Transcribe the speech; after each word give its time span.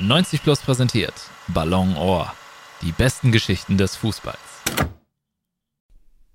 90 0.00 0.44
Plus 0.44 0.60
präsentiert 0.60 1.12
Ballon 1.48 1.96
Ohr. 1.96 2.32
Die 2.82 2.92
besten 2.92 3.32
Geschichten 3.32 3.78
des 3.78 3.96
Fußballs. 3.96 4.38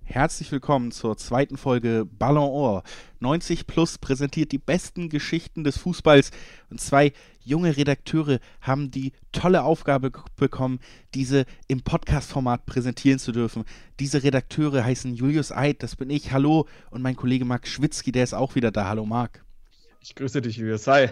Herzlich 0.04 0.51
willkommen 0.51 0.92
zur 0.92 1.16
zweiten 1.16 1.55
Folge 1.55 2.05
Ballon 2.05 2.49
Ohr. 2.49 2.83
90 3.21 3.65
Plus 3.65 3.99
präsentiert 3.99 4.51
die 4.51 4.57
besten 4.57 5.07
Geschichten 5.07 5.63
des 5.63 5.77
Fußballs 5.77 6.31
und 6.71 6.81
zwei 6.81 7.13
junge 7.39 7.77
Redakteure 7.77 8.39
haben 8.60 8.91
die 8.91 9.14
tolle 9.32 9.64
Aufgabe 9.64 10.11
bekommen, 10.36 10.82
diese 11.14 11.45
im 11.70 11.84
Podcast-Format 11.84 12.66
präsentieren 12.66 13.18
zu 13.18 13.32
dürfen. 13.32 13.64
Diese 13.98 14.23
Redakteure 14.23 14.84
heißen 14.84 15.16
Julius 15.16 15.54
Eid, 15.54 15.84
das 15.84 15.95
bin 15.95 16.09
ich, 16.09 16.34
hallo, 16.34 16.68
und 16.89 17.02
mein 17.02 17.16
Kollege 17.16 17.45
Marc 17.45 17.66
Schwitzky, 17.66 18.11
der 18.11 18.25
ist 18.25 18.34
auch 18.34 18.55
wieder 18.55 18.71
da. 18.71 18.89
Hallo 18.89 19.05
Marc. 19.05 19.45
Ich 20.02 20.16
grüße 20.16 20.41
dich, 20.41 20.57
Julius. 20.57 20.86
Hi. 20.88 21.11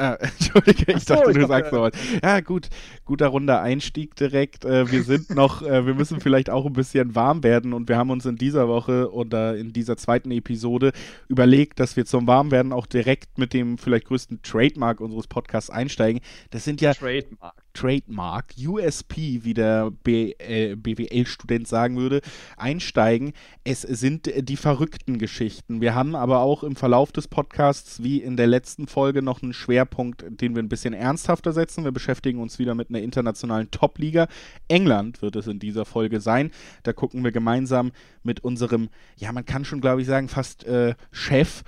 Ah, 0.00 0.14
Entschuldige, 0.18 0.92
ich 0.92 1.04
so, 1.04 1.14
dachte, 1.14 1.30
ich 1.30 1.36
du 1.36 1.46
sagst 1.46 1.72
noch 1.72 1.82
was. 1.82 1.92
Ja, 2.22 2.40
gut, 2.40 2.70
guter 3.04 3.26
runder 3.26 3.60
Einstieg 3.60 4.14
direkt. 4.14 4.64
Äh, 4.64 4.90
wir 4.90 5.02
sind 5.02 5.28
noch, 5.34 5.60
äh, 5.60 5.84
wir 5.84 5.92
müssen 5.92 6.20
vielleicht 6.20 6.48
auch 6.48 6.64
ein 6.64 6.72
bisschen 6.72 7.14
warm 7.14 7.42
werden 7.42 7.74
und 7.74 7.90
wir 7.90 7.98
haben 7.98 8.08
uns 8.08 8.24
in 8.24 8.36
dieser 8.36 8.66
Woche 8.66 9.12
oder 9.12 9.58
in 9.58 9.74
dieser 9.74 9.98
zweiten 9.98 10.30
Episode 10.30 10.92
überlegt, 11.28 11.80
dass 11.80 11.96
wir 11.96 12.06
zum 12.06 12.26
Warmwerden 12.26 12.72
auch 12.72 12.86
direkt 12.86 13.36
mit 13.36 13.52
dem 13.52 13.76
vielleicht 13.76 14.06
größten 14.06 14.40
Trademark 14.40 15.02
unseres 15.02 15.26
Podcasts 15.26 15.68
einsteigen. 15.68 16.22
Das 16.50 16.64
sind 16.64 16.80
ja 16.80 16.94
Trademark. 16.94 17.59
Trademark, 17.72 18.54
USP, 18.58 19.40
wie 19.42 19.54
der 19.54 19.92
äh, 20.06 20.74
BWL-Student 20.76 21.68
sagen 21.68 21.96
würde, 21.96 22.20
einsteigen. 22.56 23.32
Es 23.64 23.82
sind 23.82 24.30
die 24.36 24.56
verrückten 24.56 25.18
Geschichten. 25.18 25.80
Wir 25.80 25.94
haben 25.94 26.14
aber 26.14 26.40
auch 26.40 26.62
im 26.62 26.76
Verlauf 26.76 27.12
des 27.12 27.28
Podcasts, 27.28 28.02
wie 28.02 28.18
in 28.18 28.36
der 28.36 28.46
letzten 28.46 28.86
Folge, 28.86 29.22
noch 29.22 29.42
einen 29.42 29.52
Schwerpunkt, 29.52 30.24
den 30.28 30.54
wir 30.54 30.62
ein 30.62 30.68
bisschen 30.68 30.94
ernsthafter 30.94 31.52
setzen. 31.52 31.84
Wir 31.84 31.92
beschäftigen 31.92 32.40
uns 32.40 32.58
wieder 32.58 32.74
mit 32.74 32.90
einer 32.90 33.00
internationalen 33.00 33.70
Top-Liga. 33.70 34.28
England 34.68 35.22
wird 35.22 35.36
es 35.36 35.46
in 35.46 35.58
dieser 35.58 35.84
Folge 35.84 36.20
sein. 36.20 36.50
Da 36.82 36.92
gucken 36.92 37.24
wir 37.24 37.32
gemeinsam 37.32 37.92
mit 38.22 38.40
unserem, 38.40 38.88
ja, 39.16 39.32
man 39.32 39.44
kann 39.44 39.64
schon, 39.64 39.80
glaube 39.80 40.00
ich, 40.02 40.06
sagen, 40.06 40.28
fast 40.28 40.64
äh, 40.64 40.94
Chef 41.10 41.62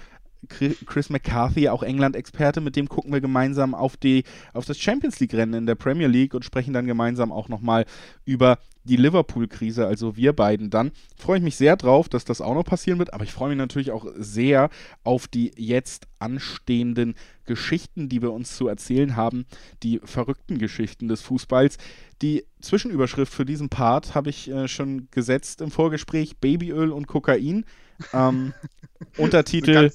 Chris 0.49 1.11
McCarthy, 1.11 1.69
auch 1.69 1.83
England-Experte, 1.83 2.61
mit 2.61 2.77
dem 2.77 2.89
gucken 2.89 3.13
wir 3.13 3.21
gemeinsam 3.21 3.75
auf, 3.75 3.97
die, 3.97 4.25
auf 4.53 4.65
das 4.65 4.79
Champions 4.79 5.21
League-Rennen 5.21 5.55
in 5.55 5.67
der 5.67 5.75
Premier 5.75 6.09
League 6.09 6.35
und 6.35 6.45
sprechen 6.45 6.75
dann 6.75 6.87
gemeinsam 6.87 7.31
auch 7.31 7.49
nochmal 7.49 7.87
über 8.25 8.59
die 8.85 8.97
Liverpool-Krise, 8.97 9.87
also 9.87 10.17
wir 10.17 10.33
beiden 10.33 10.71
dann. 10.71 10.91
Freue 11.17 11.39
ich 11.39 11.45
mich 11.45 11.57
sehr 11.57 11.77
drauf, 11.77 12.09
dass 12.09 12.25
das 12.25 12.41
auch 12.41 12.55
noch 12.55 12.65
passieren 12.65 12.99
wird, 12.99 13.15
aber 13.15 13.25
ich 13.25 13.33
freue 13.33 13.51
mich 13.51 13.59
natürlich 13.59 13.93
auch 13.93 14.07
sehr 14.17 14.71
auf 15.05 15.29
die 15.29 15.53
jetzt 15.57 16.09
anstehenden 16.19 17.15
Geschichten, 17.45 18.09
die 18.09 18.23
wir 18.23 18.33
uns 18.33 18.57
zu 18.57 18.67
erzählen 18.67 19.15
haben, 19.17 19.47
die 19.83 20.01
verrückten 20.05 20.59
Geschichten 20.59 21.09
des 21.09 21.23
Fußballs. 21.23 21.79
Die 22.23 22.45
Zwischenüberschrift 22.61 23.33
für 23.33 23.45
diesen 23.45 23.69
Part 23.69 24.15
habe 24.15 24.31
ich 24.31 24.51
äh, 24.51 24.69
schon 24.69 25.09
gesetzt 25.11 25.61
im 25.61 25.71
Vorgespräch: 25.71 26.39
Babyöl 26.39 26.91
und 26.91 27.07
Kokain. 27.07 27.65
Ähm, 28.13 28.53
Untertitel. 29.17 29.91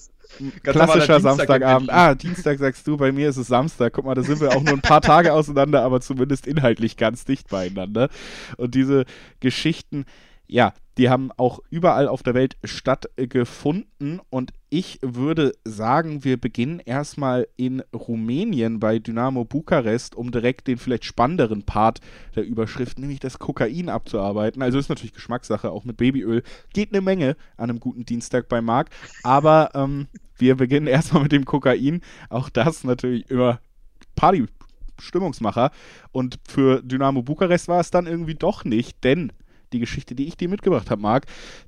Klassischer 0.63 1.19
Samstagabend. 1.19 1.89
Ah, 1.91 2.15
Dienstag 2.15 2.59
sagst 2.59 2.85
du, 2.87 2.97
bei 2.97 3.11
mir 3.11 3.29
ist 3.29 3.37
es 3.37 3.47
Samstag. 3.47 3.93
Guck 3.93 4.05
mal, 4.05 4.15
da 4.15 4.23
sind 4.23 4.39
wir 4.41 4.55
auch 4.55 4.61
nur 4.61 4.73
ein 4.73 4.81
paar 4.81 5.01
Tage 5.01 5.33
auseinander, 5.33 5.83
aber 5.83 6.01
zumindest 6.01 6.47
inhaltlich 6.47 6.97
ganz 6.97 7.25
dicht 7.25 7.49
beieinander. 7.49 8.09
Und 8.57 8.75
diese 8.75 9.05
Geschichten, 9.39 10.05
ja, 10.47 10.73
die 10.97 11.09
haben 11.09 11.31
auch 11.37 11.59
überall 11.69 12.07
auf 12.07 12.23
der 12.23 12.33
Welt 12.33 12.57
stattgefunden. 12.63 14.19
Und 14.29 14.51
ich 14.69 14.99
würde 15.01 15.53
sagen, 15.63 16.23
wir 16.23 16.37
beginnen 16.37 16.79
erstmal 16.79 17.47
in 17.55 17.83
Rumänien 17.93 18.79
bei 18.79 18.97
Dynamo 18.97 19.45
Bukarest, 19.45 20.15
um 20.15 20.31
direkt 20.31 20.67
den 20.67 20.77
vielleicht 20.77 21.05
spannenderen 21.05 21.63
Part 21.63 21.99
der 22.35 22.45
Überschrift, 22.45 22.97
nämlich 22.97 23.19
das 23.19 23.37
Kokain 23.37 23.89
abzuarbeiten. 23.89 24.63
Also 24.63 24.79
ist 24.79 24.89
natürlich 24.89 25.13
Geschmackssache, 25.13 25.69
auch 25.69 25.85
mit 25.85 25.97
Babyöl. 25.97 26.41
Geht 26.73 26.93
eine 26.93 27.01
Menge 27.01 27.35
an 27.57 27.69
einem 27.69 27.79
guten 27.79 28.05
Dienstag 28.05 28.49
bei 28.49 28.61
Marc. 28.61 28.89
Aber 29.23 29.69
ähm, 29.75 30.07
wir 30.37 30.55
beginnen 30.55 30.87
erstmal 30.87 31.23
mit 31.23 31.31
dem 31.31 31.45
Kokain. 31.45 32.01
Auch 32.29 32.49
das 32.49 32.83
natürlich 32.83 33.29
immer 33.29 33.59
Party. 34.15 34.45
Stimmungsmacher. 34.99 35.69
Und 36.11 36.39
für 36.47 36.81
Dynamo 36.81 37.21
Bukarest 37.21 37.67
war 37.67 37.79
es 37.79 37.91
dann 37.91 38.07
irgendwie 38.07 38.33
doch 38.33 38.65
nicht, 38.65 39.03
denn 39.03 39.31
die 39.73 39.79
Geschichte, 39.79 40.15
die 40.15 40.27
ich 40.27 40.37
dir 40.37 40.49
mitgebracht 40.49 40.89
habe, 40.89 41.01
Marc, 41.01 41.25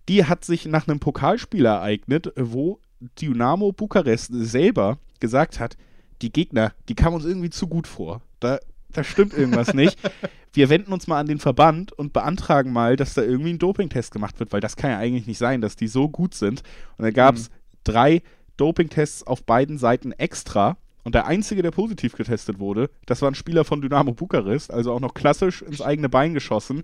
die 0.08 0.26
hat 0.26 0.46
sich 0.46 0.66
nach 0.66 0.88
einem 0.88 1.00
Pokalspiel 1.00 1.66
ereignet, 1.66 2.32
wo 2.36 2.80
Dynamo 3.22 3.72
Bukarest 3.72 4.32
selber 4.34 4.98
gesagt 5.20 5.60
hat, 5.60 5.78
die 6.22 6.32
Gegner, 6.32 6.74
die 6.88 6.96
kamen 6.96 7.16
uns 7.16 7.26
irgendwie 7.26 7.50
zu 7.50 7.68
gut 7.68 7.88
vor. 7.88 8.22
Da, 8.40 8.60
da 8.92 9.04
stimmt 9.04 9.34
irgendwas 9.34 9.74
nicht. 9.74 9.98
Wir 10.54 10.70
wenden 10.70 10.92
uns 10.92 11.08
mal 11.08 11.20
an 11.20 11.28
den 11.28 11.40
Verband 11.40 11.92
und 11.94 12.12
beantragen 12.12 12.74
mal, 12.74 12.96
dass 12.96 13.14
da 13.14 13.22
irgendwie 13.22 13.52
ein 13.52 13.60
Dopingtest 13.60 14.12
gemacht 14.12 14.40
wird, 14.40 14.52
weil 14.52 14.62
das 14.62 14.76
kann 14.76 14.92
ja 14.92 14.98
eigentlich 14.98 15.28
nicht 15.28 15.38
sein, 15.38 15.62
dass 15.62 15.76
die 15.76 15.88
so 15.88 16.10
gut 16.10 16.34
sind. 16.34 16.64
Und 16.98 17.04
da 17.04 17.12
gab 17.12 17.36
es 17.36 17.50
mhm. 17.50 17.54
drei 17.84 18.22
Dopingtests 18.58 19.26
auf 19.26 19.44
beiden 19.44 19.78
Seiten 19.78 20.12
extra. 20.12 20.78
Und 21.04 21.16
der 21.16 21.28
einzige, 21.28 21.62
der 21.62 21.72
positiv 21.72 22.16
getestet 22.16 22.60
wurde, 22.60 22.90
das 23.06 23.22
war 23.22 23.32
ein 23.32 23.36
Spieler 23.36 23.64
von 23.64 23.82
Dynamo 23.82 24.14
Bukarest, 24.14 24.72
also 24.72 24.92
auch 24.92 25.00
noch 25.00 25.14
klassisch 25.14 25.62
ins 25.62 25.82
eigene 25.82 26.10
Bein 26.10 26.34
geschossen. 26.34 26.84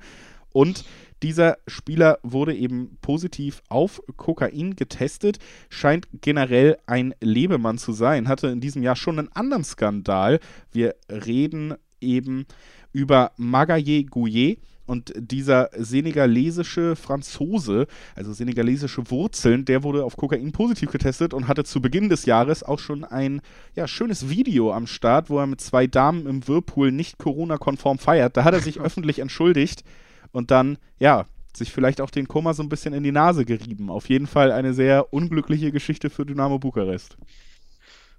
Und 0.55 0.85
dieser 1.21 1.57
Spieler 1.67 2.17
wurde 2.23 2.55
eben 2.55 2.97
positiv 3.01 3.61
auf 3.67 4.01
Kokain 4.16 4.77
getestet, 4.77 5.38
scheint 5.69 6.07
generell 6.21 6.77
ein 6.85 7.13
Lebemann 7.19 7.77
zu 7.77 7.91
sein, 7.91 8.29
hatte 8.29 8.47
in 8.47 8.61
diesem 8.61 8.81
Jahr 8.81 8.95
schon 8.95 9.19
einen 9.19 9.33
anderen 9.33 9.65
Skandal. 9.65 10.39
Wir 10.71 10.95
reden 11.09 11.73
eben 11.99 12.45
über 12.94 13.33
Magaye 13.35 14.05
Gouye. 14.05 14.59
Und 14.85 15.11
dieser 15.17 15.71
senegalesische 15.75 16.95
Franzose, 16.95 17.88
also 18.15 18.31
senegalesische 18.31 19.09
Wurzeln, 19.09 19.65
der 19.65 19.83
wurde 19.83 20.05
auf 20.05 20.15
Kokain 20.15 20.53
positiv 20.53 20.91
getestet 20.91 21.33
und 21.33 21.49
hatte 21.49 21.65
zu 21.65 21.81
Beginn 21.81 22.07
des 22.07 22.25
Jahres 22.25 22.63
auch 22.63 22.79
schon 22.79 23.03
ein 23.03 23.41
ja, 23.75 23.88
schönes 23.88 24.29
Video 24.29 24.71
am 24.71 24.88
Start, 24.88 25.29
wo 25.29 25.39
er 25.39 25.47
mit 25.47 25.59
zwei 25.59 25.88
Damen 25.88 26.27
im 26.27 26.47
Whirlpool 26.47 26.94
nicht 26.94 27.17
Corona-konform 27.17 27.97
feiert. 27.97 28.38
Da 28.38 28.45
hat 28.45 28.53
er 28.53 28.61
sich 28.61 28.79
öffentlich 28.79 29.19
entschuldigt 29.19 29.83
und 30.31 30.52
dann, 30.52 30.78
ja, 31.00 31.25
sich 31.56 31.72
vielleicht 31.72 32.02
auch 32.02 32.09
den 32.09 32.28
Koma 32.28 32.53
so 32.53 32.63
ein 32.63 32.69
bisschen 32.69 32.94
in 32.94 33.03
die 33.03 33.12
Nase 33.12 33.46
gerieben. 33.46 33.90
Auf 33.90 34.09
jeden 34.09 34.28
Fall 34.28 34.52
eine 34.52 34.74
sehr 34.74 35.13
unglückliche 35.13 35.72
Geschichte 35.72 36.09
für 36.09 36.25
Dynamo 36.25 36.59
Bukarest. 36.59 37.18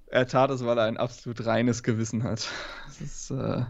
Er 0.07 0.27
tat 0.27 0.51
es, 0.51 0.65
weil 0.65 0.79
er 0.79 0.85
ein 0.85 0.97
absolut 0.97 1.45
reines 1.45 1.83
Gewissen 1.83 2.23
hat. 2.23 2.49
Ist, 3.01 3.31
äh, 3.31 3.65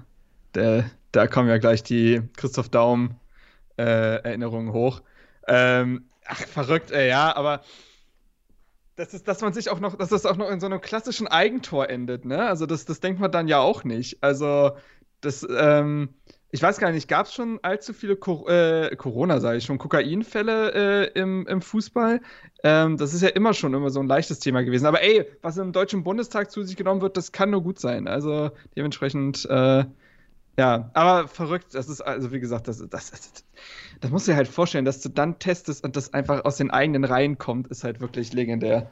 der, 0.55 0.91
da 1.13 1.27
kommen 1.27 1.49
ja 1.49 1.59
gleich 1.59 1.83
die 1.83 2.23
Christoph 2.37 2.69
Daum 2.69 3.17
äh, 3.79 4.23
Erinnerungen 4.23 4.73
hoch. 4.73 5.03
Ähm, 5.49 6.05
ach, 6.27 6.41
verrückt, 6.41 6.91
ey, 6.91 7.09
ja, 7.09 7.35
aber 7.35 7.63
das 8.97 9.13
ist, 9.13 9.29
dass 9.29 9.43
man 9.43 9.53
sich 9.53 9.71
auch 9.71 9.81
noch, 9.81 9.97
dass 9.97 10.09
das 10.09 10.27
auch 10.27 10.37
noch 10.37 10.51
in 10.51 10.61
so 10.61 10.67
einem 10.67 10.81
klassischen 10.81 11.27
Eigentor 11.27 11.91
endet, 11.91 12.25
ne? 12.25 12.47
Also 12.47 12.67
das, 12.67 12.87
das 12.87 13.01
denkt 13.01 13.21
man 13.21 13.31
dann 13.31 13.47
ja 13.47 13.61
auch 13.61 13.85
nicht. 13.85 14.23
Also 14.23 14.73
das, 15.21 15.47
ähm, 15.49 16.15
ich 16.51 16.63
weiß 16.63 16.79
gar 16.79 16.93
nicht, 16.93 17.09
gab 17.09 17.27
es 17.27 17.35
schon 17.35 17.59
allzu 17.63 17.93
viele 17.93 18.17
Co 18.17 18.47
äh, 18.49 18.95
Corona, 18.97 19.41
sage 19.41 19.59
ich 19.59 19.65
schon, 19.65 19.79
Kokainfälle 19.79 20.73
äh, 21.15 21.21
im, 21.21 21.47
im 21.47 21.61
Fußball? 21.61 22.21
Ähm, 22.63 22.97
das 22.97 23.15
ist 23.15 23.23
ja 23.23 23.29
immer 23.29 23.53
schon 23.53 23.75
immer 23.75 23.91
so 23.91 24.01
ein 24.01 24.07
leichtes 24.07 24.39
Thema 24.39 24.63
gewesen. 24.63 24.87
Aber 24.87 25.03
ey, 25.03 25.27
was 25.43 25.57
im 25.57 25.73
Deutschen 25.73 26.05
Bundestag 26.05 26.51
zu 26.51 26.63
sich 26.63 26.77
genommen 26.77 27.01
wird, 27.01 27.17
das 27.17 27.33
kann 27.33 27.51
nur 27.51 27.63
gut 27.63 27.81
sein. 27.81 28.07
Also 28.07 28.51
dementsprechend, 28.77 29.45
äh, 29.47 29.85
ja, 30.59 30.91
aber 30.95 31.29
verrückt. 31.29 31.75
Das 31.75 31.89
ist, 31.89 32.01
also 32.01 32.33
wie 32.33 32.41
gesagt, 32.41 32.69
das, 32.69 32.79
das, 32.79 33.11
das, 33.11 33.45
das 34.01 34.11
musst 34.11 34.29
du 34.29 34.33
dir 34.33 34.37
halt 34.37 34.49
vorstellen, 34.49 34.85
dass 34.85 35.01
du 35.01 35.09
dann 35.09 35.39
testest 35.39 35.85
und 35.85 35.97
das 35.97 36.15
einfach 36.15 36.45
aus 36.45 36.57
den 36.57 36.71
eigenen 36.71 37.05
Reihen 37.05 37.39
kommt, 37.39 37.67
ist 37.69 37.85
halt 37.85 38.01
wirklich 38.01 38.33
legendär. 38.33 38.91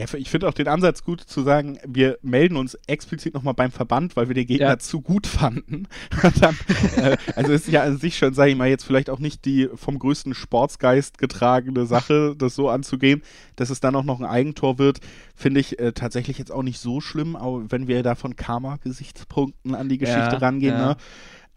Ja, 0.00 0.06
ich 0.14 0.30
finde 0.30 0.48
auch 0.48 0.54
den 0.54 0.66
Ansatz 0.66 1.04
gut 1.04 1.20
zu 1.20 1.42
sagen, 1.42 1.78
wir 1.86 2.18
melden 2.22 2.56
uns 2.56 2.74
explizit 2.86 3.34
nochmal 3.34 3.52
beim 3.52 3.70
Verband, 3.70 4.16
weil 4.16 4.28
wir 4.28 4.34
den 4.34 4.46
Gegner 4.46 4.68
ja. 4.68 4.78
zu 4.78 5.02
gut 5.02 5.26
fanden. 5.26 5.88
Dann, 6.40 6.56
äh, 6.96 7.18
also 7.36 7.52
ist 7.52 7.68
ja 7.68 7.82
an 7.82 7.98
sich 7.98 8.16
schon, 8.16 8.32
sage 8.32 8.52
ich 8.52 8.56
mal, 8.56 8.68
jetzt 8.68 8.84
vielleicht 8.84 9.10
auch 9.10 9.18
nicht 9.18 9.44
die 9.44 9.68
vom 9.74 9.98
größten 9.98 10.32
Sportsgeist 10.32 11.18
getragene 11.18 11.84
Sache, 11.84 12.34
das 12.34 12.54
so 12.54 12.70
anzugehen, 12.70 13.20
dass 13.56 13.68
es 13.68 13.80
dann 13.80 13.94
auch 13.94 14.04
noch 14.04 14.20
ein 14.20 14.26
Eigentor 14.26 14.78
wird, 14.78 15.00
finde 15.34 15.60
ich 15.60 15.78
äh, 15.78 15.92
tatsächlich 15.92 16.38
jetzt 16.38 16.50
auch 16.50 16.62
nicht 16.62 16.78
so 16.78 17.02
schlimm, 17.02 17.36
aber 17.36 17.70
wenn 17.70 17.86
wir 17.86 18.02
da 18.02 18.14
von 18.14 18.36
Karma-Gesichtspunkten 18.36 19.74
an 19.74 19.90
die 19.90 19.98
Geschichte 19.98 20.18
ja, 20.18 20.38
rangehen, 20.38 20.78
ja. 20.78 20.86
ne? 20.88 20.96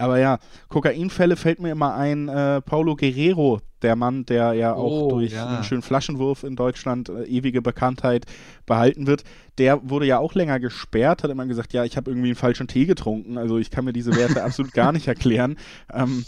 Aber 0.03 0.19
ja, 0.19 0.39
Kokainfälle 0.67 1.37
fällt 1.37 1.61
mir 1.61 1.71
immer 1.71 1.95
ein, 1.95 2.27
äh, 2.27 2.59
Paulo 2.59 2.97
Guerrero, 2.97 3.61
der 3.81 3.95
Mann, 3.95 4.25
der 4.25 4.51
ja 4.51 4.73
auch 4.73 5.03
oh, 5.03 5.09
durch 5.11 5.31
ja. 5.31 5.47
einen 5.47 5.63
schönen 5.63 5.81
Flaschenwurf 5.81 6.43
in 6.43 6.57
Deutschland 6.57 7.07
äh, 7.07 7.23
ewige 7.23 7.61
Bekanntheit 7.61 8.25
behalten 8.65 9.07
wird, 9.07 9.23
der 9.59 9.89
wurde 9.89 10.05
ja 10.05 10.19
auch 10.19 10.35
länger 10.35 10.59
gesperrt, 10.59 11.23
hat 11.23 11.31
immer 11.31 11.45
gesagt, 11.45 11.71
ja, 11.71 11.85
ich 11.85 11.95
habe 11.95 12.11
irgendwie 12.11 12.27
einen 12.27 12.35
falschen 12.35 12.67
Tee 12.67 12.85
getrunken, 12.85 13.37
also 13.37 13.57
ich 13.59 13.71
kann 13.71 13.85
mir 13.85 13.93
diese 13.93 14.13
Werte 14.13 14.43
absolut 14.43 14.73
gar 14.73 14.91
nicht 14.91 15.07
erklären. 15.07 15.55
Ähm, 15.93 16.25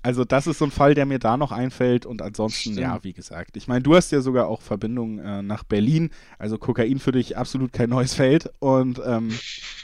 Also 0.00 0.24
das 0.24 0.46
ist 0.46 0.58
so 0.58 0.64
ein 0.64 0.70
Fall, 0.70 0.94
der 0.94 1.04
mir 1.04 1.18
da 1.18 1.36
noch 1.36 1.52
einfällt 1.52 2.06
und 2.06 2.22
ansonsten, 2.22 2.72
Stimmt. 2.72 2.78
ja, 2.78 3.04
wie 3.04 3.12
gesagt. 3.12 3.58
Ich 3.58 3.68
meine, 3.68 3.82
du 3.82 3.94
hast 3.94 4.12
ja 4.12 4.22
sogar 4.22 4.48
auch 4.48 4.62
Verbindungen 4.62 5.18
äh, 5.18 5.42
nach 5.42 5.64
Berlin, 5.64 6.08
also 6.38 6.56
Kokain 6.58 6.98
für 6.98 7.12
dich 7.12 7.36
absolut 7.36 7.72
kein 7.72 7.90
neues 7.90 8.14
Feld. 8.14 8.50
Und 8.60 9.00
ähm, 9.04 9.30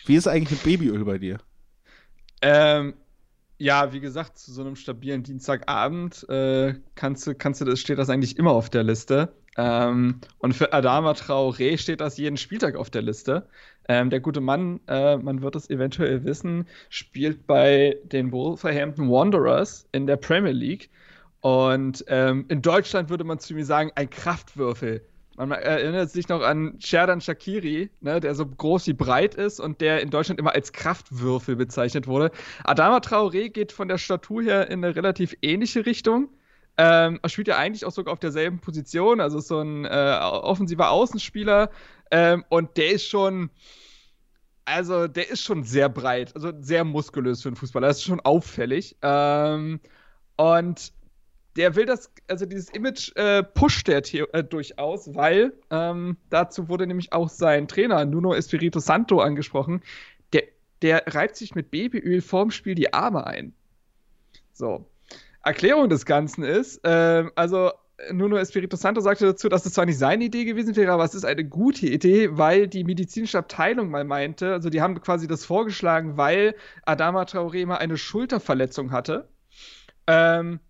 wie 0.07 0.17
ist 0.17 0.27
eigentlich 0.27 0.51
mit 0.51 0.63
Babyöl 0.63 1.05
bei 1.05 1.19
dir? 1.19 1.39
Ähm, 2.43 2.95
ja, 3.61 3.93
wie 3.93 4.01
gesagt, 4.01 4.39
zu 4.39 4.53
so 4.53 4.63
einem 4.63 4.75
stabilen 4.75 5.23
Dienstagabend 5.23 6.27
äh, 6.31 6.75
kannst 6.95 7.27
du, 7.27 7.35
kannst 7.35 7.61
du 7.61 7.67
das, 7.67 7.79
steht 7.79 7.99
das 7.99 8.09
eigentlich 8.09 8.39
immer 8.39 8.53
auf 8.53 8.71
der 8.71 8.83
Liste. 8.83 9.35
Ähm, 9.59 10.21
und 10.39 10.55
für 10.55 10.73
Adama 10.73 11.13
Traoré 11.13 11.77
steht 11.77 12.01
das 12.01 12.17
jeden 12.17 12.39
Spieltag 12.39 12.75
auf 12.75 12.89
der 12.89 13.03
Liste. 13.03 13.47
Ähm, 13.87 14.09
der 14.09 14.21
gute 14.21 14.41
Mann, 14.41 14.81
äh, 14.89 15.19
man 15.19 15.43
wird 15.43 15.57
es 15.57 15.69
eventuell 15.69 16.25
wissen, 16.25 16.67
spielt 16.89 17.47
bei 17.47 17.99
den 18.05 18.33
Wolverhampton 18.33 19.11
Wanderers 19.11 19.87
in 19.93 20.07
der 20.07 20.17
Premier 20.17 20.53
League. 20.53 20.89
Und 21.43 22.03
ähm, 22.09 22.47
in 22.49 22.63
Deutschland 22.63 23.11
würde 23.11 23.25
man 23.25 23.41
zu 23.41 23.53
mir 23.53 23.67
sagen, 23.67 23.93
ein 23.95 24.09
Kraftwürfel. 24.09 25.03
Man 25.37 25.53
erinnert 25.53 26.11
sich 26.11 26.29
noch 26.29 26.43
an 26.43 26.77
Sherdan 26.81 27.21
Shakiri, 27.21 27.91
ne, 28.01 28.21
der 28.21 28.35
so 28.35 28.45
groß 28.45 28.87
wie 28.89 28.93
breit 28.93 29.35
ist 29.35 29.61
und 29.61 29.81
der 29.81 30.03
in 30.03 30.11
Deutschland 30.11 30.39
immer 30.39 30.55
als 30.55 30.73
Kraftwürfel 30.73 31.57
bezeichnet 31.57 32.07
wurde. 32.07 32.31
Adama 32.65 32.99
Traoré 32.99 33.49
geht 33.49 33.73
von 33.73 33.89
der 33.89 33.99
Statur 33.99 34.43
her 34.43 34.69
in 34.69 34.85
eine 34.85 34.95
relativ 34.95 35.35
ähnliche 35.41 35.87
Richtung. 35.87 36.29
Ähm, 36.77 37.21
er 37.23 37.29
spielt 37.29 37.49
ja 37.49 37.57
eigentlich 37.59 37.85
auch 37.85 37.93
sogar 37.93 38.13
auf 38.13 38.21
derselben 38.21 38.59
Position, 38.61 39.21
also 39.21 39.41
so 39.41 39.61
ein 39.61 39.85
äh, 39.85 40.19
offensiver 40.21 40.91
Außenspieler. 40.91 41.71
Ähm, 42.11 42.45
und 42.49 42.77
der 42.77 42.93
ist 42.93 43.07
schon, 43.07 43.51
also 44.65 45.07
der 45.07 45.31
ist 45.31 45.43
schon 45.43 45.63
sehr 45.63 45.89
breit, 45.89 46.35
also 46.35 46.53
sehr 46.61 46.85
muskulös 46.85 47.43
für 47.43 47.51
einen 47.51 47.57
Fußballer. 47.57 47.89
Das 47.89 47.99
ist 47.99 48.05
schon 48.05 48.21
auffällig. 48.21 48.97
Ähm, 49.03 49.81
und 50.37 50.93
der 51.61 51.77
will 51.77 51.85
das, 51.85 52.11
also 52.27 52.47
dieses 52.47 52.71
Image 52.71 53.15
äh, 53.17 53.43
pusht 53.43 53.87
der 53.87 53.99
äh, 54.15 54.43
durchaus, 54.43 55.15
weil 55.15 55.53
ähm, 55.71 56.17
dazu 56.31 56.71
wurde 56.71 56.87
nämlich 56.87 57.13
auch 57.13 57.29
sein 57.29 57.69
Trainer 57.69 58.07
Nuno 58.07 58.33
Espirito 58.33 58.81
Santo 58.81 59.21
angesprochen. 59.21 59.83
Der, 60.33 60.45
der 60.81 61.05
reibt 61.07 61.37
sich 61.37 61.55
mit 61.55 61.71
Babyöl 61.71 62.23
vorm 62.23 62.51
Spiel 62.51 62.75
die 62.75 62.95
Arme 62.95 63.27
ein. 63.27 63.53
So. 64.55 64.87
Erklärung 65.45 65.91
des 65.91 66.07
Ganzen 66.07 66.45
ist, 66.45 66.83
äh, 66.83 67.25
also 67.35 67.73
Nuno 68.11 68.39
Espirito 68.39 68.79
Santo 68.79 69.03
sagte 69.03 69.27
dazu, 69.27 69.51
dass 69.51 69.67
es 69.67 69.75
zwar 69.75 69.85
nicht 69.85 69.99
seine 69.99 70.25
Idee 70.25 70.47
gewesen 70.47 70.75
wäre, 70.77 70.93
aber 70.93 71.05
es 71.05 71.15
ist 71.15 71.27
eine 71.27 71.45
gute 71.45 71.89
Idee, 71.89 72.39
weil 72.39 72.69
die 72.69 72.85
medizinische 72.85 73.37
Abteilung 73.37 73.91
mal 73.91 74.05
meinte, 74.05 74.55
also 74.55 74.71
die 74.71 74.81
haben 74.81 74.99
quasi 75.03 75.27
das 75.27 75.45
vorgeschlagen, 75.45 76.17
weil 76.17 76.55
Adama 76.87 77.25
Traoré 77.25 77.67
mal 77.67 77.77
eine 77.77 77.99
Schulterverletzung 77.99 78.93
hatte. 78.93 79.29
Ähm, 80.07 80.61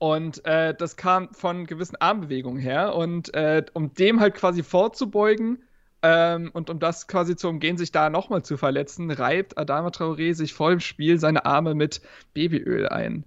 und 0.00 0.46
äh, 0.46 0.74
das 0.74 0.96
kam 0.96 1.28
von 1.34 1.66
gewissen 1.66 1.96
Armbewegungen 1.96 2.58
her. 2.58 2.94
Und 2.94 3.34
äh, 3.34 3.62
um 3.74 3.92
dem 3.92 4.18
halt 4.18 4.34
quasi 4.34 4.62
vorzubeugen 4.62 5.62
ähm, 6.02 6.50
und 6.54 6.70
um 6.70 6.78
das 6.78 7.06
quasi 7.06 7.36
zu 7.36 7.48
umgehen, 7.50 7.76
sich 7.76 7.92
da 7.92 8.08
nochmal 8.08 8.42
zu 8.42 8.56
verletzen, 8.56 9.10
reibt 9.10 9.58
Adama 9.58 9.88
Traoré 9.90 10.32
sich 10.34 10.54
vor 10.54 10.70
dem 10.70 10.80
Spiel 10.80 11.18
seine 11.18 11.44
Arme 11.44 11.74
mit 11.74 12.00
Babyöl 12.32 12.88
ein. 12.88 13.24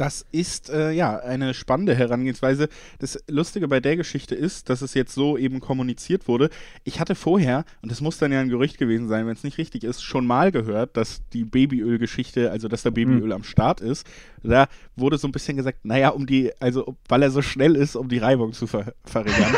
Das 0.00 0.24
ist 0.32 0.70
äh, 0.70 0.92
ja 0.92 1.18
eine 1.18 1.52
spannende 1.52 1.94
Herangehensweise. 1.94 2.70
Das 3.00 3.22
Lustige 3.28 3.68
bei 3.68 3.80
der 3.80 3.98
Geschichte 3.98 4.34
ist, 4.34 4.70
dass 4.70 4.80
es 4.80 4.94
jetzt 4.94 5.12
so 5.12 5.36
eben 5.36 5.60
kommuniziert 5.60 6.26
wurde. 6.26 6.48
Ich 6.84 7.00
hatte 7.00 7.14
vorher, 7.14 7.66
und 7.82 7.92
das 7.92 8.00
muss 8.00 8.16
dann 8.16 8.32
ja 8.32 8.40
ein 8.40 8.48
Gerücht 8.48 8.78
gewesen 8.78 9.08
sein, 9.08 9.26
wenn 9.26 9.34
es 9.34 9.44
nicht 9.44 9.58
richtig 9.58 9.84
ist, 9.84 10.00
schon 10.00 10.26
mal 10.26 10.52
gehört, 10.52 10.96
dass 10.96 11.20
die 11.34 11.44
Babyöl-Geschichte, 11.44 12.50
also 12.50 12.66
dass 12.66 12.82
da 12.82 12.88
Babyöl 12.88 13.26
mhm. 13.26 13.32
am 13.32 13.44
Start 13.44 13.82
ist. 13.82 14.06
Da 14.42 14.68
wurde 14.96 15.18
so 15.18 15.28
ein 15.28 15.32
bisschen 15.32 15.58
gesagt, 15.58 15.84
naja, 15.84 16.08
um 16.08 16.24
die, 16.24 16.50
also 16.60 16.96
weil 17.06 17.22
er 17.22 17.30
so 17.30 17.42
schnell 17.42 17.76
ist, 17.76 17.94
um 17.94 18.08
die 18.08 18.16
Reibung 18.16 18.54
zu 18.54 18.66
ver 18.66 18.94
verringern. 19.04 19.54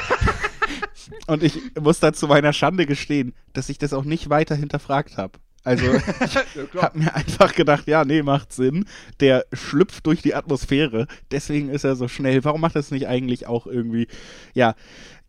und 1.28 1.44
ich 1.44 1.60
muss 1.80 2.00
da 2.00 2.12
zu 2.12 2.26
meiner 2.26 2.52
Schande 2.52 2.86
gestehen, 2.86 3.32
dass 3.52 3.68
ich 3.68 3.78
das 3.78 3.92
auch 3.92 4.04
nicht 4.04 4.28
weiter 4.28 4.56
hinterfragt 4.56 5.18
habe. 5.18 5.38
Also 5.64 5.84
ich 6.24 6.82
habe 6.82 6.98
mir 6.98 7.14
einfach 7.14 7.54
gedacht, 7.54 7.86
ja, 7.86 8.04
nee, 8.04 8.22
macht 8.22 8.52
Sinn. 8.52 8.84
Der 9.20 9.46
schlüpft 9.52 10.06
durch 10.06 10.22
die 10.22 10.34
Atmosphäre, 10.34 11.06
deswegen 11.30 11.68
ist 11.68 11.84
er 11.84 11.96
so 11.96 12.08
schnell. 12.08 12.44
Warum 12.44 12.60
macht 12.60 12.76
das 12.76 12.90
nicht 12.90 13.06
eigentlich 13.06 13.46
auch 13.46 13.66
irgendwie, 13.66 14.08
ja, 14.54 14.74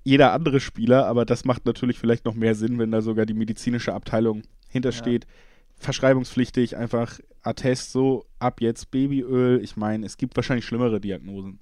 jeder 0.04 0.34
andere 0.34 0.60
Spieler? 0.60 1.06
Aber 1.06 1.26
das 1.26 1.46
macht 1.46 1.66
natürlich 1.66 2.00
vielleicht 2.00 2.26
noch 2.26 2.34
mehr 2.34 2.56
Sinn, 2.56 2.80
wenn 2.80 2.92
da 2.92 3.02
sogar 3.02 3.26
die 3.26 3.34
medizinische 3.36 3.94
Abteilung 3.94 4.44
hintersteht. 4.70 5.26
Ja. 5.26 5.30
Verschreibungspflichtig, 5.78 6.78
einfach 6.78 7.20
Attest 7.42 7.92
so, 7.92 8.26
ab 8.40 8.62
jetzt 8.62 8.90
Babyöl. 8.90 9.62
Ich 9.64 9.76
meine, 9.76 10.06
es 10.06 10.18
gibt 10.18 10.36
wahrscheinlich 10.36 10.66
schlimmere 10.66 11.00
Diagnosen. 11.00 11.60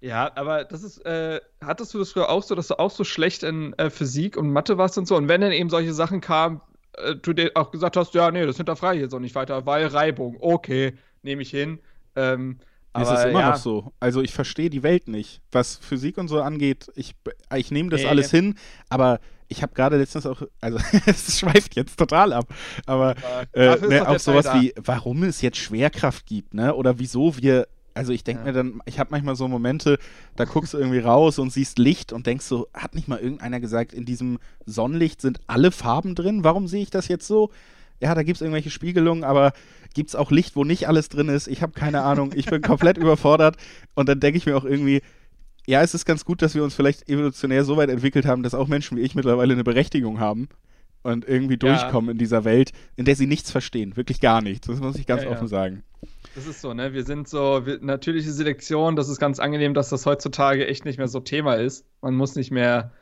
Ja, 0.00 0.30
aber 0.36 0.64
das 0.64 0.84
ist, 0.84 0.98
äh, 1.04 1.40
hattest 1.60 1.92
du 1.92 1.98
das 1.98 2.12
früher 2.12 2.30
auch 2.30 2.44
so, 2.44 2.54
dass 2.54 2.68
du 2.68 2.78
auch 2.78 2.90
so 2.90 3.02
schlecht 3.02 3.42
in 3.42 3.72
äh, 3.74 3.90
Physik 3.90 4.36
und 4.36 4.50
Mathe 4.50 4.78
warst 4.78 4.96
und 4.96 5.08
so? 5.08 5.16
Und 5.16 5.28
wenn 5.28 5.40
dann 5.40 5.50
eben 5.50 5.70
solche 5.70 5.92
Sachen 5.92 6.20
kamen, 6.20 6.60
äh, 7.04 7.16
du 7.16 7.32
dir 7.32 7.52
auch 7.54 7.70
gesagt 7.70 7.96
hast, 7.96 8.14
ja, 8.14 8.30
nee, 8.30 8.44
das 8.46 8.56
hinterfrage 8.56 8.96
ich 8.96 9.02
jetzt 9.02 9.14
auch 9.14 9.20
nicht 9.20 9.34
weiter, 9.34 9.66
weil 9.66 9.86
Reibung, 9.86 10.36
okay, 10.40 10.94
nehme 11.22 11.42
ich 11.42 11.50
hin. 11.50 11.80
Ähm, 12.16 12.58
aber, 12.92 13.12
es 13.12 13.20
ist 13.20 13.26
immer 13.26 13.40
ja. 13.40 13.50
noch 13.50 13.56
so. 13.56 13.92
Also 14.00 14.22
ich 14.22 14.32
verstehe 14.32 14.70
die 14.70 14.82
Welt 14.82 15.08
nicht. 15.08 15.40
Was 15.52 15.76
Physik 15.76 16.18
und 16.18 16.28
so 16.28 16.40
angeht, 16.40 16.90
ich, 16.94 17.14
ich 17.54 17.70
nehme 17.70 17.90
das 17.90 18.02
nee. 18.02 18.08
alles 18.08 18.30
hin, 18.30 18.56
aber 18.88 19.20
ich 19.48 19.62
habe 19.62 19.74
gerade 19.74 19.96
letztens 19.96 20.26
auch, 20.26 20.42
also 20.60 20.78
es 21.06 21.38
schweift 21.38 21.76
jetzt 21.76 21.98
total 21.98 22.32
ab, 22.32 22.46
aber 22.86 23.14
äh, 23.52 23.76
ne, 23.86 24.08
auch 24.08 24.18
sowas 24.18 24.46
wie, 24.54 24.74
warum 24.76 25.22
es 25.22 25.40
jetzt 25.40 25.58
Schwerkraft 25.58 26.26
gibt, 26.26 26.54
ne? 26.54 26.74
Oder 26.74 26.98
wieso 26.98 27.36
wir 27.38 27.66
also 27.94 28.12
ich 28.12 28.24
denke 28.24 28.42
ja. 28.42 28.46
mir 28.46 28.52
dann, 28.52 28.80
ich 28.86 28.98
habe 28.98 29.10
manchmal 29.10 29.36
so 29.36 29.48
Momente, 29.48 29.98
da 30.36 30.44
guckst 30.44 30.74
du 30.74 30.78
irgendwie 30.78 31.00
raus 31.00 31.38
und 31.38 31.52
siehst 31.52 31.78
Licht 31.78 32.12
und 32.12 32.26
denkst 32.26 32.44
so, 32.44 32.68
hat 32.74 32.94
nicht 32.94 33.08
mal 33.08 33.18
irgendeiner 33.18 33.60
gesagt, 33.60 33.92
in 33.92 34.04
diesem 34.04 34.38
Sonnenlicht 34.66 35.20
sind 35.20 35.40
alle 35.46 35.70
Farben 35.70 36.14
drin? 36.14 36.44
Warum 36.44 36.68
sehe 36.68 36.82
ich 36.82 36.90
das 36.90 37.08
jetzt 37.08 37.26
so? 37.26 37.50
Ja, 38.00 38.14
da 38.14 38.22
gibt 38.22 38.36
es 38.36 38.42
irgendwelche 38.42 38.70
Spiegelungen, 38.70 39.24
aber 39.24 39.52
gibt 39.94 40.10
es 40.10 40.16
auch 40.16 40.30
Licht, 40.30 40.54
wo 40.54 40.64
nicht 40.64 40.86
alles 40.86 41.08
drin 41.08 41.28
ist? 41.28 41.48
Ich 41.48 41.62
habe 41.62 41.72
keine 41.72 42.02
Ahnung, 42.02 42.32
ich 42.34 42.46
bin 42.46 42.62
komplett 42.62 42.96
überfordert 42.98 43.56
und 43.94 44.08
dann 44.08 44.20
denke 44.20 44.38
ich 44.38 44.46
mir 44.46 44.56
auch 44.56 44.64
irgendwie, 44.64 45.02
ja, 45.66 45.82
es 45.82 45.94
ist 45.94 46.04
ganz 46.04 46.24
gut, 46.24 46.40
dass 46.40 46.54
wir 46.54 46.62
uns 46.62 46.74
vielleicht 46.74 47.08
evolutionär 47.08 47.64
so 47.64 47.76
weit 47.76 47.90
entwickelt 47.90 48.24
haben, 48.24 48.42
dass 48.42 48.54
auch 48.54 48.68
Menschen 48.68 48.96
wie 48.96 49.02
ich 49.02 49.14
mittlerweile 49.14 49.52
eine 49.52 49.64
Berechtigung 49.64 50.20
haben 50.20 50.48
und 51.08 51.26
irgendwie 51.26 51.56
durchkommen 51.56 52.08
ja. 52.08 52.12
in 52.12 52.18
dieser 52.18 52.44
Welt, 52.44 52.72
in 52.96 53.04
der 53.04 53.16
sie 53.16 53.26
nichts 53.26 53.50
verstehen, 53.50 53.96
wirklich 53.96 54.20
gar 54.20 54.42
nichts. 54.42 54.66
Das 54.66 54.80
muss 54.80 54.96
ich 54.96 55.06
ganz 55.06 55.24
ja, 55.24 55.30
offen 55.30 55.44
ja. 55.44 55.48
sagen. 55.48 55.82
Das 56.34 56.46
ist 56.46 56.60
so, 56.60 56.74
ne? 56.74 56.92
Wir 56.92 57.04
sind 57.04 57.28
so, 57.28 57.66
wir, 57.66 57.78
natürliche 57.80 58.30
Selektion, 58.30 58.94
das 58.96 59.08
ist 59.08 59.18
ganz 59.18 59.40
angenehm, 59.40 59.74
dass 59.74 59.88
das 59.88 60.06
heutzutage 60.06 60.66
echt 60.66 60.84
nicht 60.84 60.98
mehr 60.98 61.08
so 61.08 61.20
Thema 61.20 61.54
ist. 61.54 61.84
Man 62.00 62.14
muss 62.14 62.36
nicht 62.36 62.50
mehr 62.50 62.92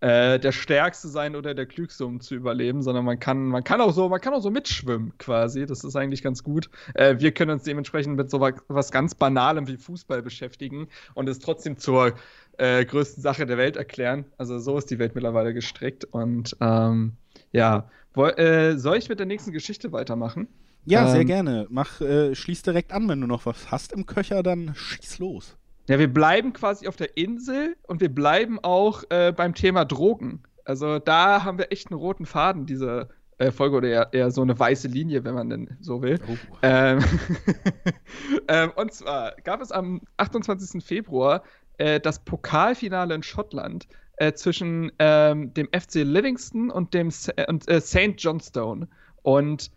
äh, 0.00 0.38
der 0.38 0.52
Stärkste 0.52 1.08
sein 1.08 1.36
oder 1.36 1.54
der 1.54 1.66
Klügste, 1.66 2.06
um 2.06 2.20
zu 2.20 2.34
überleben, 2.34 2.82
sondern 2.82 3.04
man 3.04 3.18
kann, 3.18 3.46
man 3.46 3.64
kann 3.64 3.80
auch 3.80 3.92
so, 3.92 4.08
man 4.08 4.20
kann 4.20 4.34
auch 4.34 4.42
so 4.42 4.50
mitschwimmen 4.50 5.12
quasi. 5.18 5.66
Das 5.66 5.84
ist 5.84 5.96
eigentlich 5.96 6.22
ganz 6.22 6.42
gut. 6.42 6.70
Äh, 6.94 7.16
wir 7.18 7.32
können 7.32 7.50
uns 7.50 7.64
dementsprechend 7.64 8.16
mit 8.16 8.30
so 8.30 8.40
was 8.40 8.92
ganz 8.92 9.14
Banalem 9.14 9.66
wie 9.68 9.76
Fußball 9.76 10.22
beschäftigen 10.22 10.88
und 11.14 11.28
es 11.28 11.38
trotzdem 11.38 11.78
zur 11.78 12.14
äh, 12.58 12.84
größten 12.84 13.22
Sache 13.22 13.46
der 13.46 13.58
Welt 13.58 13.76
erklären. 13.76 14.26
Also 14.38 14.58
so 14.58 14.78
ist 14.78 14.90
die 14.90 14.98
Welt 14.98 15.14
mittlerweile 15.14 15.52
gestrickt. 15.54 16.04
Und 16.04 16.56
ähm, 16.60 17.16
ja, 17.52 17.88
Wo, 18.14 18.26
äh, 18.26 18.78
soll 18.78 18.96
ich 18.96 19.08
mit 19.08 19.18
der 19.18 19.26
nächsten 19.26 19.52
Geschichte 19.52 19.92
weitermachen? 19.92 20.48
Ja, 20.84 21.06
ähm, 21.06 21.12
sehr 21.12 21.24
gerne. 21.24 21.66
Mach, 21.68 22.00
äh, 22.00 22.34
schließ 22.34 22.62
direkt 22.62 22.92
an, 22.92 23.08
wenn 23.08 23.20
du 23.20 23.26
noch 23.26 23.44
was 23.44 23.70
hast 23.70 23.92
im 23.92 24.06
Köcher, 24.06 24.42
dann 24.42 24.74
schieß 24.74 25.18
los. 25.18 25.56
Ja, 25.88 25.98
wir 25.98 26.12
bleiben 26.12 26.52
quasi 26.52 26.88
auf 26.88 26.96
der 26.96 27.16
Insel 27.16 27.76
und 27.86 28.00
wir 28.00 28.12
bleiben 28.12 28.58
auch 28.60 29.04
äh, 29.10 29.32
beim 29.32 29.54
Thema 29.54 29.84
Drogen. 29.84 30.42
Also 30.64 30.98
da 30.98 31.44
haben 31.44 31.58
wir 31.58 31.70
echt 31.70 31.90
einen 31.90 32.00
roten 32.00 32.26
Faden, 32.26 32.66
diese 32.66 33.08
äh, 33.38 33.52
Folge, 33.52 33.76
oder 33.76 33.88
eher, 33.88 34.08
eher, 34.12 34.30
so 34.30 34.42
eine 34.42 34.58
weiße 34.58 34.88
Linie, 34.88 35.22
wenn 35.24 35.34
man 35.34 35.50
denn 35.50 35.76
so 35.80 36.02
will. 36.02 36.18
Oh. 36.26 36.56
Ähm, 36.62 37.04
ähm, 38.48 38.72
und 38.74 38.92
zwar 38.92 39.32
gab 39.44 39.60
es 39.60 39.70
am 39.70 40.00
28. 40.16 40.82
Februar 40.82 41.42
äh, 41.78 42.00
das 42.00 42.24
Pokalfinale 42.24 43.14
in 43.14 43.22
Schottland 43.22 43.86
äh, 44.16 44.32
zwischen 44.32 44.92
ähm, 44.98 45.52
dem 45.54 45.68
FC 45.68 45.96
Livingston 45.96 46.70
und 46.70 46.94
dem 46.94 47.10
St. 47.10 47.32
Äh, 47.36 48.14
Johnstone. 48.16 48.88
Und 49.22 49.70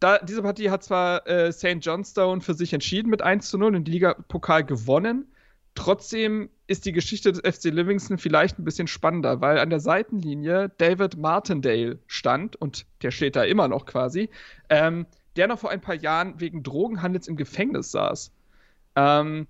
da, 0.00 0.18
diese 0.18 0.42
Partie 0.42 0.70
hat 0.70 0.82
zwar 0.82 1.26
äh, 1.26 1.52
St. 1.52 1.78
Johnstone 1.80 2.40
für 2.40 2.54
sich 2.54 2.72
entschieden 2.72 3.08
mit 3.08 3.22
1 3.22 3.48
zu 3.48 3.58
0 3.58 3.76
und 3.76 3.84
die 3.84 3.92
Liga-Pokal 3.92 4.64
gewonnen. 4.64 5.26
Trotzdem 5.74 6.50
ist 6.66 6.84
die 6.84 6.92
Geschichte 6.92 7.32
des 7.32 7.40
FC 7.40 7.64
Livingston 7.72 8.18
vielleicht 8.18 8.58
ein 8.58 8.64
bisschen 8.64 8.86
spannender, 8.86 9.40
weil 9.40 9.58
an 9.58 9.70
der 9.70 9.80
Seitenlinie 9.80 10.70
David 10.78 11.16
Martindale 11.16 11.98
stand 12.06 12.56
und 12.56 12.86
der 13.02 13.10
steht 13.10 13.34
da 13.34 13.44
immer 13.44 13.66
noch 13.66 13.86
quasi, 13.86 14.30
ähm, 14.68 15.06
der 15.36 15.48
noch 15.48 15.58
vor 15.58 15.70
ein 15.70 15.80
paar 15.80 15.96
Jahren 15.96 16.40
wegen 16.40 16.62
Drogenhandels 16.62 17.26
im 17.26 17.36
Gefängnis 17.36 17.90
saß. 17.90 18.30
Ähm, 18.94 19.48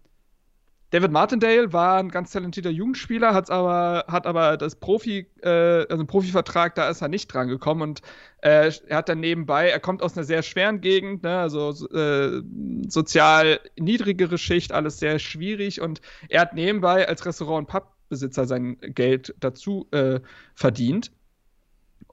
David 0.95 1.11
Martindale 1.11 1.73
war 1.73 1.99
ein 1.99 2.09
ganz 2.09 2.31
talentierter 2.31 2.71
Jugendspieler, 2.71 3.35
hat's 3.35 3.51
aber, 3.51 4.05
hat 4.07 4.29
aber 4.29 4.57
das 4.57 4.77
Profi, 4.77 5.27
äh, 5.43 5.85
also 5.89 6.05
Profivertrag, 6.07 6.77
da 6.77 6.89
ist 6.89 7.03
er 7.03 7.09
nicht 7.09 7.35
dran 7.35 7.49
gekommen 7.49 7.83
und 7.83 8.03
äh, 8.43 8.71
er 8.87 8.99
hat 8.99 9.09
dann 9.09 9.19
nebenbei, 9.19 9.71
er 9.71 9.81
kommt 9.81 10.05
aus 10.05 10.17
einer 10.17 10.23
sehr 10.23 10.45
schweren 10.45 10.81
Gegend, 10.81 11.25
ne, 11.25 11.37
also 11.37 11.71
äh, 11.89 12.43
sozial 12.87 13.59
niedrigere 13.77 14.39
Schicht, 14.39 14.71
alles 14.71 15.01
sehr 15.01 15.19
schwierig 15.19 15.81
und 15.81 16.01
er 16.29 16.43
hat 16.43 16.55
nebenbei 16.55 17.09
als 17.09 17.27
Restaurant- 17.27 17.67
und 17.69 17.83
Pubbesitzer 18.07 18.47
sein 18.47 18.77
Geld 18.81 19.35
dazu 19.41 19.89
äh, 19.91 20.21
verdient. 20.55 21.11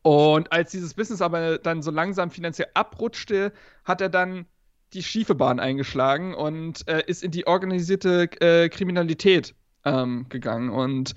Und 0.01 0.51
als 0.51 0.71
dieses 0.71 0.95
Business 0.95 1.21
aber 1.21 1.59
dann 1.59 1.83
so 1.83 1.91
langsam 1.91 2.31
finanziell 2.31 2.69
abrutschte, 2.73 3.53
hat 3.85 4.01
er 4.01 4.09
dann 4.09 4.47
die 4.93 5.03
schiefe 5.03 5.35
Bahn 5.35 5.59
eingeschlagen 5.59 6.33
und 6.33 6.87
äh, 6.87 7.03
ist 7.07 7.23
in 7.23 7.31
die 7.31 7.47
organisierte 7.47 8.29
äh, 8.41 8.69
Kriminalität 8.69 9.55
ähm, 9.85 10.25
gegangen. 10.29 10.69
Und 10.69 11.15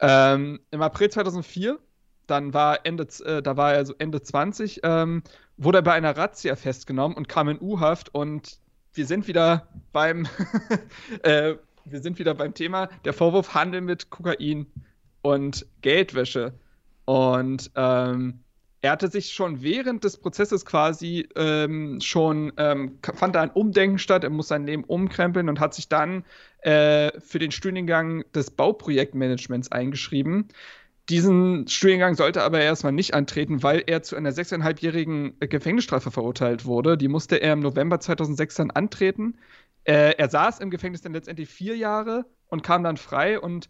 ähm, 0.00 0.60
im 0.70 0.82
April 0.82 1.10
2004, 1.10 1.78
dann 2.26 2.52
war 2.52 2.84
Ende, 2.84 3.06
äh, 3.24 3.42
da 3.42 3.56
war 3.56 3.74
er 3.74 3.86
so 3.86 3.94
Ende 3.98 4.22
20, 4.22 4.80
ähm, 4.82 5.22
wurde 5.56 5.78
er 5.78 5.82
bei 5.82 5.92
einer 5.92 6.16
Razzia 6.16 6.56
festgenommen 6.56 7.16
und 7.16 7.28
kam 7.28 7.48
in 7.48 7.60
U-Haft 7.60 8.14
und 8.14 8.58
wir 8.92 9.06
sind 9.06 9.28
wieder 9.28 9.68
beim 9.92 10.26
äh, 11.22 11.54
wir 11.88 12.00
sind 12.00 12.18
wieder 12.18 12.34
beim 12.34 12.52
Thema 12.52 12.88
der 13.04 13.12
Vorwurf 13.12 13.54
Handel 13.54 13.80
mit 13.80 14.10
Kokain 14.10 14.66
und 15.22 15.66
Geldwäsche. 15.82 16.52
Und 17.04 17.70
ähm, 17.76 18.40
er 18.86 18.92
hatte 18.92 19.08
sich 19.08 19.32
schon 19.32 19.62
während 19.62 20.04
des 20.04 20.16
Prozesses 20.16 20.64
quasi 20.64 21.28
ähm, 21.34 22.00
schon, 22.00 22.52
ähm, 22.56 23.00
fand 23.02 23.34
da 23.34 23.42
ein 23.42 23.50
Umdenken 23.50 23.98
statt, 23.98 24.22
er 24.22 24.30
muss 24.30 24.46
sein 24.46 24.64
Leben 24.64 24.84
umkrempeln 24.84 25.48
und 25.48 25.58
hat 25.58 25.74
sich 25.74 25.88
dann 25.88 26.24
äh, 26.60 27.10
für 27.20 27.40
den 27.40 27.50
Studiengang 27.50 28.24
des 28.32 28.52
Bauprojektmanagements 28.52 29.72
eingeschrieben. 29.72 30.46
Diesen 31.08 31.66
Studiengang 31.66 32.14
sollte 32.14 32.44
aber 32.44 32.60
erstmal 32.60 32.92
nicht 32.92 33.12
antreten, 33.12 33.64
weil 33.64 33.82
er 33.84 34.04
zu 34.04 34.14
einer 34.14 34.30
sechseinhalbjährigen 34.30 35.40
Gefängnisstrafe 35.40 36.12
verurteilt 36.12 36.64
wurde. 36.64 36.96
Die 36.96 37.08
musste 37.08 37.36
er 37.36 37.54
im 37.54 37.60
November 37.60 37.98
2006 37.98 38.54
dann 38.54 38.70
antreten. 38.70 39.36
Äh, 39.82 40.14
er 40.16 40.28
saß 40.28 40.60
im 40.60 40.70
Gefängnis 40.70 41.02
dann 41.02 41.12
letztendlich 41.12 41.48
vier 41.48 41.76
Jahre 41.76 42.24
und 42.46 42.62
kam 42.62 42.84
dann 42.84 42.98
frei 42.98 43.40
und 43.40 43.68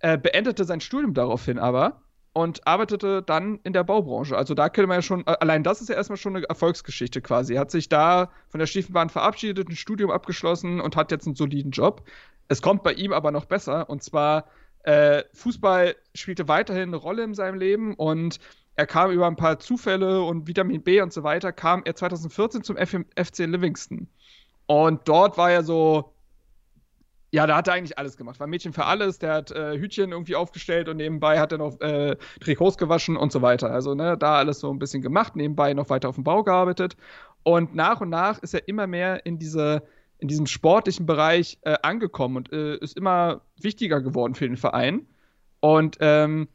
äh, 0.00 0.18
beendete 0.18 0.66
sein 0.66 0.82
Studium 0.82 1.14
daraufhin 1.14 1.58
aber 1.58 2.02
und 2.32 2.66
arbeitete 2.66 3.22
dann 3.22 3.58
in 3.64 3.72
der 3.72 3.84
Baubranche. 3.84 4.36
Also 4.36 4.54
da 4.54 4.68
könnte 4.68 4.86
man 4.86 4.98
ja 4.98 5.02
schon, 5.02 5.26
allein 5.26 5.64
das 5.64 5.80
ist 5.80 5.88
ja 5.88 5.96
erstmal 5.96 6.16
schon 6.16 6.36
eine 6.36 6.48
Erfolgsgeschichte 6.48 7.20
quasi. 7.20 7.56
Hat 7.56 7.70
sich 7.70 7.88
da 7.88 8.30
von 8.48 8.60
der 8.60 8.66
Stiefenbahn 8.66 9.10
verabschiedet, 9.10 9.68
ein 9.68 9.76
Studium 9.76 10.10
abgeschlossen 10.10 10.80
und 10.80 10.96
hat 10.96 11.10
jetzt 11.10 11.26
einen 11.26 11.34
soliden 11.34 11.72
Job. 11.72 12.04
Es 12.48 12.62
kommt 12.62 12.82
bei 12.82 12.92
ihm 12.92 13.12
aber 13.12 13.32
noch 13.32 13.46
besser 13.46 13.90
und 13.90 14.02
zwar 14.02 14.46
äh, 14.84 15.24
Fußball 15.34 15.96
spielte 16.14 16.48
weiterhin 16.48 16.88
eine 16.88 16.96
Rolle 16.96 17.24
in 17.24 17.34
seinem 17.34 17.58
Leben 17.58 17.94
und 17.94 18.38
er 18.76 18.86
kam 18.86 19.10
über 19.10 19.26
ein 19.26 19.36
paar 19.36 19.58
Zufälle 19.58 20.22
und 20.22 20.46
Vitamin 20.46 20.82
B 20.82 21.00
und 21.02 21.12
so 21.12 21.22
weiter, 21.22 21.52
kam 21.52 21.82
er 21.84 21.96
2014 21.96 22.62
zum 22.62 22.76
FC 22.76 23.38
Livingston. 23.40 24.08
Und 24.66 25.06
dort 25.06 25.36
war 25.36 25.50
er 25.50 25.64
so 25.64 26.14
ja, 27.32 27.46
da 27.46 27.56
hat 27.56 27.68
er 27.68 27.74
eigentlich 27.74 27.96
alles 27.98 28.16
gemacht. 28.16 28.40
War 28.40 28.46
Mädchen 28.46 28.72
für 28.72 28.86
alles. 28.86 29.18
Der 29.18 29.34
hat 29.34 29.50
äh, 29.52 29.78
Hütchen 29.78 30.10
irgendwie 30.12 30.34
aufgestellt 30.34 30.88
und 30.88 30.96
nebenbei 30.96 31.38
hat 31.38 31.52
er 31.52 31.58
noch 31.58 31.80
äh, 31.80 32.16
Trikots 32.40 32.76
gewaschen 32.76 33.16
und 33.16 33.30
so 33.30 33.40
weiter. 33.40 33.70
Also, 33.70 33.94
ne, 33.94 34.16
da 34.18 34.36
alles 34.36 34.60
so 34.60 34.72
ein 34.72 34.78
bisschen 34.78 35.00
gemacht, 35.00 35.36
nebenbei 35.36 35.72
noch 35.74 35.90
weiter 35.90 36.08
auf 36.08 36.16
dem 36.16 36.24
Bau 36.24 36.42
gearbeitet. 36.42 36.96
Und 37.42 37.74
nach 37.74 38.00
und 38.00 38.10
nach 38.10 38.38
ist 38.40 38.54
er 38.54 38.66
immer 38.68 38.86
mehr 38.86 39.24
in 39.26 39.38
diese, 39.38 39.82
in 40.18 40.28
diesem 40.28 40.46
sportlichen 40.46 41.06
Bereich 41.06 41.58
äh, 41.62 41.76
angekommen 41.82 42.36
und 42.36 42.52
äh, 42.52 42.76
ist 42.78 42.96
immer 42.96 43.42
wichtiger 43.60 44.00
geworden 44.00 44.34
für 44.34 44.46
den 44.46 44.56
Verein. 44.56 45.06
Und 45.60 45.98
ähm, 46.00 46.48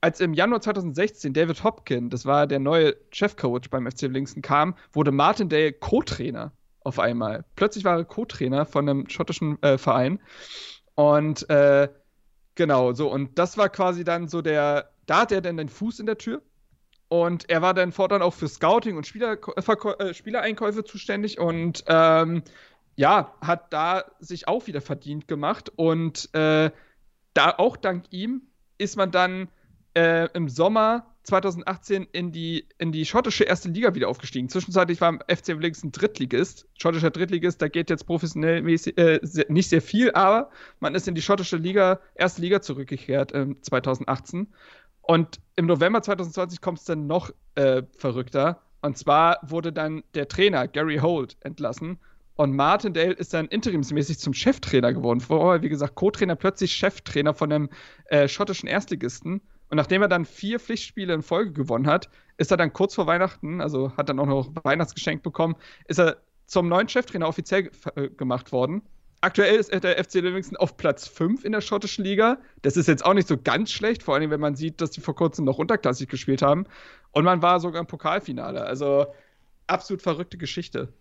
als 0.00 0.20
im 0.20 0.34
Januar 0.34 0.60
2016 0.60 1.32
David 1.32 1.64
Hopkin, 1.64 2.10
das 2.10 2.26
war 2.26 2.46
der 2.46 2.60
neue 2.60 2.94
Chefcoach 3.10 3.70
beim 3.70 3.90
FC 3.90 4.02
Livingston, 4.02 4.42
kam, 4.42 4.76
wurde 4.92 5.10
Martin 5.10 5.48
Day 5.48 5.72
Co-Trainer 5.72 6.52
auf 6.86 6.98
einmal. 6.98 7.44
Plötzlich 7.56 7.84
war 7.84 7.98
er 7.98 8.04
Co-Trainer 8.04 8.64
von 8.64 8.88
einem 8.88 9.08
schottischen 9.08 9.60
äh, 9.62 9.76
Verein. 9.76 10.20
Und 10.94 11.48
äh, 11.50 11.88
genau, 12.54 12.92
so, 12.92 13.10
und 13.12 13.38
das 13.38 13.58
war 13.58 13.68
quasi 13.68 14.04
dann 14.04 14.28
so 14.28 14.40
der, 14.40 14.90
da 15.06 15.22
hat 15.22 15.32
er 15.32 15.42
dann 15.42 15.56
den 15.56 15.68
Fuß 15.68 16.00
in 16.00 16.06
der 16.06 16.16
Tür. 16.16 16.42
Und 17.08 17.48
er 17.50 17.62
war 17.62 17.74
dann 17.74 17.92
fortan 17.92 18.22
auch 18.22 18.34
für 18.34 18.48
Scouting 18.48 18.96
und 18.96 19.06
Spieler, 19.06 19.36
äh, 19.56 20.14
Spielereinkäufe 20.14 20.84
zuständig 20.84 21.38
und 21.38 21.84
ähm, 21.86 22.42
ja, 22.96 23.34
hat 23.40 23.72
da 23.72 24.04
sich 24.18 24.48
auch 24.48 24.66
wieder 24.66 24.80
verdient 24.80 25.28
gemacht. 25.28 25.70
Und 25.76 26.34
äh, 26.34 26.70
da 27.34 27.50
auch 27.58 27.76
dank 27.76 28.06
ihm 28.10 28.42
ist 28.78 28.96
man 28.96 29.10
dann 29.10 29.48
äh, 29.94 30.28
im 30.32 30.48
Sommer 30.48 31.15
2018 31.26 32.06
in 32.12 32.32
die, 32.32 32.66
in 32.78 32.92
die 32.92 33.04
schottische 33.04 33.44
erste 33.44 33.68
Liga 33.68 33.94
wieder 33.94 34.08
aufgestiegen. 34.08 34.48
Zwischenzeitlich 34.48 35.00
war 35.00 35.10
im 35.10 35.20
FC 35.28 35.48
Livingston 35.48 35.92
Drittligist. 35.92 36.66
Schottischer 36.78 37.10
Drittligist, 37.10 37.60
da 37.60 37.68
geht 37.68 37.90
jetzt 37.90 38.06
professionell 38.06 38.62
mäßig, 38.62 38.96
äh, 38.98 39.20
sehr, 39.22 39.46
nicht 39.48 39.68
sehr 39.68 39.82
viel, 39.82 40.12
aber 40.12 40.50
man 40.80 40.94
ist 40.94 41.08
in 41.08 41.14
die 41.14 41.22
schottische 41.22 41.56
Liga, 41.56 42.00
erste 42.14 42.40
Liga 42.42 42.62
zurückgekehrt 42.62 43.32
äh, 43.32 43.46
2018. 43.60 44.48
Und 45.02 45.40
im 45.54 45.66
November 45.66 46.02
2020 46.02 46.60
kommt 46.60 46.78
es 46.78 46.84
dann 46.84 47.06
noch 47.06 47.30
äh, 47.54 47.82
verrückter. 47.96 48.62
Und 48.82 48.98
zwar 48.98 49.38
wurde 49.42 49.72
dann 49.72 50.02
der 50.14 50.28
Trainer 50.28 50.68
Gary 50.68 50.98
Holt 50.98 51.36
entlassen. 51.40 51.98
Und 52.36 52.54
Martindale 52.54 53.12
ist 53.12 53.32
dann 53.32 53.46
interimsmäßig 53.46 54.18
zum 54.18 54.34
Cheftrainer 54.34 54.92
geworden. 54.92 55.20
Vorher, 55.20 55.62
wie 55.62 55.70
gesagt, 55.70 55.94
Co-Trainer, 55.94 56.36
plötzlich 56.36 56.72
Cheftrainer 56.72 57.32
von 57.32 57.50
einem 57.50 57.70
äh, 58.06 58.28
schottischen 58.28 58.68
Erstligisten. 58.68 59.40
Und 59.68 59.76
nachdem 59.76 60.02
er 60.02 60.08
dann 60.08 60.24
vier 60.24 60.60
Pflichtspiele 60.60 61.12
in 61.14 61.22
Folge 61.22 61.52
gewonnen 61.52 61.86
hat, 61.86 62.08
ist 62.36 62.50
er 62.50 62.56
dann 62.56 62.72
kurz 62.72 62.94
vor 62.94 63.06
Weihnachten, 63.06 63.60
also 63.60 63.96
hat 63.96 64.08
dann 64.08 64.18
auch 64.20 64.26
noch 64.26 64.50
Weihnachtsgeschenk 64.62 65.22
bekommen, 65.22 65.56
ist 65.86 65.98
er 65.98 66.18
zum 66.46 66.68
neuen 66.68 66.88
Cheftrainer 66.88 67.26
offiziell 67.26 67.70
äh, 67.96 68.08
gemacht 68.08 68.52
worden. 68.52 68.82
Aktuell 69.22 69.56
ist 69.56 69.72
der 69.72 70.04
FC 70.04 70.14
Livingston 70.14 70.56
auf 70.56 70.76
Platz 70.76 71.08
5 71.08 71.44
in 71.44 71.52
der 71.52 71.60
schottischen 71.60 72.04
Liga. 72.04 72.38
Das 72.62 72.76
ist 72.76 72.86
jetzt 72.86 73.04
auch 73.04 73.14
nicht 73.14 73.26
so 73.26 73.36
ganz 73.36 73.72
schlecht, 73.72 74.02
vor 74.02 74.14
allem 74.14 74.30
wenn 74.30 74.40
man 74.40 74.54
sieht, 74.54 74.80
dass 74.80 74.90
die 74.90 75.00
vor 75.00 75.16
kurzem 75.16 75.46
noch 75.46 75.58
unterklassig 75.58 76.08
gespielt 76.08 76.42
haben. 76.42 76.66
Und 77.12 77.24
man 77.24 77.42
war 77.42 77.58
sogar 77.58 77.80
im 77.80 77.86
Pokalfinale. 77.86 78.62
Also 78.64 79.06
absolut 79.66 80.02
verrückte 80.02 80.36
Geschichte. 80.36 80.92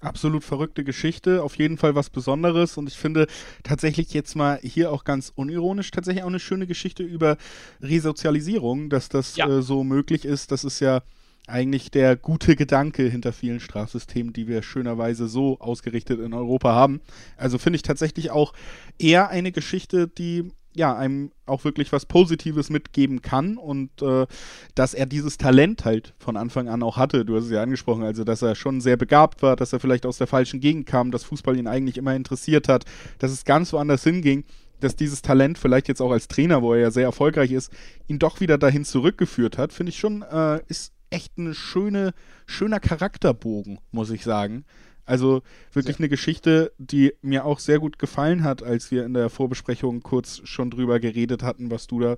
Absolut 0.00 0.44
verrückte 0.44 0.84
Geschichte, 0.84 1.42
auf 1.42 1.56
jeden 1.56 1.78
Fall 1.78 1.94
was 1.94 2.10
Besonderes 2.10 2.76
und 2.76 2.86
ich 2.86 2.98
finde 2.98 3.26
tatsächlich 3.62 4.12
jetzt 4.12 4.36
mal 4.36 4.58
hier 4.62 4.92
auch 4.92 5.04
ganz 5.04 5.32
unironisch 5.34 5.90
tatsächlich 5.90 6.22
auch 6.22 6.28
eine 6.28 6.38
schöne 6.38 6.66
Geschichte 6.66 7.02
über 7.02 7.38
Resozialisierung, 7.80 8.90
dass 8.90 9.08
das 9.08 9.36
ja. 9.36 9.48
äh, 9.48 9.62
so 9.62 9.84
möglich 9.84 10.26
ist. 10.26 10.52
Das 10.52 10.64
ist 10.64 10.80
ja 10.80 11.02
eigentlich 11.46 11.90
der 11.90 12.16
gute 12.16 12.56
Gedanke 12.56 13.04
hinter 13.04 13.32
vielen 13.32 13.60
Strafsystemen, 13.60 14.32
die 14.32 14.48
wir 14.48 14.62
schönerweise 14.62 15.28
so 15.28 15.58
ausgerichtet 15.60 16.20
in 16.20 16.34
Europa 16.34 16.72
haben. 16.74 17.00
Also 17.36 17.56
finde 17.58 17.76
ich 17.76 17.82
tatsächlich 17.82 18.30
auch 18.30 18.52
eher 18.98 19.28
eine 19.30 19.52
Geschichte, 19.52 20.08
die 20.08 20.50
ja, 20.76 20.94
einem 20.94 21.32
auch 21.46 21.64
wirklich 21.64 21.92
was 21.92 22.06
Positives 22.06 22.70
mitgeben 22.70 23.22
kann 23.22 23.56
und 23.56 24.02
äh, 24.02 24.26
dass 24.74 24.94
er 24.94 25.06
dieses 25.06 25.38
Talent 25.38 25.84
halt 25.84 26.14
von 26.18 26.36
Anfang 26.36 26.68
an 26.68 26.82
auch 26.82 26.96
hatte. 26.96 27.24
Du 27.24 27.36
hast 27.36 27.44
es 27.44 27.50
ja 27.50 27.62
angesprochen, 27.62 28.02
also 28.02 28.24
dass 28.24 28.42
er 28.42 28.54
schon 28.54 28.80
sehr 28.80 28.96
begabt 28.96 29.42
war, 29.42 29.56
dass 29.56 29.72
er 29.72 29.80
vielleicht 29.80 30.06
aus 30.06 30.18
der 30.18 30.26
falschen 30.26 30.60
Gegend 30.60 30.86
kam, 30.86 31.10
dass 31.10 31.24
Fußball 31.24 31.56
ihn 31.56 31.66
eigentlich 31.66 31.96
immer 31.96 32.14
interessiert 32.14 32.68
hat, 32.68 32.84
dass 33.18 33.30
es 33.30 33.44
ganz 33.44 33.72
woanders 33.72 34.04
hinging, 34.04 34.44
dass 34.80 34.96
dieses 34.96 35.22
Talent 35.22 35.58
vielleicht 35.58 35.88
jetzt 35.88 36.02
auch 36.02 36.10
als 36.10 36.28
Trainer, 36.28 36.62
wo 36.62 36.74
er 36.74 36.80
ja 36.80 36.90
sehr 36.90 37.04
erfolgreich 37.04 37.52
ist, 37.52 37.72
ihn 38.06 38.18
doch 38.18 38.40
wieder 38.40 38.58
dahin 38.58 38.84
zurückgeführt 38.84 39.56
hat, 39.58 39.72
finde 39.72 39.90
ich 39.90 39.98
schon, 39.98 40.22
äh, 40.22 40.60
ist 40.68 40.92
echt 41.10 41.38
ein 41.38 41.54
schöne, 41.54 42.12
schöner 42.46 42.80
Charakterbogen, 42.80 43.78
muss 43.90 44.10
ich 44.10 44.24
sagen. 44.24 44.64
Also 45.06 45.42
wirklich 45.72 45.96
sehr. 45.96 46.00
eine 46.02 46.08
Geschichte, 46.08 46.72
die 46.78 47.14
mir 47.22 47.44
auch 47.44 47.60
sehr 47.60 47.78
gut 47.78 47.98
gefallen 47.98 48.42
hat, 48.42 48.62
als 48.62 48.90
wir 48.90 49.04
in 49.06 49.14
der 49.14 49.30
Vorbesprechung 49.30 50.02
kurz 50.02 50.42
schon 50.44 50.70
drüber 50.70 51.00
geredet 51.00 51.42
hatten, 51.42 51.70
was 51.70 51.86
du 51.86 52.00
da 52.00 52.16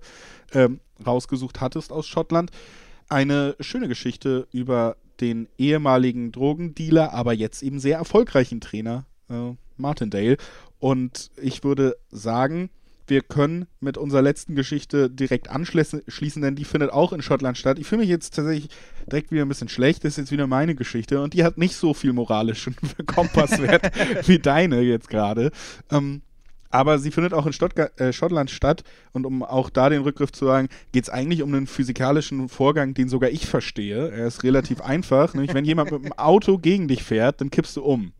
ähm, 0.53 0.81
rausgesucht 1.07 1.61
hattest 1.61 1.93
aus 1.93 2.07
Schottland. 2.07 2.51
Eine 3.09 3.55
schöne 3.61 3.89
Geschichte 3.89 4.49
über 4.53 4.97
den 5.21 5.49
ehemaligen 5.59 6.33
Drogendealer, 6.33 7.13
aber 7.13 7.33
jetzt 7.33 7.63
eben 7.63 7.79
sehr 7.79 7.99
erfolgreichen 7.99 8.61
Trainer 8.61 9.05
äh, 9.29 9.53
Martindale. 9.77 10.37
Und 10.79 11.31
ich 11.37 11.65
würde 11.65 11.97
sagen, 12.11 12.71
wir 13.09 13.23
können 13.23 13.67
mit 13.81 13.97
unserer 13.97 14.23
letzten 14.23 14.55
Geschichte 14.55 15.11
direkt 15.11 15.51
anschließen, 15.51 16.43
denn 16.43 16.57
die 16.57 16.65
findet 16.65 16.93
auch 16.93 17.13
in 17.13 17.23
Schottland 17.23 17.59
statt. 17.59 17.79
Ich 17.79 17.87
fühle 17.87 18.03
mich 18.03 18.11
jetzt 18.11 18.35
tatsächlich 18.35 18.71
direkt 19.07 19.31
wieder 19.33 19.43
ein 19.43 19.49
bisschen 19.49 19.69
schlecht. 19.69 20.05
Das 20.05 20.13
ist 20.13 20.19
jetzt 20.19 20.33
wieder 20.33 20.47
meine 20.47 20.75
Geschichte 20.75 21.21
und 21.21 21.35
die 21.35 21.45
hat 21.45 21.59
nicht 21.59 21.75
so 21.75 21.95
viel 21.95 22.13
moralischen 22.13 22.77
Kompasswert 23.07 23.91
wie 24.29 24.39
deine 24.39 24.81
jetzt 24.81 25.09
gerade. 25.09 25.51
Ähm, 25.91 26.23
aber 26.71 26.99
sie 26.99 27.11
findet 27.11 27.33
auch 27.33 27.47
in 27.47 27.53
Stuttgart, 27.53 27.99
äh, 27.99 28.13
Schottland 28.13 28.51
statt. 28.51 28.85
Und 29.13 29.25
um 29.25 29.43
auch 29.43 29.71
da 29.71 29.89
den 29.89 30.03
Rückgriff 30.03 30.33
zu 30.33 30.45
sagen, 30.45 30.69
geht 30.93 31.05
es 31.05 31.11
eigentlich 31.11 31.43
um 31.43 31.55
einen 31.55 31.67
physikalischen 31.67 32.49
Vorgang, 32.49 32.95
den 32.95 33.09
sogar 33.09 33.31
ich 33.31 33.47
verstehe. 33.47 34.11
Er 34.11 34.27
ist 34.27 34.45
relativ 34.45 34.83
einfach. 34.83 35.35
Nämlich, 35.35 35.55
wenn 35.55 35.65
jemand 35.65 35.91
mit 35.91 36.05
dem 36.05 36.13
Auto 36.13 36.59
gegen 36.59 36.89
dich 36.89 37.03
fährt, 37.03 37.41
dann 37.41 37.51
kippst 37.51 37.77
du 37.77 37.83
um. 37.83 38.13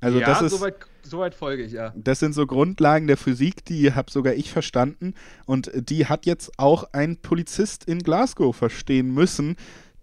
Also 0.00 0.20
ja, 0.20 0.26
das 0.26 0.42
ist, 0.42 0.52
soweit, 0.52 0.76
soweit 1.02 1.34
folge 1.34 1.64
ich, 1.64 1.72
ja. 1.72 1.92
das 1.96 2.20
sind 2.20 2.34
so 2.34 2.46
Grundlagen 2.46 3.06
der 3.06 3.16
Physik, 3.16 3.64
die 3.64 3.92
habe 3.92 4.10
sogar 4.10 4.34
ich 4.34 4.52
verstanden. 4.52 5.14
Und 5.46 5.70
die 5.74 6.06
hat 6.06 6.26
jetzt 6.26 6.58
auch 6.58 6.84
ein 6.92 7.16
Polizist 7.16 7.84
in 7.84 8.00
Glasgow 8.00 8.54
verstehen 8.54 9.12
müssen. 9.12 9.56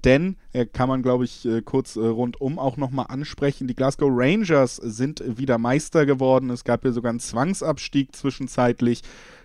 Denn, 0.03 0.35
äh, 0.51 0.65
kann 0.65 0.89
man 0.89 1.01
glaube 1.01 1.23
ich 1.23 1.45
äh, 1.45 1.61
kurz 1.61 1.95
äh, 1.95 2.01
rundum 2.01 2.59
auch 2.59 2.75
nochmal 2.75 3.05
ansprechen, 3.07 3.67
die 3.67 3.75
Glasgow 3.75 4.09
Rangers 4.11 4.75
sind 4.75 5.23
wieder 5.25 5.57
Meister 5.57 6.05
geworden. 6.05 6.49
Es 6.49 6.65
gab 6.65 6.83
ja 6.83 6.91
sogar 6.91 7.11
einen 7.11 7.21
Zwangsabstieg 7.21 8.13
zwischenzeitlich. 8.13 9.01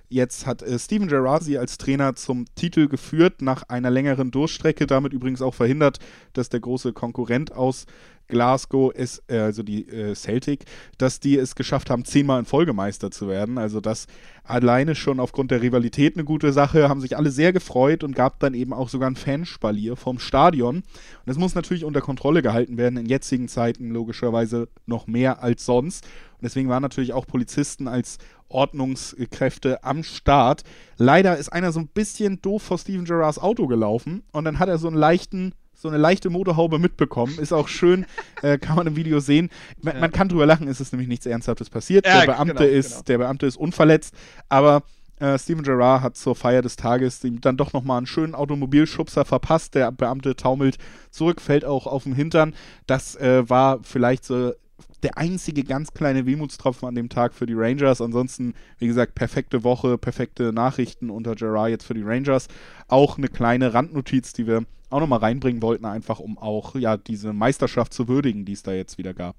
Jetzt 0.08 0.46
hat 0.46 0.62
äh, 0.62 0.78
Steven 0.78 1.06
Gerrard 1.06 1.44
sie 1.44 1.58
als 1.58 1.78
Trainer 1.78 2.14
zum 2.16 2.46
Titel 2.54 2.88
geführt, 2.88 3.42
nach 3.42 3.64
einer 3.68 3.90
längeren 3.90 4.30
Durchstrecke, 4.30 4.86
damit 4.86 5.12
übrigens 5.12 5.42
auch 5.42 5.54
verhindert, 5.54 5.98
dass 6.32 6.48
der 6.48 6.60
große 6.60 6.92
Konkurrent 6.92 7.52
aus 7.52 7.86
Glasgow 8.28 8.92
ist, 8.92 9.22
äh, 9.28 9.38
also 9.38 9.62
die 9.62 9.88
äh, 9.88 10.14
Celtic, 10.14 10.64
dass 10.98 11.20
die 11.20 11.36
es 11.36 11.54
geschafft 11.54 11.90
haben, 11.90 12.04
zehnmal 12.04 12.38
in 12.38 12.44
Folge 12.44 12.72
Meister 12.72 13.10
zu 13.10 13.28
werden. 13.28 13.58
Also 13.58 13.80
das 13.80 14.06
alleine 14.44 14.94
schon 14.94 15.20
aufgrund 15.20 15.50
der 15.50 15.62
Rivalität 15.62 16.14
eine 16.16 16.24
gute 16.24 16.52
Sache, 16.52 16.88
haben 16.88 17.00
sich 17.00 17.16
alle 17.16 17.30
sehr 17.30 17.52
gefreut 17.52 18.04
und 18.04 18.14
gab 18.14 18.40
dann 18.40 18.54
eben 18.54 18.72
auch 18.72 18.88
sogar 18.88 19.10
ein 19.10 19.16
Fanspalier 19.16 19.96
vom 19.96 20.18
Stadion. 20.18 20.76
Und 20.76 20.84
das 21.26 21.38
muss 21.38 21.54
natürlich 21.54 21.84
unter 21.84 22.00
Kontrolle 22.00 22.42
gehalten 22.42 22.78
werden, 22.78 22.98
in 22.98 23.06
jetzigen 23.06 23.48
Zeiten 23.48 23.90
logischerweise 23.90 24.68
noch 24.86 25.06
mehr 25.06 25.42
als 25.42 25.64
sonst. 25.64 26.04
Und 26.04 26.44
deswegen 26.44 26.68
waren 26.68 26.82
natürlich 26.82 27.12
auch 27.12 27.26
Polizisten 27.26 27.88
als 27.88 28.18
Ordnungskräfte 28.48 29.84
am 29.84 30.02
Start. 30.02 30.62
Leider 30.96 31.36
ist 31.36 31.52
einer 31.52 31.72
so 31.72 31.80
ein 31.80 31.88
bisschen 31.88 32.40
doof 32.40 32.62
vor 32.62 32.78
Steven 32.78 33.04
Gerrards 33.04 33.38
Auto 33.38 33.66
gelaufen 33.66 34.22
und 34.32 34.44
dann 34.44 34.58
hat 34.58 34.68
er 34.68 34.78
so 34.78 34.88
einen 34.88 34.96
leichten 34.96 35.52
so 35.78 35.88
eine 35.88 35.96
leichte 35.96 36.28
Motorhaube 36.28 36.78
mitbekommen. 36.78 37.38
Ist 37.38 37.52
auch 37.52 37.68
schön, 37.68 38.04
äh, 38.42 38.58
kann 38.58 38.76
man 38.76 38.86
im 38.88 38.96
Video 38.96 39.20
sehen. 39.20 39.48
Man, 39.80 39.94
ja. 39.94 40.00
man, 40.00 40.10
kann 40.10 40.28
drüber 40.28 40.44
lachen, 40.44 40.66
ist 40.66 40.80
es 40.80 40.92
nämlich 40.92 41.08
nichts 41.08 41.24
Ernsthaftes 41.24 41.70
passiert. 41.70 42.04
Ja, 42.04 42.20
der, 42.20 42.26
Beamte 42.26 42.54
genau, 42.54 42.66
ist, 42.66 42.90
genau. 42.90 43.02
der 43.04 43.18
Beamte 43.18 43.46
ist 43.46 43.56
unverletzt, 43.56 44.14
aber 44.48 44.82
äh, 45.20 45.38
Steven 45.38 45.62
Gerrard 45.62 46.02
hat 46.02 46.16
zur 46.16 46.34
Feier 46.34 46.62
des 46.62 46.76
Tages 46.76 47.22
ihm 47.24 47.40
dann 47.40 47.56
doch 47.56 47.72
nochmal 47.72 47.98
einen 47.98 48.06
schönen 48.06 48.34
Automobilschubser 48.34 49.24
verpasst. 49.24 49.74
Der 49.74 49.90
Beamte 49.92 50.36
taumelt 50.36 50.78
zurück, 51.10 51.40
fällt 51.40 51.64
auch 51.64 51.86
auf 51.86 52.04
den 52.04 52.14
Hintern. 52.14 52.54
Das 52.86 53.16
äh, 53.16 53.48
war 53.48 53.80
vielleicht 53.82 54.24
so 54.24 54.52
der 55.02 55.16
einzige 55.16 55.64
ganz 55.64 55.92
kleine 55.92 56.26
Wehmutstropfen 56.26 56.88
an 56.88 56.94
dem 56.94 57.08
Tag 57.08 57.34
für 57.34 57.46
die 57.46 57.54
Rangers. 57.54 58.00
Ansonsten, 58.00 58.54
wie 58.78 58.86
gesagt, 58.86 59.14
perfekte 59.14 59.64
Woche, 59.64 59.98
perfekte 59.98 60.52
Nachrichten 60.52 61.10
unter 61.10 61.34
Gerard 61.34 61.70
jetzt 61.70 61.84
für 61.84 61.94
die 61.94 62.02
Rangers. 62.02 62.48
Auch 62.88 63.18
eine 63.18 63.28
kleine 63.28 63.74
Randnotiz, 63.74 64.32
die 64.32 64.46
wir 64.46 64.64
auch 64.90 65.00
nochmal 65.00 65.20
reinbringen 65.20 65.62
wollten, 65.62 65.84
einfach 65.84 66.18
um 66.18 66.38
auch 66.38 66.74
ja 66.74 66.96
diese 66.96 67.32
Meisterschaft 67.32 67.92
zu 67.92 68.08
würdigen, 68.08 68.44
die 68.44 68.52
es 68.52 68.62
da 68.62 68.72
jetzt 68.72 68.98
wieder 68.98 69.14
gab. 69.14 69.36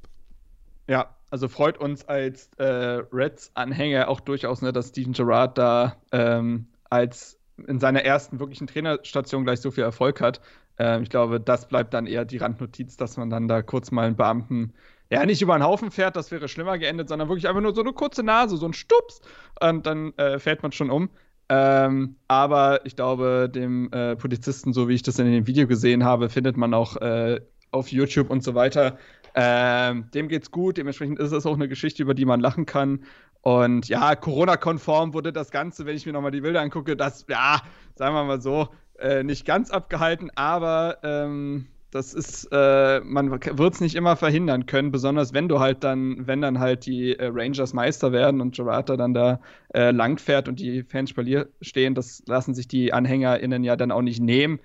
Ja, 0.88 1.16
also 1.30 1.48
freut 1.48 1.78
uns 1.78 2.08
als 2.08 2.50
äh, 2.58 2.66
Reds-Anhänger 2.66 4.08
auch 4.08 4.20
durchaus, 4.20 4.62
ne, 4.62 4.74
dass 4.74 4.90
Steven 4.90 5.14
Gerrard 5.14 5.58
da 5.58 5.98
ähm, 6.12 6.68
als 6.90 7.40
in 7.68 7.80
seiner 7.80 8.04
ersten 8.04 8.40
wirklichen 8.40 8.68
Trainerstation 8.68 9.44
gleich 9.44 9.60
so 9.60 9.72
viel 9.72 9.84
Erfolg 9.84 10.22
hat. 10.22 10.42
Ähm, 10.78 11.04
ich 11.04 11.10
glaube, 11.10 11.40
das 11.40 11.68
bleibt 11.68 11.94
dann 11.94 12.08
eher 12.08 12.26
die 12.26 12.38
Randnotiz, 12.38 12.98
dass 12.98 13.18
man 13.18 13.30
dann 13.30 13.48
da 13.48 13.62
kurz 13.62 13.92
mal 13.92 14.08
einen 14.08 14.16
Beamten 14.16 14.74
ja, 15.10 15.26
nicht 15.26 15.42
über 15.42 15.56
einen 15.56 15.64
Haufen 15.64 15.92
fährt, 15.92 16.16
das 16.16 16.32
wäre 16.32 16.48
schlimmer 16.48 16.78
geendet, 16.78 17.10
sondern 17.10 17.30
wirklich 17.30 17.48
einfach 17.48 17.62
nur 17.62 17.74
so 17.74 17.82
eine 17.82 17.94
kurze 17.94 18.24
Nase, 18.24 18.58
so 18.58 18.66
ein 18.66 18.74
Stups 18.74 19.22
und 19.60 19.86
dann 19.86 20.14
äh, 20.18 20.40
fällt 20.40 20.62
man 20.62 20.72
schon 20.72 20.90
um. 20.90 21.10
Ähm, 21.50 22.16
aber 22.28 22.86
ich 22.86 22.96
glaube, 22.96 23.50
dem 23.54 23.92
äh, 23.92 24.16
Polizisten, 24.16 24.72
so 24.72 24.88
wie 24.88 24.94
ich 24.94 25.02
das 25.02 25.18
in 25.18 25.32
dem 25.32 25.48
Video 25.48 25.66
gesehen 25.66 26.04
habe, 26.04 26.30
findet 26.30 26.58
man 26.58 26.76
auch 26.76 26.96
äh, 26.98 27.42
auf 27.72 27.92
YouTube 27.92 28.30
und 28.30 28.44
so 28.44 28.54
weiter. 28.54 28.98
Ähm, 29.34 30.10
dem 30.14 30.28
geht's 30.28 30.52
gut, 30.52 30.78
dementsprechend 30.78 31.20
ist 31.20 31.32
es 31.32 31.46
auch 31.46 31.56
eine 31.56 31.68
Geschichte, 31.68 32.04
über 32.04 32.14
die 32.14 32.26
man 32.26 32.40
lachen 32.40 32.68
kann. 32.68 33.04
Und 33.42 33.88
ja, 33.88 34.16
Corona-konform 34.16 35.14
wurde 35.14 35.34
das 35.34 35.50
Ganze, 35.50 35.86
wenn 35.86 35.96
ich 35.96 36.06
mir 36.06 36.14
nochmal 36.14 36.32
die 36.32 36.42
Bilder 36.42 36.62
angucke, 36.62 36.96
das, 36.96 37.26
ja, 37.30 37.62
sagen 37.96 38.14
wir 38.14 38.24
mal 38.26 38.42
so, 38.42 38.70
äh, 39.00 39.24
nicht 39.24 39.46
ganz 39.46 39.72
abgehalten, 39.72 40.30
aber 40.36 40.98
ähm, 41.04 41.68
das 41.92 42.14
ist, 42.14 42.48
äh, 42.52 43.00
man 43.02 43.32
wird 43.32 43.74
es 43.74 43.82
nicht 43.82 43.96
immer 43.96 44.16
verhindern 44.16 44.66
können, 44.68 44.92
besonders 44.92 45.34
wenn 45.34 45.48
du 45.48 45.60
halt 45.60 45.84
dann, 45.84 46.28
wenn 46.28 46.42
dann 46.42 46.60
halt 46.60 46.86
die 46.86 47.18
äh, 47.18 47.32
Rangers 47.34 47.74
Meister 47.74 48.12
werden 48.12 48.42
und 48.42 48.56
Gerrata 48.56 48.96
dann 48.96 49.14
da 49.14 49.40
äh, 49.74 49.92
langfährt 49.92 50.48
und 50.48 50.60
die 50.60 50.84
Fans 50.84 51.10
Spalier 51.10 51.50
stehen, 51.62 51.96
das 51.96 52.24
lassen 52.28 52.54
sich 52.54 52.68
die 52.68 52.94
AnhängerInnen 52.94 53.64
ja 53.64 53.76
dann 53.76 53.92
auch 53.92 54.04
nicht 54.04 54.22
nehmen. 54.22 54.60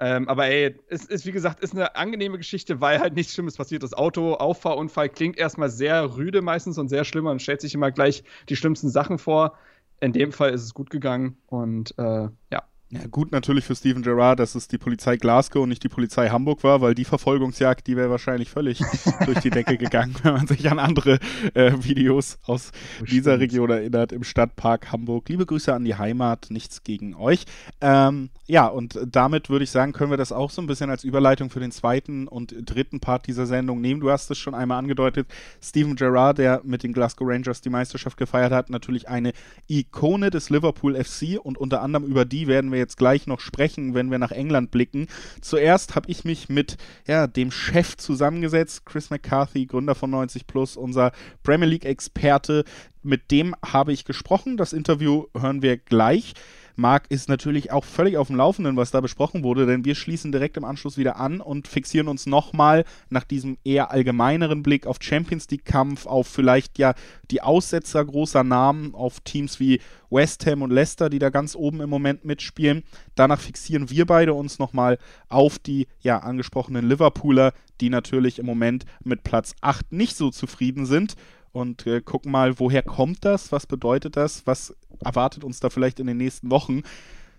Ähm, 0.00 0.28
aber 0.28 0.46
ey, 0.46 0.76
es 0.88 1.06
ist, 1.06 1.26
wie 1.26 1.32
gesagt, 1.32 1.60
ist 1.60 1.74
eine 1.74 1.96
angenehme 1.96 2.38
Geschichte, 2.38 2.80
weil 2.80 3.00
halt 3.00 3.14
nichts 3.14 3.34
Schlimmes 3.34 3.56
passiert. 3.56 3.82
Das 3.82 3.94
Auto, 3.94 4.34
Auffahrunfall 4.34 5.08
klingt 5.08 5.36
erstmal 5.38 5.70
sehr 5.70 6.16
rüde 6.16 6.40
meistens 6.42 6.78
und 6.78 6.88
sehr 6.88 7.04
schlimm. 7.04 7.24
Man 7.24 7.40
stellt 7.40 7.60
sich 7.60 7.74
immer 7.74 7.90
gleich 7.90 8.22
die 8.48 8.56
schlimmsten 8.56 8.90
Sachen 8.90 9.18
vor. 9.18 9.54
In 10.00 10.12
dem 10.12 10.30
Fall 10.30 10.50
ist 10.50 10.62
es 10.62 10.74
gut 10.74 10.90
gegangen 10.90 11.38
und 11.48 11.98
äh, 11.98 12.28
ja, 12.52 12.62
ja, 12.90 13.06
gut 13.06 13.32
natürlich 13.32 13.66
für 13.66 13.76
Steven 13.76 14.00
Gerrard, 14.00 14.40
dass 14.40 14.54
es 14.54 14.66
die 14.66 14.78
Polizei 14.78 15.18
Glasgow 15.18 15.62
und 15.62 15.68
nicht 15.68 15.84
die 15.84 15.90
Polizei 15.90 16.30
Hamburg 16.30 16.64
war, 16.64 16.80
weil 16.80 16.94
die 16.94 17.04
Verfolgungsjagd, 17.04 17.86
die 17.86 17.98
wäre 17.98 18.08
wahrscheinlich 18.08 18.48
völlig 18.48 18.80
durch 19.26 19.40
die 19.40 19.50
Decke 19.50 19.76
gegangen, 19.76 20.14
wenn 20.22 20.32
man 20.32 20.46
sich 20.46 20.70
an 20.70 20.78
andere 20.78 21.18
äh, 21.52 21.72
Videos 21.82 22.38
aus 22.44 22.72
Bestimmt. 22.72 23.10
dieser 23.10 23.40
Region 23.40 23.68
erinnert, 23.68 24.12
im 24.12 24.24
Stadtpark 24.24 24.90
Hamburg. 24.90 25.28
Liebe 25.28 25.44
Grüße 25.44 25.74
an 25.74 25.84
die 25.84 25.96
Heimat, 25.96 26.46
nichts 26.48 26.82
gegen 26.82 27.14
euch. 27.14 27.44
Ähm, 27.82 28.30
ja, 28.46 28.66
und 28.66 28.98
damit 29.06 29.50
würde 29.50 29.64
ich 29.64 29.70
sagen, 29.70 29.92
können 29.92 30.10
wir 30.10 30.16
das 30.16 30.32
auch 30.32 30.50
so 30.50 30.62
ein 30.62 30.66
bisschen 30.66 30.88
als 30.88 31.04
Überleitung 31.04 31.50
für 31.50 31.60
den 31.60 31.72
zweiten 31.72 32.26
und 32.26 32.54
dritten 32.58 33.00
Part 33.00 33.26
dieser 33.26 33.44
Sendung 33.44 33.82
nehmen. 33.82 34.00
Du 34.00 34.10
hast 34.10 34.30
es 34.30 34.38
schon 34.38 34.54
einmal 34.54 34.78
angedeutet, 34.78 35.28
Steven 35.62 35.94
Gerrard, 35.94 36.38
der 36.38 36.62
mit 36.64 36.82
den 36.82 36.94
Glasgow 36.94 37.28
Rangers 37.28 37.60
die 37.60 37.68
Meisterschaft 37.68 38.16
gefeiert 38.16 38.52
hat, 38.52 38.70
natürlich 38.70 39.10
eine 39.10 39.34
Ikone 39.68 40.30
des 40.30 40.48
Liverpool 40.48 40.94
FC 40.94 41.38
und 41.38 41.58
unter 41.58 41.82
anderem 41.82 42.06
über 42.06 42.24
die 42.24 42.46
werden 42.46 42.72
wir 42.72 42.77
wir 42.78 42.82
jetzt 42.82 42.96
gleich 42.96 43.26
noch 43.26 43.40
sprechen, 43.40 43.94
wenn 43.94 44.10
wir 44.10 44.18
nach 44.18 44.30
England 44.30 44.70
blicken. 44.70 45.08
Zuerst 45.40 45.94
habe 45.96 46.08
ich 46.10 46.24
mich 46.24 46.48
mit 46.48 46.76
ja, 47.06 47.26
dem 47.26 47.50
Chef 47.50 47.96
zusammengesetzt, 47.96 48.86
Chris 48.86 49.10
McCarthy, 49.10 49.66
Gründer 49.66 49.94
von 49.94 50.10
90 50.10 50.46
Plus, 50.46 50.76
unser 50.76 51.12
Premier 51.42 51.66
League-Experte. 51.66 52.64
Mit 53.02 53.30
dem 53.30 53.54
habe 53.64 53.92
ich 53.92 54.04
gesprochen. 54.04 54.56
Das 54.56 54.72
Interview 54.72 55.26
hören 55.36 55.62
wir 55.62 55.76
gleich. 55.76 56.34
Marc 56.78 57.06
ist 57.08 57.28
natürlich 57.28 57.72
auch 57.72 57.84
völlig 57.84 58.16
auf 58.18 58.28
dem 58.28 58.36
Laufenden, 58.36 58.76
was 58.76 58.92
da 58.92 59.00
besprochen 59.00 59.42
wurde, 59.42 59.66
denn 59.66 59.84
wir 59.84 59.96
schließen 59.96 60.30
direkt 60.30 60.56
im 60.56 60.64
Anschluss 60.64 60.96
wieder 60.96 61.16
an 61.16 61.40
und 61.40 61.66
fixieren 61.66 62.06
uns 62.06 62.26
nochmal 62.26 62.84
nach 63.10 63.24
diesem 63.24 63.58
eher 63.64 63.90
allgemeineren 63.90 64.62
Blick 64.62 64.86
auf 64.86 64.98
Champions 65.00 65.50
League-Kampf, 65.50 66.06
auf 66.06 66.28
vielleicht 66.28 66.78
ja 66.78 66.94
die 67.32 67.42
Aussetzer 67.42 68.04
großer 68.04 68.44
Namen, 68.44 68.94
auf 68.94 69.18
Teams 69.20 69.58
wie 69.58 69.80
West 70.08 70.46
Ham 70.46 70.62
und 70.62 70.70
Leicester, 70.70 71.10
die 71.10 71.18
da 71.18 71.30
ganz 71.30 71.56
oben 71.56 71.80
im 71.80 71.90
Moment 71.90 72.24
mitspielen. 72.24 72.84
Danach 73.16 73.40
fixieren 73.40 73.90
wir 73.90 74.06
beide 74.06 74.34
uns 74.34 74.60
nochmal 74.60 74.98
auf 75.28 75.58
die 75.58 75.88
ja 75.98 76.20
angesprochenen 76.20 76.88
Liverpooler, 76.88 77.54
die 77.80 77.90
natürlich 77.90 78.38
im 78.38 78.46
Moment 78.46 78.84
mit 79.02 79.24
Platz 79.24 79.56
8 79.62 79.90
nicht 79.92 80.16
so 80.16 80.30
zufrieden 80.30 80.86
sind 80.86 81.16
und 81.52 81.86
äh, 81.86 82.00
gucken 82.00 82.32
mal, 82.32 82.58
woher 82.58 82.82
kommt 82.82 83.24
das, 83.24 83.52
was 83.52 83.66
bedeutet 83.66 84.16
das, 84.16 84.46
was 84.46 84.74
erwartet 85.04 85.44
uns 85.44 85.60
da 85.60 85.70
vielleicht 85.70 86.00
in 86.00 86.06
den 86.06 86.16
nächsten 86.16 86.50
Wochen. 86.50 86.82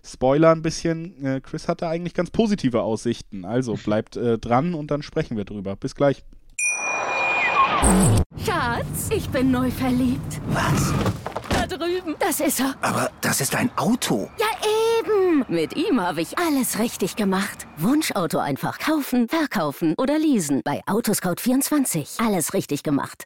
Spoiler 0.02 0.52
ein 0.52 0.62
bisschen, 0.62 1.24
äh, 1.24 1.40
Chris 1.40 1.68
hatte 1.68 1.86
eigentlich 1.88 2.14
ganz 2.14 2.30
positive 2.30 2.82
Aussichten. 2.82 3.44
Also 3.44 3.74
bleibt 3.74 4.16
äh, 4.16 4.38
dran 4.38 4.74
und 4.74 4.90
dann 4.90 5.02
sprechen 5.02 5.36
wir 5.36 5.44
drüber. 5.44 5.76
Bis 5.76 5.94
gleich. 5.94 6.24
Schatz, 8.44 9.10
ich 9.14 9.28
bin 9.28 9.50
neu 9.50 9.70
verliebt. 9.70 10.40
Was? 10.48 10.92
Da 11.48 11.66
drüben. 11.66 12.14
Das 12.18 12.40
ist 12.40 12.60
er. 12.60 12.74
Aber 12.80 13.10
das 13.20 13.40
ist 13.40 13.54
ein 13.54 13.70
Auto. 13.76 14.30
Ja, 14.38 14.46
eben. 15.00 15.44
Mit 15.48 15.76
ihm 15.76 16.00
habe 16.00 16.20
ich 16.22 16.38
alles 16.38 16.78
richtig 16.78 17.16
gemacht. 17.16 17.66
Wunschauto 17.76 18.38
einfach 18.38 18.78
kaufen, 18.78 19.28
verkaufen 19.28 19.94
oder 19.98 20.18
leasen. 20.18 20.62
Bei 20.64 20.82
Autoscout24. 20.86 22.24
Alles 22.24 22.54
richtig 22.54 22.82
gemacht. 22.82 23.24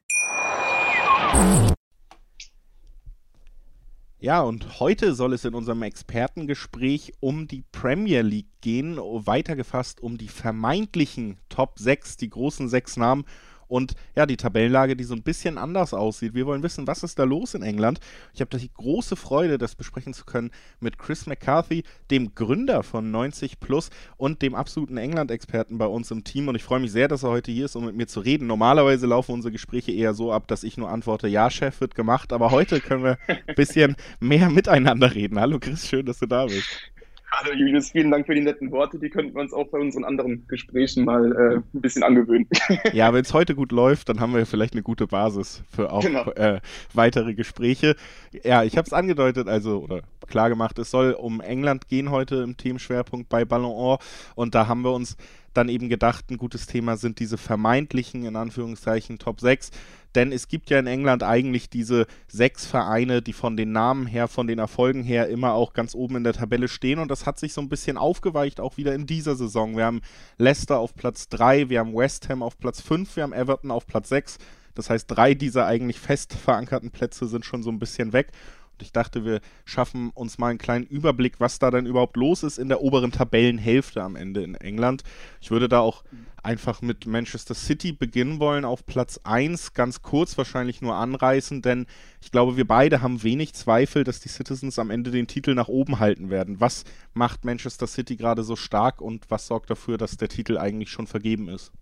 Ja, 4.25 4.41
und 4.41 4.81
heute 4.81 5.15
soll 5.15 5.35
es 5.35 5.45
in 5.45 5.55
unserem 5.55 5.83
Expertengespräch 5.83 7.13
um 7.21 7.47
die 7.47 7.63
Premier 7.73 8.23
League 8.23 8.49
gehen, 8.63 8.97
weitergefasst 8.97 10.01
um 10.01 10.17
die 10.17 10.29
vermeintlichen 10.29 11.37
Top 11.51 11.79
6, 11.79 12.17
die 12.17 12.31
großen 12.31 12.71
sechs 12.71 12.97
Namen 12.97 13.27
und 13.69 13.95
ja, 14.15 14.27
die 14.27 14.37
Tabellenlage, 14.37 14.97
die 14.97 15.05
so 15.05 15.15
ein 15.15 15.23
bisschen 15.23 15.59
anders 15.59 15.95
aussieht. 15.95 16.35
Wir 16.35 16.47
wollen 16.47 16.63
wissen, 16.63 16.87
was 16.87 17.03
ist 17.03 17.19
da 17.19 17.25
los 17.25 17.55
in 17.55 17.63
England. 17.63 18.01
Ich 18.33 18.41
habe 18.41 18.57
die 18.57 18.71
große 18.73 19.17
Freude, 19.17 19.59
das 19.59 19.75
besprechen 19.75 20.15
zu 20.15 20.25
können 20.25 20.51
mit 20.81 20.99
Chris 20.99 21.27
McCarthy, 21.27 21.85
dem 22.11 22.35
Gründer 22.35 22.83
von 22.83 23.11
90 23.11 23.61
Plus 23.61 23.91
und 24.17 24.43
dem 24.43 24.55
absoluten 24.55 24.97
England-Experten 24.97 25.79
bei 25.79 25.87
uns 25.87 26.11
im 26.11 26.25
Team. 26.25 26.49
Und 26.49 26.55
ich 26.55 26.65
freue 26.65 26.81
mich 26.81 26.93
sehr, 26.93 27.09
dass 27.09 27.23
er 27.23 27.31
heute 27.31 27.53
hier 27.53 27.67
ist, 27.67 27.77
um 27.77 27.87
mit 27.87 27.97
mir 27.97 28.07
zu 28.07 28.21
reden. 28.21 28.47
Normalerweise 28.47 29.07
laufen 29.07 29.33
unsere 29.33 29.53
Gespräche 29.53 29.93
eher 29.93 30.15
so 30.15 30.33
ab, 30.33 30.49
dass 30.49 30.65
ich 30.65 30.77
nur 30.77 30.91
antworte, 30.91 31.29
ja, 31.29 31.51
Chef, 31.51 31.81
wird 31.81 31.95
gemacht. 31.95 32.33
Aber 32.33 32.51
heute 32.51 32.81
können 32.81 33.05
wir 33.05 33.19
ein 33.29 33.55
bisschen 33.55 33.97
mehr 34.21 34.51
miteinander 34.51 35.15
reden. 35.15 35.41
Hallo 35.41 35.59
Chris, 35.59 35.89
schön, 35.89 36.07
dass 36.07 36.19
du 36.19 36.27
da 36.27 36.47
bist. 36.47 36.94
Also 37.41 37.53
Julius, 37.53 37.91
vielen 37.91 38.11
Dank 38.11 38.27
für 38.27 38.35
die 38.35 38.41
netten 38.41 38.71
Worte. 38.71 38.99
Die 38.99 39.11
könnten 39.11 39.35
wir 39.35 39.41
uns 39.41 39.53
auch 39.53 39.67
bei 39.69 39.79
unseren 39.79 40.05
anderen 40.05 40.47
Gesprächen 40.47 41.05
mal 41.05 41.33
äh, 41.33 41.57
ein 41.57 41.81
bisschen 41.81 42.03
angewöhnen. 42.03 42.47
Ja, 42.93 43.13
wenn 43.13 43.23
es 43.23 43.33
heute 43.33 43.55
gut 43.55 43.73
läuft, 43.73 44.09
dann 44.09 44.21
haben 44.21 44.35
wir 44.35 44.47
vielleicht 44.47 44.75
eine 44.75 44.83
gute 44.83 45.07
Basis 45.07 45.63
für 45.75 45.91
auch 45.93 46.03
Genau. 46.03 46.31
äh, 46.33 46.61
weitere 46.93 47.35
Gespräche. 47.35 47.97
Ja, 48.45 48.63
ich 48.63 48.77
habe 48.77 48.87
es 48.87 48.93
angedeutet, 48.93 49.49
also 49.49 49.81
oder 49.83 50.03
klar 50.29 50.49
gemacht, 50.49 50.79
es 50.79 50.91
soll 50.91 51.13
um 51.13 51.41
England 51.41 51.89
gehen 51.89 52.11
heute 52.11 52.37
im 52.37 52.57
Themenschwerpunkt 52.57 53.29
bei 53.29 53.45
Ballon 53.45 53.71
d'Or 53.73 54.01
und 54.35 54.55
da 54.55 54.67
haben 54.69 54.83
wir 54.83 54.93
uns 54.93 55.17
dann 55.55 55.69
eben 55.69 55.89
gedacht, 55.89 56.31
ein 56.31 56.37
gutes 56.37 56.67
Thema 56.67 56.97
sind 56.97 57.21
diese 57.21 57.39
vermeintlichen, 57.39 58.25
in 58.25 58.37
Anführungszeichen, 58.37 59.19
Top 59.19 59.41
6. 59.41 59.71
Denn 60.15 60.31
es 60.31 60.49
gibt 60.49 60.71
ja 60.71 60.79
in 60.79 60.87
England 60.87 61.23
eigentlich 61.23 61.69
diese 61.69 62.07
sechs 62.29 62.67
Vereine, 62.67 63.21
die 63.21 63.33
von 63.33 63.57
den 63.57 63.73
Namen 63.73 64.07
her, 64.07 64.29
von 64.29 64.47
den 64.47 64.59
Erfolgen 64.59 65.03
her 65.03 65.29
immer 65.29 65.55
auch 65.55 65.73
ganz 65.73 65.95
oben 65.95 66.17
in 66.17 66.25
der 66.25 66.35
Tabelle 66.35 66.69
stehen. 66.69 67.01
Und 67.01 67.11
das 67.11 67.27
hat 67.27 67.39
sich 67.39 67.53
so 67.53 67.61
ein 67.61 67.69
bisschen 67.69 67.97
aufgeweicht, 67.97 68.61
auch 68.61 68.77
wieder 68.77 68.95
in 68.95 69.07
dieser 69.07 69.35
Saison. 69.35 69.77
Wir 69.77 69.87
haben 69.87 70.03
Leicester 70.39 70.79
auf 70.79 70.95
Platz 70.95 71.29
3, 71.29 71.69
wir 71.69 71.81
haben 71.81 71.95
West 71.95 72.29
Ham 72.29 72.43
auf 72.43 72.59
Platz 72.59 72.81
5, 72.81 73.17
wir 73.17 73.25
haben 73.25 73.33
Everton 73.33 73.71
auf 73.71 73.87
Platz 73.87 74.09
6. 74.11 74.39
Das 74.75 74.91
heißt, 74.91 75.07
drei 75.09 75.35
dieser 75.35 75.67
eigentlich 75.67 76.01
fest 76.01 76.35
verankerten 76.35 76.91
Plätze 76.91 77.27
sind 77.27 77.45
schon 77.45 77.63
so 77.63 77.71
ein 77.71 77.79
bisschen 77.79 78.13
weg. 78.13 78.29
Und 78.75 78.83
ich 78.83 78.93
dachte, 78.93 79.25
wir 79.25 79.41
schaffen 79.65 80.11
uns 80.15 80.39
mal 80.39 80.49
einen 80.49 80.59
kleinen 80.59 80.85
Überblick, 80.85 81.39
was 81.39 81.61
da 81.61 81.71
denn 81.71 81.87
überhaupt 81.87 82.17
los 82.17 82.43
ist 82.43 82.59
in 82.59 82.69
der 82.69 82.81
oberen 82.81 83.13
Tabellenhälfte 83.13 84.03
am 84.03 84.17
Ende 84.17 84.43
in 84.43 84.57
England. 84.57 85.05
Ich 85.41 85.53
würde 85.53 85.69
da 85.69 85.79
auch 85.79 86.03
einfach 86.45 86.83
mit 86.83 87.07
Manchester 87.07 87.55
City 87.55 87.93
beginnen 87.93 88.39
wollen 88.39 88.65
auf 88.65 88.87
Platz 88.87 89.21
1, 89.25 89.73
ganz 89.73 90.03
kurz 90.03 90.37
wahrscheinlich 90.37 90.83
nur 90.83 90.95
anreißen, 90.95 91.63
denn 91.63 91.87
ich 92.21 92.31
glaube, 92.31 92.57
wir 92.57 92.67
beide 92.67 93.03
haben 93.03 93.23
wenig 93.23 93.55
Zweifel, 93.55 94.05
dass 94.05 94.21
die 94.21 94.29
Citizens 94.29 94.79
am 94.79 94.91
Ende 94.91 95.11
den 95.11 95.27
Titel 95.27 95.55
nach 95.55 95.69
oben 95.69 95.99
halten 95.99 96.31
werden. 96.31 96.61
Was 96.61 96.85
macht 97.13 97.45
Manchester 97.45 97.87
City 97.87 98.17
gerade 98.17 98.43
so 98.43 98.57
stark 98.57 99.01
und 99.01 99.31
was 99.31 99.47
sorgt 99.47 99.71
dafür, 99.71 99.99
dass 99.99 100.17
der 100.17 100.29
Titel 100.29 100.59
eigentlich 100.59 100.91
schon 100.91 101.07
vergeben 101.07 101.49
ist? 101.49 101.73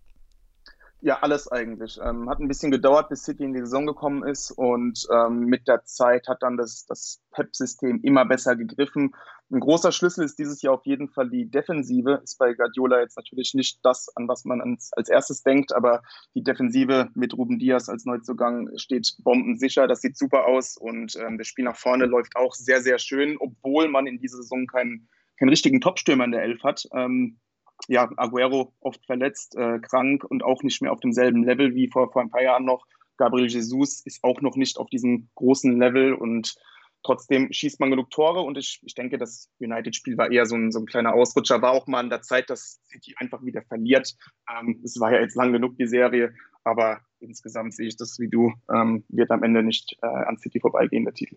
Ja, 1.05 1.19
alles 1.21 1.51
eigentlich. 1.51 1.99
Ähm, 2.01 2.31
hat 2.31 2.39
ein 2.39 2.47
bisschen 2.47 2.71
gedauert, 2.71 3.09
bis 3.09 3.25
City 3.25 3.43
in 3.43 3.53
die 3.53 3.59
Saison 3.59 3.87
gekommen 3.87 4.23
ist 4.23 4.53
und 4.53 5.05
ähm, 5.13 5.47
mit 5.47 5.67
der 5.67 5.83
Zeit 5.85 6.29
hat 6.29 6.45
dann 6.45 6.57
das, 6.57 6.87
das 6.87 7.21
Pep-System 7.33 7.99
immer 8.05 8.25
besser 8.25 8.55
gegriffen. 8.55 9.13
Ein 9.51 9.59
großer 9.59 9.91
Schlüssel 9.91 10.25
ist 10.25 10.39
dieses 10.39 10.63
Jahr 10.63 10.75
auf 10.75 10.87
jeden 10.87 11.09
Fall 11.09 11.29
die 11.29 11.51
Defensive. 11.51 12.21
Ist 12.23 12.39
bei 12.39 12.55
Guardiola 12.55 13.01
jetzt 13.01 13.17
natürlich 13.17 13.53
nicht 13.55 13.81
das, 13.83 14.15
an 14.15 14.29
was 14.29 14.45
man 14.45 14.61
als, 14.61 14.93
als 14.93 15.09
erstes 15.09 15.43
denkt, 15.43 15.75
aber 15.75 16.03
die 16.37 16.45
Defensive 16.45 17.09
mit 17.15 17.37
Ruben 17.37 17.59
Diaz 17.59 17.89
als 17.89 18.05
Neuzugang 18.05 18.71
steht 18.77 19.13
bombensicher. 19.25 19.89
Das 19.89 20.03
sieht 20.03 20.17
super 20.17 20.47
aus 20.47 20.77
und 20.77 21.17
ähm, 21.17 21.37
das 21.37 21.49
Spiel 21.49 21.65
nach 21.65 21.77
vorne 21.77 22.07
läuft 22.07 22.37
auch 22.37 22.55
sehr, 22.55 22.81
sehr 22.81 23.01
schön, 23.01 23.39
obwohl 23.41 23.89
man 23.89 24.07
in 24.07 24.21
dieser 24.21 24.37
Saison 24.37 24.69
keinen, 24.69 25.09
keinen 25.37 25.49
richtigen 25.49 25.81
Topstürmer 25.81 26.27
in 26.27 26.31
der 26.31 26.43
Elf 26.43 26.63
hat. 26.63 26.87
Ähm, 26.95 27.41
ja, 27.89 28.11
Aguero 28.17 28.73
oft 28.81 29.05
verletzt, 29.07 29.57
äh, 29.57 29.79
krank 29.81 30.25
und 30.25 30.43
auch 30.43 30.63
nicht 30.63 30.83
mehr 30.83 30.93
auf 30.93 31.01
demselben 31.01 31.45
Level 31.45 31.75
wie 31.75 31.89
vor, 31.89 32.13
vor 32.13 32.23
ein 32.23 32.31
paar 32.31 32.43
Jahren 32.43 32.65
noch. 32.65 32.87
Gabriel 33.17 33.49
Jesus 33.49 34.01
ist 34.05 34.23
auch 34.25 34.41
noch 34.41 34.57
nicht 34.57 34.79
auf 34.79 34.89
diesem 34.89 35.29
großen 35.35 35.79
Level 35.79 36.15
und 36.15 36.55
trotzdem 37.03 37.53
schießt 37.53 37.81
man 37.81 37.91
genug 37.91 38.11
Tore 38.11 38.41
und 38.41 38.57
ich, 38.57 38.81
ich 38.85 38.95
denke, 38.95 39.19
das 39.19 39.51
United-Spiel 39.59 40.17
war 40.17 40.31
eher 40.31 40.47
so 40.47 40.57
ein, 40.57 40.71
so 40.73 40.81
ein 40.81 40.87
kleiner 40.87 41.15
Ausrutscher. 41.15 41.63
War 41.63 41.73
auch 41.73 41.87
mal 41.87 42.01
an 42.01 42.11
der 42.11 42.23
Zeit, 42.23 42.49
dass 42.51 42.81
City 42.85 43.15
einfach 43.19 43.45
wieder 43.45 43.63
verliert. 43.63 44.15
Ähm, 44.51 44.81
es 44.85 44.99
war 45.01 45.13
ja 45.13 45.21
jetzt 45.21 45.37
lang 45.37 45.53
genug, 45.53 45.77
die 45.77 45.87
Serie, 45.87 46.35
aber 46.65 47.01
insgesamt 47.21 47.75
sehe 47.75 47.89
ich 47.89 47.97
das 47.97 48.19
wie 48.19 48.29
du, 48.29 48.53
ähm, 48.73 49.05
wird 49.09 49.31
am 49.31 49.43
Ende 49.43 49.63
nicht 49.63 49.97
äh, 50.03 50.07
an 50.07 50.39
City 50.39 50.61
vorbeigehen, 50.61 51.05
der 51.05 51.15
Titel. 51.15 51.37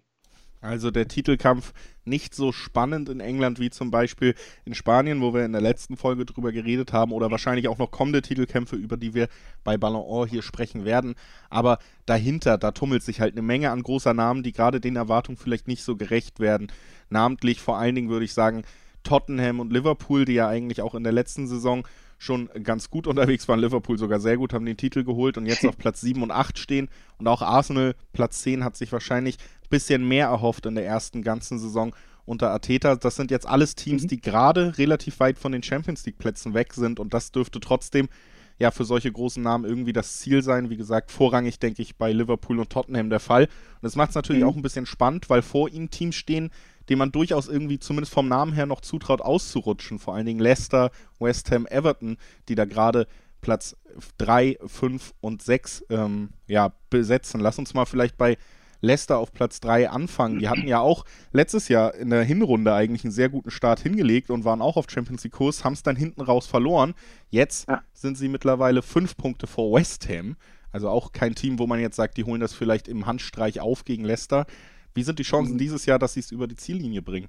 Also 0.65 0.91
der 0.91 1.07
Titelkampf 1.07 1.73
nicht 2.05 2.35
so 2.35 2.51
spannend 2.51 3.09
in 3.09 3.19
England 3.19 3.59
wie 3.59 3.69
zum 3.69 3.91
Beispiel 3.91 4.35
in 4.65 4.73
Spanien, 4.73 5.21
wo 5.21 5.33
wir 5.33 5.45
in 5.45 5.51
der 5.51 5.61
letzten 5.61 5.95
Folge 5.95 6.25
drüber 6.25 6.51
geredet 6.51 6.91
haben, 6.91 7.11
oder 7.11 7.31
wahrscheinlich 7.31 7.67
auch 7.67 7.77
noch 7.77 7.91
kommende 7.91 8.21
Titelkämpfe, 8.21 8.75
über 8.75 8.97
die 8.97 9.13
wir 9.13 9.27
bei 9.63 9.77
Ballon 9.77 10.01
d'Or 10.01 10.27
hier 10.27 10.41
sprechen 10.41 10.85
werden. 10.85 11.15
Aber 11.49 11.79
dahinter, 12.05 12.57
da 12.57 12.71
tummelt 12.71 13.03
sich 13.03 13.21
halt 13.21 13.33
eine 13.33 13.41
Menge 13.41 13.71
an 13.71 13.83
großer 13.83 14.13
Namen, 14.13 14.43
die 14.43 14.51
gerade 14.51 14.81
den 14.81 14.95
Erwartungen 14.95 15.37
vielleicht 15.37 15.67
nicht 15.67 15.83
so 15.83 15.95
gerecht 15.95 16.39
werden. 16.39 16.71
Namentlich 17.09 17.61
vor 17.61 17.77
allen 17.77 17.95
Dingen 17.95 18.09
würde 18.09 18.25
ich 18.25 18.33
sagen 18.33 18.63
Tottenham 19.03 19.59
und 19.59 19.71
Liverpool, 19.71 20.25
die 20.25 20.33
ja 20.33 20.47
eigentlich 20.47 20.81
auch 20.81 20.95
in 20.95 21.03
der 21.03 21.13
letzten 21.13 21.47
Saison 21.47 21.87
schon 22.17 22.49
ganz 22.63 22.89
gut 22.89 23.07
unterwegs 23.07 23.47
waren. 23.47 23.59
Liverpool 23.59 23.97
sogar 23.97 24.19
sehr 24.19 24.37
gut, 24.37 24.53
haben 24.53 24.65
den 24.65 24.77
Titel 24.77 25.03
geholt 25.03 25.37
und 25.37 25.45
jetzt 25.45 25.65
auf 25.65 25.77
Platz 25.77 26.01
7 26.01 26.21
und 26.23 26.31
8 26.31 26.57
stehen. 26.57 26.89
Und 27.17 27.27
auch 27.27 27.41
Arsenal, 27.41 27.95
Platz 28.13 28.41
10, 28.41 28.63
hat 28.63 28.75
sich 28.75 28.91
wahrscheinlich 28.91 29.37
ein 29.37 29.54
bisschen 29.69 30.07
mehr 30.07 30.27
erhofft 30.27 30.65
in 30.65 30.75
der 30.75 30.85
ersten 30.85 31.21
ganzen 31.21 31.59
Saison 31.59 31.95
unter 32.25 32.49
Arteta. 32.51 32.95
Das 32.95 33.15
sind 33.15 33.31
jetzt 33.31 33.47
alles 33.47 33.75
Teams, 33.75 34.03
Mhm. 34.03 34.07
die 34.07 34.21
gerade 34.21 34.77
relativ 34.77 35.19
weit 35.19 35.37
von 35.37 35.51
den 35.51 35.63
Champions 35.63 36.05
League-Plätzen 36.05 36.53
weg 36.53 36.73
sind 36.73 36.99
und 36.99 37.13
das 37.13 37.31
dürfte 37.31 37.59
trotzdem 37.59 38.07
ja 38.57 38.71
für 38.71 38.85
solche 38.85 39.11
großen 39.11 39.43
Namen 39.43 39.65
irgendwie 39.65 39.91
das 39.93 40.19
Ziel 40.19 40.41
sein. 40.41 40.69
Wie 40.69 40.77
gesagt, 40.77 41.11
vorrangig 41.11 41.59
denke 41.59 41.81
ich 41.81 41.97
bei 41.97 42.11
Liverpool 42.13 42.59
und 42.59 42.69
Tottenham 42.69 43.09
der 43.09 43.19
Fall. 43.19 43.43
Und 43.45 43.83
das 43.83 43.95
macht 43.97 44.09
es 44.09 44.15
natürlich 44.15 44.43
Mhm. 44.43 44.49
auch 44.49 44.55
ein 44.55 44.61
bisschen 44.61 44.85
spannend, 44.85 45.29
weil 45.29 45.41
vor 45.41 45.69
ihnen 45.69 45.89
Teams 45.89 46.15
stehen, 46.15 46.51
denen 46.87 46.99
man 46.99 47.11
durchaus 47.11 47.47
irgendwie 47.49 47.79
zumindest 47.79 48.13
vom 48.13 48.27
Namen 48.29 48.53
her 48.53 48.65
noch 48.65 48.79
zutraut 48.81 49.19
auszurutschen. 49.21 49.99
Vor 49.99 50.15
allen 50.15 50.25
Dingen 50.25 50.39
Leicester, 50.39 50.91
West 51.19 51.51
Ham, 51.51 51.65
Everton, 51.67 52.15
die 52.47 52.55
da 52.55 52.63
gerade 52.65 53.07
Platz 53.41 53.75
3, 54.17 54.57
5 54.65 55.13
und 55.19 55.41
6 55.43 55.83
ähm, 55.89 56.29
ja, 56.47 56.73
besetzen. 56.89 57.41
Lass 57.41 57.59
uns 57.59 57.73
mal 57.73 57.85
vielleicht 57.85 58.17
bei 58.17 58.37
Leicester 58.81 59.17
auf 59.17 59.31
Platz 59.33 59.59
3 59.61 59.89
anfangen. 59.89 60.39
Die 60.39 60.49
hatten 60.49 60.67
ja 60.67 60.79
auch 60.79 61.05
letztes 61.31 61.67
Jahr 61.67 61.93
in 61.95 62.09
der 62.09 62.23
Hinrunde 62.23 62.73
eigentlich 62.73 63.03
einen 63.03 63.11
sehr 63.11 63.29
guten 63.29 63.51
Start 63.51 63.79
hingelegt 63.79 64.29
und 64.29 64.43
waren 64.45 64.61
auch 64.61 64.77
auf 64.77 64.85
Champions 64.89 65.23
League 65.23 65.33
Kurs, 65.33 65.63
haben 65.63 65.73
es 65.73 65.83
dann 65.83 65.95
hinten 65.95 66.21
raus 66.21 66.47
verloren. 66.47 66.93
Jetzt 67.29 67.67
Ja. 67.69 67.83
sind 67.93 68.17
sie 68.17 68.27
mittlerweile 68.27 68.81
fünf 68.81 69.17
Punkte 69.17 69.47
vor 69.47 69.71
West 69.77 70.07
Ham. 70.09 70.35
Also 70.71 70.89
auch 70.89 71.11
kein 71.13 71.35
Team, 71.35 71.57
wo 71.59 71.67
man 71.67 71.79
jetzt 71.79 71.95
sagt, 71.95 72.17
die 72.17 72.23
holen 72.25 72.41
das 72.41 72.53
vielleicht 72.53 72.87
im 72.87 73.05
Handstreich 73.05 73.59
auf 73.61 73.85
gegen 73.85 74.03
Leicester. 74.03 74.45
Wie 74.93 75.03
sind 75.03 75.19
die 75.19 75.23
Chancen 75.23 75.53
Mhm. 75.53 75.57
dieses 75.59 75.85
Jahr, 75.85 75.99
dass 75.99 76.13
sie 76.13 76.19
es 76.19 76.31
über 76.31 76.47
die 76.47 76.55
Ziellinie 76.55 77.01
bringen? 77.01 77.27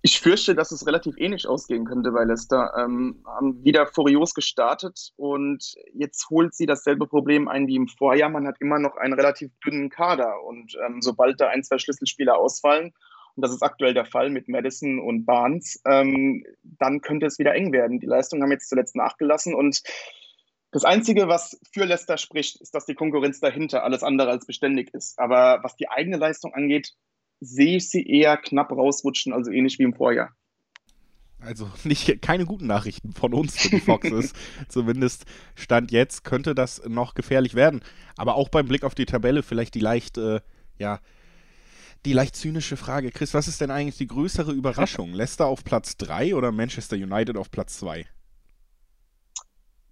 Ich 0.00 0.20
fürchte, 0.20 0.54
dass 0.54 0.70
es 0.70 0.86
relativ 0.86 1.16
ähnlich 1.18 1.48
ausgehen 1.48 1.84
könnte 1.84 2.12
bei 2.12 2.24
Leicester. 2.24 2.72
Ähm, 2.78 3.24
haben 3.26 3.64
wieder 3.64 3.86
furios 3.86 4.32
gestartet 4.32 5.12
und 5.16 5.74
jetzt 5.92 6.30
holt 6.30 6.54
sie 6.54 6.66
dasselbe 6.66 7.06
Problem 7.06 7.48
ein 7.48 7.66
wie 7.66 7.76
im 7.76 7.88
Vorjahr. 7.88 8.30
Man 8.30 8.46
hat 8.46 8.60
immer 8.60 8.78
noch 8.78 8.96
einen 8.96 9.14
relativ 9.14 9.50
dünnen 9.64 9.90
Kader 9.90 10.44
und 10.44 10.76
ähm, 10.86 11.02
sobald 11.02 11.40
da 11.40 11.48
ein, 11.48 11.64
zwei 11.64 11.78
Schlüsselspieler 11.78 12.38
ausfallen, 12.38 12.92
und 13.34 13.42
das 13.42 13.52
ist 13.52 13.62
aktuell 13.62 13.94
der 13.94 14.04
Fall 14.04 14.30
mit 14.30 14.48
Madison 14.48 14.98
und 14.98 15.24
Barnes, 15.24 15.80
ähm, 15.86 16.44
dann 16.62 17.00
könnte 17.00 17.26
es 17.26 17.38
wieder 17.38 17.54
eng 17.54 17.72
werden. 17.72 18.00
Die 18.00 18.06
Leistungen 18.06 18.42
haben 18.42 18.50
jetzt 18.50 18.68
zuletzt 18.68 18.96
nachgelassen 18.96 19.54
und 19.54 19.82
das 20.70 20.84
Einzige, 20.84 21.28
was 21.28 21.58
für 21.72 21.84
Leicester 21.84 22.18
spricht, 22.18 22.60
ist, 22.60 22.74
dass 22.74 22.84
die 22.84 22.94
Konkurrenz 22.94 23.40
dahinter 23.40 23.84
alles 23.84 24.02
andere 24.02 24.30
als 24.30 24.44
beständig 24.44 24.92
ist. 24.92 25.18
Aber 25.18 25.60
was 25.62 25.76
die 25.76 25.88
eigene 25.88 26.18
Leistung 26.18 26.52
angeht, 26.52 26.94
sehe 27.40 27.76
ich 27.76 27.88
sie 27.88 28.06
eher 28.06 28.36
knapp 28.36 28.70
rausrutschen, 28.72 29.32
also 29.32 29.50
ähnlich 29.50 29.78
wie 29.78 29.84
im 29.84 29.94
Vorjahr. 29.94 30.34
Also 31.40 31.70
nicht, 31.84 32.20
keine 32.22 32.46
guten 32.46 32.66
Nachrichten 32.66 33.12
von 33.12 33.32
uns 33.34 33.58
für 33.58 33.70
die 33.70 33.80
Foxes. 33.80 34.32
Zumindest 34.68 35.24
Stand 35.54 35.90
jetzt 35.90 36.24
könnte 36.24 36.54
das 36.54 36.82
noch 36.86 37.14
gefährlich 37.14 37.54
werden. 37.54 37.80
Aber 38.16 38.34
auch 38.34 38.48
beim 38.48 38.66
Blick 38.66 38.84
auf 38.84 38.94
die 38.94 39.06
Tabelle 39.06 39.42
vielleicht 39.42 39.74
die 39.74 39.80
leicht, 39.80 40.18
äh, 40.18 40.40
ja, 40.78 41.00
die 42.04 42.12
leicht 42.12 42.36
zynische 42.36 42.76
Frage. 42.76 43.10
Chris, 43.10 43.34
was 43.34 43.48
ist 43.48 43.60
denn 43.60 43.70
eigentlich 43.70 43.98
die 43.98 44.06
größere 44.06 44.52
Überraschung? 44.52 45.12
Leicester 45.14 45.46
auf 45.46 45.64
Platz 45.64 45.96
3 45.96 46.34
oder 46.34 46.52
Manchester 46.52 46.96
United 46.96 47.36
auf 47.36 47.50
Platz 47.50 47.78
2? 47.78 48.06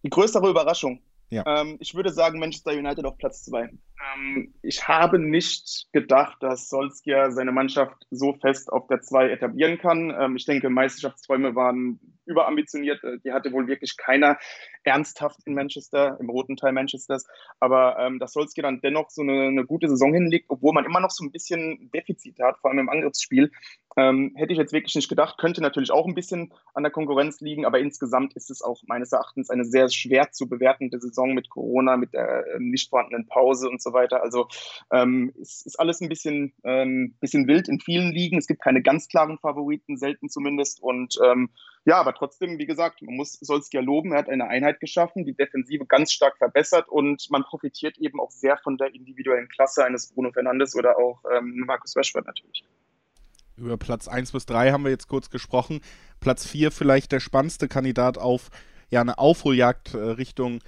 Die 0.02 0.10
größere 0.10 0.48
Überraschung. 0.48 1.00
Ja. 1.30 1.44
Ähm, 1.46 1.76
ich 1.80 1.94
würde 1.94 2.10
sagen 2.10 2.38
Manchester 2.38 2.72
United 2.72 3.04
auf 3.04 3.18
Platz 3.18 3.44
2. 3.44 3.70
Ähm, 4.14 4.54
ich 4.62 4.86
habe 4.86 5.18
nicht 5.18 5.88
gedacht, 5.92 6.40
dass 6.40 6.68
Solskjaer 6.68 7.32
seine 7.32 7.52
Mannschaft 7.52 8.06
so 8.10 8.34
fest 8.34 8.72
auf 8.72 8.86
der 8.86 9.00
2 9.00 9.30
etablieren 9.30 9.78
kann. 9.78 10.14
Ähm, 10.18 10.36
ich 10.36 10.44
denke, 10.44 10.70
Meisterschaftsträume 10.70 11.54
waren 11.54 11.98
überambitioniert. 12.26 13.02
Äh, 13.04 13.18
Die 13.24 13.32
hatte 13.32 13.52
wohl 13.52 13.66
wirklich 13.66 13.96
keiner 13.96 14.38
ernsthaft 14.84 15.40
in 15.46 15.54
Manchester, 15.54 16.16
im 16.20 16.30
roten 16.30 16.56
Teil 16.56 16.72
Manchesters. 16.72 17.26
Aber 17.60 17.98
ähm, 17.98 18.18
dass 18.18 18.32
Solskjaer 18.32 18.64
dann 18.64 18.80
dennoch 18.80 19.10
so 19.10 19.22
eine, 19.22 19.48
eine 19.48 19.64
gute 19.64 19.88
Saison 19.88 20.12
hinlegt, 20.12 20.46
obwohl 20.48 20.72
man 20.72 20.84
immer 20.84 21.00
noch 21.00 21.10
so 21.10 21.24
ein 21.24 21.32
bisschen 21.32 21.90
Defizit 21.92 22.38
hat, 22.40 22.58
vor 22.58 22.70
allem 22.70 22.80
im 22.80 22.88
Angriffsspiel, 22.88 23.50
ähm, 23.96 24.32
hätte 24.36 24.52
ich 24.52 24.58
jetzt 24.58 24.72
wirklich 24.72 24.94
nicht 24.94 25.08
gedacht. 25.08 25.38
Könnte 25.38 25.62
natürlich 25.62 25.90
auch 25.90 26.06
ein 26.06 26.14
bisschen 26.14 26.52
an 26.74 26.82
der 26.82 26.92
Konkurrenz 26.92 27.40
liegen, 27.40 27.64
aber 27.64 27.78
insgesamt 27.78 28.34
ist 28.34 28.50
es 28.50 28.62
auch 28.62 28.82
meines 28.86 29.12
Erachtens 29.12 29.50
eine 29.50 29.64
sehr 29.64 29.88
schwer 29.88 30.30
zu 30.32 30.48
bewertende 30.48 31.00
Saison 31.00 31.32
mit 31.32 31.48
Corona, 31.48 31.96
mit 31.96 32.12
der 32.12 32.44
ähm, 32.54 32.70
nicht 32.70 32.90
vorhandenen 32.90 33.26
Pause 33.26 33.68
und 33.68 33.82
so 33.82 33.92
weiter. 33.92 34.22
Also 34.22 34.48
ähm, 34.92 35.32
es 35.40 35.64
ist 35.64 35.80
alles 35.80 36.00
ein 36.00 36.08
bisschen, 36.08 36.52
ähm, 36.64 37.14
bisschen 37.20 37.48
wild 37.48 37.68
in 37.68 37.80
vielen 37.80 38.12
Ligen. 38.12 38.38
Es 38.38 38.46
gibt 38.46 38.62
keine 38.62 38.82
ganz 38.82 39.08
klaren 39.08 39.38
Favoriten, 39.38 39.96
selten 39.96 40.28
zumindest. 40.28 40.82
Und 40.82 41.18
ähm, 41.24 41.50
ja, 41.86 42.00
aber 42.00 42.14
trotzdem, 42.14 42.58
wie 42.58 42.66
gesagt, 42.66 43.00
man 43.00 43.14
muss 43.14 43.34
Solskjaer 43.34 43.82
loben. 43.82 44.10
Er 44.10 44.18
hat 44.18 44.28
eine 44.28 44.48
Einheit 44.48 44.80
geschaffen, 44.80 45.24
die 45.24 45.34
Defensive 45.34 45.86
ganz 45.86 46.10
stark 46.12 46.36
verbessert 46.36 46.88
und 46.88 47.30
man 47.30 47.44
profitiert 47.44 47.96
eben 47.98 48.20
auch 48.20 48.32
sehr 48.32 48.58
von 48.58 48.76
der 48.76 48.92
individuellen 48.92 49.48
Klasse 49.48 49.84
eines 49.84 50.08
Bruno 50.08 50.32
Fernandes 50.32 50.74
oder 50.74 50.98
auch 50.98 51.22
ähm, 51.32 51.62
Markus 51.64 51.96
Rashford 51.96 52.26
natürlich. 52.26 52.64
Über 53.56 53.76
Platz 53.76 54.08
1 54.08 54.32
bis 54.32 54.46
3 54.46 54.72
haben 54.72 54.82
wir 54.82 54.90
jetzt 54.90 55.06
kurz 55.06 55.30
gesprochen. 55.30 55.80
Platz 56.18 56.44
4 56.44 56.72
vielleicht 56.72 57.12
der 57.12 57.20
spannendste 57.20 57.68
Kandidat 57.68 58.18
auf 58.18 58.50
ja, 58.90 59.00
eine 59.00 59.18
Aufholjagd 59.18 59.94
äh, 59.94 59.98
Richtung 59.98 60.58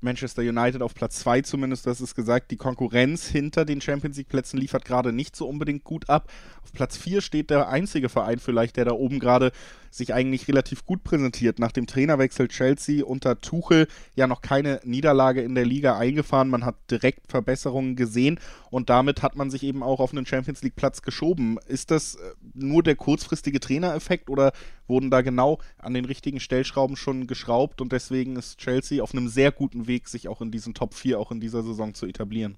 Manchester 0.00 0.42
United 0.42 0.82
auf 0.82 0.94
Platz 0.94 1.18
2 1.20 1.42
zumindest, 1.42 1.86
das 1.86 2.00
ist 2.00 2.14
gesagt. 2.14 2.50
Die 2.50 2.56
Konkurrenz 2.56 3.26
hinter 3.26 3.64
den 3.64 3.80
Champions 3.80 4.16
League-Plätzen 4.16 4.58
liefert 4.58 4.84
gerade 4.84 5.12
nicht 5.12 5.34
so 5.34 5.48
unbedingt 5.48 5.84
gut 5.84 6.08
ab. 6.08 6.30
Auf 6.62 6.72
Platz 6.72 6.96
4 6.96 7.20
steht 7.20 7.50
der 7.50 7.68
einzige 7.68 8.08
Verein 8.08 8.38
vielleicht, 8.38 8.76
der 8.76 8.84
da 8.84 8.92
oben 8.92 9.18
gerade 9.18 9.52
sich 9.90 10.14
eigentlich 10.14 10.48
relativ 10.48 10.84
gut 10.84 11.02
präsentiert. 11.02 11.58
Nach 11.58 11.72
dem 11.72 11.86
Trainerwechsel 11.86 12.48
Chelsea 12.48 13.04
unter 13.04 13.40
Tuchel 13.40 13.88
ja 14.14 14.26
noch 14.26 14.42
keine 14.42 14.80
Niederlage 14.84 15.42
in 15.42 15.54
der 15.54 15.64
Liga 15.64 15.96
eingefahren. 15.96 16.48
Man 16.48 16.64
hat 16.64 16.76
direkt 16.90 17.26
Verbesserungen 17.28 17.96
gesehen 17.96 18.38
und 18.70 18.90
damit 18.90 19.22
hat 19.22 19.36
man 19.36 19.50
sich 19.50 19.62
eben 19.62 19.82
auch 19.82 20.00
auf 20.00 20.12
einen 20.12 20.26
Champions 20.26 20.62
League 20.62 20.76
Platz 20.76 21.02
geschoben. 21.02 21.58
Ist 21.66 21.90
das 21.90 22.16
äh, 22.16 22.18
nur 22.54 22.82
der 22.82 22.96
kurzfristige 22.96 23.60
Trainereffekt 23.60 24.30
oder 24.30 24.52
wurden 24.88 25.10
da 25.10 25.22
genau 25.22 25.58
an 25.78 25.94
den 25.94 26.04
richtigen 26.04 26.40
Stellschrauben 26.40 26.96
schon 26.96 27.26
geschraubt 27.26 27.80
und 27.80 27.92
deswegen 27.92 28.36
ist 28.36 28.58
Chelsea 28.58 29.02
auf 29.02 29.12
einem 29.12 29.28
sehr 29.28 29.52
guten 29.52 29.86
Weg, 29.86 30.08
sich 30.08 30.28
auch 30.28 30.40
in 30.40 30.50
diesen 30.50 30.74
Top 30.74 30.94
4 30.94 31.18
auch 31.18 31.30
in 31.30 31.40
dieser 31.40 31.62
Saison 31.62 31.94
zu 31.94 32.06
etablieren? 32.06 32.56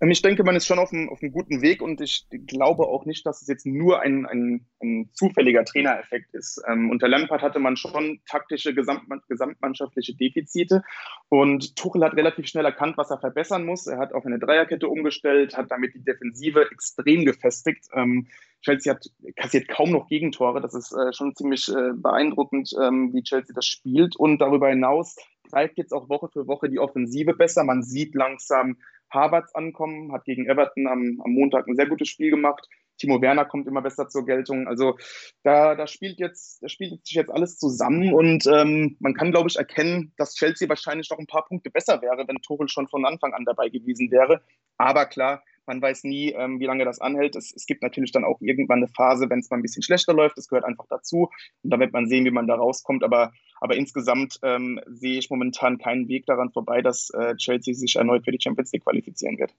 Ähm, 0.00 0.10
ich 0.10 0.22
denke, 0.22 0.44
man 0.44 0.56
ist 0.56 0.66
schon 0.66 0.78
auf 0.78 0.92
einem, 0.92 1.08
auf 1.08 1.22
einem 1.22 1.32
guten 1.32 1.62
Weg 1.62 1.82
und 1.82 2.00
ich 2.00 2.26
glaube 2.46 2.84
auch 2.84 3.04
nicht, 3.06 3.26
dass 3.26 3.42
es 3.42 3.48
jetzt 3.48 3.66
nur 3.66 4.00
ein, 4.00 4.26
ein, 4.26 4.66
ein 4.82 5.10
zufälliger 5.12 5.64
Trainereffekt 5.64 6.34
ist. 6.34 6.62
Ähm, 6.68 6.90
unter 6.90 7.08
Lampard 7.08 7.42
hatte 7.42 7.58
man 7.58 7.76
schon 7.76 8.20
taktische 8.28 8.74
gesamtmann 8.74 9.22
gesamtmannschaftliche 9.28 10.14
Defizite 10.14 10.82
und 11.28 11.76
Tuchel 11.76 12.04
hat 12.04 12.14
relativ 12.14 12.46
schnell 12.46 12.64
erkannt, 12.64 12.96
was 12.98 13.10
er 13.10 13.18
verbessern 13.18 13.64
muss. 13.64 13.86
Er 13.86 13.98
hat 13.98 14.12
auf 14.12 14.26
eine 14.26 14.38
Dreierkette 14.38 14.88
umgestellt, 14.88 15.56
hat 15.56 15.70
damit 15.70 15.94
die 15.94 16.04
Defensive 16.04 16.70
extrem 16.70 17.24
gefestigt. 17.24 17.86
Ähm, 17.94 18.26
Chelsea 18.62 18.92
hat 18.92 19.08
kassiert 19.36 19.68
kaum 19.68 19.92
noch 19.92 20.08
Gegentore. 20.08 20.60
Das 20.60 20.74
ist 20.74 20.92
äh, 20.92 21.12
schon 21.12 21.36
ziemlich 21.36 21.68
äh, 21.68 21.92
beeindruckend, 21.94 22.74
ähm, 22.82 23.12
wie 23.12 23.22
Chelsea 23.22 23.54
das 23.54 23.66
spielt. 23.66 24.16
Und 24.16 24.38
darüber 24.38 24.68
hinaus 24.68 25.16
greift 25.50 25.78
jetzt 25.78 25.92
auch 25.92 26.08
Woche 26.08 26.28
für 26.32 26.46
Woche 26.46 26.68
die 26.68 26.78
Offensive 26.78 27.34
besser. 27.34 27.64
Man 27.64 27.82
sieht 27.82 28.14
langsam, 28.14 28.78
Harvards 29.10 29.54
ankommen, 29.54 30.12
hat 30.12 30.24
gegen 30.24 30.46
Everton 30.48 30.86
am, 30.86 31.20
am 31.24 31.32
Montag 31.32 31.66
ein 31.66 31.76
sehr 31.76 31.86
gutes 31.86 32.08
Spiel 32.08 32.30
gemacht. 32.30 32.68
Timo 32.98 33.20
Werner 33.20 33.44
kommt 33.44 33.66
immer 33.66 33.82
besser 33.82 34.08
zur 34.08 34.24
Geltung. 34.24 34.66
Also 34.66 34.96
da, 35.42 35.74
da 35.74 35.86
spielt 35.86 36.18
jetzt, 36.18 36.62
da 36.62 36.68
spielt 36.68 37.06
sich 37.06 37.16
jetzt 37.16 37.30
alles 37.30 37.58
zusammen 37.58 38.14
und 38.14 38.46
ähm, 38.46 38.96
man 39.00 39.14
kann, 39.14 39.32
glaube 39.32 39.48
ich, 39.48 39.56
erkennen, 39.56 40.12
dass 40.16 40.34
Chelsea 40.34 40.68
wahrscheinlich 40.68 41.10
noch 41.10 41.18
ein 41.18 41.26
paar 41.26 41.44
Punkte 41.46 41.70
besser 41.70 42.00
wäre, 42.00 42.26
wenn 42.26 42.36
Tuchel 42.38 42.68
schon 42.68 42.88
von 42.88 43.04
Anfang 43.04 43.34
an 43.34 43.44
dabei 43.44 43.68
gewesen 43.68 44.10
wäre. 44.10 44.42
Aber 44.78 45.06
klar, 45.06 45.42
man 45.66 45.82
weiß 45.82 46.04
nie, 46.04 46.30
ähm, 46.32 46.60
wie 46.60 46.66
lange 46.66 46.84
das 46.84 47.00
anhält. 47.00 47.36
Es, 47.36 47.52
es, 47.54 47.66
gibt 47.66 47.82
natürlich 47.82 48.12
dann 48.12 48.24
auch 48.24 48.40
irgendwann 48.40 48.78
eine 48.78 48.88
Phase, 48.88 49.28
wenn 49.28 49.40
es 49.40 49.50
mal 49.50 49.56
ein 49.56 49.62
bisschen 49.62 49.82
schlechter 49.82 50.14
läuft. 50.14 50.38
Das 50.38 50.48
gehört 50.48 50.64
einfach 50.64 50.86
dazu. 50.88 51.30
Und 51.62 51.70
da 51.70 51.78
wird 51.78 51.92
man 51.92 52.06
sehen, 52.06 52.24
wie 52.24 52.30
man 52.30 52.46
da 52.46 52.54
rauskommt. 52.54 53.02
Aber, 53.02 53.32
aber 53.60 53.76
insgesamt 53.76 54.38
ähm, 54.42 54.80
sehe 54.86 55.18
ich 55.18 55.30
momentan 55.30 55.78
keinen 55.78 56.08
Weg 56.08 56.26
daran 56.26 56.50
vorbei, 56.50 56.82
dass 56.82 57.10
äh, 57.10 57.36
Chelsea 57.36 57.74
sich 57.74 57.96
erneut 57.96 58.24
für 58.24 58.32
die 58.32 58.40
Champions 58.40 58.72
League 58.72 58.84
qualifizieren 58.84 59.38
wird. 59.38 59.52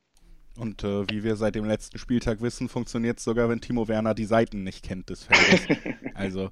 Und 0.57 0.83
äh, 0.83 1.09
wie 1.09 1.23
wir 1.23 1.35
seit 1.35 1.55
dem 1.55 1.65
letzten 1.65 1.99
Spieltag 1.99 2.41
wissen, 2.41 2.67
funktioniert 2.67 3.19
es 3.19 3.23
sogar, 3.23 3.47
wenn 3.47 3.61
Timo 3.61 3.87
Werner 3.87 4.15
die 4.15 4.25
Seiten 4.25 4.63
nicht 4.63 4.83
kennt 4.83 5.09
des 5.09 5.23
Feldes. 5.23 5.67
also 6.15 6.49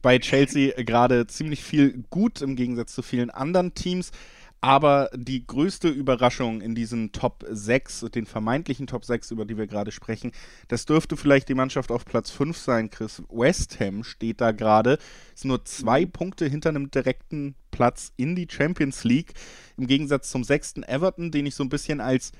bei 0.00 0.18
Chelsea 0.20 0.80
gerade 0.82 1.26
ziemlich 1.26 1.64
viel 1.64 2.04
gut 2.08 2.40
im 2.40 2.54
Gegensatz 2.54 2.94
zu 2.94 3.02
vielen 3.02 3.30
anderen 3.30 3.74
Teams. 3.74 4.12
Aber 4.60 5.08
die 5.14 5.46
größte 5.46 5.88
Überraschung 5.88 6.60
in 6.60 6.74
diesen 6.74 7.12
Top 7.12 7.44
6, 7.48 8.06
den 8.12 8.26
vermeintlichen 8.26 8.88
Top 8.88 9.04
6, 9.04 9.30
über 9.30 9.44
die 9.44 9.56
wir 9.56 9.68
gerade 9.68 9.92
sprechen, 9.92 10.32
das 10.66 10.84
dürfte 10.84 11.16
vielleicht 11.16 11.48
die 11.48 11.54
Mannschaft 11.54 11.92
auf 11.92 12.04
Platz 12.04 12.30
5 12.30 12.56
sein, 12.56 12.90
Chris. 12.90 13.22
West 13.28 13.78
Ham 13.78 14.02
steht 14.02 14.40
da 14.40 14.50
gerade, 14.50 14.98
ist 15.32 15.44
nur 15.44 15.64
zwei 15.64 16.06
mhm. 16.06 16.10
Punkte 16.10 16.46
hinter 16.46 16.70
einem 16.70 16.90
direkten 16.90 17.54
Platz 17.70 18.12
in 18.16 18.34
die 18.34 18.48
Champions 18.50 19.04
League. 19.04 19.34
Im 19.76 19.86
Gegensatz 19.86 20.30
zum 20.30 20.42
sechsten 20.42 20.82
Everton, 20.82 21.30
den 21.30 21.46
ich 21.46 21.54
so 21.54 21.62
ein 21.62 21.68
bisschen 21.68 22.00
als 22.00 22.32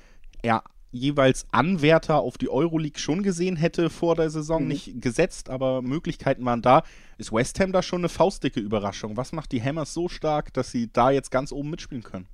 ja, 0.43 0.61
jeweils 0.91 1.45
Anwärter 1.51 2.19
auf 2.19 2.37
die 2.37 2.49
Euroleague 2.49 2.99
schon 2.99 3.23
gesehen 3.23 3.55
hätte 3.55 3.89
vor 3.89 4.15
der 4.15 4.29
Saison, 4.29 4.63
mhm. 4.63 4.67
nicht 4.69 5.01
gesetzt, 5.01 5.49
aber 5.49 5.81
Möglichkeiten 5.81 6.45
waren 6.45 6.61
da. 6.61 6.83
Ist 7.17 7.31
West 7.31 7.59
Ham 7.59 7.71
da 7.71 7.81
schon 7.81 8.01
eine 8.01 8.09
faustdicke 8.09 8.59
Überraschung? 8.59 9.17
Was 9.17 9.31
macht 9.31 9.51
die 9.51 9.61
Hammers 9.61 9.93
so 9.93 10.07
stark, 10.07 10.53
dass 10.53 10.71
sie 10.71 10.91
da 10.91 11.11
jetzt 11.11 11.31
ganz 11.31 11.51
oben 11.51 11.69
mitspielen 11.69 12.03
können? 12.03 12.27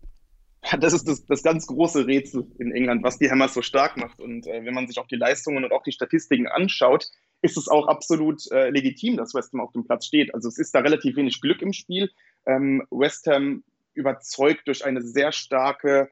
Das 0.79 0.93
ist 0.93 1.07
das, 1.07 1.25
das 1.25 1.43
ganz 1.43 1.67
große 1.67 2.07
Rätsel 2.07 2.47
in 2.57 2.71
England, 2.71 3.03
was 3.03 3.19
die 3.19 3.29
Hammers 3.29 3.53
so 3.53 3.61
stark 3.61 3.97
macht. 3.97 4.19
Und 4.19 4.47
äh, 4.47 4.65
wenn 4.65 4.73
man 4.73 4.87
sich 4.87 4.97
auch 4.97 5.07
die 5.07 5.15
Leistungen 5.15 5.63
und 5.63 5.71
auch 5.71 5.83
die 5.83 5.91
Statistiken 5.91 6.47
anschaut, 6.47 7.07
ist 7.41 7.57
es 7.57 7.67
auch 7.67 7.87
absolut 7.87 8.41
äh, 8.51 8.69
legitim, 8.71 9.17
dass 9.17 9.35
West 9.35 9.53
Ham 9.53 9.61
auf 9.61 9.71
dem 9.73 9.85
Platz 9.85 10.07
steht. 10.07 10.33
Also 10.33 10.49
es 10.49 10.57
ist 10.57 10.73
da 10.73 10.79
relativ 10.79 11.15
wenig 11.17 11.39
Glück 11.39 11.61
im 11.61 11.73
Spiel. 11.73 12.09
Ähm, 12.47 12.83
West 12.89 13.27
Ham 13.27 13.63
überzeugt 13.93 14.67
durch 14.67 14.83
eine 14.83 15.01
sehr 15.01 15.31
starke 15.31 16.09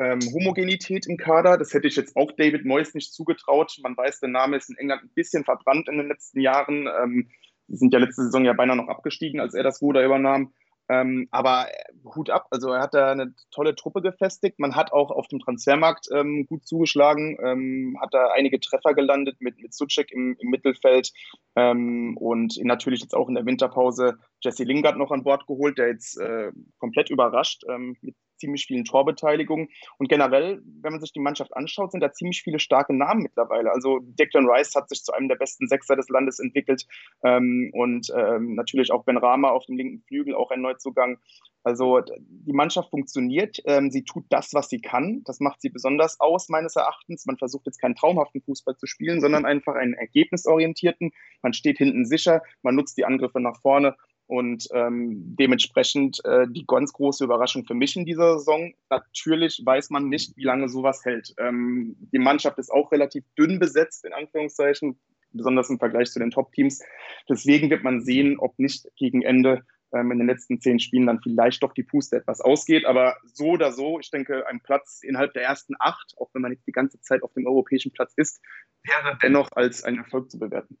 ähm, 0.00 0.20
Homogenität 0.32 1.06
im 1.06 1.16
Kader. 1.16 1.58
Das 1.58 1.74
hätte 1.74 1.86
ich 1.86 1.96
jetzt 1.96 2.16
auch 2.16 2.32
David 2.32 2.64
Moyes 2.64 2.94
nicht 2.94 3.12
zugetraut. 3.12 3.76
Man 3.82 3.96
weiß, 3.96 4.20
der 4.20 4.30
Name 4.30 4.56
ist 4.56 4.70
in 4.70 4.76
England 4.78 5.02
ein 5.02 5.10
bisschen 5.14 5.44
verbrannt 5.44 5.88
in 5.88 5.98
den 5.98 6.08
letzten 6.08 6.40
Jahren. 6.40 6.88
Ähm, 6.88 7.28
die 7.68 7.76
sind 7.76 7.92
ja 7.92 8.00
letzte 8.00 8.24
Saison 8.24 8.44
ja 8.44 8.54
beinahe 8.54 8.76
noch 8.76 8.88
abgestiegen, 8.88 9.40
als 9.40 9.54
er 9.54 9.62
das 9.62 9.80
Ruder 9.82 10.04
übernahm. 10.04 10.52
Ähm, 10.88 11.28
aber 11.30 11.68
äh, 11.68 11.84
Hut 12.16 12.30
ab, 12.30 12.46
also 12.50 12.72
er 12.72 12.80
hat 12.80 12.94
da 12.94 13.12
eine 13.12 13.32
tolle 13.52 13.76
Truppe 13.76 14.02
gefestigt. 14.02 14.58
Man 14.58 14.74
hat 14.74 14.92
auch 14.92 15.12
auf 15.12 15.28
dem 15.28 15.38
Transfermarkt 15.38 16.08
ähm, 16.12 16.46
gut 16.46 16.66
zugeschlagen, 16.66 17.38
ähm, 17.44 17.96
hat 18.00 18.12
da 18.12 18.32
einige 18.34 18.58
Treffer 18.58 18.94
gelandet 18.94 19.36
mit, 19.38 19.60
mit 19.60 19.72
Suchek 19.72 20.10
im, 20.10 20.36
im 20.40 20.50
Mittelfeld 20.50 21.12
ähm, 21.54 22.16
und 22.16 22.58
natürlich 22.64 23.02
jetzt 23.02 23.14
auch 23.14 23.28
in 23.28 23.36
der 23.36 23.46
Winterpause 23.46 24.18
Jesse 24.42 24.64
Lingard 24.64 24.96
noch 24.96 25.12
an 25.12 25.22
Bord 25.22 25.46
geholt, 25.46 25.78
der 25.78 25.88
jetzt 25.88 26.18
äh, 26.18 26.50
komplett 26.78 27.08
überrascht 27.08 27.62
ähm, 27.68 27.96
mit 28.00 28.16
ziemlich 28.40 28.66
vielen 28.66 28.84
Torbeteiligungen. 28.84 29.68
Und 29.98 30.08
generell, 30.08 30.62
wenn 30.82 30.92
man 30.92 31.00
sich 31.00 31.12
die 31.12 31.20
Mannschaft 31.20 31.54
anschaut, 31.56 31.92
sind 31.92 32.00
da 32.00 32.12
ziemlich 32.12 32.42
viele 32.42 32.58
starke 32.58 32.94
Namen 32.94 33.22
mittlerweile. 33.22 33.70
Also 33.70 34.00
Declan 34.02 34.48
Rice 34.48 34.74
hat 34.74 34.88
sich 34.88 35.04
zu 35.04 35.12
einem 35.12 35.28
der 35.28 35.36
besten 35.36 35.68
Sechser 35.68 35.96
des 35.96 36.08
Landes 36.08 36.40
entwickelt 36.40 36.86
ähm, 37.22 37.70
und 37.72 38.08
ähm, 38.16 38.54
natürlich 38.54 38.90
auch 38.90 39.04
Ben 39.04 39.18
Rama 39.18 39.50
auf 39.50 39.66
dem 39.66 39.76
linken 39.76 40.02
Flügel, 40.08 40.34
auch 40.34 40.50
ein 40.50 40.62
Neuzugang. 40.62 41.18
Also 41.62 42.00
die 42.00 42.54
Mannschaft 42.54 42.88
funktioniert, 42.88 43.58
ähm, 43.66 43.90
sie 43.90 44.02
tut 44.02 44.24
das, 44.30 44.54
was 44.54 44.70
sie 44.70 44.80
kann. 44.80 45.22
Das 45.24 45.40
macht 45.40 45.60
sie 45.60 45.68
besonders 45.68 46.18
aus, 46.18 46.48
meines 46.48 46.74
Erachtens. 46.74 47.26
Man 47.26 47.36
versucht 47.36 47.66
jetzt 47.66 47.80
keinen 47.80 47.94
traumhaften 47.94 48.40
Fußball 48.40 48.76
zu 48.76 48.86
spielen, 48.86 49.20
sondern 49.20 49.44
einfach 49.44 49.74
einen 49.74 49.92
ergebnisorientierten. 49.92 51.12
Man 51.42 51.52
steht 51.52 51.76
hinten 51.76 52.06
sicher, 52.06 52.42
man 52.62 52.76
nutzt 52.76 52.96
die 52.96 53.04
Angriffe 53.04 53.40
nach 53.40 53.60
vorne 53.60 53.94
und 54.30 54.68
ähm, 54.72 55.34
dementsprechend 55.36 56.24
äh, 56.24 56.46
die 56.48 56.64
ganz 56.64 56.92
große 56.92 57.24
Überraschung 57.24 57.64
für 57.66 57.74
mich 57.74 57.96
in 57.96 58.04
dieser 58.04 58.38
Saison. 58.38 58.72
Natürlich 58.88 59.60
weiß 59.64 59.90
man 59.90 60.08
nicht, 60.08 60.36
wie 60.36 60.44
lange 60.44 60.68
sowas 60.68 61.04
hält. 61.04 61.34
Ähm, 61.36 61.96
die 62.12 62.20
Mannschaft 62.20 62.56
ist 62.58 62.70
auch 62.70 62.92
relativ 62.92 63.24
dünn 63.36 63.58
besetzt, 63.58 64.04
in 64.04 64.12
Anführungszeichen, 64.12 65.00
besonders 65.32 65.68
im 65.68 65.80
Vergleich 65.80 66.12
zu 66.12 66.20
den 66.20 66.30
Top-Teams. 66.30 66.80
Deswegen 67.28 67.70
wird 67.70 67.82
man 67.82 68.02
sehen, 68.02 68.38
ob 68.38 68.56
nicht 68.56 68.86
gegen 68.96 69.22
Ende 69.22 69.64
ähm, 69.92 70.12
in 70.12 70.18
den 70.18 70.28
letzten 70.28 70.60
zehn 70.60 70.78
Spielen 70.78 71.08
dann 71.08 71.20
vielleicht 71.20 71.64
doch 71.64 71.72
die 71.72 71.82
Puste 71.82 72.14
etwas 72.14 72.40
ausgeht. 72.40 72.86
Aber 72.86 73.16
so 73.24 73.46
oder 73.46 73.72
so, 73.72 73.98
ich 73.98 74.12
denke, 74.12 74.46
ein 74.46 74.60
Platz 74.60 75.00
innerhalb 75.02 75.32
der 75.34 75.42
ersten 75.42 75.74
acht, 75.80 76.14
auch 76.18 76.30
wenn 76.34 76.42
man 76.42 76.52
nicht 76.52 76.64
die 76.68 76.72
ganze 76.72 77.00
Zeit 77.00 77.24
auf 77.24 77.32
dem 77.32 77.48
europäischen 77.48 77.90
Platz 77.90 78.12
ist, 78.14 78.40
wäre 78.84 79.18
dennoch 79.24 79.50
als 79.56 79.82
ein 79.82 79.98
Erfolg 79.98 80.30
zu 80.30 80.38
bewerten. 80.38 80.78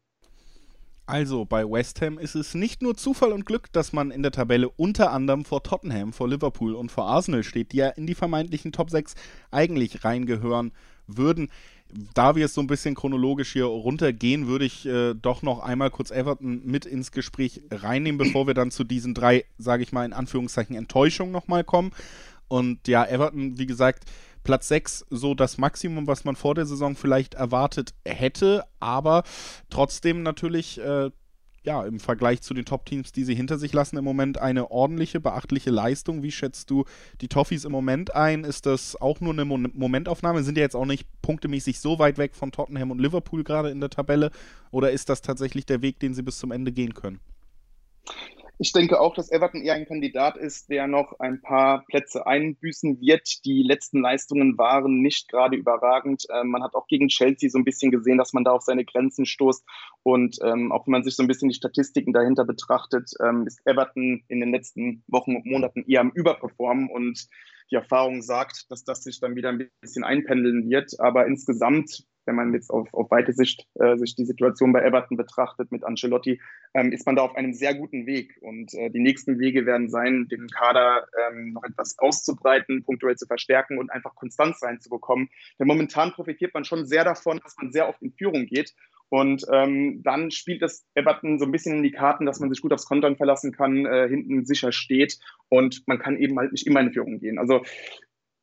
Also 1.10 1.44
bei 1.44 1.68
West 1.68 2.00
Ham 2.02 2.18
ist 2.20 2.36
es 2.36 2.54
nicht 2.54 2.82
nur 2.82 2.96
Zufall 2.96 3.32
und 3.32 3.44
Glück, 3.44 3.72
dass 3.72 3.92
man 3.92 4.12
in 4.12 4.22
der 4.22 4.30
Tabelle 4.30 4.68
unter 4.68 5.10
anderem 5.10 5.44
vor 5.44 5.64
Tottenham, 5.64 6.12
vor 6.12 6.28
Liverpool 6.28 6.76
und 6.76 6.92
vor 6.92 7.06
Arsenal 7.06 7.42
steht, 7.42 7.72
die 7.72 7.78
ja 7.78 7.88
in 7.88 8.06
die 8.06 8.14
vermeintlichen 8.14 8.70
Top 8.70 8.90
6 8.90 9.16
eigentlich 9.50 10.04
reingehören 10.04 10.70
würden. 11.08 11.50
Da 12.14 12.36
wir 12.36 12.44
es 12.44 12.54
so 12.54 12.60
ein 12.60 12.68
bisschen 12.68 12.94
chronologisch 12.94 13.52
hier 13.52 13.64
runtergehen, 13.64 14.46
würde 14.46 14.64
ich 14.64 14.86
äh, 14.86 15.14
doch 15.14 15.42
noch 15.42 15.58
einmal 15.58 15.90
kurz 15.90 16.12
Everton 16.12 16.62
mit 16.64 16.86
ins 16.86 17.10
Gespräch 17.10 17.60
reinnehmen, 17.72 18.16
bevor 18.16 18.46
wir 18.46 18.54
dann 18.54 18.70
zu 18.70 18.84
diesen 18.84 19.12
drei, 19.12 19.44
sage 19.58 19.82
ich 19.82 19.90
mal 19.90 20.04
in 20.04 20.12
Anführungszeichen, 20.12 20.76
Enttäuschungen 20.76 21.32
nochmal 21.32 21.64
kommen. 21.64 21.90
Und 22.46 22.86
ja, 22.86 23.04
Everton, 23.04 23.58
wie 23.58 23.66
gesagt, 23.66 24.04
Platz 24.42 24.68
6 24.68 25.06
so 25.10 25.34
das 25.34 25.58
Maximum, 25.58 26.06
was 26.06 26.24
man 26.24 26.36
vor 26.36 26.54
der 26.54 26.66
Saison 26.66 26.96
vielleicht 26.96 27.34
erwartet 27.34 27.94
hätte, 28.04 28.64
aber 28.78 29.22
trotzdem 29.68 30.22
natürlich 30.22 30.80
äh, 30.80 31.10
ja, 31.62 31.84
im 31.84 32.00
Vergleich 32.00 32.40
zu 32.40 32.54
den 32.54 32.64
Top-Teams, 32.64 33.12
die 33.12 33.24
sie 33.24 33.34
hinter 33.34 33.58
sich 33.58 33.72
lassen, 33.72 33.98
im 33.98 34.04
Moment 34.04 34.38
eine 34.38 34.70
ordentliche, 34.70 35.20
beachtliche 35.20 35.70
Leistung. 35.70 36.22
Wie 36.22 36.32
schätzt 36.32 36.70
du 36.70 36.84
die 37.20 37.28
Toffees 37.28 37.64
im 37.64 37.72
Moment 37.72 38.14
ein? 38.14 38.44
Ist 38.44 38.64
das 38.64 38.96
auch 38.96 39.20
nur 39.20 39.32
eine 39.32 39.44
Mo 39.44 39.58
Momentaufnahme? 39.58 40.42
Sind 40.42 40.56
ja 40.56 40.62
jetzt 40.62 40.76
auch 40.76 40.86
nicht 40.86 41.06
punktemäßig 41.20 41.78
so 41.80 41.98
weit 41.98 42.16
weg 42.16 42.34
von 42.34 42.50
Tottenham 42.50 42.90
und 42.90 42.98
Liverpool 42.98 43.44
gerade 43.44 43.70
in 43.70 43.80
der 43.80 43.90
Tabelle? 43.90 44.30
Oder 44.70 44.90
ist 44.90 45.10
das 45.10 45.20
tatsächlich 45.20 45.66
der 45.66 45.82
Weg, 45.82 46.00
den 46.00 46.14
sie 46.14 46.22
bis 46.22 46.38
zum 46.38 46.50
Ende 46.50 46.72
gehen 46.72 46.94
können? 46.94 47.20
Ich 48.62 48.72
denke 48.72 49.00
auch, 49.00 49.14
dass 49.14 49.32
Everton 49.32 49.62
eher 49.62 49.72
ein 49.72 49.86
Kandidat 49.86 50.36
ist, 50.36 50.68
der 50.68 50.86
noch 50.86 51.18
ein 51.18 51.40
paar 51.40 51.82
Plätze 51.86 52.26
einbüßen 52.26 53.00
wird. 53.00 53.42
Die 53.46 53.62
letzten 53.62 54.02
Leistungen 54.02 54.58
waren 54.58 55.00
nicht 55.00 55.30
gerade 55.30 55.56
überragend. 55.56 56.26
Ähm, 56.30 56.48
man 56.48 56.62
hat 56.62 56.74
auch 56.74 56.86
gegen 56.86 57.08
Chelsea 57.08 57.48
so 57.48 57.56
ein 57.56 57.64
bisschen 57.64 57.90
gesehen, 57.90 58.18
dass 58.18 58.34
man 58.34 58.44
da 58.44 58.50
auf 58.50 58.60
seine 58.60 58.84
Grenzen 58.84 59.24
stoßt. 59.24 59.64
Und 60.02 60.40
ähm, 60.42 60.72
auch 60.72 60.86
wenn 60.86 60.92
man 60.92 61.04
sich 61.04 61.16
so 61.16 61.22
ein 61.22 61.26
bisschen 61.26 61.48
die 61.48 61.54
Statistiken 61.54 62.12
dahinter 62.12 62.44
betrachtet, 62.44 63.10
ähm, 63.24 63.46
ist 63.46 63.62
Everton 63.64 64.24
in 64.28 64.40
den 64.40 64.52
letzten 64.52 65.04
Wochen 65.06 65.36
und 65.36 65.46
Monaten 65.46 65.82
eher 65.88 66.02
am 66.02 66.10
Überperformen. 66.10 66.90
Und 66.90 67.28
die 67.70 67.76
Erfahrung 67.76 68.20
sagt, 68.20 68.70
dass 68.70 68.84
das 68.84 69.04
sich 69.04 69.20
dann 69.20 69.36
wieder 69.36 69.48
ein 69.48 69.70
bisschen 69.80 70.04
einpendeln 70.04 70.68
wird. 70.68 71.00
Aber 71.00 71.26
insgesamt 71.26 72.04
wenn 72.26 72.34
man 72.34 72.52
jetzt 72.52 72.70
auf, 72.70 72.92
auf 72.92 73.10
weite 73.10 73.32
Sicht 73.32 73.66
äh, 73.74 73.96
sich 73.96 74.14
die 74.14 74.24
Situation 74.24 74.72
bei 74.72 74.82
Everton 74.82 75.16
betrachtet 75.16 75.72
mit 75.72 75.84
Ancelotti, 75.84 76.40
ähm, 76.74 76.92
ist 76.92 77.06
man 77.06 77.16
da 77.16 77.22
auf 77.22 77.34
einem 77.34 77.52
sehr 77.52 77.74
guten 77.74 78.06
Weg. 78.06 78.38
Und 78.40 78.74
äh, 78.74 78.90
die 78.90 79.00
nächsten 79.00 79.38
Wege 79.38 79.66
werden 79.66 79.88
sein, 79.88 80.28
den 80.28 80.48
Kader 80.48 81.06
ähm, 81.28 81.52
noch 81.52 81.64
etwas 81.64 81.98
auszubreiten, 81.98 82.84
punktuell 82.84 83.16
zu 83.16 83.26
verstärken 83.26 83.78
und 83.78 83.90
einfach 83.90 84.14
Konstanz 84.14 84.62
reinzubekommen. 84.62 85.28
Denn 85.58 85.66
momentan 85.66 86.12
profitiert 86.12 86.54
man 86.54 86.64
schon 86.64 86.86
sehr 86.86 87.04
davon, 87.04 87.40
dass 87.42 87.56
man 87.56 87.72
sehr 87.72 87.88
oft 87.88 88.02
in 88.02 88.12
Führung 88.12 88.46
geht. 88.46 88.74
Und 89.10 89.44
ähm, 89.52 90.02
dann 90.04 90.30
spielt 90.30 90.62
das 90.62 90.86
Everton 90.94 91.40
so 91.40 91.44
ein 91.44 91.50
bisschen 91.50 91.78
in 91.78 91.82
die 91.82 91.90
Karten, 91.90 92.26
dass 92.26 92.38
man 92.38 92.48
sich 92.48 92.62
gut 92.62 92.72
aufs 92.72 92.86
Kontern 92.86 93.16
verlassen 93.16 93.50
kann, 93.50 93.84
äh, 93.84 94.08
hinten 94.08 94.44
sicher 94.44 94.70
steht 94.70 95.18
und 95.48 95.82
man 95.86 95.98
kann 95.98 96.16
eben 96.16 96.38
halt 96.38 96.52
nicht 96.52 96.64
immer 96.64 96.78
in 96.80 96.92
Führung 96.92 97.18
gehen. 97.18 97.38
Also 97.38 97.64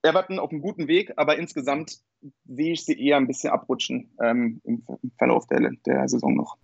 Everton 0.07 0.39
auf 0.39 0.51
einem 0.51 0.61
guten 0.61 0.87
Weg, 0.87 1.13
aber 1.17 1.37
insgesamt 1.37 1.99
sehe 2.45 2.73
ich 2.73 2.85
sie 2.85 2.99
eher 2.99 3.17
ein 3.17 3.27
bisschen 3.27 3.51
abrutschen 3.51 4.11
ähm, 4.23 4.61
im, 4.63 4.83
Verlauf 5.17 5.45
der, 5.47 5.71
der 5.85 6.07
Saison 6.07 6.35
noch. 6.35 6.57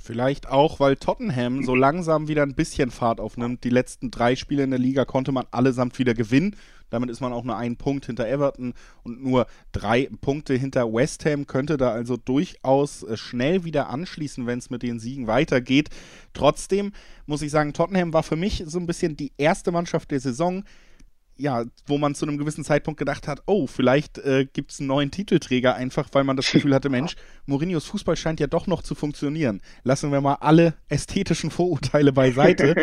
Vielleicht 0.00 0.48
auch, 0.48 0.78
weil 0.78 0.96
Tottenham 0.96 1.64
so 1.64 1.74
langsam 1.74 2.28
wieder 2.28 2.42
ein 2.42 2.54
bisschen 2.54 2.90
Fahrt 2.90 3.20
aufnimmt. 3.20 3.64
Die 3.64 3.70
letzten 3.70 4.10
drei 4.10 4.36
Spiele 4.36 4.62
in 4.62 4.70
der 4.70 4.78
Liga 4.78 5.04
konnte 5.04 5.32
man 5.32 5.46
allesamt 5.50 5.98
wieder 5.98 6.14
gewinnen. 6.14 6.54
Damit 6.88 7.10
ist 7.10 7.20
man 7.20 7.32
auch 7.32 7.44
nur 7.44 7.56
einen 7.56 7.76
Punkt 7.76 8.06
hinter 8.06 8.26
Everton 8.28 8.74
und 9.02 9.22
nur 9.22 9.46
drei 9.72 10.08
Punkte 10.20 10.54
hinter 10.54 10.92
West 10.92 11.24
Ham. 11.26 11.46
Könnte 11.46 11.76
da 11.76 11.90
also 11.90 12.16
durchaus 12.16 13.02
äh, 13.02 13.16
schnell 13.16 13.64
wieder 13.64 13.90
anschließen, 13.90 14.46
wenn 14.46 14.60
es 14.60 14.70
mit 14.70 14.82
den 14.82 15.00
Siegen 15.00 15.26
weitergeht. 15.26 15.90
Trotzdem 16.32 16.92
muss 17.26 17.42
ich 17.42 17.50
sagen, 17.50 17.72
Tottenham 17.72 18.12
war 18.12 18.22
für 18.22 18.36
mich 18.36 18.62
so 18.66 18.78
ein 18.78 18.86
bisschen 18.86 19.16
die 19.16 19.32
erste 19.36 19.72
Mannschaft 19.72 20.10
der 20.12 20.20
Saison, 20.20 20.64
ja, 21.38 21.64
wo 21.86 21.98
man 21.98 22.14
zu 22.14 22.26
einem 22.26 22.36
gewissen 22.36 22.64
Zeitpunkt 22.64 22.98
gedacht 22.98 23.28
hat, 23.28 23.42
oh, 23.46 23.66
vielleicht 23.66 24.18
äh, 24.18 24.46
gibt 24.52 24.72
es 24.72 24.80
einen 24.80 24.88
neuen 24.88 25.10
Titelträger, 25.10 25.74
einfach 25.74 26.08
weil 26.12 26.24
man 26.24 26.36
das 26.36 26.50
Gefühl 26.52 26.74
hatte, 26.74 26.90
Mensch, 26.90 27.14
Mourinhos 27.46 27.86
Fußball 27.86 28.16
scheint 28.16 28.40
ja 28.40 28.48
doch 28.48 28.66
noch 28.66 28.82
zu 28.82 28.94
funktionieren. 28.94 29.62
Lassen 29.84 30.10
wir 30.10 30.20
mal 30.20 30.34
alle 30.40 30.74
ästhetischen 30.88 31.50
Vorurteile 31.50 32.12
beiseite. 32.12 32.74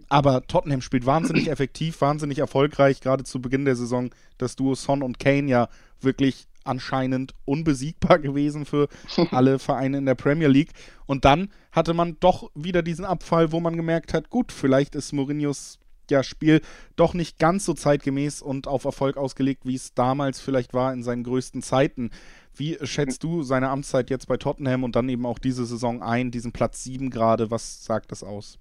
Aber 0.08 0.46
Tottenham 0.46 0.80
spielt 0.80 1.06
wahnsinnig 1.06 1.50
effektiv, 1.50 2.00
wahnsinnig 2.00 2.38
erfolgreich, 2.38 3.00
gerade 3.00 3.24
zu 3.24 3.40
Beginn 3.40 3.64
der 3.64 3.76
Saison. 3.76 4.10
Das 4.38 4.56
Duo 4.56 4.74
Son 4.74 5.02
und 5.02 5.18
Kane 5.18 5.50
ja 5.50 5.68
wirklich 6.00 6.46
anscheinend 6.62 7.34
unbesiegbar 7.44 8.18
gewesen 8.20 8.64
für 8.64 8.88
alle 9.32 9.58
Vereine 9.58 9.98
in 9.98 10.06
der 10.06 10.14
Premier 10.14 10.48
League. 10.48 10.72
Und 11.06 11.24
dann 11.24 11.50
hatte 11.72 11.94
man 11.94 12.16
doch 12.20 12.50
wieder 12.54 12.82
diesen 12.82 13.04
Abfall, 13.04 13.52
wo 13.52 13.60
man 13.60 13.76
gemerkt 13.76 14.14
hat, 14.14 14.30
gut, 14.30 14.52
vielleicht 14.52 14.94
ist 14.94 15.12
Mourinhos 15.12 15.78
ja, 16.10 16.22
Spiel 16.22 16.60
doch 16.96 17.14
nicht 17.14 17.38
ganz 17.38 17.64
so 17.64 17.74
zeitgemäß 17.74 18.42
und 18.42 18.66
auf 18.66 18.84
Erfolg 18.84 19.16
ausgelegt, 19.16 19.62
wie 19.64 19.74
es 19.74 19.94
damals 19.94 20.40
vielleicht 20.40 20.74
war 20.74 20.92
in 20.92 21.02
seinen 21.02 21.24
größten 21.24 21.62
Zeiten. 21.62 22.10
Wie 22.56 22.78
schätzt 22.82 23.22
du 23.22 23.42
seine 23.42 23.70
Amtszeit 23.70 24.10
jetzt 24.10 24.28
bei 24.28 24.36
Tottenham 24.36 24.84
und 24.84 24.96
dann 24.96 25.08
eben 25.08 25.26
auch 25.26 25.38
diese 25.38 25.66
Saison 25.66 26.02
ein, 26.02 26.30
diesen 26.30 26.52
Platz 26.52 26.84
7 26.84 27.10
gerade? 27.10 27.50
Was 27.50 27.84
sagt 27.84 28.12
das 28.12 28.22
aus? 28.22 28.58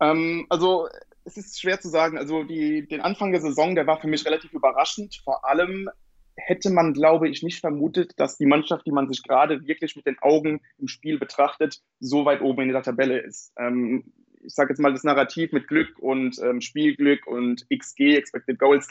Ähm, 0.00 0.46
also 0.48 0.88
es 1.24 1.36
ist 1.36 1.60
schwer 1.60 1.80
zu 1.80 1.88
sagen. 1.88 2.18
Also 2.18 2.42
die, 2.44 2.86
den 2.86 3.00
Anfang 3.00 3.32
der 3.32 3.40
Saison, 3.40 3.74
der 3.74 3.86
war 3.86 4.00
für 4.00 4.08
mich 4.08 4.24
relativ 4.24 4.52
überraschend. 4.52 5.20
Vor 5.22 5.44
allem 5.44 5.90
hätte 6.38 6.70
man, 6.70 6.94
glaube 6.94 7.28
ich, 7.28 7.42
nicht 7.42 7.60
vermutet, 7.60 8.12
dass 8.16 8.38
die 8.38 8.46
Mannschaft, 8.46 8.86
die 8.86 8.92
man 8.92 9.08
sich 9.08 9.22
gerade 9.22 9.66
wirklich 9.66 9.96
mit 9.96 10.06
den 10.06 10.18
Augen 10.20 10.60
im 10.78 10.88
Spiel 10.88 11.18
betrachtet, 11.18 11.82
so 12.00 12.24
weit 12.24 12.40
oben 12.40 12.62
in 12.62 12.72
der 12.72 12.82
Tabelle 12.82 13.18
ist. 13.18 13.52
Ähm, 13.58 14.12
ich 14.42 14.54
sage 14.54 14.70
jetzt 14.70 14.80
mal, 14.80 14.92
das 14.92 15.04
Narrativ 15.04 15.52
mit 15.52 15.68
Glück 15.68 15.98
und 15.98 16.38
ähm, 16.42 16.60
Spielglück 16.60 17.26
und 17.26 17.66
XG, 17.70 18.16
Expected 18.16 18.58
Goals, 18.58 18.88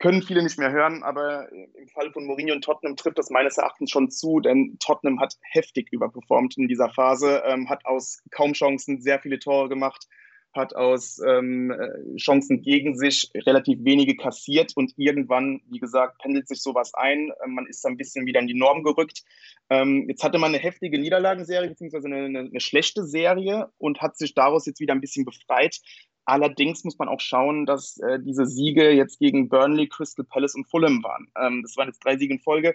können 0.00 0.22
viele 0.22 0.42
nicht 0.42 0.58
mehr 0.58 0.72
hören, 0.72 1.02
aber 1.02 1.52
im 1.52 1.88
Fall 1.88 2.10
von 2.10 2.24
Mourinho 2.24 2.54
und 2.54 2.64
Tottenham 2.64 2.96
trifft 2.96 3.18
das 3.18 3.28
meines 3.28 3.58
Erachtens 3.58 3.90
schon 3.90 4.10
zu, 4.10 4.40
denn 4.40 4.78
Tottenham 4.80 5.20
hat 5.20 5.34
heftig 5.42 5.92
überperformt 5.92 6.56
in 6.56 6.68
dieser 6.68 6.88
Phase, 6.88 7.42
ähm, 7.44 7.68
hat 7.68 7.84
aus 7.84 8.22
kaum 8.30 8.54
Chancen 8.54 9.02
sehr 9.02 9.20
viele 9.20 9.38
Tore 9.38 9.68
gemacht, 9.68 10.06
hat 10.52 10.74
aus 10.74 11.20
ähm, 11.26 11.70
äh, 11.70 12.16
Chancen 12.16 12.62
gegen 12.62 12.96
sich 12.96 13.30
relativ 13.34 13.84
wenige 13.84 14.16
kassiert 14.16 14.72
und 14.76 14.92
irgendwann, 14.96 15.60
wie 15.70 15.78
gesagt, 15.78 16.18
pendelt 16.18 16.48
sich 16.48 16.60
sowas 16.60 16.92
ein. 16.94 17.30
Ähm, 17.44 17.54
man 17.54 17.66
ist 17.66 17.86
ein 17.86 17.96
bisschen 17.96 18.26
wieder 18.26 18.40
in 18.40 18.46
die 18.46 18.58
Norm 18.58 18.82
gerückt. 18.82 19.22
Ähm, 19.68 20.06
jetzt 20.08 20.24
hatte 20.24 20.38
man 20.38 20.52
eine 20.52 20.62
heftige 20.62 20.98
Niederlagenserie, 20.98 21.68
beziehungsweise 21.68 22.08
eine, 22.08 22.40
eine, 22.40 22.60
schlechte 22.60 23.04
Serie 23.04 23.70
und 23.78 24.00
hat 24.00 24.16
sich 24.16 24.34
daraus 24.34 24.66
jetzt 24.66 24.80
wieder 24.80 24.94
ein 24.94 25.00
bisschen 25.00 25.24
befreit. 25.24 25.80
Allerdings 26.24 26.84
muss 26.84 26.98
man 26.98 27.08
auch 27.08 27.20
schauen, 27.20 27.66
dass 27.66 27.98
äh, 27.98 28.18
diese 28.20 28.46
Siege 28.46 28.90
jetzt 28.90 29.18
gegen 29.18 29.48
Burnley, 29.48 29.88
Crystal 29.88 30.24
Palace 30.24 30.54
und 30.54 30.68
Fulham 30.68 31.02
waren. 31.02 31.28
Ähm, 31.40 31.62
das 31.62 31.76
waren 31.76 31.88
jetzt 31.88 32.04
drei 32.04 32.16
Siege 32.16 32.34
in 32.34 32.40
Folge, 32.40 32.74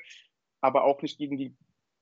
aber 0.61 0.85
auch 0.85 1.01
nicht 1.01 1.17
gegen 1.17 1.38
die 1.38 1.53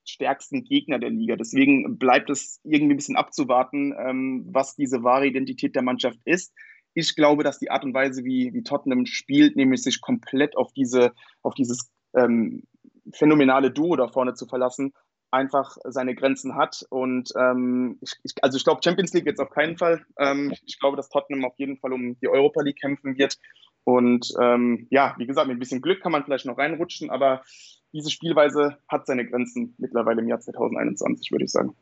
stärksten 0.05 0.63
Gegner 0.63 0.99
der 0.99 1.09
Liga. 1.09 1.35
Deswegen 1.35 1.97
bleibt 1.97 2.29
es 2.29 2.59
irgendwie 2.63 2.93
ein 2.93 2.97
bisschen 2.97 3.15
abzuwarten, 3.15 3.93
ähm, 3.97 4.45
was 4.49 4.75
diese 4.75 5.03
wahre 5.03 5.27
Identität 5.27 5.75
der 5.75 5.83
Mannschaft 5.83 6.19
ist. 6.25 6.53
Ich 6.93 7.15
glaube, 7.15 7.43
dass 7.43 7.59
die 7.59 7.71
Art 7.71 7.83
und 7.83 7.93
Weise, 7.93 8.23
wie, 8.23 8.53
wie 8.53 8.63
Tottenham 8.63 9.05
spielt, 9.05 9.55
nämlich 9.55 9.81
sich 9.81 10.01
komplett 10.01 10.55
auf, 10.55 10.71
diese, 10.73 11.13
auf 11.41 11.53
dieses 11.55 11.91
ähm, 12.15 12.63
phänomenale 13.11 13.71
Duo 13.71 13.95
da 13.95 14.07
vorne 14.07 14.33
zu 14.33 14.45
verlassen, 14.45 14.93
einfach 15.31 15.77
seine 15.85 16.13
Grenzen 16.13 16.55
hat. 16.55 16.85
Und 16.89 17.31
ähm, 17.35 17.97
ich, 18.01 18.13
ich, 18.23 18.33
also 18.41 18.57
ich 18.57 18.63
glaube, 18.63 18.81
Champions 18.83 19.13
League 19.13 19.25
jetzt 19.25 19.39
auf 19.39 19.49
keinen 19.49 19.77
Fall. 19.77 20.05
Ähm, 20.19 20.53
ich 20.65 20.79
glaube, 20.79 20.95
dass 20.97 21.09
Tottenham 21.09 21.45
auf 21.45 21.57
jeden 21.57 21.77
Fall 21.77 21.93
um 21.93 22.17
die 22.19 22.27
Europa 22.27 22.61
League 22.61 22.79
kämpfen 22.79 23.17
wird. 23.17 23.37
Und 23.83 24.33
ähm, 24.41 24.87
ja, 24.89 25.15
wie 25.17 25.25
gesagt, 25.25 25.47
mit 25.47 25.57
ein 25.57 25.59
bisschen 25.59 25.81
Glück 25.81 26.01
kann 26.01 26.11
man 26.11 26.23
vielleicht 26.23 26.45
noch 26.45 26.57
reinrutschen, 26.57 27.09
aber 27.09 27.43
diese 27.91 28.09
Spielweise 28.09 28.77
hat 28.87 29.05
seine 29.05 29.25
Grenzen 29.25 29.75
mittlerweile 29.77 30.21
im 30.21 30.27
Jahr 30.27 30.39
2021, 30.39 31.31
würde 31.31 31.45
ich 31.45 31.51
sagen. 31.51 31.75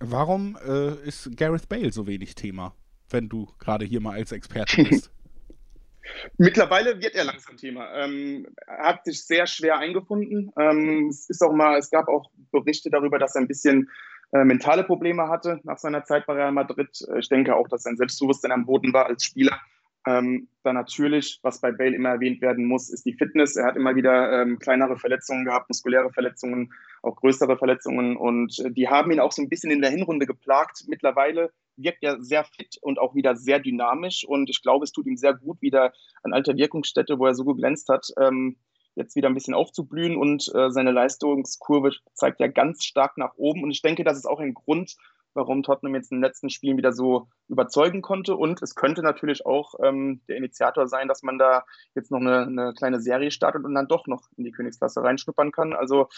Warum 0.00 0.56
äh, 0.66 0.94
ist 1.06 1.36
Gareth 1.36 1.68
Bale 1.68 1.90
so 1.90 2.06
wenig 2.06 2.34
Thema, 2.34 2.74
wenn 3.10 3.28
du 3.28 3.48
gerade 3.58 3.84
hier 3.84 4.00
mal 4.00 4.14
als 4.14 4.32
Experte 4.32 4.84
bist? 4.84 5.10
Mittlerweile 6.38 7.00
wird 7.00 7.14
er 7.14 7.24
langsam 7.24 7.56
Thema. 7.56 7.92
Ähm, 7.94 8.46
er 8.66 8.88
hat 8.88 9.04
sich 9.04 9.24
sehr 9.24 9.46
schwer 9.46 9.78
eingefunden. 9.78 10.52
Ähm, 10.58 11.08
es 11.08 11.28
ist 11.28 11.42
auch 11.42 11.52
mal, 11.52 11.78
es 11.78 11.90
gab 11.90 12.08
auch 12.08 12.30
Berichte 12.50 12.90
darüber, 12.90 13.18
dass 13.18 13.34
er 13.34 13.42
ein 13.42 13.48
bisschen 13.48 13.90
äh, 14.32 14.44
mentale 14.44 14.84
Probleme 14.84 15.28
hatte 15.28 15.60
nach 15.64 15.78
seiner 15.78 16.04
Zeit 16.04 16.26
bei 16.26 16.34
Real 16.34 16.52
Madrid. 16.52 17.06
Ich 17.18 17.28
denke 17.28 17.56
auch, 17.56 17.68
dass 17.68 17.82
sein 17.82 17.96
Selbstbewusstsein 17.96 18.52
am 18.52 18.66
Boden 18.66 18.92
war 18.92 19.06
als 19.06 19.24
Spieler. 19.24 19.60
Ähm, 20.06 20.48
dann 20.62 20.74
natürlich, 20.74 21.40
was 21.42 21.60
bei 21.60 21.72
Bale 21.72 21.94
immer 21.94 22.10
erwähnt 22.10 22.40
werden 22.40 22.66
muss, 22.66 22.90
ist 22.90 23.04
die 23.04 23.14
Fitness. 23.14 23.56
Er 23.56 23.66
hat 23.66 23.76
immer 23.76 23.96
wieder 23.96 24.42
ähm, 24.42 24.58
kleinere 24.58 24.96
Verletzungen 24.96 25.44
gehabt, 25.44 25.68
muskuläre 25.68 26.10
Verletzungen, 26.12 26.72
auch 27.02 27.16
größere 27.16 27.58
Verletzungen. 27.58 28.16
Und 28.16 28.58
äh, 28.60 28.70
die 28.70 28.88
haben 28.88 29.10
ihn 29.10 29.20
auch 29.20 29.32
so 29.32 29.42
ein 29.42 29.48
bisschen 29.48 29.70
in 29.70 29.82
der 29.82 29.90
Hinrunde 29.90 30.26
geplagt. 30.26 30.84
Mittlerweile 30.86 31.50
wirkt 31.76 32.02
er 32.02 32.22
sehr 32.22 32.44
fit 32.44 32.78
und 32.80 32.98
auch 32.98 33.14
wieder 33.14 33.36
sehr 33.36 33.60
dynamisch. 33.60 34.24
Und 34.26 34.50
ich 34.50 34.62
glaube, 34.62 34.84
es 34.84 34.92
tut 34.92 35.06
ihm 35.06 35.16
sehr 35.16 35.34
gut, 35.34 35.60
wieder 35.62 35.92
an 36.22 36.32
alter 36.32 36.56
Wirkungsstätte, 36.56 37.18
wo 37.18 37.26
er 37.26 37.34
so 37.34 37.44
geglänzt 37.44 37.88
hat, 37.88 38.06
ähm, 38.18 38.56
jetzt 38.94 39.14
wieder 39.16 39.28
ein 39.28 39.34
bisschen 39.34 39.54
aufzublühen. 39.54 40.16
Und 40.16 40.50
äh, 40.54 40.70
seine 40.70 40.92
Leistungskurve 40.92 41.92
zeigt 42.14 42.40
ja 42.40 42.46
ganz 42.46 42.84
stark 42.84 43.16
nach 43.18 43.34
oben. 43.36 43.62
Und 43.62 43.70
ich 43.70 43.82
denke, 43.82 44.04
das 44.04 44.16
ist 44.16 44.26
auch 44.26 44.40
ein 44.40 44.54
Grund, 44.54 44.96
warum 45.38 45.62
Tottenham 45.62 45.94
jetzt 45.94 46.10
in 46.10 46.18
den 46.18 46.24
letzten 46.24 46.50
Spielen 46.50 46.76
wieder 46.76 46.92
so 46.92 47.28
überzeugen 47.48 48.02
konnte. 48.02 48.36
Und 48.36 48.60
es 48.60 48.74
könnte 48.74 49.02
natürlich 49.02 49.46
auch 49.46 49.74
ähm, 49.82 50.20
der 50.28 50.36
Initiator 50.36 50.86
sein, 50.88 51.08
dass 51.08 51.22
man 51.22 51.38
da 51.38 51.64
jetzt 51.94 52.10
noch 52.10 52.20
eine, 52.20 52.42
eine, 52.42 52.74
kleine 52.74 53.00
Serie 53.00 53.30
startet 53.30 53.64
und 53.64 53.74
dann 53.74 53.88
doch 53.88 54.06
noch 54.06 54.28
in 54.36 54.44
die 54.44 54.50
Königsklasse 54.50 55.02
reinschnuppern 55.02 55.52
kann. 55.52 55.72
Also 55.72 56.08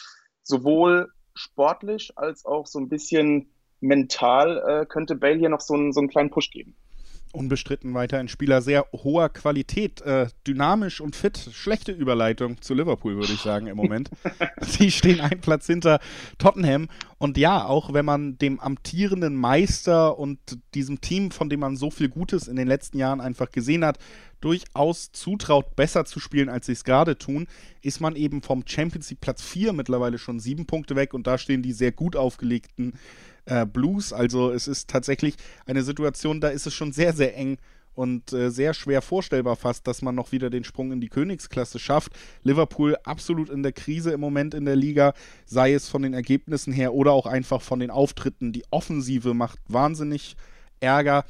sowohl 0.43 1.13
sportlich 1.35 2.13
als 2.17 2.45
auch 2.45 2.67
so 2.67 2.79
ein 2.79 2.89
bisschen 2.89 3.53
mental 3.81 4.63
äh, 4.67 4.87
könnte 4.87 5.15
Bale 5.15 5.39
hier 5.39 5.49
noch 5.49 5.61
so 5.61 5.75
einen, 5.75 5.93
so 5.93 6.01
einen 6.01 6.09
kleinen 6.09 6.31
Push 6.31 6.51
geben 6.51 6.77
unbestritten 7.33 7.95
weiter 7.95 8.19
ein 8.19 8.29
Spieler 8.29 8.63
sehr 8.63 8.87
hoher 8.93 9.29
Qualität, 9.29 10.01
äh, 10.03 10.29
dynamisch 10.47 11.01
und 11.01 11.17
fit. 11.17 11.51
Schlechte 11.53 11.93
Überleitung 11.93 12.61
zu 12.61 12.75
Liverpool, 12.75 13.17
würde 13.17 13.33
ich 13.33 13.41
sagen, 13.41 13.67
im 13.67 13.77
Moment. 13.77 14.11
Sie 14.61 14.91
stehen 14.91 15.21
einen 15.21 15.41
Platz 15.41 15.67
hinter 15.67 16.01
Tottenham. 16.39 16.89
Und 17.19 17.37
ja, 17.37 17.65
auch 17.65 17.93
wenn 17.93 18.05
man 18.05 18.39
dem 18.39 18.61
amtierenden 18.61 19.37
Meister 19.37 20.19
und 20.19 20.39
diesem 20.75 21.01
Team, 21.01 21.31
von 21.31 21.49
dem 21.51 21.61
man 21.61 21.77
so 21.77 21.91
viel 21.91 22.09
Gutes 22.09 22.49
in 22.49 22.57
den 22.57 22.69
letzten 22.69 22.99
Jahren 22.99 23.21
einfach 23.21 23.51
gesehen 23.51 23.85
hat, 23.85 23.99
durchaus 24.41 25.13
zutraut, 25.13 25.77
besser 25.77 26.05
zu 26.05 26.19
spielen, 26.19 26.49
als 26.49 26.67
sie 26.67 26.73
es 26.73 26.85
gerade 26.85 27.19
tun, 27.19 27.47
ist 27.83 28.01
man 28.01 28.17
eben 28.17 28.43
vom 28.43 28.65
Champions 28.67 29.11
League 29.11 29.21
Platz 29.21 29.43
4 29.43 29.73
mittlerweile 29.73 30.19
schon 30.19 30.41
sieben 30.41 30.67
Punkte 30.67 30.97
weg 30.97 31.15
und 31.15 31.27
da 31.27 31.39
stehen 31.39 31.63
die 31.63 31.73
sehr 31.73 31.93
gut 31.93 32.17
aufgelegten 32.17 32.95
äh, 33.45 33.67
Blues. 33.67 34.13
Also 34.13 34.51
es 34.53 34.69
ist 34.69 34.89
tatsächlich 34.89 35.35
eine 35.67 35.83
Situation, 35.83 36.41
da 36.41 36.49
ist 36.49 36.67
es 36.67 36.75
schon 36.75 36.93
sehr, 36.93 37.13
sehr 37.13 37.37
eng 37.37 37.59
und 37.95 38.33
äh, 38.33 38.51
sehr 38.51 38.73
schwer 38.73 39.03
vorstellbar 39.03 39.57
fast, 39.57 39.87
dass 39.87 40.03
man 40.03 40.15
noch 40.15 40.33
wieder 40.33 40.49
den 40.49 40.65
Sprung 40.65 40.93
in 40.93 41.01
die 41.01 41.09
Königsklasse 41.09 41.79
schafft. 41.79 42.13
Liverpool 42.43 42.97
absolut 43.05 43.51
in 43.51 43.63
der 43.63 43.73
Krise 43.73 44.13
im 44.13 44.21
Moment 44.21 44.55
in 44.55 44.65
der 44.65 44.77
Liga, 44.77 45.13
sei 45.45 45.75
es 45.75 45.89
von 45.89 46.03
den 46.03 46.15
Ergebnissen 46.15 46.73
her 46.73 46.95
oder 46.95 47.13
auch 47.13 47.27
einfach 47.27 47.63
von 47.63 47.81
den 47.81 47.91
Auftritten. 47.91 48.53
Die 48.53 48.65
Offensive 48.71 49.35
macht 49.35 49.59
wahnsinnig 49.69 50.37
Ärger. 50.81 51.25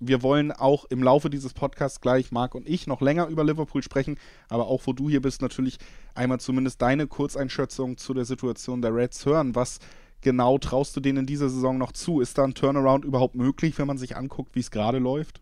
Wir 0.00 0.22
wollen 0.22 0.52
auch 0.52 0.84
im 0.86 1.02
Laufe 1.02 1.30
dieses 1.30 1.54
Podcasts 1.54 2.00
gleich, 2.00 2.32
Marc 2.32 2.54
und 2.54 2.68
ich, 2.68 2.86
noch 2.86 3.00
länger 3.00 3.28
über 3.28 3.44
Liverpool 3.44 3.82
sprechen, 3.82 4.18
aber 4.48 4.66
auch 4.66 4.82
wo 4.86 4.92
du 4.92 5.08
hier 5.08 5.22
bist, 5.22 5.40
natürlich 5.40 5.78
einmal 6.14 6.40
zumindest 6.40 6.82
deine 6.82 7.06
Kurzeinschätzung 7.06 7.96
zu 7.96 8.12
der 8.12 8.24
Situation 8.24 8.82
der 8.82 8.94
Reds 8.94 9.24
hören. 9.24 9.54
Was 9.54 9.78
genau 10.24 10.58
traust 10.58 10.96
du 10.96 11.00
denen 11.00 11.18
in 11.18 11.26
dieser 11.26 11.48
Saison 11.48 11.78
noch 11.78 11.92
zu? 11.92 12.20
Ist 12.20 12.38
da 12.38 12.44
ein 12.44 12.54
Turnaround 12.54 13.04
überhaupt 13.04 13.36
möglich, 13.36 13.78
wenn 13.78 13.86
man 13.86 13.98
sich 13.98 14.16
anguckt, 14.16 14.56
wie 14.56 14.60
es 14.60 14.72
gerade 14.72 14.98
läuft? 14.98 15.40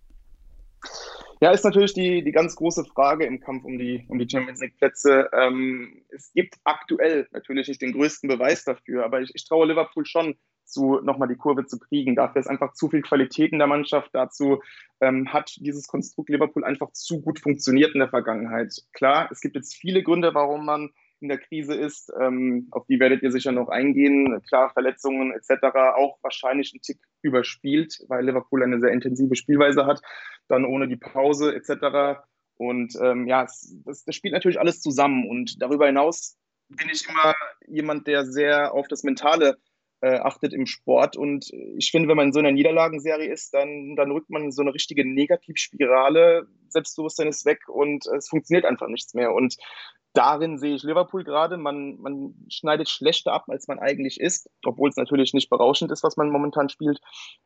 Ja, 1.41 1.51
ist 1.51 1.65
natürlich 1.65 1.93
die, 1.93 2.23
die 2.23 2.31
ganz 2.31 2.55
große 2.55 2.85
Frage 2.85 3.25
im 3.25 3.41
Kampf 3.41 3.65
um 3.65 3.77
die, 3.77 4.05
um 4.09 4.19
die 4.19 4.29
Champions 4.29 4.61
League-Plätze. 4.61 5.29
Ähm, 5.33 6.03
es 6.11 6.33
gibt 6.33 6.55
aktuell 6.63 7.27
natürlich 7.33 7.67
nicht 7.67 7.83
den 7.83 7.93
größten 7.93 8.29
Beweis 8.29 8.65
dafür, 8.65 9.05
aber 9.05 9.23
ich, 9.23 9.33
ich 9.35 9.45
traue 9.45 9.67
Liverpool 9.67 10.07
schon 10.07 10.37
zu, 10.65 11.01
nochmal 11.03 11.29
die 11.29 11.37
Kurve 11.37 11.67
zu 11.67 11.81
kriegen. 11.81 12.15
Dafür 12.15 12.41
ist 12.41 12.47
einfach 12.47 12.75
zu 12.75 12.89
viel 12.89 13.03
Qualität 13.03 13.53
in 13.53 13.59
der 13.59 13.67
Mannschaft. 13.67 14.11
Dazu 14.13 14.63
ähm, 15.01 15.33
hat 15.33 15.57
dieses 15.59 15.89
Konstrukt 15.89 16.29
Liverpool 16.29 16.65
einfach 16.65 16.93
zu 16.93 17.21
gut 17.21 17.41
funktioniert 17.41 17.93
in 17.95 17.99
der 18.01 18.09
Vergangenheit. 18.09 18.73
Klar, 18.93 19.29
es 19.33 19.41
gibt 19.41 19.57
jetzt 19.57 19.75
viele 19.75 20.05
Gründe, 20.05 20.35
warum 20.35 20.65
man 20.65 20.91
in 21.23 21.29
der 21.29 21.39
Krise 21.39 21.75
ist. 21.75 22.13
Ähm, 22.21 22.69
auf 22.71 22.87
die 22.87 23.01
werdet 23.01 23.23
ihr 23.23 23.33
sicher 23.33 23.53
noch 23.53 23.69
eingehen. 23.69 24.43
Klar, 24.49 24.71
Verletzungen 24.71 25.33
etc. 25.33 25.65
auch 25.97 26.19
wahrscheinlich 26.23 26.75
ein 26.75 26.83
Tick 26.83 26.99
überspielt, 27.23 28.05
weil 28.09 28.25
Liverpool 28.25 28.63
eine 28.63 28.81
sehr 28.81 28.93
intensive 28.93 29.37
Spielweise 29.37 29.87
hat. 29.87 30.03
Dann 30.49 30.65
ohne 30.65 30.89
die 30.89 30.97
Pause 30.97 31.55
etc. 31.55 32.21
Und 32.57 32.95
ähm, 33.01 33.27
ja, 33.27 33.45
es, 33.45 33.75
das, 33.85 34.05
das 34.05 34.15
spielt 34.15 34.35
natürlich 34.35 34.61
alles 34.61 34.81
zusammen. 34.81 35.29
Und 35.29 35.63
darüber 35.63 35.87
hinaus 35.87 36.37
bin 36.69 36.89
ich 36.93 37.09
immer 37.09 37.35
jemand, 37.67 38.07
der 38.07 38.27
sehr 38.27 38.75
auf 38.75 38.89
das 38.89 39.03
Mentale 39.03 39.57
äh, 40.03 40.19
achtet 40.19 40.53
im 40.53 40.67
Sport. 40.67 41.17
Und 41.17 41.51
ich 41.77 41.91
finde, 41.91 42.09
wenn 42.09 42.17
man 42.17 42.29
in 42.29 42.33
so 42.33 42.41
einer 42.41 42.53
Niederlagenserie 42.53 43.33
ist, 43.33 43.55
dann, 43.55 43.95
dann 43.97 44.11
rückt 44.11 44.31
man 44.31 44.45
in 44.45 44.53
so 44.53 44.63
eine 44.63 44.75
richtige 44.75 45.09
Negativspirale. 45.09 46.47
Selbstbewusstsein 46.69 47.29
ist 47.29 47.45
weg 47.47 47.69
und 47.69 48.07
es 48.07 48.29
funktioniert 48.29 48.65
einfach 48.65 48.89
nichts 48.89 49.15
mehr. 49.15 49.33
Und 49.33 49.57
darin 50.13 50.59
sehe 50.59 50.75
ich 50.75 50.83
Liverpool 50.83 51.25
gerade. 51.25 51.57
Man, 51.57 52.01
man 52.01 52.35
schneidet 52.49 52.89
schlechter 52.89 53.33
ab, 53.33 53.45
als 53.49 53.69
man 53.69 53.79
eigentlich 53.79 54.21
ist, 54.21 54.51
obwohl 54.65 54.89
es 54.89 54.97
natürlich 54.97 55.35
nicht 55.35 55.51
berauschend 55.51 55.91
ist, 55.91 56.03
was 56.03 56.17
man 56.17 56.31
momentan 56.31 56.69
spielt. 56.69 57.01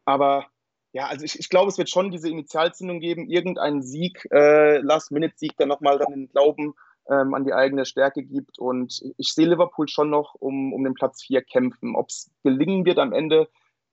Aber 0.04 0.46
ja, 0.92 1.06
also 1.06 1.24
ich, 1.24 1.38
ich 1.38 1.48
glaube, 1.48 1.68
es 1.68 1.78
wird 1.78 1.90
schon 1.90 2.10
diese 2.10 2.30
Initialzündung 2.30 3.00
geben, 3.00 3.28
irgendeinen 3.28 3.82
Sieg, 3.82 4.26
äh, 4.32 4.78
Last-Minute-Sieg, 4.78 5.56
der 5.56 5.66
nochmal 5.66 5.98
dann 5.98 6.12
den 6.12 6.28
Glauben 6.28 6.74
ähm, 7.08 7.34
an 7.34 7.44
die 7.44 7.52
eigene 7.52 7.84
Stärke 7.84 8.22
gibt. 8.22 8.58
Und 8.58 9.02
ich 9.16 9.32
sehe 9.32 9.46
Liverpool 9.46 9.88
schon 9.88 10.10
noch 10.10 10.34
um, 10.34 10.72
um 10.72 10.84
den 10.84 10.94
Platz 10.94 11.22
4 11.22 11.42
kämpfen. 11.42 11.94
Ob 11.96 12.08
es 12.08 12.30
gelingen 12.42 12.84
wird 12.84 12.98
am 12.98 13.12
Ende, 13.12 13.48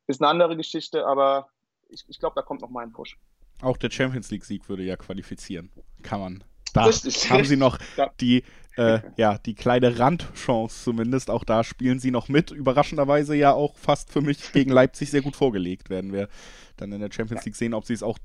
ist 0.07 0.21
eine 0.21 0.29
andere 0.29 0.57
Geschichte, 0.57 1.05
aber 1.05 1.49
ich, 1.89 2.05
ich 2.07 2.19
glaube, 2.19 2.35
da 2.35 2.41
kommt 2.41 2.61
noch 2.61 2.69
mal 2.69 2.83
ein 2.83 2.91
Push. 2.91 3.17
Auch 3.61 3.77
der 3.77 3.91
Champions 3.91 4.31
League-Sieg 4.31 4.67
würde 4.67 4.83
ja 4.83 4.95
qualifizieren. 4.95 5.71
Kann 6.01 6.19
man. 6.19 6.43
Da 6.73 6.85
Richtig. 6.85 7.29
haben 7.29 7.45
sie 7.45 7.57
noch 7.57 7.79
ja. 7.97 8.11
die 8.19 8.43
äh, 8.75 8.99
ja, 9.17 9.37
die 9.37 9.53
kleine 9.53 9.99
Randchance 9.99 10.83
zumindest. 10.83 11.29
Auch 11.29 11.43
da 11.43 11.63
spielen 11.63 11.99
sie 11.99 12.11
noch 12.11 12.27
mit. 12.27 12.51
Überraschenderweise 12.51 13.35
ja 13.35 13.53
auch 13.53 13.77
fast 13.77 14.11
für 14.11 14.21
mich 14.21 14.51
gegen 14.51 14.71
Leipzig 14.71 15.11
sehr 15.11 15.21
gut 15.21 15.35
vorgelegt. 15.35 15.89
Werden 15.89 16.11
wir 16.11 16.27
dann 16.77 16.91
in 16.91 16.99
der 16.99 17.11
Champions 17.11 17.45
League 17.45 17.55
sehen, 17.55 17.73
ob 17.73 17.85
sie 17.85 17.93
es 17.93 18.03
auch 18.03 18.17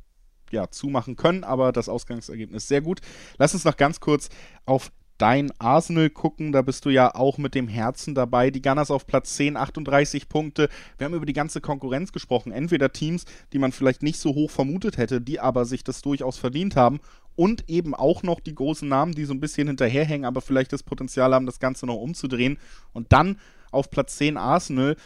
ja, 0.50 0.70
zumachen 0.70 1.16
können. 1.16 1.44
Aber 1.44 1.72
das 1.72 1.88
Ausgangsergebnis 1.88 2.66
sehr 2.66 2.80
gut. 2.80 3.00
Lass 3.36 3.54
uns 3.54 3.64
noch 3.64 3.76
ganz 3.76 4.00
kurz 4.00 4.30
auf 4.64 4.90
dein 5.18 5.50
Arsenal 5.58 6.08
gucken. 6.08 6.52
Da 6.52 6.62
bist 6.62 6.84
du 6.84 6.90
ja 6.90 7.14
auch 7.14 7.36
mit 7.38 7.54
dem 7.54 7.68
Herzen 7.68 8.14
dabei. 8.14 8.50
Die 8.50 8.62
Gunners 8.62 8.90
auf 8.90 9.06
Platz 9.06 9.34
10, 9.34 9.56
38 9.56 10.28
Punkte. 10.28 10.68
Wir 10.96 11.04
haben 11.04 11.14
über 11.14 11.26
die 11.26 11.32
ganze 11.32 11.60
Konkurrenz 11.60 12.12
gesprochen. 12.12 12.52
Entweder 12.52 12.92
Teams, 12.92 13.24
die 13.52 13.58
man 13.58 13.72
vielleicht 13.72 14.02
nicht 14.02 14.18
so 14.18 14.34
hoch 14.34 14.50
vermutet 14.50 14.96
hätte, 14.96 15.20
die 15.20 15.40
aber 15.40 15.64
sich 15.64 15.84
das 15.84 16.00
durchaus 16.00 16.38
verdient 16.38 16.76
haben. 16.76 17.00
Und 17.38 17.68
eben 17.68 17.94
auch 17.94 18.24
noch 18.24 18.40
die 18.40 18.54
großen 18.54 18.88
Namen, 18.88 19.12
die 19.12 19.24
so 19.24 19.32
ein 19.32 19.38
bisschen 19.38 19.68
hinterherhängen, 19.68 20.24
aber 20.24 20.40
vielleicht 20.40 20.72
das 20.72 20.82
Potenzial 20.82 21.32
haben, 21.32 21.46
das 21.46 21.60
Ganze 21.60 21.86
noch 21.86 21.94
umzudrehen. 21.94 22.58
Und 22.92 23.12
dann 23.12 23.38
auf 23.70 23.92
Platz 23.92 24.16
10 24.16 24.36
Arsenal. 24.36 24.96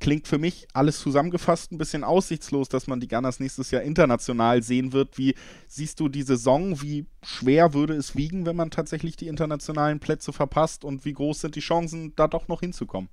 Klingt 0.00 0.26
für 0.26 0.38
mich 0.38 0.66
alles 0.72 0.98
zusammengefasst 0.98 1.70
ein 1.70 1.78
bisschen 1.78 2.02
aussichtslos, 2.02 2.68
dass 2.68 2.88
man 2.88 2.98
die 2.98 3.06
Gunners 3.06 3.38
nächstes 3.38 3.70
Jahr 3.70 3.82
international 3.82 4.64
sehen 4.64 4.92
wird. 4.92 5.16
Wie 5.16 5.36
siehst 5.68 6.00
du 6.00 6.08
die 6.08 6.22
Saison? 6.22 6.82
Wie 6.82 7.06
schwer 7.22 7.72
würde 7.72 7.94
es 7.94 8.16
wiegen, 8.16 8.46
wenn 8.46 8.56
man 8.56 8.72
tatsächlich 8.72 9.14
die 9.16 9.28
internationalen 9.28 10.00
Plätze 10.00 10.32
verpasst? 10.32 10.84
Und 10.84 11.04
wie 11.04 11.12
groß 11.12 11.40
sind 11.40 11.54
die 11.54 11.60
Chancen, 11.60 12.14
da 12.16 12.26
doch 12.26 12.48
noch 12.48 12.60
hinzukommen? 12.60 13.10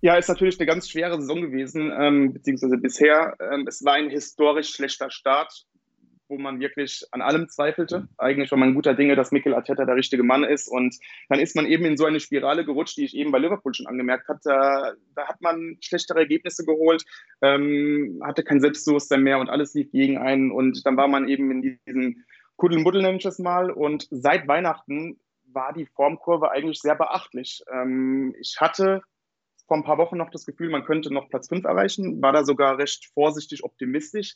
Ja, 0.00 0.16
ist 0.16 0.28
natürlich 0.28 0.60
eine 0.60 0.66
ganz 0.66 0.88
schwere 0.88 1.20
Saison 1.20 1.40
gewesen, 1.40 1.90
ähm, 1.98 2.34
beziehungsweise 2.34 2.76
bisher. 2.76 3.34
Ähm, 3.40 3.66
es 3.66 3.84
war 3.84 3.94
ein 3.94 4.10
historisch 4.10 4.68
schlechter 4.68 5.10
Start 5.10 5.66
wo 6.28 6.38
man 6.38 6.60
wirklich 6.60 7.04
an 7.12 7.22
allem 7.22 7.48
zweifelte. 7.48 8.08
Eigentlich 8.18 8.50
war 8.50 8.58
man 8.58 8.74
guter 8.74 8.94
Dinge, 8.94 9.16
dass 9.16 9.32
Mikel 9.32 9.54
Arteta 9.54 9.84
der 9.84 9.96
richtige 9.96 10.22
Mann 10.22 10.44
ist. 10.44 10.68
Und 10.68 10.96
dann 11.28 11.38
ist 11.38 11.56
man 11.56 11.66
eben 11.66 11.84
in 11.84 11.96
so 11.96 12.04
eine 12.04 12.20
Spirale 12.20 12.64
gerutscht, 12.64 12.96
die 12.96 13.04
ich 13.04 13.16
eben 13.16 13.32
bei 13.32 13.38
Liverpool 13.38 13.74
schon 13.74 13.86
angemerkt 13.86 14.28
hatte. 14.28 14.40
Da, 14.44 14.94
da 15.14 15.28
hat 15.28 15.40
man 15.40 15.78
schlechtere 15.80 16.20
Ergebnisse 16.20 16.64
geholt, 16.64 17.04
ähm, 17.42 18.20
hatte 18.24 18.42
kein 18.42 18.60
Selbstbewusstsein 18.60 19.22
mehr 19.22 19.38
und 19.38 19.48
alles 19.48 19.74
lief 19.74 19.90
gegen 19.92 20.18
einen. 20.18 20.50
Und 20.50 20.84
dann 20.84 20.96
war 20.96 21.08
man 21.08 21.28
eben 21.28 21.50
in 21.50 21.62
diesem 21.62 22.24
Kuddelmuddel, 22.56 23.02
nenne 23.02 23.18
ich 23.18 23.24
es 23.24 23.38
mal. 23.38 23.70
Und 23.70 24.08
seit 24.10 24.48
Weihnachten 24.48 25.20
war 25.52 25.72
die 25.72 25.86
Formkurve 25.86 26.50
eigentlich 26.50 26.80
sehr 26.80 26.96
beachtlich. 26.96 27.62
Ähm, 27.72 28.34
ich 28.40 28.56
hatte 28.60 29.02
vor 29.66 29.76
ein 29.76 29.84
paar 29.84 29.98
Wochen 29.98 30.16
noch 30.16 30.30
das 30.30 30.46
Gefühl, 30.46 30.70
man 30.70 30.84
könnte 30.84 31.12
noch 31.12 31.28
Platz 31.28 31.48
5 31.48 31.64
erreichen, 31.64 32.22
war 32.22 32.32
da 32.32 32.44
sogar 32.44 32.78
recht 32.78 33.06
vorsichtig 33.14 33.64
optimistisch. 33.64 34.34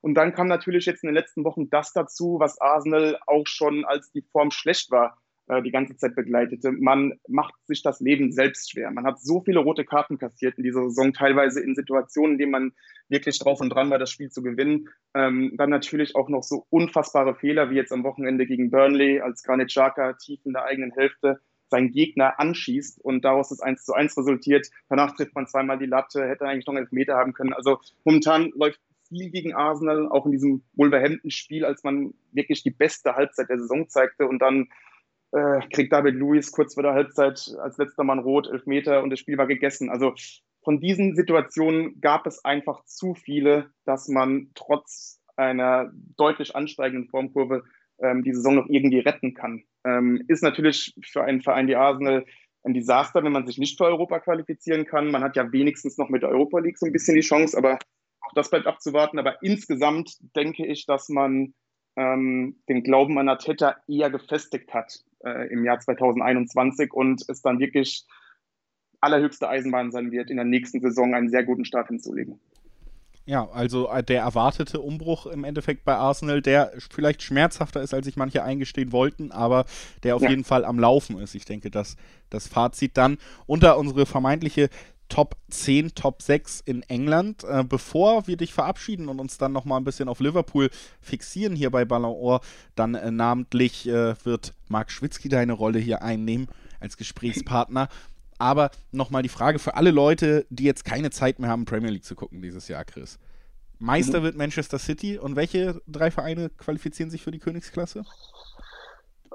Und 0.00 0.14
dann 0.14 0.32
kam 0.32 0.46
natürlich 0.46 0.86
jetzt 0.86 1.02
in 1.02 1.08
den 1.08 1.14
letzten 1.14 1.44
Wochen 1.44 1.70
das 1.70 1.92
dazu, 1.92 2.36
was 2.38 2.60
Arsenal 2.60 3.18
auch 3.26 3.46
schon, 3.46 3.84
als 3.84 4.10
die 4.12 4.22
Form 4.22 4.50
schlecht 4.50 4.90
war, 4.90 5.18
äh, 5.48 5.62
die 5.62 5.70
ganze 5.70 5.96
Zeit 5.96 6.16
begleitete. 6.16 6.72
Man 6.72 7.20
macht 7.28 7.54
sich 7.66 7.82
das 7.82 8.00
Leben 8.00 8.32
selbst 8.32 8.70
schwer. 8.70 8.90
Man 8.90 9.06
hat 9.06 9.20
so 9.20 9.42
viele 9.42 9.60
rote 9.60 9.84
Karten 9.84 10.18
kassiert 10.18 10.58
in 10.58 10.64
dieser 10.64 10.82
Saison, 10.88 11.12
teilweise 11.12 11.60
in 11.60 11.74
Situationen, 11.74 12.32
in 12.32 12.38
denen 12.38 12.52
man 12.52 12.72
wirklich 13.08 13.38
drauf 13.38 13.60
und 13.60 13.70
dran 13.70 13.90
war, 13.90 13.98
das 13.98 14.10
Spiel 14.10 14.30
zu 14.30 14.42
gewinnen. 14.42 14.88
Ähm, 15.14 15.52
dann 15.56 15.70
natürlich 15.70 16.16
auch 16.16 16.28
noch 16.28 16.42
so 16.42 16.66
unfassbare 16.70 17.36
Fehler, 17.36 17.70
wie 17.70 17.76
jetzt 17.76 17.92
am 17.92 18.02
Wochenende 18.02 18.46
gegen 18.46 18.70
Burnley, 18.70 19.20
als 19.20 19.44
Granit 19.44 19.68
Xhaka 19.68 20.14
tief 20.14 20.40
in 20.44 20.52
der 20.52 20.64
eigenen 20.64 20.92
Hälfte 20.92 21.40
seinen 21.68 21.90
Gegner 21.90 22.38
anschießt 22.38 23.00
und 23.04 23.24
daraus 23.24 23.48
das 23.48 23.60
1 23.60 23.84
zu 23.84 23.92
1 23.92 24.16
resultiert. 24.16 24.68
Danach 24.88 25.14
trifft 25.16 25.34
man 25.34 25.46
zweimal 25.46 25.78
die 25.78 25.86
Latte, 25.86 26.26
hätte 26.26 26.46
eigentlich 26.46 26.66
noch 26.66 26.74
einen 26.74 26.84
Elfmeter 26.84 27.16
haben 27.16 27.32
können. 27.32 27.52
Also 27.52 27.80
momentan 28.04 28.50
läuft 28.54 28.80
viel 29.08 29.30
gegen 29.30 29.54
Arsenal, 29.54 30.08
auch 30.08 30.26
in 30.26 30.32
diesem 30.32 30.64
Wolverhampton-Spiel, 30.74 31.64
als 31.64 31.82
man 31.84 32.14
wirklich 32.32 32.62
die 32.62 32.70
beste 32.70 33.14
Halbzeit 33.14 33.48
der 33.48 33.58
Saison 33.58 33.88
zeigte 33.88 34.26
und 34.26 34.40
dann 34.40 34.68
äh, 35.32 35.60
kriegt 35.72 35.92
David 35.92 36.14
Lewis 36.14 36.52
kurz 36.52 36.74
vor 36.74 36.82
der 36.82 36.94
Halbzeit 36.94 37.54
als 37.60 37.78
letzter 37.78 38.04
Mann 38.04 38.18
rot, 38.18 38.48
elf 38.48 38.66
Meter 38.66 39.02
und 39.02 39.10
das 39.10 39.18
Spiel 39.18 39.38
war 39.38 39.46
gegessen. 39.46 39.90
Also 39.90 40.14
von 40.62 40.80
diesen 40.80 41.14
Situationen 41.14 42.00
gab 42.00 42.26
es 42.26 42.44
einfach 42.44 42.84
zu 42.84 43.14
viele, 43.14 43.70
dass 43.84 44.08
man 44.08 44.50
trotz 44.54 45.20
einer 45.36 45.90
deutlich 46.16 46.56
ansteigenden 46.56 47.08
Formkurve 47.08 47.64
ähm, 48.00 48.22
die 48.22 48.32
Saison 48.32 48.56
noch 48.56 48.66
irgendwie 48.68 48.98
retten 48.98 49.34
kann. 49.34 49.64
Ähm, 49.84 50.22
ist 50.28 50.42
natürlich 50.42 50.94
für 51.04 51.22
einen 51.22 51.42
Verein 51.42 51.68
wie 51.68 51.76
Arsenal 51.76 52.24
ein 52.64 52.74
Desaster, 52.74 53.22
wenn 53.22 53.32
man 53.32 53.46
sich 53.46 53.58
nicht 53.58 53.78
für 53.78 53.84
Europa 53.84 54.18
qualifizieren 54.18 54.86
kann. 54.86 55.10
Man 55.10 55.22
hat 55.22 55.36
ja 55.36 55.52
wenigstens 55.52 55.98
noch 55.98 56.08
mit 56.08 56.22
der 56.22 56.30
Europa 56.30 56.58
League 56.58 56.78
so 56.78 56.86
ein 56.86 56.92
bisschen 56.92 57.14
die 57.14 57.20
Chance, 57.20 57.56
aber 57.56 57.78
auch 58.26 58.32
das 58.34 58.50
bleibt 58.50 58.66
abzuwarten. 58.66 59.18
Aber 59.18 59.42
insgesamt 59.42 60.16
denke 60.34 60.66
ich, 60.66 60.86
dass 60.86 61.08
man 61.08 61.54
ähm, 61.96 62.56
den 62.68 62.82
Glauben 62.82 63.18
an 63.18 63.28
Arteta 63.28 63.76
eher 63.88 64.10
gefestigt 64.10 64.72
hat 64.74 65.00
äh, 65.24 65.48
im 65.48 65.64
Jahr 65.64 65.80
2021 65.80 66.92
und 66.92 67.24
es 67.28 67.42
dann 67.42 67.58
wirklich 67.58 68.04
allerhöchste 69.00 69.48
Eisenbahn 69.48 69.92
sein 69.92 70.10
wird, 70.10 70.30
in 70.30 70.36
der 70.36 70.44
nächsten 70.44 70.80
Saison 70.80 71.14
einen 71.14 71.28
sehr 71.28 71.44
guten 71.44 71.64
Start 71.64 71.88
hinzulegen. 71.88 72.40
Ja, 73.28 73.48
also 73.50 73.90
äh, 73.90 74.04
der 74.04 74.20
erwartete 74.20 74.80
Umbruch 74.80 75.26
im 75.26 75.42
Endeffekt 75.42 75.84
bei 75.84 75.96
Arsenal, 75.96 76.40
der 76.40 76.72
vielleicht 76.90 77.22
schmerzhafter 77.22 77.82
ist, 77.82 77.92
als 77.92 78.06
sich 78.06 78.16
manche 78.16 78.44
eingestehen 78.44 78.92
wollten, 78.92 79.32
aber 79.32 79.64
der 80.04 80.14
auf 80.14 80.22
ja. 80.22 80.30
jeden 80.30 80.44
Fall 80.44 80.64
am 80.64 80.78
Laufen 80.78 81.18
ist. 81.18 81.34
Ich 81.34 81.44
denke, 81.44 81.70
dass 81.70 81.96
das 82.30 82.46
Fazit 82.46 82.96
dann 82.96 83.18
unter 83.46 83.78
unsere 83.78 84.06
vermeintliche 84.06 84.68
Top 85.08 85.36
10, 85.50 85.94
Top 85.94 86.22
6 86.22 86.60
in 86.60 86.82
England. 86.82 87.44
Äh, 87.44 87.64
bevor 87.64 88.26
wir 88.26 88.36
dich 88.36 88.52
verabschieden 88.52 89.08
und 89.08 89.20
uns 89.20 89.38
dann 89.38 89.52
nochmal 89.52 89.80
ein 89.80 89.84
bisschen 89.84 90.08
auf 90.08 90.20
Liverpool 90.20 90.70
fixieren 91.00 91.56
hier 91.56 91.70
bei 91.70 91.84
Ballon 91.84 92.14
Ohr, 92.14 92.40
dann 92.74 92.94
äh, 92.94 93.10
namentlich 93.10 93.88
äh, 93.88 94.14
wird 94.24 94.54
Marc 94.68 94.90
Schwitzky 94.90 95.28
deine 95.28 95.52
Rolle 95.52 95.78
hier 95.78 96.02
einnehmen 96.02 96.48
als 96.80 96.96
Gesprächspartner. 96.96 97.88
Aber 98.38 98.70
nochmal 98.92 99.22
die 99.22 99.28
Frage 99.28 99.58
für 99.58 99.74
alle 99.74 99.90
Leute, 99.90 100.46
die 100.50 100.64
jetzt 100.64 100.84
keine 100.84 101.10
Zeit 101.10 101.38
mehr 101.38 101.48
haben, 101.48 101.64
Premier 101.64 101.90
League 101.90 102.04
zu 102.04 102.14
gucken 102.14 102.42
dieses 102.42 102.68
Jahr, 102.68 102.84
Chris. 102.84 103.18
Meister 103.78 104.20
mhm. 104.20 104.24
wird 104.24 104.36
Manchester 104.36 104.78
City 104.78 105.18
und 105.18 105.36
welche 105.36 105.80
drei 105.86 106.10
Vereine 106.10 106.50
qualifizieren 106.50 107.10
sich 107.10 107.22
für 107.22 107.30
die 107.30 107.38
Königsklasse? 107.38 108.04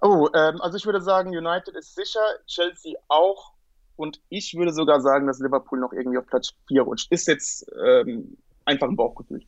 Oh, 0.01 0.29
ähm, 0.33 0.59
also 0.61 0.77
ich 0.77 0.85
würde 0.85 1.01
sagen, 1.01 1.29
United 1.29 1.75
ist 1.75 1.95
sicher, 1.95 2.21
Chelsea 2.47 2.97
auch 3.07 3.53
und 4.01 4.19
ich 4.29 4.55
würde 4.55 4.73
sogar 4.73 4.99
sagen, 4.99 5.27
dass 5.27 5.39
Liverpool 5.39 5.79
noch 5.79 5.93
irgendwie 5.93 6.17
auf 6.17 6.25
Platz 6.25 6.53
4 6.67 6.81
rutscht. 6.81 7.11
Ist 7.11 7.27
jetzt 7.27 7.71
ähm, 7.85 8.35
einfach 8.65 8.89
ein 8.89 8.95
Bauchgefühl. 8.95 9.43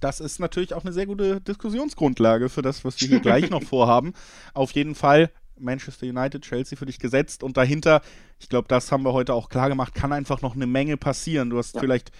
Das 0.00 0.20
ist 0.20 0.38
natürlich 0.38 0.74
auch 0.74 0.84
eine 0.84 0.92
sehr 0.92 1.06
gute 1.06 1.40
Diskussionsgrundlage 1.40 2.50
für 2.50 2.60
das, 2.60 2.84
was 2.84 3.00
wir 3.00 3.08
hier 3.08 3.20
gleich 3.20 3.48
noch 3.48 3.62
vorhaben. 3.64 4.12
Auf 4.52 4.72
jeden 4.72 4.94
Fall 4.94 5.30
Manchester 5.58 6.06
United, 6.06 6.42
Chelsea 6.42 6.76
für 6.76 6.84
dich 6.84 6.98
gesetzt 6.98 7.42
und 7.42 7.56
dahinter, 7.56 8.02
ich 8.38 8.50
glaube, 8.50 8.68
das 8.68 8.92
haben 8.92 9.04
wir 9.04 9.14
heute 9.14 9.32
auch 9.32 9.48
klar 9.48 9.70
gemacht, 9.70 9.94
kann 9.94 10.12
einfach 10.12 10.42
noch 10.42 10.54
eine 10.54 10.66
Menge 10.66 10.98
passieren. 10.98 11.48
Du 11.48 11.56
hast 11.56 11.76
ja. 11.76 11.80
vielleicht 11.80 12.12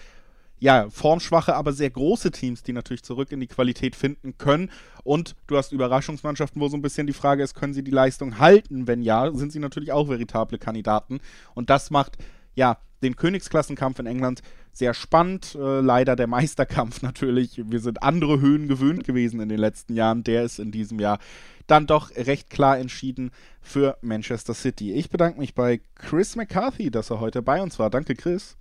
ja, 0.59 0.89
formschwache, 0.89 1.55
aber 1.55 1.71
sehr 1.73 1.89
große 1.89 2.31
Teams, 2.31 2.63
die 2.63 2.73
natürlich 2.73 3.03
zurück 3.03 3.31
in 3.31 3.39
die 3.39 3.47
Qualität 3.47 3.95
finden 3.95 4.37
können. 4.37 4.71
Und 5.03 5.35
du 5.45 5.57
hast 5.57 5.71
Überraschungsmannschaften, 5.71 6.61
wo 6.61 6.67
so 6.67 6.77
ein 6.77 6.81
bisschen 6.81 7.07
die 7.07 7.13
Frage 7.13 7.43
ist, 7.43 7.53
können 7.53 7.73
sie 7.73 7.83
die 7.83 7.91
Leistung 7.91 8.39
halten? 8.39 8.87
Wenn 8.87 9.01
ja, 9.01 9.31
sind 9.33 9.51
sie 9.51 9.59
natürlich 9.59 9.91
auch 9.91 10.09
veritable 10.09 10.57
Kandidaten. 10.57 11.19
Und 11.53 11.69
das 11.69 11.91
macht 11.91 12.17
ja 12.55 12.77
den 13.03 13.15
Königsklassenkampf 13.15 13.99
in 13.99 14.07
England 14.07 14.41
sehr 14.73 14.93
spannend. 14.93 15.55
Äh, 15.55 15.81
leider 15.81 16.15
der 16.15 16.27
Meisterkampf 16.27 17.01
natürlich. 17.03 17.61
Wir 17.65 17.79
sind 17.79 18.01
andere 18.01 18.39
Höhen 18.39 18.67
gewöhnt 18.67 19.03
gewesen 19.03 19.39
in 19.39 19.49
den 19.49 19.59
letzten 19.59 19.93
Jahren. 19.93 20.23
Der 20.23 20.43
ist 20.43 20.59
in 20.59 20.71
diesem 20.71 20.99
Jahr 20.99 21.19
dann 21.67 21.85
doch 21.85 22.15
recht 22.15 22.49
klar 22.49 22.79
entschieden 22.79 23.31
für 23.61 23.97
Manchester 24.01 24.53
City. 24.53 24.93
Ich 24.93 25.09
bedanke 25.09 25.39
mich 25.39 25.53
bei 25.53 25.81
Chris 25.95 26.35
McCarthy, 26.35 26.89
dass 26.89 27.09
er 27.09 27.19
heute 27.19 27.41
bei 27.41 27.61
uns 27.61 27.77
war. 27.77 27.89
Danke, 27.89 28.15
Chris. 28.15 28.57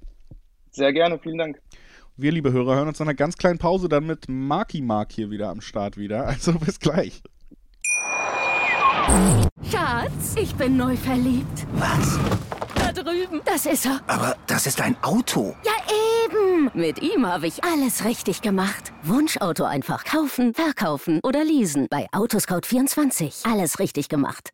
Sehr 0.77 0.93
gerne, 0.93 1.18
vielen 1.18 1.39
Dank. 1.39 1.59
Wir, 2.18 2.31
liebe 2.33 2.53
Hörer, 2.53 2.77
hören 2.77 2.89
uns 2.89 2.99
nach 2.99 3.07
einer 3.07 3.14
ganz 3.14 3.39
kleinen 3.39 3.59
Pause 3.59 3.89
dann 3.89 4.05
mit 4.05 4.29
Marky 4.29 4.83
Mark 4.83 5.11
hier 5.11 5.31
wieder 5.31 5.49
am 5.49 5.62
Start 5.62 5.97
wieder. 5.97 6.27
Also 6.27 6.53
bis 6.53 6.79
gleich. 6.79 7.22
Schatz, 9.70 10.35
ich 10.39 10.55
bin 10.55 10.77
neu 10.77 10.95
verliebt. 10.95 11.66
Was? 11.77 12.18
Da 12.74 12.93
drüben. 12.93 13.41
Das 13.47 13.64
ist 13.64 13.87
er. 13.87 14.03
Aber 14.07 14.37
das 14.47 14.66
ist 14.66 14.83
ein 14.83 15.03
Auto. 15.03 15.57
Ja, 15.64 15.72
eben. 16.27 16.70
Mit 16.74 17.01
ihm 17.01 17.27
habe 17.27 17.47
ich 17.47 17.64
alles 17.64 18.05
richtig 18.05 18.43
gemacht. 18.43 18.93
Wunschauto 19.03 19.64
einfach 19.64 20.05
kaufen, 20.05 20.53
verkaufen 20.53 21.20
oder 21.22 21.43
leasen. 21.43 21.87
Bei 21.89 22.07
Autoscout24. 22.12 23.51
Alles 23.51 23.79
richtig 23.79 24.11
gemacht. 24.11 24.51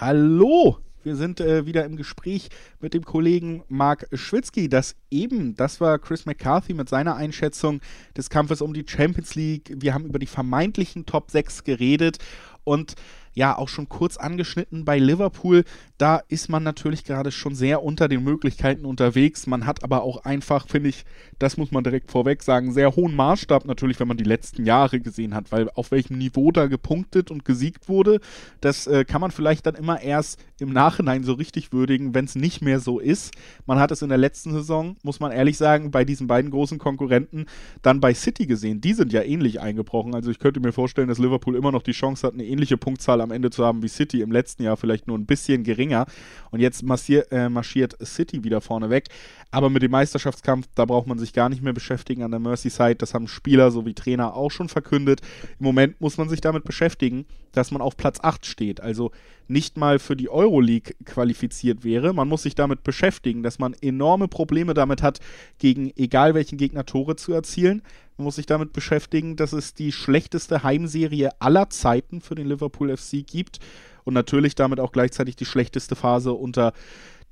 Hallo 0.00 0.81
wir 1.04 1.16
sind 1.16 1.40
äh, 1.40 1.66
wieder 1.66 1.84
im 1.84 1.96
Gespräch 1.96 2.48
mit 2.80 2.94
dem 2.94 3.04
Kollegen 3.04 3.62
Mark 3.68 4.06
Schwitzky. 4.12 4.68
Das 4.68 4.96
eben, 5.10 5.54
das 5.56 5.80
war 5.80 5.98
Chris 5.98 6.26
McCarthy 6.26 6.74
mit 6.74 6.88
seiner 6.88 7.16
Einschätzung 7.16 7.80
des 8.16 8.30
Kampfes 8.30 8.62
um 8.62 8.74
die 8.74 8.84
Champions 8.86 9.34
League. 9.34 9.72
Wir 9.76 9.94
haben 9.94 10.06
über 10.06 10.18
die 10.18 10.26
vermeintlichen 10.26 11.06
Top 11.06 11.30
6 11.30 11.64
geredet 11.64 12.18
und 12.64 12.94
ja 13.34 13.56
auch 13.56 13.68
schon 13.68 13.88
kurz 13.88 14.16
angeschnitten 14.16 14.84
bei 14.84 14.98
Liverpool. 14.98 15.64
Da 15.98 16.20
ist 16.28 16.48
man 16.48 16.62
natürlich 16.62 17.04
gerade 17.04 17.30
schon 17.30 17.54
sehr 17.54 17.82
unter 17.82 18.08
den 18.08 18.24
Möglichkeiten 18.24 18.84
unterwegs. 18.84 19.46
Man 19.46 19.66
hat 19.66 19.84
aber 19.84 20.02
auch 20.02 20.24
einfach, 20.24 20.68
finde 20.68 20.88
ich, 20.88 21.04
das 21.38 21.56
muss 21.56 21.70
man 21.70 21.84
direkt 21.84 22.10
vorweg 22.10 22.42
sagen, 22.42 22.72
sehr 22.72 22.96
hohen 22.96 23.14
Maßstab 23.14 23.64
natürlich, 23.64 24.00
wenn 24.00 24.08
man 24.08 24.16
die 24.16 24.24
letzten 24.24 24.64
Jahre 24.64 25.00
gesehen 25.00 25.34
hat, 25.34 25.52
weil 25.52 25.70
auf 25.74 25.90
welchem 25.90 26.18
Niveau 26.18 26.50
da 26.52 26.66
gepunktet 26.66 27.30
und 27.30 27.44
gesiegt 27.44 27.88
wurde, 27.88 28.20
das 28.60 28.86
äh, 28.86 29.04
kann 29.04 29.20
man 29.20 29.30
vielleicht 29.30 29.66
dann 29.66 29.74
immer 29.74 30.00
erst 30.00 30.40
im 30.58 30.72
Nachhinein 30.72 31.24
so 31.24 31.32
richtig 31.34 31.72
würdigen, 31.72 32.14
wenn 32.14 32.24
es 32.24 32.34
nicht 32.34 32.62
mehr 32.62 32.80
so 32.80 32.98
ist. 32.98 33.34
Man 33.66 33.78
hat 33.78 33.90
es 33.90 34.02
in 34.02 34.08
der 34.08 34.18
letzten 34.18 34.52
Saison, 34.52 34.96
muss 35.02 35.20
man 35.20 35.32
ehrlich 35.32 35.56
sagen, 35.56 35.90
bei 35.90 36.04
diesen 36.04 36.26
beiden 36.26 36.50
großen 36.50 36.78
Konkurrenten 36.78 37.46
dann 37.82 38.00
bei 38.00 38.14
City 38.14 38.46
gesehen. 38.46 38.80
Die 38.80 38.92
sind 38.92 39.12
ja 39.12 39.22
ähnlich 39.22 39.60
eingebrochen. 39.60 40.14
Also 40.14 40.30
ich 40.30 40.38
könnte 40.38 40.60
mir 40.60 40.72
vorstellen, 40.72 41.08
dass 41.08 41.18
Liverpool 41.18 41.56
immer 41.56 41.72
noch 41.72 41.82
die 41.82 41.92
Chance 41.92 42.26
hat, 42.26 42.34
eine 42.34 42.44
ähnliche 42.44 42.76
Punktzahl 42.76 43.20
am 43.22 43.30
Ende 43.30 43.50
zu 43.50 43.64
haben 43.64 43.82
wie 43.82 43.88
City 43.88 44.20
im 44.20 44.32
letzten 44.32 44.62
Jahr, 44.62 44.76
vielleicht 44.76 45.06
nur 45.06 45.18
ein 45.18 45.26
bisschen 45.26 45.64
geringer. 45.64 46.06
Und 46.50 46.60
jetzt 46.60 46.82
massier, 46.82 47.30
äh, 47.32 47.48
marschiert 47.48 47.96
City 48.04 48.44
wieder 48.44 48.60
vorne 48.60 48.90
weg. 48.90 49.08
Aber 49.50 49.70
mit 49.70 49.82
dem 49.82 49.90
Meisterschaftskampf, 49.90 50.66
da 50.74 50.84
braucht 50.84 51.06
man 51.06 51.18
sich 51.18 51.32
gar 51.32 51.48
nicht 51.48 51.62
mehr 51.62 51.72
beschäftigen 51.72 52.22
an 52.22 52.30
der 52.30 52.40
Merseyside. 52.40 52.96
Das 52.96 53.14
haben 53.14 53.28
Spieler 53.28 53.70
sowie 53.70 53.94
Trainer 53.94 54.34
auch 54.34 54.50
schon 54.50 54.68
verkündet. 54.68 55.20
Im 55.58 55.64
Moment 55.64 56.00
muss 56.00 56.18
man 56.18 56.28
sich 56.28 56.40
damit 56.40 56.64
beschäftigen, 56.64 57.26
dass 57.52 57.70
man 57.70 57.82
auf 57.82 57.96
Platz 57.96 58.18
8 58.20 58.46
steht. 58.46 58.80
Also 58.80 59.12
nicht 59.48 59.76
mal 59.76 59.98
für 59.98 60.16
die 60.16 60.30
Euroleague 60.30 60.94
qualifiziert 61.04 61.84
wäre. 61.84 62.12
Man 62.12 62.28
muss 62.28 62.42
sich 62.42 62.54
damit 62.54 62.82
beschäftigen, 62.82 63.42
dass 63.42 63.58
man 63.58 63.74
enorme 63.80 64.28
Probleme 64.28 64.74
damit 64.74 65.02
hat, 65.02 65.20
gegen 65.58 65.92
egal 65.96 66.34
welchen 66.34 66.58
Gegner 66.58 66.86
Tore 66.86 67.16
zu 67.16 67.32
erzielen. 67.32 67.82
Man 68.16 68.24
muss 68.24 68.36
sich 68.36 68.46
damit 68.46 68.72
beschäftigen, 68.72 69.36
dass 69.36 69.52
es 69.52 69.74
die 69.74 69.92
schlechteste 69.92 70.62
Heimserie 70.62 71.30
aller 71.40 71.70
Zeiten 71.70 72.20
für 72.20 72.34
den 72.34 72.46
Liverpool 72.46 72.96
FC 72.96 73.26
gibt 73.26 73.58
und 74.04 74.14
natürlich 74.14 74.54
damit 74.54 74.80
auch 74.80 74.92
gleichzeitig 74.92 75.36
die 75.36 75.44
schlechteste 75.44 75.96
Phase 75.96 76.32
unter 76.32 76.72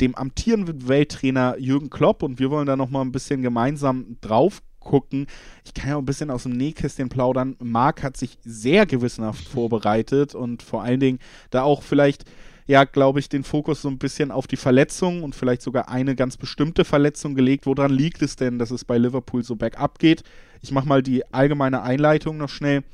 dem 0.01 0.15
amtierenden 0.15 0.89
Welttrainer 0.89 1.57
Jürgen 1.59 1.91
Klopp 1.91 2.23
und 2.23 2.39
wir 2.39 2.51
wollen 2.51 2.67
da 2.67 2.77
nochmal 2.77 3.05
ein 3.05 3.13
bisschen 3.13 3.43
gemeinsam 3.43 4.17
drauf 4.21 4.63
gucken. 4.79 5.27
Ich 5.65 5.75
kann 5.75 5.91
ja 5.91 5.97
auch 5.97 6.01
ein 6.01 6.07
bisschen 6.07 6.31
aus 6.31 6.45
dem 6.45 6.53
Nähkästchen 6.53 7.11
plaudern. 7.11 7.57
Marc 7.61 8.03
hat 8.03 8.17
sich 8.17 8.39
sehr 8.43 8.87
gewissenhaft 8.87 9.47
vorbereitet 9.47 10.35
und 10.35 10.63
vor 10.63 10.83
allen 10.83 11.01
Dingen 11.01 11.19
da 11.51 11.63
auch 11.63 11.83
vielleicht 11.83 12.25
ja, 12.71 12.85
glaube 12.85 13.19
ich, 13.19 13.29
den 13.29 13.43
Fokus 13.43 13.83
so 13.83 13.89
ein 13.89 13.99
bisschen 13.99 14.31
auf 14.31 14.47
die 14.47 14.57
Verletzung 14.57 15.25
und 15.25 15.35
vielleicht 15.35 15.61
sogar 15.61 15.89
eine 15.89 16.15
ganz 16.15 16.37
bestimmte 16.37 16.85
Verletzung 16.85 17.35
gelegt. 17.35 17.67
Woran 17.67 17.91
liegt 17.91 18.23
es 18.23 18.37
denn, 18.37 18.61
dass 18.61 18.71
es 18.71 18.85
bei 18.85 18.97
Liverpool 18.97 19.43
so 19.43 19.57
bergab 19.57 19.99
geht? 19.99 20.23
Ich 20.63 20.71
mache 20.71 20.87
mal 20.87 21.03
die 21.03 21.25
allgemeine 21.35 21.83
Einleitung 21.83 22.37
noch 22.37 22.49
schnell. 22.49 22.85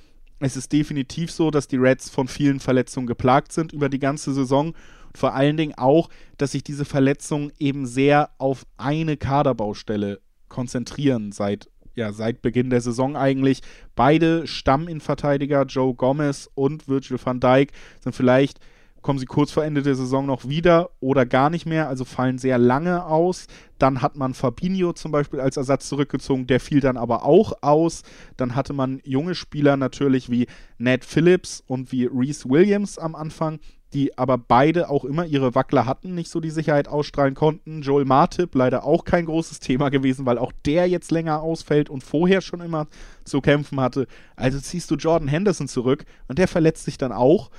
Es 0.41 0.57
ist 0.57 0.73
definitiv 0.73 1.31
so, 1.31 1.51
dass 1.51 1.69
die 1.69 1.77
Reds 1.77 2.09
von 2.09 2.27
vielen 2.27 2.59
Verletzungen 2.59 3.07
geplagt 3.07 3.53
sind 3.53 3.75
über 3.75 3.91
die 3.91 3.99
ganze 3.99 4.33
Saison. 4.33 4.69
Und 4.69 5.19
vor 5.19 5.35
allen 5.35 5.59
Dingen 5.59 5.75
auch, 5.77 6.09
dass 6.39 6.53
sich 6.53 6.65
diese 6.65 6.87
Verletzungen 6.87 7.53
eben 7.59 7.85
sehr 7.85 8.31
auf 8.39 8.65
eine 8.79 9.19
Kaderbaustelle 9.19 10.21
konzentrieren 10.49 11.33
seit 11.33 11.69
ja, 11.95 12.15
seit 12.15 12.41
Beginn 12.41 12.71
der 12.71 12.81
Saison 12.81 13.15
eigentlich. 13.15 13.61
Beide 13.95 14.47
Stamminverteidiger, 14.47 15.65
Joe 15.65 15.95
Gomez 15.95 16.49
und 16.55 16.89
Virgil 16.89 17.19
van 17.23 17.41
Dijk, 17.41 17.73
sind 18.01 18.15
vielleicht 18.15 18.59
kommen 19.07 19.21
sie 19.21 19.27
kurz 19.27 19.53
vor 19.53 19.65
Ende 19.65 19.83
der 19.83 19.95
Saison 19.95 20.27
noch 20.27 20.49
wieder 20.49 20.91
oder 20.99 21.27
gar 21.27 21.49
nicht 21.49 21.65
mehr, 21.65 21.89
also 21.89 22.05
fallen 22.05 22.39
sehr 22.39 22.59
lange 22.59 23.05
aus. 23.05 23.47
Dann 23.79 24.03
hat 24.03 24.17
man 24.17 24.35
Fabinho 24.35 24.95
zum 24.95 25.13
Beispiel 25.13 25.39
als 25.39 25.57
Ersatz 25.57 25.89
zurückgezogen, 25.89 26.49
der 26.49 26.59
fiel 26.59 26.81
dann 26.81 26.97
aber 26.97 27.25
auch 27.25 27.53
aus. 27.63 28.03
Dann 28.37 28.57
hatte 28.57 28.73
man 28.73 29.01
junge 29.05 29.37
Spieler 29.37 29.77
natürlich 29.77 30.29
wie 30.29 30.49
Ned 30.79 31.05
Phillips 31.05 31.63
und 31.69 31.93
wie 31.93 32.07
Reese 32.07 32.51
Williams 32.51 32.99
am 32.99 33.15
Anfang, 33.15 33.61
die 33.93 34.19
aber 34.19 34.39
beide 34.39 34.91
auch 34.91 35.05
immer 35.05 35.25
ihre 35.25 35.55
Wackler 35.55 35.87
hatten, 35.87 36.17
nicht 36.17 36.29
so 36.29 36.41
die 36.41 36.51
Sicherheit 36.51 36.89
ausstrahlen 36.89 37.37
konnten. 37.37 37.83
Joel 37.83 38.07
Martip 38.07 38.57
leider 38.57 38.83
auch 38.83 39.05
kein 39.05 39.27
großes 39.27 39.61
Thema 39.61 39.89
gewesen, 39.89 40.27
weil 40.27 40.39
auch 40.39 40.51
der 40.65 40.89
jetzt 40.89 41.13
länger 41.13 41.43
ausfällt 41.43 41.91
und 41.91 42.03
vorher 42.03 42.41
schon 42.41 42.61
immer 42.61 42.89
zu 43.25 43.41
kämpfen 43.41 43.81
hatte. 43.81 44.09
Also 44.35 44.59
ziehst 44.59 44.91
du 44.91 44.97
Jordan 44.97 45.29
Henderson 45.29 45.69
zurück 45.69 46.07
und 46.27 46.41
der 46.41 46.49
verletzt 46.49 46.87
sich 46.87 46.99
dann 46.99 47.13
auch. 47.13 47.53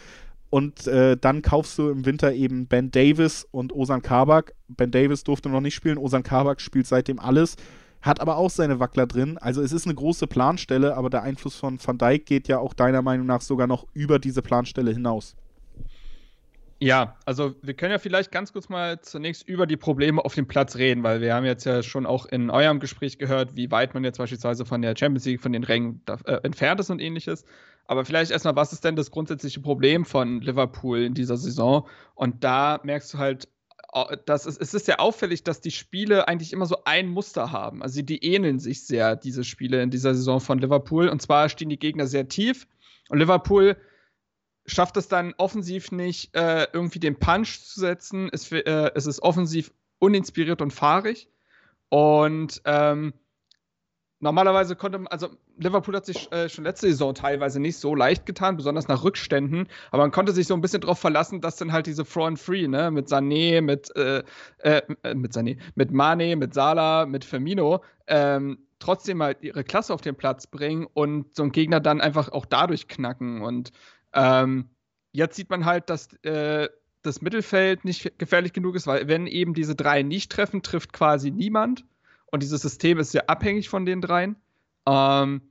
Und 0.50 0.88
äh, 0.88 1.18
dann 1.18 1.42
kaufst 1.42 1.78
du 1.78 1.90
im 1.90 2.06
Winter 2.06 2.34
eben 2.34 2.68
Ben 2.68 2.90
Davis 2.90 3.46
und 3.52 3.74
Osan 3.74 4.02
Kabak. 4.02 4.54
Ben 4.68 4.92
Davis 4.92 5.24
durfte 5.24 5.50
noch 5.50 5.62
nicht 5.62 5.76
spielen, 5.76 5.98
Osan 5.98 6.24
Kabak 6.24 6.62
spielt 6.62 6.88
seitdem 6.88 7.20
alles, 7.20 7.58
hat 8.02 8.22
aber 8.22 8.38
auch 8.38 8.50
seine 8.50 8.80
Wackler 8.80 9.08
drin. 9.08 9.38
Also 9.38 9.62
es 9.62 9.74
ist 9.74 9.86
eine 9.86 9.96
große 9.96 10.28
Planstelle, 10.28 10.96
aber 10.96 11.10
der 11.10 11.24
Einfluss 11.24 11.56
von 11.58 11.80
Van 11.84 11.98
Dijk 11.98 12.26
geht 12.26 12.48
ja 12.48 12.60
auch 12.60 12.74
deiner 12.74 13.02
Meinung 13.02 13.26
nach 13.26 13.42
sogar 13.42 13.68
noch 13.68 13.86
über 13.94 14.20
diese 14.20 14.42
Planstelle 14.42 14.92
hinaus. 14.92 15.36
Ja, 16.80 17.18
also 17.26 17.56
wir 17.64 17.74
können 17.74 17.92
ja 17.92 17.98
vielleicht 17.98 18.32
ganz 18.32 18.54
kurz 18.54 18.70
mal 18.70 19.02
zunächst 19.02 19.48
über 19.48 19.66
die 19.66 19.78
Probleme 19.78 20.24
auf 20.24 20.36
dem 20.36 20.48
Platz 20.48 20.76
reden, 20.76 21.02
weil 21.02 21.22
wir 21.22 21.34
haben 21.34 21.46
jetzt 21.46 21.66
ja 21.66 21.82
schon 21.82 22.06
auch 22.06 22.28
in 22.28 22.52
eurem 22.52 22.80
Gespräch 22.80 23.18
gehört, 23.18 23.56
wie 23.56 23.72
weit 23.72 23.96
man 23.96 24.04
jetzt 24.04 24.20
beispielsweise 24.20 24.64
von 24.64 24.84
der 24.84 24.96
Champions 24.96 25.26
League, 25.26 25.42
von 25.42 25.54
den 25.54 25.64
Rängen 25.64 26.02
äh, 26.26 26.34
entfernt 26.44 26.80
ist 26.80 26.92
und 26.92 27.02
ähnliches. 27.02 27.46
Aber 27.88 28.06
vielleicht 28.06 28.32
erstmal, 28.32 28.56
was 28.56 28.74
ist 28.74 28.84
denn 28.84 28.96
das 28.96 29.12
grundsätzliche 29.12 29.62
Problem 29.62 30.06
von 30.06 30.42
Liverpool 30.42 31.00
in 31.00 31.14
dieser 31.14 31.38
Saison? 31.38 31.88
Und 32.16 32.44
da 32.44 32.80
merkst 32.84 33.14
du 33.14 33.18
halt, 33.18 33.48
dass 34.26 34.46
es, 34.46 34.58
es 34.58 34.74
ist 34.74 34.86
sehr 34.86 35.00
auffällig, 35.00 35.44
dass 35.44 35.62
die 35.62 35.72
Spiele 35.72 36.28
eigentlich 36.28 36.52
immer 36.52 36.66
so 36.66 36.84
ein 36.84 37.08
Muster 37.08 37.52
haben. 37.52 37.82
Also 37.82 38.02
die 38.02 38.24
ähneln 38.24 38.60
sich 38.60 38.86
sehr, 38.86 39.16
diese 39.16 39.44
Spiele 39.44 39.82
in 39.82 39.90
dieser 39.90 40.14
Saison 40.14 40.42
von 40.42 40.60
Liverpool. 40.60 41.08
Und 41.08 41.22
zwar 41.22 41.48
stehen 41.50 41.70
die 41.70 41.80
Gegner 41.80 42.08
sehr 42.08 42.28
tief 42.28 42.68
und 43.10 43.20
Liverpool 43.20 43.78
schafft 44.66 44.98
es 44.98 45.08
dann 45.08 45.34
offensiv 45.38 45.92
nicht, 45.92 46.36
äh, 46.36 46.68
irgendwie 46.74 47.00
den 47.00 47.18
Punch 47.18 47.62
zu 47.64 47.80
setzen. 47.80 48.30
Es, 48.34 48.52
äh, 48.52 48.92
es 48.94 49.08
ist 49.08 49.22
offensiv 49.22 49.72
uninspiriert 50.00 50.62
und 50.62 50.72
fahrig. 50.72 51.30
Und 51.90 52.62
ähm, 52.66 53.14
normalerweise 54.20 54.76
konnte 54.76 54.98
man, 54.98 55.08
also 55.08 55.30
Liverpool 55.58 55.96
hat 55.96 56.06
sich 56.06 56.32
äh, 56.32 56.50
schon 56.50 56.64
letzte 56.64 56.88
Saison 56.88 57.14
teilweise 57.14 57.60
nicht 57.60 57.78
so 57.78 57.96
leicht 57.96 58.26
getan, 58.26 58.58
besonders 58.58 58.88
nach 58.88 59.04
Rückständen, 59.04 59.68
aber 59.92 60.04
man 60.04 60.12
konnte 60.12 60.32
sich 60.32 60.48
so 60.48 60.54
ein 60.54 60.62
bisschen 60.62 60.82
darauf 60.82 61.00
verlassen, 61.00 61.42
dass 61.42 61.58
dann 61.58 61.72
halt 61.72 61.88
diese 61.88 62.06
Front 62.06 62.40
Free, 62.40 62.68
ne, 62.68 62.92
mit 62.92 63.08
Sané, 63.08 63.62
mit, 63.62 63.96
äh, 63.96 64.24
äh, 64.60 64.82
mit 65.14 65.34
Sané, 65.34 65.58
mit 65.76 65.92
Mane, 65.92 66.36
mit 66.36 66.54
Salah, 66.54 67.06
mit 67.06 67.26
Firmino, 67.26 67.84
ähm, 68.08 68.60
trotzdem 68.80 69.22
halt 69.22 69.42
ihre 69.42 69.64
Klasse 69.64 69.94
auf 69.94 70.02
den 70.02 70.16
Platz 70.16 70.48
bringen 70.48 70.88
und 70.94 71.36
so 71.36 71.44
einen 71.44 71.52
Gegner 71.52 71.80
dann 71.80 72.02
einfach 72.02 72.30
auch 72.30 72.46
dadurch 72.46 72.88
knacken. 72.88 73.42
Und 73.42 73.72
ähm, 74.14 74.70
jetzt 75.12 75.36
sieht 75.36 75.50
man 75.50 75.66
halt, 75.66 75.90
dass 75.90 76.14
äh, 76.24 76.70
das 77.02 77.22
Mittelfeld 77.22 77.86
nicht 77.86 78.18
gefährlich 78.20 78.54
genug 78.54 78.76
ist, 78.76 78.88
weil 78.88 79.08
wenn 79.08 79.28
eben 79.28 79.54
diese 79.54 79.76
drei 79.76 80.04
nicht 80.04 80.32
treffen, 80.32 80.62
trifft 80.62 80.94
quasi 80.94 81.32
niemand. 81.32 81.86
Und 82.32 82.44
dieses 82.44 82.62
System 82.62 83.00
ist 83.00 83.12
sehr 83.12 83.30
abhängig 83.30 83.70
von 83.70 83.86
den 83.86 84.02
dreien. 84.02 84.36
Ähm, 84.88 85.42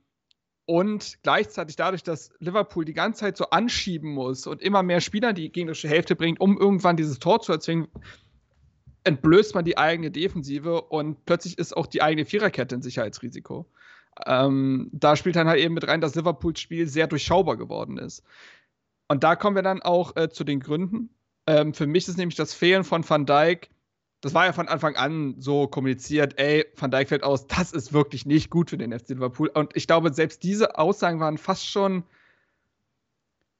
und 0.65 1.19
gleichzeitig 1.23 1.77
dadurch, 1.77 2.03
dass 2.03 2.31
Liverpool 2.39 2.83
die 2.83 2.93
ganze 2.93 3.21
Zeit 3.21 3.37
so 3.37 3.49
anschieben 3.51 4.11
muss 4.11 4.47
und 4.47 4.61
immer 4.61 4.83
mehr 4.83 4.99
Spieler 4.99 5.31
die 5.31 5.49
gegnerische 5.49 5.87
Hälfte 5.87 6.15
bringt, 6.15 6.41
um 6.41 6.57
irgendwann 6.57 6.97
dieses 6.97 7.19
Tor 7.19 7.39
zu 7.39 7.53
erzwingen, 7.53 7.87
entblößt 9.05 9.55
man 9.55 9.63
die 9.63 9.77
eigene 9.77 10.11
Defensive 10.11 10.81
und 10.81 11.25
plötzlich 11.25 11.57
ist 11.57 11.75
auch 11.75 11.87
die 11.87 12.01
eigene 12.01 12.25
Viererkette 12.25 12.75
ein 12.75 12.81
Sicherheitsrisiko. 12.81 13.65
Ähm, 14.25 14.89
da 14.91 15.15
spielt 15.15 15.37
dann 15.37 15.47
halt 15.47 15.61
eben 15.61 15.73
mit 15.73 15.87
rein, 15.87 16.01
dass 16.01 16.15
Liverpools 16.15 16.59
Spiel 16.59 16.87
sehr 16.87 17.07
durchschaubar 17.07 17.55
geworden 17.55 17.97
ist. 17.97 18.23
Und 19.07 19.23
da 19.23 19.37
kommen 19.37 19.55
wir 19.55 19.63
dann 19.63 19.81
auch 19.81 20.17
äh, 20.17 20.29
zu 20.29 20.43
den 20.43 20.59
Gründen. 20.59 21.09
Ähm, 21.45 21.73
für 21.73 21.87
mich 21.87 22.09
ist 22.09 22.17
nämlich 22.17 22.35
das 22.35 22.53
Fehlen 22.53 22.83
von 22.83 23.07
Van 23.07 23.25
Dijk 23.25 23.69
das 24.27 24.33
war 24.33 24.45
ja 24.45 24.51
von 24.51 24.67
Anfang 24.67 24.97
an 24.97 25.35
so 25.39 25.67
kommuniziert, 25.67 26.37
ey, 26.37 26.65
Van 26.75 26.91
Dijk 26.91 27.07
fällt 27.07 27.23
aus, 27.23 27.47
das 27.47 27.71
ist 27.71 27.93
wirklich 27.93 28.25
nicht 28.25 28.49
gut 28.49 28.69
für 28.69 28.77
den 28.77 28.91
FC 28.91 29.11
Liverpool. 29.11 29.47
Und 29.47 29.73
ich 29.73 29.87
glaube, 29.87 30.13
selbst 30.13 30.43
diese 30.43 30.77
Aussagen 30.77 31.21
waren 31.21 31.37
fast 31.37 31.65
schon, 31.65 32.03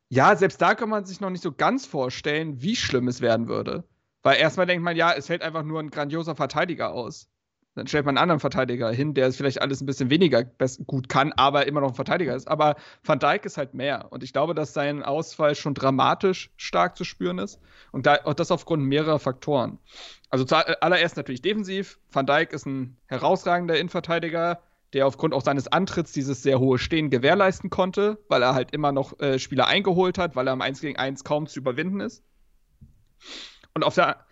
ja, 0.09 0.35
selbst 0.35 0.61
da 0.61 0.75
kann 0.75 0.89
man 0.89 1.05
sich 1.05 1.21
noch 1.21 1.29
nicht 1.29 1.41
so 1.41 1.53
ganz 1.53 1.85
vorstellen, 1.85 2.61
wie 2.61 2.75
schlimm 2.75 3.07
es 3.07 3.21
werden 3.21 3.47
würde. 3.47 3.85
Weil 4.23 4.39
erstmal 4.39 4.65
denkt 4.65 4.83
man, 4.83 4.97
ja, 4.97 5.13
es 5.13 5.27
fällt 5.27 5.41
einfach 5.41 5.63
nur 5.63 5.79
ein 5.79 5.89
grandioser 5.89 6.35
Verteidiger 6.35 6.91
aus. 6.91 7.29
Dann 7.77 7.85
stellt 7.85 8.07
man 8.07 8.17
einen 8.17 8.23
anderen 8.23 8.39
Verteidiger 8.39 8.89
hin, 8.91 9.13
der 9.13 9.27
es 9.27 9.37
vielleicht 9.37 9.61
alles 9.61 9.81
ein 9.81 9.85
bisschen 9.85 10.09
weniger 10.09 10.43
gut 10.87 11.09
kann, 11.09 11.31
aber 11.33 11.67
immer 11.67 11.79
noch 11.79 11.89
ein 11.89 11.95
Verteidiger 11.95 12.35
ist. 12.35 12.47
Aber 12.47 12.75
Van 13.03 13.19
Dijk 13.19 13.45
ist 13.45 13.57
halt 13.57 13.75
mehr. 13.75 14.07
Und 14.11 14.23
ich 14.23 14.33
glaube, 14.33 14.55
dass 14.55 14.73
sein 14.73 15.03
Ausfall 15.03 15.53
schon 15.53 15.75
dramatisch 15.75 16.49
stark 16.57 16.97
zu 16.97 17.03
spüren 17.03 17.37
ist. 17.37 17.59
Und, 17.91 18.07
da, 18.07 18.15
und 18.23 18.39
das 18.39 18.49
aufgrund 18.49 18.83
mehrerer 18.83 19.19
Faktoren. 19.19 19.77
Also 20.31 20.43
zuallererst 20.43 21.17
natürlich 21.17 21.43
defensiv. 21.43 21.99
Van 22.11 22.25
Dijk 22.25 22.51
ist 22.51 22.65
ein 22.65 22.97
herausragender 23.05 23.77
Innenverteidiger, 23.77 24.59
der 24.93 25.05
aufgrund 25.05 25.35
auch 25.35 25.43
seines 25.43 25.67
Antritts 25.67 26.13
dieses 26.13 26.41
sehr 26.41 26.59
hohe 26.59 26.79
Stehen 26.79 27.11
gewährleisten 27.11 27.69
konnte, 27.69 28.17
weil 28.27 28.41
er 28.41 28.55
halt 28.55 28.71
immer 28.71 28.91
noch 28.91 29.19
äh, 29.19 29.37
Spieler 29.37 29.67
eingeholt 29.67 30.17
hat, 30.17 30.35
weil 30.35 30.47
er 30.47 30.53
im 30.53 30.61
1 30.63 30.81
gegen 30.81 30.97
1 30.97 31.23
kaum 31.23 31.45
zu 31.45 31.59
überwinden 31.59 31.99
ist. 31.99 32.23
Und 33.75 33.83
auf 33.83 33.93
der 33.93 34.25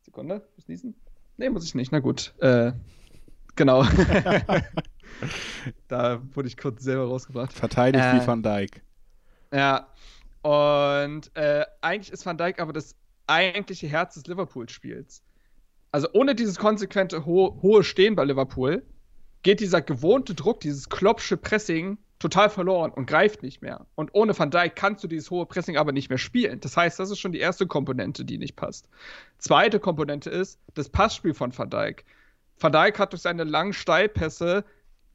Sekunde, 0.00 0.48
muss 0.56 0.66
niesen? 0.66 0.94
Nee, 1.40 1.48
muss 1.48 1.64
ich 1.64 1.74
nicht. 1.74 1.90
Na 1.90 2.00
gut. 2.00 2.34
Äh, 2.40 2.72
genau. 3.56 3.82
da 5.88 6.20
wurde 6.34 6.48
ich 6.48 6.58
kurz 6.58 6.82
selber 6.82 7.06
rausgebracht. 7.06 7.54
Verteidigt 7.54 8.04
äh, 8.04 8.20
wie 8.20 8.26
Van 8.26 8.42
Dijk. 8.42 8.82
Ja. 9.50 9.88
Und 10.42 11.34
äh, 11.34 11.64
eigentlich 11.80 12.12
ist 12.12 12.26
Van 12.26 12.36
Dijk 12.36 12.60
aber 12.60 12.74
das 12.74 12.94
eigentliche 13.26 13.88
Herz 13.88 14.16
des 14.16 14.26
Liverpool-Spiels. 14.26 15.22
Also 15.92 16.08
ohne 16.12 16.34
dieses 16.34 16.58
konsequente 16.58 17.24
ho 17.24 17.58
hohe 17.62 17.84
Stehen 17.84 18.16
bei 18.16 18.24
Liverpool 18.24 18.82
geht 19.42 19.60
dieser 19.60 19.80
gewohnte 19.80 20.34
Druck, 20.34 20.60
dieses 20.60 20.90
klopsche 20.90 21.38
Pressing 21.38 21.96
total 22.20 22.50
verloren 22.50 22.92
und 22.92 23.06
greift 23.06 23.42
nicht 23.42 23.62
mehr. 23.62 23.86
Und 23.96 24.10
ohne 24.12 24.38
Van 24.38 24.50
Dijk 24.50 24.76
kannst 24.76 25.02
du 25.02 25.08
dieses 25.08 25.30
hohe 25.30 25.46
Pressing 25.46 25.76
aber 25.76 25.90
nicht 25.90 26.10
mehr 26.10 26.18
spielen. 26.18 26.60
Das 26.60 26.76
heißt, 26.76 27.00
das 27.00 27.10
ist 27.10 27.18
schon 27.18 27.32
die 27.32 27.40
erste 27.40 27.66
Komponente, 27.66 28.24
die 28.24 28.38
nicht 28.38 28.54
passt. 28.54 28.88
Zweite 29.38 29.80
Komponente 29.80 30.30
ist 30.30 30.60
das 30.74 30.90
Passspiel 30.90 31.34
von 31.34 31.56
Van 31.56 31.70
Dijk. 31.70 32.04
Van 32.58 32.70
Dijk 32.70 32.98
hat 32.98 33.12
durch 33.12 33.22
seine 33.22 33.44
langen 33.44 33.72
Steilpässe 33.72 34.64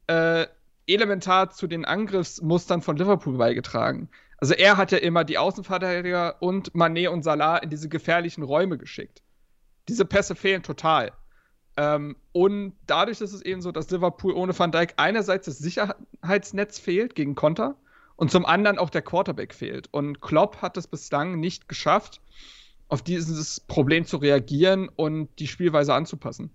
äh, 0.08 0.46
elementar 0.86 1.50
zu 1.50 1.68
den 1.68 1.84
Angriffsmustern 1.84 2.82
von 2.82 2.96
Liverpool 2.96 3.38
beigetragen. 3.38 4.08
Also 4.38 4.54
er 4.54 4.76
hat 4.76 4.92
ja 4.92 4.98
immer 4.98 5.24
die 5.24 5.38
Außenverteidiger 5.38 6.42
und 6.42 6.74
Manet 6.74 7.08
und 7.08 7.22
Salah 7.22 7.58
in 7.58 7.70
diese 7.70 7.88
gefährlichen 7.88 8.42
Räume 8.42 8.78
geschickt. 8.78 9.22
Diese 9.88 10.04
Pässe 10.04 10.34
fehlen 10.34 10.64
total. 10.64 11.12
Ähm, 11.76 12.16
und 12.32 12.74
dadurch 12.86 13.20
ist 13.20 13.32
es 13.32 13.42
eben 13.42 13.60
so, 13.60 13.72
dass 13.72 13.90
Liverpool 13.90 14.32
ohne 14.32 14.58
Van 14.58 14.72
Dijk 14.72 14.94
einerseits 14.96 15.46
das 15.46 15.58
Sicherheitsnetz 15.58 16.78
fehlt 16.78 17.14
gegen 17.14 17.34
Konter 17.34 17.76
und 18.16 18.30
zum 18.30 18.46
anderen 18.46 18.78
auch 18.78 18.90
der 18.90 19.02
Quarterback 19.02 19.54
fehlt. 19.54 19.88
Und 19.92 20.20
Klopp 20.20 20.62
hat 20.62 20.76
es 20.76 20.86
bislang 20.86 21.38
nicht 21.38 21.68
geschafft, 21.68 22.20
auf 22.88 23.02
dieses 23.02 23.60
Problem 23.60 24.06
zu 24.06 24.16
reagieren 24.16 24.88
und 24.88 25.28
die 25.38 25.48
Spielweise 25.48 25.92
anzupassen. 25.92 26.50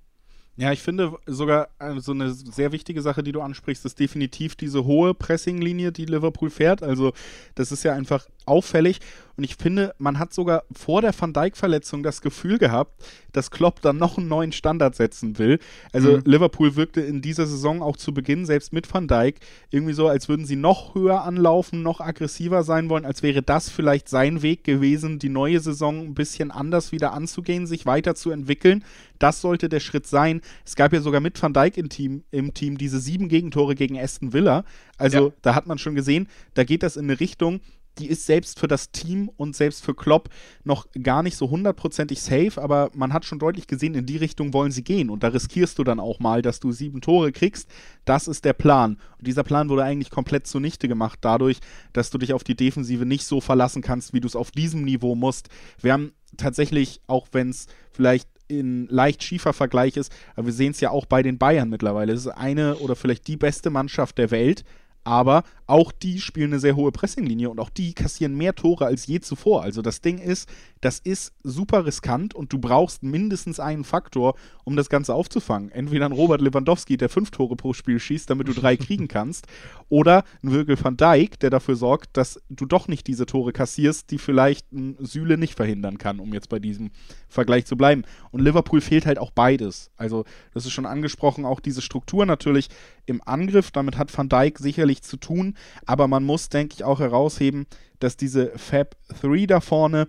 Ja, 0.57 0.71
ich 0.71 0.81
finde 0.81 1.13
sogar 1.25 1.69
äh, 1.79 1.99
so 1.99 2.11
eine 2.11 2.31
sehr 2.31 2.71
wichtige 2.71 3.01
Sache, 3.01 3.23
die 3.23 3.31
du 3.31 3.41
ansprichst, 3.41 3.85
ist 3.85 3.99
definitiv 3.99 4.55
diese 4.55 4.83
hohe 4.83 5.13
Pressinglinie, 5.13 5.91
die 5.91 6.05
Liverpool 6.05 6.49
fährt. 6.49 6.83
Also, 6.83 7.13
das 7.55 7.71
ist 7.71 7.83
ja 7.83 7.93
einfach 7.93 8.27
auffällig. 8.45 8.99
Und 9.37 9.45
ich 9.45 9.55
finde, 9.55 9.95
man 9.97 10.19
hat 10.19 10.33
sogar 10.33 10.63
vor 10.71 11.01
der 11.01 11.19
Van 11.19 11.33
Dijk-Verletzung 11.33 12.03
das 12.03 12.21
Gefühl 12.21 12.57
gehabt, 12.57 13.01
dass 13.31 13.49
Klopp 13.49 13.81
dann 13.81 13.97
noch 13.97 14.17
einen 14.17 14.27
neuen 14.27 14.51
Standard 14.51 14.95
setzen 14.95 15.39
will. 15.39 15.59
Also 15.93 16.17
mhm. 16.17 16.23
Liverpool 16.25 16.75
wirkte 16.75 17.01
in 17.01 17.21
dieser 17.21 17.47
Saison 17.47 17.81
auch 17.81 17.97
zu 17.97 18.13
Beginn, 18.13 18.45
selbst 18.45 18.73
mit 18.73 18.93
Van 18.93 19.07
Dijk, 19.07 19.39
irgendwie 19.69 19.93
so, 19.93 20.07
als 20.07 20.27
würden 20.27 20.45
sie 20.45 20.57
noch 20.57 20.95
höher 20.95 21.23
anlaufen, 21.23 21.81
noch 21.81 22.01
aggressiver 22.01 22.63
sein 22.63 22.89
wollen, 22.89 23.05
als 23.05 23.23
wäre 23.23 23.41
das 23.41 23.69
vielleicht 23.69 24.09
sein 24.09 24.41
Weg 24.41 24.63
gewesen, 24.63 25.17
die 25.17 25.29
neue 25.29 25.59
Saison 25.59 25.99
ein 25.99 26.13
bisschen 26.13 26.51
anders 26.51 26.91
wieder 26.91 27.13
anzugehen, 27.13 27.65
sich 27.67 27.85
weiterzuentwickeln. 27.85 28.83
Das 29.21 29.41
sollte 29.41 29.69
der 29.69 29.79
Schritt 29.79 30.07
sein. 30.07 30.41
Es 30.65 30.75
gab 30.75 30.93
ja 30.93 31.01
sogar 31.01 31.21
mit 31.21 31.41
Van 31.41 31.53
Dijk 31.53 31.77
im 31.77 31.89
Team, 31.89 32.23
im 32.31 32.53
Team 32.53 32.77
diese 32.77 32.99
sieben 32.99 33.29
Gegentore 33.29 33.75
gegen 33.75 33.99
Aston 33.99 34.33
Villa. 34.33 34.63
Also 34.97 35.27
ja. 35.27 35.33
da 35.41 35.55
hat 35.55 35.67
man 35.67 35.77
schon 35.77 35.95
gesehen, 35.95 36.27
da 36.55 36.63
geht 36.63 36.83
das 36.83 36.97
in 36.97 37.05
eine 37.05 37.19
Richtung, 37.19 37.61
die 37.99 38.07
ist 38.07 38.25
selbst 38.25 38.59
für 38.59 38.67
das 38.67 38.91
Team 38.91 39.29
und 39.35 39.55
selbst 39.55 39.83
für 39.83 39.93
Klopp 39.93 40.29
noch 40.63 40.87
gar 41.03 41.23
nicht 41.23 41.35
so 41.35 41.49
hundertprozentig 41.49 42.21
safe, 42.21 42.61
aber 42.61 42.89
man 42.95 43.13
hat 43.13 43.25
schon 43.25 43.37
deutlich 43.37 43.67
gesehen, 43.67 43.95
in 43.95 44.05
die 44.05 44.17
Richtung 44.17 44.53
wollen 44.53 44.71
sie 44.71 44.83
gehen. 44.83 45.09
Und 45.09 45.23
da 45.23 45.27
riskierst 45.27 45.77
du 45.77 45.83
dann 45.83 45.99
auch 45.99 46.19
mal, 46.19 46.41
dass 46.41 46.59
du 46.59 46.71
sieben 46.71 47.01
Tore 47.01 47.31
kriegst. 47.31 47.69
Das 48.05 48.27
ist 48.27 48.45
der 48.45 48.53
Plan. 48.53 48.97
Und 49.17 49.27
dieser 49.27 49.43
Plan 49.43 49.69
wurde 49.69 49.83
eigentlich 49.83 50.09
komplett 50.09 50.47
zunichte 50.47 50.87
gemacht, 50.87 51.19
dadurch, 51.21 51.59
dass 51.93 52.09
du 52.09 52.17
dich 52.17 52.33
auf 52.33 52.43
die 52.43 52.55
Defensive 52.55 53.05
nicht 53.05 53.25
so 53.25 53.41
verlassen 53.41 53.81
kannst, 53.81 54.13
wie 54.13 54.21
du 54.21 54.27
es 54.27 54.35
auf 54.35 54.51
diesem 54.51 54.83
Niveau 54.83 55.15
musst. 55.15 55.49
Wir 55.81 55.93
haben 55.93 56.13
tatsächlich, 56.37 57.01
auch 57.07 57.27
wenn 57.33 57.49
es 57.49 57.67
vielleicht 57.91 58.29
in 58.51 58.87
leicht 58.87 59.23
schiefer 59.23 59.53
Vergleich 59.53 59.97
ist, 59.97 60.11
aber 60.35 60.47
wir 60.47 60.53
sehen 60.53 60.71
es 60.71 60.81
ja 60.81 60.91
auch 60.91 61.05
bei 61.05 61.23
den 61.23 61.37
Bayern 61.37 61.69
mittlerweile. 61.69 62.13
Es 62.13 62.21
ist 62.21 62.27
eine 62.27 62.75
oder 62.75 62.95
vielleicht 62.95 63.27
die 63.27 63.37
beste 63.37 63.69
Mannschaft 63.69 64.17
der 64.17 64.31
Welt, 64.31 64.63
aber 65.03 65.43
auch 65.67 65.91
die 65.91 66.19
spielen 66.19 66.51
eine 66.51 66.59
sehr 66.59 66.75
hohe 66.75 66.91
Pressinglinie 66.91 67.49
und 67.49 67.59
auch 67.59 67.69
die 67.69 67.93
kassieren 67.93 68.35
mehr 68.35 68.55
Tore 68.55 68.85
als 68.85 69.07
je 69.07 69.21
zuvor. 69.21 69.63
Also 69.63 69.81
das 69.81 70.01
Ding 70.01 70.17
ist, 70.17 70.49
das 70.81 70.99
ist 70.99 71.33
super 71.43 71.85
riskant 71.85 72.33
und 72.33 72.51
du 72.51 72.59
brauchst 72.59 73.03
mindestens 73.03 73.59
einen 73.59 73.85
Faktor, 73.85 74.35
um 74.65 74.75
das 74.75 74.89
Ganze 74.89 75.13
aufzufangen. 75.13 75.71
Entweder 75.71 76.05
ein 76.07 76.11
Robert 76.11 76.41
Lewandowski, 76.41 76.97
der 76.97 77.07
fünf 77.07 77.31
Tore 77.31 77.55
pro 77.55 77.71
Spiel 77.71 77.99
schießt, 77.99 78.29
damit 78.29 78.49
du 78.49 78.53
drei 78.53 78.75
kriegen 78.75 79.07
kannst, 79.07 79.47
oder 79.87 80.23
ein 80.43 80.51
Virgil 80.51 80.77
van 80.81 80.97
Dijk, 80.97 81.39
der 81.39 81.49
dafür 81.49 81.75
sorgt, 81.75 82.17
dass 82.17 82.41
du 82.49 82.65
doch 82.65 82.87
nicht 82.89 83.07
diese 83.07 83.25
Tore 83.25 83.53
kassierst, 83.53 84.11
die 84.11 84.17
vielleicht 84.17 84.71
ein 84.73 84.97
Süle 84.99 85.37
nicht 85.37 85.55
verhindern 85.55 85.97
kann, 85.97 86.19
um 86.19 86.33
jetzt 86.33 86.49
bei 86.49 86.59
diesem 86.59 86.91
Vergleich 87.29 87.65
zu 87.65 87.77
bleiben. 87.77 88.03
Und 88.31 88.41
Liverpool 88.41 88.81
fehlt 88.81 89.05
halt 89.05 89.19
auch 89.19 89.31
beides. 89.31 89.91
Also 89.95 90.25
das 90.53 90.65
ist 90.65 90.73
schon 90.73 90.85
angesprochen, 90.85 91.45
auch 91.45 91.61
diese 91.61 91.81
Struktur 91.81 92.25
natürlich 92.25 92.67
im 93.05 93.21
Angriff, 93.25 93.71
damit 93.71 93.97
hat 93.97 94.15
Van 94.15 94.29
Dijk 94.29 94.59
sicherlich 94.59 94.90
zu 94.99 95.17
tun, 95.17 95.55
aber 95.85 96.07
man 96.07 96.23
muss, 96.23 96.49
denke 96.49 96.75
ich, 96.75 96.83
auch 96.83 96.99
herausheben, 96.99 97.65
dass 97.99 98.17
diese 98.17 98.51
Fab 98.57 98.95
3 99.21 99.45
da 99.45 99.61
vorne 99.61 100.07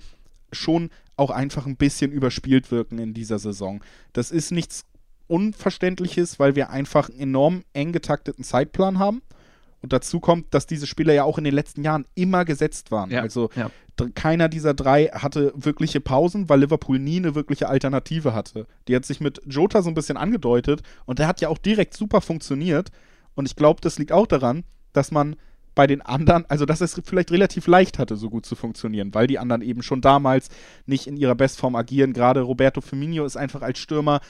schon 0.51 0.91
auch 1.17 1.31
einfach 1.31 1.67
ein 1.67 1.77
bisschen 1.77 2.11
überspielt 2.11 2.71
wirken 2.71 2.99
in 2.99 3.15
dieser 3.15 3.39
Saison. 3.39 3.83
Das 4.13 4.31
ist 4.31 4.51
nichts 4.51 4.85
Unverständliches, 5.29 6.39
weil 6.39 6.57
wir 6.57 6.71
einfach 6.71 7.09
einen 7.09 7.21
enorm 7.21 7.63
eng 7.73 7.93
getakteten 7.93 8.45
Zeitplan 8.45 8.99
haben. 8.99 9.23
Und 9.81 9.93
dazu 9.93 10.21
kommt, 10.21 10.55
dass 10.55 10.67
diese 10.67 10.87
Spieler 10.87 11.13
ja 11.13 11.25
auch 11.25 11.39
in 11.39 11.45
den 11.45 11.55
letzten 11.55 11.83
Jahren 11.83 12.07
immer 12.15 12.45
gesetzt 12.45 12.91
waren. 12.91 13.11
Ja, 13.11 13.21
also 13.21 13.51
ja. 13.57 13.71
keiner 14.15 14.49
dieser 14.49 14.75
drei 14.75 15.07
hatte 15.07 15.53
wirkliche 15.57 16.01
Pausen, 16.01 16.49
weil 16.49 16.61
Liverpool 16.61 16.99
nie 16.99 17.17
eine 17.17 17.35
wirkliche 17.35 17.69
Alternative 17.69 18.33
hatte. 18.33 18.67
Die 18.87 18.95
hat 18.95 19.05
sich 19.05 19.21
mit 19.21 19.41
Jota 19.47 19.83
so 19.83 19.91
ein 19.91 19.95
bisschen 19.95 20.17
angedeutet 20.17 20.83
und 21.05 21.19
der 21.19 21.27
hat 21.27 21.41
ja 21.41 21.49
auch 21.49 21.59
direkt 21.59 21.95
super 21.95 22.21
funktioniert. 22.21 22.91
Und 23.35 23.47
ich 23.47 23.57
glaube, 23.57 23.81
das 23.81 23.99
liegt 23.99 24.13
auch 24.13 24.27
daran, 24.27 24.65
dass 24.93 25.11
man 25.11 25.37
bei 25.75 25.87
den 25.87 26.03
anderen, 26.03 26.45
also 26.47 26.67
dass 26.67 26.81
es 26.81 27.01
vielleicht 27.05 27.31
relativ 27.31 27.67
leicht 27.67 27.99
hatte, 27.99 28.17
so 28.17 28.29
gut 28.29 28.45
zu 28.45 28.57
funktionieren, 28.57 29.15
weil 29.15 29.27
die 29.27 29.39
anderen 29.39 29.63
eben 29.63 29.83
schon 29.83 30.03
damals 30.03 30.49
nicht 30.85 31.07
in 31.07 31.17
ihrer 31.17 31.35
Bestform 31.35 31.77
agieren. 31.77 32.13
Gerade 32.13 32.43
Roberto 32.43 32.81
Firmino 32.81 33.25
ist 33.25 33.37
einfach 33.37 33.63
als 33.63 33.79
Stürmer 33.79 34.21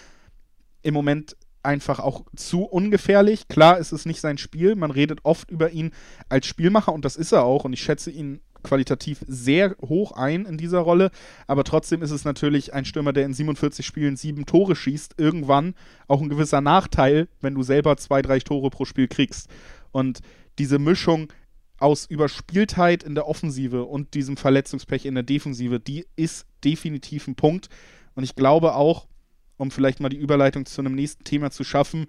im 0.82 0.94
Moment 0.94 1.36
einfach 1.62 2.00
auch 2.00 2.24
zu 2.36 2.64
ungefährlich. 2.64 3.48
Klar 3.48 3.78
ist 3.78 3.92
es 3.92 4.06
nicht 4.06 4.20
sein 4.20 4.38
Spiel. 4.38 4.76
Man 4.76 4.90
redet 4.90 5.20
oft 5.24 5.50
über 5.50 5.70
ihn 5.70 5.92
als 6.28 6.46
Spielmacher 6.46 6.92
und 6.92 7.04
das 7.04 7.16
ist 7.16 7.32
er 7.32 7.44
auch. 7.44 7.64
Und 7.64 7.72
ich 7.72 7.82
schätze 7.82 8.10
ihn 8.10 8.40
qualitativ 8.62 9.24
sehr 9.26 9.76
hoch 9.80 10.12
ein 10.12 10.44
in 10.46 10.58
dieser 10.58 10.80
Rolle. 10.80 11.10
Aber 11.46 11.64
trotzdem 11.64 12.02
ist 12.02 12.10
es 12.10 12.24
natürlich 12.24 12.74
ein 12.74 12.84
Stürmer, 12.84 13.12
der 13.12 13.24
in 13.24 13.34
47 13.34 13.84
Spielen 13.84 14.16
sieben 14.16 14.46
Tore 14.46 14.76
schießt. 14.76 15.14
Irgendwann 15.18 15.74
auch 16.08 16.20
ein 16.20 16.28
gewisser 16.28 16.60
Nachteil, 16.60 17.28
wenn 17.40 17.54
du 17.54 17.62
selber 17.62 17.96
zwei, 17.96 18.22
drei 18.22 18.38
Tore 18.38 18.70
pro 18.70 18.84
Spiel 18.84 19.08
kriegst. 19.08 19.48
Und 19.90 20.20
diese 20.58 20.78
Mischung 20.78 21.32
aus 21.78 22.06
Überspieltheit 22.06 23.02
in 23.02 23.16
der 23.16 23.26
Offensive 23.26 23.84
und 23.84 24.14
diesem 24.14 24.36
Verletzungspech 24.36 25.04
in 25.04 25.14
der 25.14 25.24
Defensive, 25.24 25.80
die 25.80 26.06
ist 26.14 26.46
definitiv 26.64 27.26
ein 27.26 27.34
Punkt. 27.34 27.68
Und 28.14 28.22
ich 28.22 28.36
glaube 28.36 28.74
auch, 28.76 29.08
um 29.56 29.70
vielleicht 29.70 30.00
mal 30.00 30.08
die 30.08 30.16
Überleitung 30.16 30.64
zu 30.64 30.80
einem 30.80 30.94
nächsten 30.94 31.24
Thema 31.24 31.50
zu 31.50 31.64
schaffen 31.64 32.06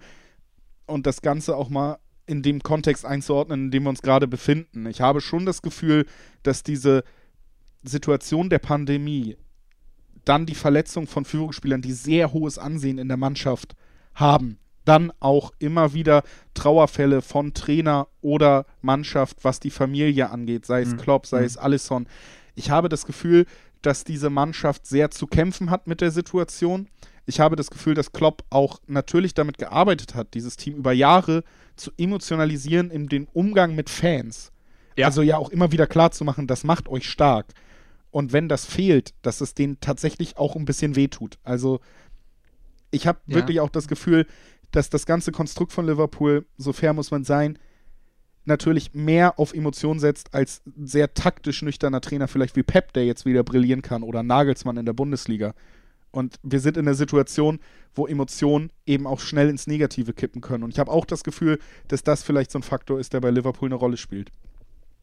und 0.86 1.06
das 1.06 1.22
Ganze 1.22 1.56
auch 1.56 1.70
mal 1.70 1.98
in 2.26 2.42
dem 2.42 2.62
Kontext 2.62 3.04
einzuordnen, 3.04 3.66
in 3.66 3.70
dem 3.70 3.82
wir 3.84 3.90
uns 3.90 4.02
gerade 4.02 4.26
befinden. 4.26 4.86
Ich 4.86 5.00
habe 5.00 5.20
schon 5.20 5.46
das 5.46 5.62
Gefühl, 5.62 6.06
dass 6.42 6.62
diese 6.62 7.04
Situation 7.82 8.48
der 8.48 8.58
Pandemie, 8.58 9.36
dann 10.24 10.46
die 10.46 10.54
Verletzung 10.54 11.06
von 11.06 11.24
Führungsspielern, 11.24 11.82
die 11.82 11.92
sehr 11.92 12.32
hohes 12.32 12.58
Ansehen 12.58 12.98
in 12.98 13.08
der 13.08 13.18
Mannschaft 13.18 13.74
haben, 14.14 14.58
dann 14.84 15.12
auch 15.20 15.52
immer 15.58 15.94
wieder 15.94 16.22
Trauerfälle 16.54 17.22
von 17.22 17.54
Trainer 17.54 18.08
oder 18.20 18.66
Mannschaft, 18.80 19.38
was 19.42 19.60
die 19.60 19.70
Familie 19.70 20.30
angeht, 20.30 20.66
sei 20.66 20.82
es 20.82 20.92
mhm. 20.92 20.98
Klopp, 20.98 21.26
sei 21.26 21.40
mhm. 21.40 21.46
es 21.46 21.56
Allison. 21.56 22.06
Ich 22.54 22.70
habe 22.70 22.88
das 22.88 23.06
Gefühl, 23.06 23.46
dass 23.82 24.04
diese 24.04 24.30
Mannschaft 24.30 24.86
sehr 24.86 25.10
zu 25.10 25.26
kämpfen 25.26 25.70
hat 25.70 25.86
mit 25.86 26.00
der 26.00 26.10
Situation. 26.10 26.88
Ich 27.26 27.40
habe 27.40 27.56
das 27.56 27.70
Gefühl, 27.70 27.94
dass 27.94 28.12
Klopp 28.12 28.44
auch 28.50 28.80
natürlich 28.86 29.34
damit 29.34 29.58
gearbeitet 29.58 30.14
hat, 30.14 30.34
dieses 30.34 30.56
Team 30.56 30.74
über 30.74 30.92
Jahre 30.92 31.42
zu 31.76 31.90
emotionalisieren 31.96 32.90
in 32.90 33.08
den 33.08 33.26
Umgang 33.32 33.74
mit 33.74 33.88
Fans. 33.88 34.52
Ja. 34.96 35.06
Also 35.06 35.22
ja 35.22 35.38
auch 35.38 35.50
immer 35.50 35.72
wieder 35.72 35.86
klar 35.86 36.10
zu 36.10 36.24
machen, 36.24 36.46
das 36.46 36.64
macht 36.64 36.88
euch 36.88 37.08
stark. 37.08 37.46
Und 38.10 38.32
wenn 38.32 38.48
das 38.48 38.64
fehlt, 38.64 39.14
dass 39.22 39.40
es 39.40 39.54
denen 39.54 39.80
tatsächlich 39.80 40.36
auch 40.36 40.54
ein 40.54 40.66
bisschen 40.66 40.94
wehtut. 40.94 41.38
Also 41.42 41.80
ich 42.90 43.06
habe 43.06 43.18
ja. 43.26 43.36
wirklich 43.36 43.60
auch 43.60 43.70
das 43.70 43.88
Gefühl, 43.88 44.26
dass 44.70 44.90
das 44.90 45.06
ganze 45.06 45.32
Konstrukt 45.32 45.72
von 45.72 45.86
Liverpool, 45.86 46.46
so 46.56 46.72
fair 46.72 46.92
muss 46.92 47.10
man 47.10 47.24
sein, 47.24 47.58
natürlich 48.44 48.92
mehr 48.94 49.38
auf 49.38 49.54
Emotionen 49.54 50.00
setzt 50.00 50.34
als 50.34 50.62
sehr 50.82 51.14
taktisch 51.14 51.62
nüchterner 51.62 52.00
Trainer, 52.00 52.28
vielleicht 52.28 52.56
wie 52.56 52.62
Pep, 52.62 52.92
der 52.92 53.06
jetzt 53.06 53.24
wieder 53.24 53.42
brillieren 53.42 53.82
kann, 53.82 54.02
oder 54.02 54.22
Nagelsmann 54.22 54.76
in 54.76 54.86
der 54.86 54.92
Bundesliga. 54.92 55.54
Und 56.14 56.36
wir 56.44 56.60
sind 56.60 56.76
in 56.76 56.84
der 56.84 56.94
Situation, 56.94 57.58
wo 57.94 58.06
Emotionen 58.06 58.70
eben 58.86 59.06
auch 59.06 59.18
schnell 59.18 59.48
ins 59.48 59.66
Negative 59.66 60.12
kippen 60.12 60.40
können. 60.40 60.62
Und 60.62 60.70
ich 60.70 60.78
habe 60.78 60.90
auch 60.90 61.06
das 61.06 61.24
Gefühl, 61.24 61.58
dass 61.88 62.04
das 62.04 62.22
vielleicht 62.22 62.52
so 62.52 62.60
ein 62.60 62.62
Faktor 62.62 63.00
ist, 63.00 63.12
der 63.12 63.20
bei 63.20 63.30
Liverpool 63.30 63.68
eine 63.68 63.74
Rolle 63.74 63.96
spielt. 63.96 64.30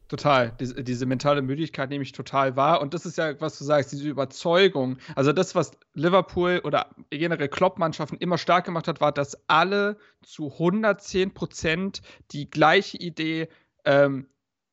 Total. 0.08 0.52
Diese, 0.58 0.82
diese, 0.82 1.04
mentale 1.04 1.42
Müdigkeit 1.42 1.90
nehme 1.90 2.02
ich 2.02 2.12
total 2.12 2.56
wahr. 2.56 2.80
Und 2.80 2.94
das 2.94 3.04
ist 3.04 3.18
ja, 3.18 3.38
was 3.40 3.58
du 3.58 3.64
sagst, 3.64 3.92
diese 3.92 4.08
Überzeugung. 4.08 4.96
Also 5.14 5.32
das, 5.32 5.54
was 5.54 5.72
Liverpool 5.92 6.62
oder 6.64 6.86
generell 7.10 7.48
Klopp-Mannschaften 7.48 8.16
immer 8.16 8.38
stark 8.38 8.64
gemacht 8.64 8.88
hat, 8.88 9.02
war, 9.02 9.12
dass 9.12 9.36
alle 9.48 9.98
zu 10.22 10.50
110 10.50 11.34
Prozent 11.34 12.00
die 12.30 12.48
gleiche 12.48 12.96
Idee 12.96 13.48
ähm, 13.84 14.28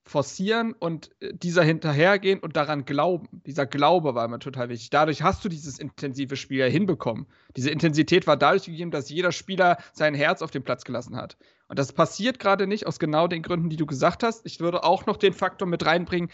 forcieren 0.10 0.74
und 0.74 1.12
äh, 1.22 1.34
dieser 1.34 1.64
hinterhergehen 1.64 2.40
und 2.40 2.56
daran 2.56 2.84
glauben. 2.86 3.28
Dieser 3.46 3.66
Glaube 3.66 4.16
war 4.16 4.26
immer 4.26 4.40
total 4.40 4.70
wichtig. 4.70 4.90
Dadurch 4.90 5.22
hast 5.22 5.46
du 5.46 5.50
dieses 5.50 5.78
intensive 5.80 6.36
Spiel 6.36 6.60
ja 6.60 6.66
hinbekommen. 6.66 7.28
Diese 7.56 7.70
Intensität 7.70 8.26
war 8.28 8.36
dadurch 8.36 8.66
gegeben, 8.66 8.92
dass 8.92 9.10
jeder 9.10 9.32
Spieler 9.32 9.78
sein 9.94 10.16
Herz 10.16 10.42
auf 10.42 10.52
den 10.52 10.64
Platz 10.64 10.84
gelassen 10.84 11.16
hat. 11.16 11.38
Und 11.68 11.78
das 11.78 11.94
passiert 11.94 12.40
gerade 12.40 12.66
nicht 12.66 12.88
aus 12.88 12.98
genau 12.98 13.28
den 13.28 13.44
Gründen, 13.44 13.70
die 13.70 13.78
du 13.78 13.86
gesagt 13.86 14.24
hast. 14.24 14.46
Ich 14.46 14.60
würde 14.60 14.84
auch 14.84 15.06
noch 15.06 15.18
den 15.18 15.34
Faktor 15.34 15.68
mit 15.68 15.86
reinbringen. 15.86 16.32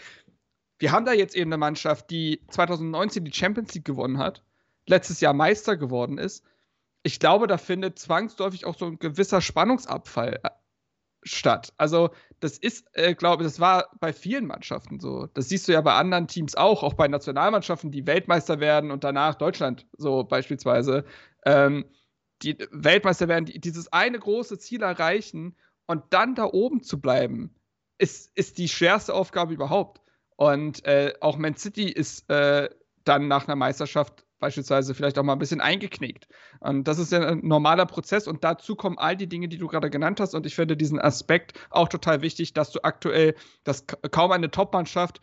Wir 0.78 0.92
haben 0.92 1.04
da 1.04 1.12
jetzt 1.12 1.36
eben 1.36 1.50
eine 1.50 1.58
Mannschaft, 1.58 2.10
die 2.10 2.42
2019 2.48 3.24
die 3.24 3.32
Champions 3.32 3.74
League 3.74 3.84
gewonnen 3.84 4.18
hat, 4.18 4.42
letztes 4.86 5.20
Jahr 5.20 5.34
Meister 5.34 5.76
geworden 5.76 6.16
ist. 6.16 6.44
Ich 7.02 7.20
glaube, 7.20 7.46
da 7.46 7.58
findet 7.58 7.98
zwangsläufig 7.98 8.64
auch 8.64 8.76
so 8.76 8.86
ein 8.86 8.98
gewisser 8.98 9.40
Spannungsabfall 9.40 10.40
äh, 10.42 10.50
statt. 11.22 11.72
Also 11.76 12.10
das 12.40 12.58
ist, 12.58 12.86
äh, 12.92 13.14
glaube 13.14 13.42
ich, 13.42 13.48
das 13.48 13.60
war 13.60 13.90
bei 14.00 14.12
vielen 14.12 14.46
Mannschaften 14.46 15.00
so. 15.00 15.26
Das 15.34 15.48
siehst 15.48 15.68
du 15.68 15.72
ja 15.72 15.80
bei 15.80 15.94
anderen 15.94 16.28
Teams 16.28 16.54
auch, 16.54 16.82
auch 16.82 16.94
bei 16.94 17.08
Nationalmannschaften, 17.08 17.90
die 17.90 18.06
Weltmeister 18.06 18.60
werden 18.60 18.90
und 18.90 19.04
danach 19.04 19.36
Deutschland 19.36 19.86
so 19.96 20.24
beispielsweise. 20.24 21.04
Ähm, 21.44 21.86
die 22.42 22.58
Weltmeister 22.70 23.28
werden, 23.28 23.46
die 23.46 23.58
dieses 23.58 23.92
eine 23.92 24.18
große 24.18 24.58
Ziel 24.58 24.82
erreichen 24.82 25.56
und 25.86 26.04
dann 26.10 26.34
da 26.34 26.44
oben 26.44 26.82
zu 26.82 27.00
bleiben, 27.00 27.54
ist, 27.98 28.36
ist 28.36 28.58
die 28.58 28.68
schwerste 28.68 29.14
Aufgabe 29.14 29.54
überhaupt. 29.54 30.02
Und 30.36 30.84
äh, 30.84 31.14
auch 31.20 31.38
Man 31.38 31.56
City 31.56 31.88
ist 31.88 32.28
äh, 32.28 32.68
dann 33.04 33.28
nach 33.28 33.46
einer 33.46 33.56
Meisterschaft 33.56 34.25
beispielsweise 34.38 34.94
vielleicht 34.94 35.18
auch 35.18 35.22
mal 35.22 35.32
ein 35.32 35.38
bisschen 35.38 35.60
eingeknickt. 35.60 36.28
Und 36.60 36.84
das 36.84 36.98
ist 36.98 37.12
ja 37.12 37.20
ein 37.20 37.40
normaler 37.46 37.86
Prozess 37.86 38.26
und 38.28 38.44
dazu 38.44 38.76
kommen 38.76 38.98
all 38.98 39.16
die 39.16 39.28
Dinge, 39.28 39.48
die 39.48 39.58
du 39.58 39.66
gerade 39.66 39.90
genannt 39.90 40.20
hast. 40.20 40.34
Und 40.34 40.46
ich 40.46 40.54
finde 40.54 40.76
diesen 40.76 40.98
Aspekt 40.98 41.58
auch 41.70 41.88
total 41.88 42.22
wichtig, 42.22 42.52
dass 42.52 42.70
du 42.70 42.80
aktuell, 42.82 43.34
dass 43.64 43.86
kaum 43.86 44.32
eine 44.32 44.50
Top-Mannschaft 44.50 45.20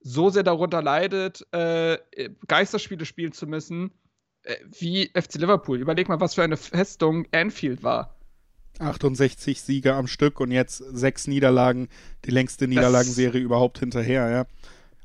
so 0.00 0.30
sehr 0.30 0.44
darunter 0.44 0.82
leidet, 0.82 1.46
äh, 1.52 1.98
Geisterspiele 2.46 3.04
spielen 3.04 3.32
zu 3.32 3.46
müssen, 3.46 3.92
äh, 4.44 4.56
wie 4.78 5.10
FC 5.14 5.36
Liverpool. 5.36 5.78
Überleg 5.78 6.08
mal, 6.08 6.20
was 6.20 6.34
für 6.34 6.42
eine 6.42 6.56
Festung 6.56 7.26
Anfield 7.32 7.82
war. 7.82 8.14
68 8.78 9.60
Siege 9.60 9.94
am 9.94 10.06
Stück 10.06 10.40
und 10.40 10.52
jetzt 10.52 10.78
sechs 10.78 11.26
Niederlagen, 11.26 11.88
die 12.24 12.30
längste 12.30 12.68
Niederlagenserie 12.68 13.40
überhaupt 13.40 13.78
hinterher, 13.80 14.30
ja. 14.30 14.46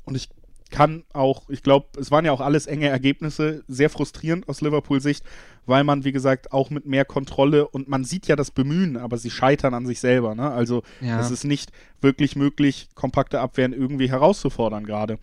Und 0.04 0.14
ich 0.14 0.28
kann 0.74 1.04
auch, 1.12 1.48
ich 1.48 1.62
glaube, 1.62 1.86
es 2.00 2.10
waren 2.10 2.24
ja 2.24 2.32
auch 2.32 2.40
alles 2.40 2.66
enge 2.66 2.88
Ergebnisse, 2.88 3.62
sehr 3.68 3.90
frustrierend 3.90 4.48
aus 4.48 4.60
Liverpool-Sicht, 4.60 5.24
weil 5.66 5.84
man, 5.84 6.02
wie 6.02 6.10
gesagt, 6.10 6.52
auch 6.52 6.68
mit 6.68 6.84
mehr 6.84 7.04
Kontrolle 7.04 7.68
und 7.68 7.86
man 7.86 8.02
sieht 8.02 8.26
ja 8.26 8.34
das 8.34 8.50
Bemühen, 8.50 8.96
aber 8.96 9.16
sie 9.16 9.30
scheitern 9.30 9.72
an 9.72 9.86
sich 9.86 10.00
selber. 10.00 10.34
Ne? 10.34 10.50
Also 10.50 10.82
ja. 11.00 11.20
es 11.20 11.30
ist 11.30 11.44
nicht 11.44 11.70
wirklich 12.00 12.34
möglich, 12.34 12.88
kompakte 12.96 13.38
Abwehren 13.38 13.72
irgendwie 13.72 14.10
herauszufordern 14.10 14.84
gerade. 14.84 15.20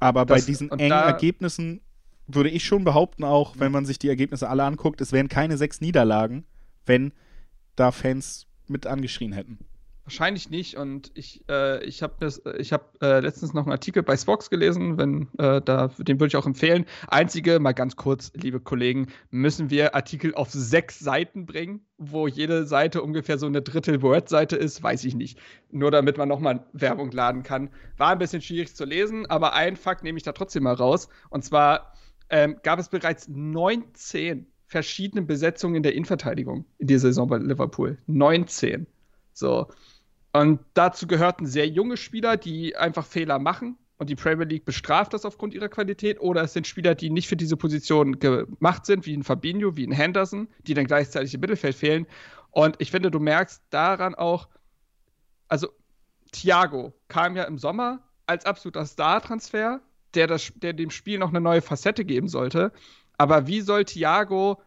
Aber 0.00 0.24
das, 0.24 0.40
bei 0.40 0.46
diesen 0.46 0.70
engen 0.70 0.92
Ergebnissen 0.92 1.82
würde 2.26 2.48
ich 2.48 2.64
schon 2.64 2.84
behaupten, 2.84 3.22
auch 3.22 3.56
wenn 3.58 3.72
man 3.72 3.84
sich 3.84 3.98
die 3.98 4.08
Ergebnisse 4.08 4.48
alle 4.48 4.64
anguckt, 4.64 5.02
es 5.02 5.12
wären 5.12 5.28
keine 5.28 5.58
sechs 5.58 5.82
Niederlagen, 5.82 6.46
wenn 6.86 7.12
da 7.76 7.92
Fans 7.92 8.46
mit 8.66 8.86
angeschrien 8.86 9.32
hätten. 9.32 9.58
Wahrscheinlich 10.06 10.50
nicht. 10.50 10.76
Und 10.76 11.10
ich, 11.14 11.42
äh, 11.48 11.84
ich 11.84 12.00
habe 12.00 12.28
hab, 12.28 13.02
äh, 13.02 13.18
letztens 13.18 13.54
noch 13.54 13.64
einen 13.64 13.72
Artikel 13.72 14.04
bei 14.04 14.16
Spox 14.16 14.50
gelesen, 14.50 14.98
wenn, 14.98 15.22
äh, 15.36 15.60
da, 15.60 15.88
den 15.98 16.20
würde 16.20 16.28
ich 16.28 16.36
auch 16.36 16.46
empfehlen. 16.46 16.86
Einzige, 17.08 17.58
mal 17.58 17.72
ganz 17.72 17.96
kurz, 17.96 18.30
liebe 18.34 18.60
Kollegen, 18.60 19.08
müssen 19.32 19.68
wir 19.68 19.96
Artikel 19.96 20.32
auf 20.36 20.48
sechs 20.52 21.00
Seiten 21.00 21.44
bringen, 21.44 21.80
wo 21.98 22.28
jede 22.28 22.66
Seite 22.66 23.02
ungefähr 23.02 23.36
so 23.36 23.46
eine 23.46 23.62
Drittel-Word-Seite 23.62 24.54
ist, 24.54 24.80
weiß 24.80 25.02
ich 25.02 25.16
nicht. 25.16 25.40
Nur 25.72 25.90
damit 25.90 26.18
man 26.18 26.28
nochmal 26.28 26.64
Werbung 26.72 27.10
laden 27.10 27.42
kann. 27.42 27.70
War 27.96 28.10
ein 28.10 28.20
bisschen 28.20 28.42
schwierig 28.42 28.76
zu 28.76 28.84
lesen, 28.84 29.26
aber 29.26 29.54
ein 29.54 29.74
Fakt 29.74 30.04
nehme 30.04 30.18
ich 30.18 30.22
da 30.22 30.30
trotzdem 30.30 30.62
mal 30.62 30.74
raus. 30.74 31.08
Und 31.30 31.44
zwar 31.44 31.94
ähm, 32.30 32.58
gab 32.62 32.78
es 32.78 32.90
bereits 32.90 33.26
19 33.26 34.46
verschiedene 34.68 35.22
Besetzungen 35.22 35.74
in 35.74 35.82
der 35.82 35.94
Innenverteidigung 35.94 36.64
in 36.78 36.86
dieser 36.86 37.08
Saison 37.08 37.26
bei 37.26 37.38
Liverpool. 37.38 37.98
19. 38.06 38.86
So. 39.32 39.66
Und 40.36 40.60
dazu 40.74 41.06
gehörten 41.06 41.46
sehr 41.46 41.66
junge 41.66 41.96
Spieler, 41.96 42.36
die 42.36 42.76
einfach 42.76 43.06
Fehler 43.06 43.38
machen 43.38 43.78
und 43.96 44.10
die 44.10 44.16
Premier 44.16 44.44
League 44.44 44.66
bestraft 44.66 45.14
das 45.14 45.24
aufgrund 45.24 45.54
ihrer 45.54 45.70
Qualität. 45.70 46.20
Oder 46.20 46.42
es 46.42 46.52
sind 46.52 46.66
Spieler, 46.66 46.94
die 46.94 47.08
nicht 47.08 47.26
für 47.26 47.36
diese 47.36 47.56
Position 47.56 48.18
gemacht 48.18 48.84
sind, 48.84 49.06
wie 49.06 49.16
ein 49.16 49.22
Fabinho, 49.22 49.78
wie 49.78 49.86
ein 49.86 49.92
Henderson, 49.92 50.48
die 50.66 50.74
dann 50.74 50.86
gleichzeitig 50.86 51.32
im 51.32 51.40
Mittelfeld 51.40 51.74
fehlen. 51.74 52.06
Und 52.50 52.76
ich 52.80 52.90
finde, 52.90 53.10
du 53.10 53.18
merkst 53.18 53.62
daran 53.70 54.14
auch, 54.14 54.48
also 55.48 55.68
Thiago 56.32 56.92
kam 57.08 57.34
ja 57.34 57.44
im 57.44 57.56
Sommer 57.56 58.02
als 58.26 58.44
absoluter 58.44 58.84
Star-Transfer, 58.84 59.80
der, 60.12 60.38
der 60.56 60.72
dem 60.74 60.90
Spiel 60.90 61.18
noch 61.18 61.30
eine 61.30 61.40
neue 61.40 61.62
Facette 61.62 62.04
geben 62.04 62.28
sollte. 62.28 62.72
Aber 63.16 63.46
wie 63.46 63.62
soll 63.62 63.86
Thiago 63.86 64.60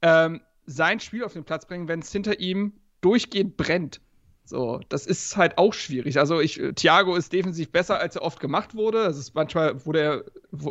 ähm, 0.00 0.40
sein 0.66 0.98
Spiel 0.98 1.22
auf 1.22 1.34
den 1.34 1.44
Platz 1.44 1.66
bringen, 1.66 1.86
wenn 1.86 2.00
es 2.00 2.10
hinter 2.10 2.40
ihm 2.40 2.72
durchgehend 3.02 3.56
brennt? 3.56 4.00
So, 4.44 4.80
das 4.88 5.06
ist 5.06 5.36
halt 5.36 5.56
auch 5.56 5.72
schwierig. 5.72 6.18
Also 6.18 6.40
ich, 6.40 6.60
äh, 6.60 6.72
Thiago 6.72 7.14
ist 7.14 7.32
defensiv 7.32 7.70
besser, 7.70 7.98
als 8.00 8.16
er 8.16 8.22
oft 8.22 8.40
gemacht 8.40 8.74
wurde. 8.74 8.98
Es 9.06 9.16
ist 9.16 9.34
manchmal 9.34 9.84
wurde 9.86 10.00
er, 10.00 10.24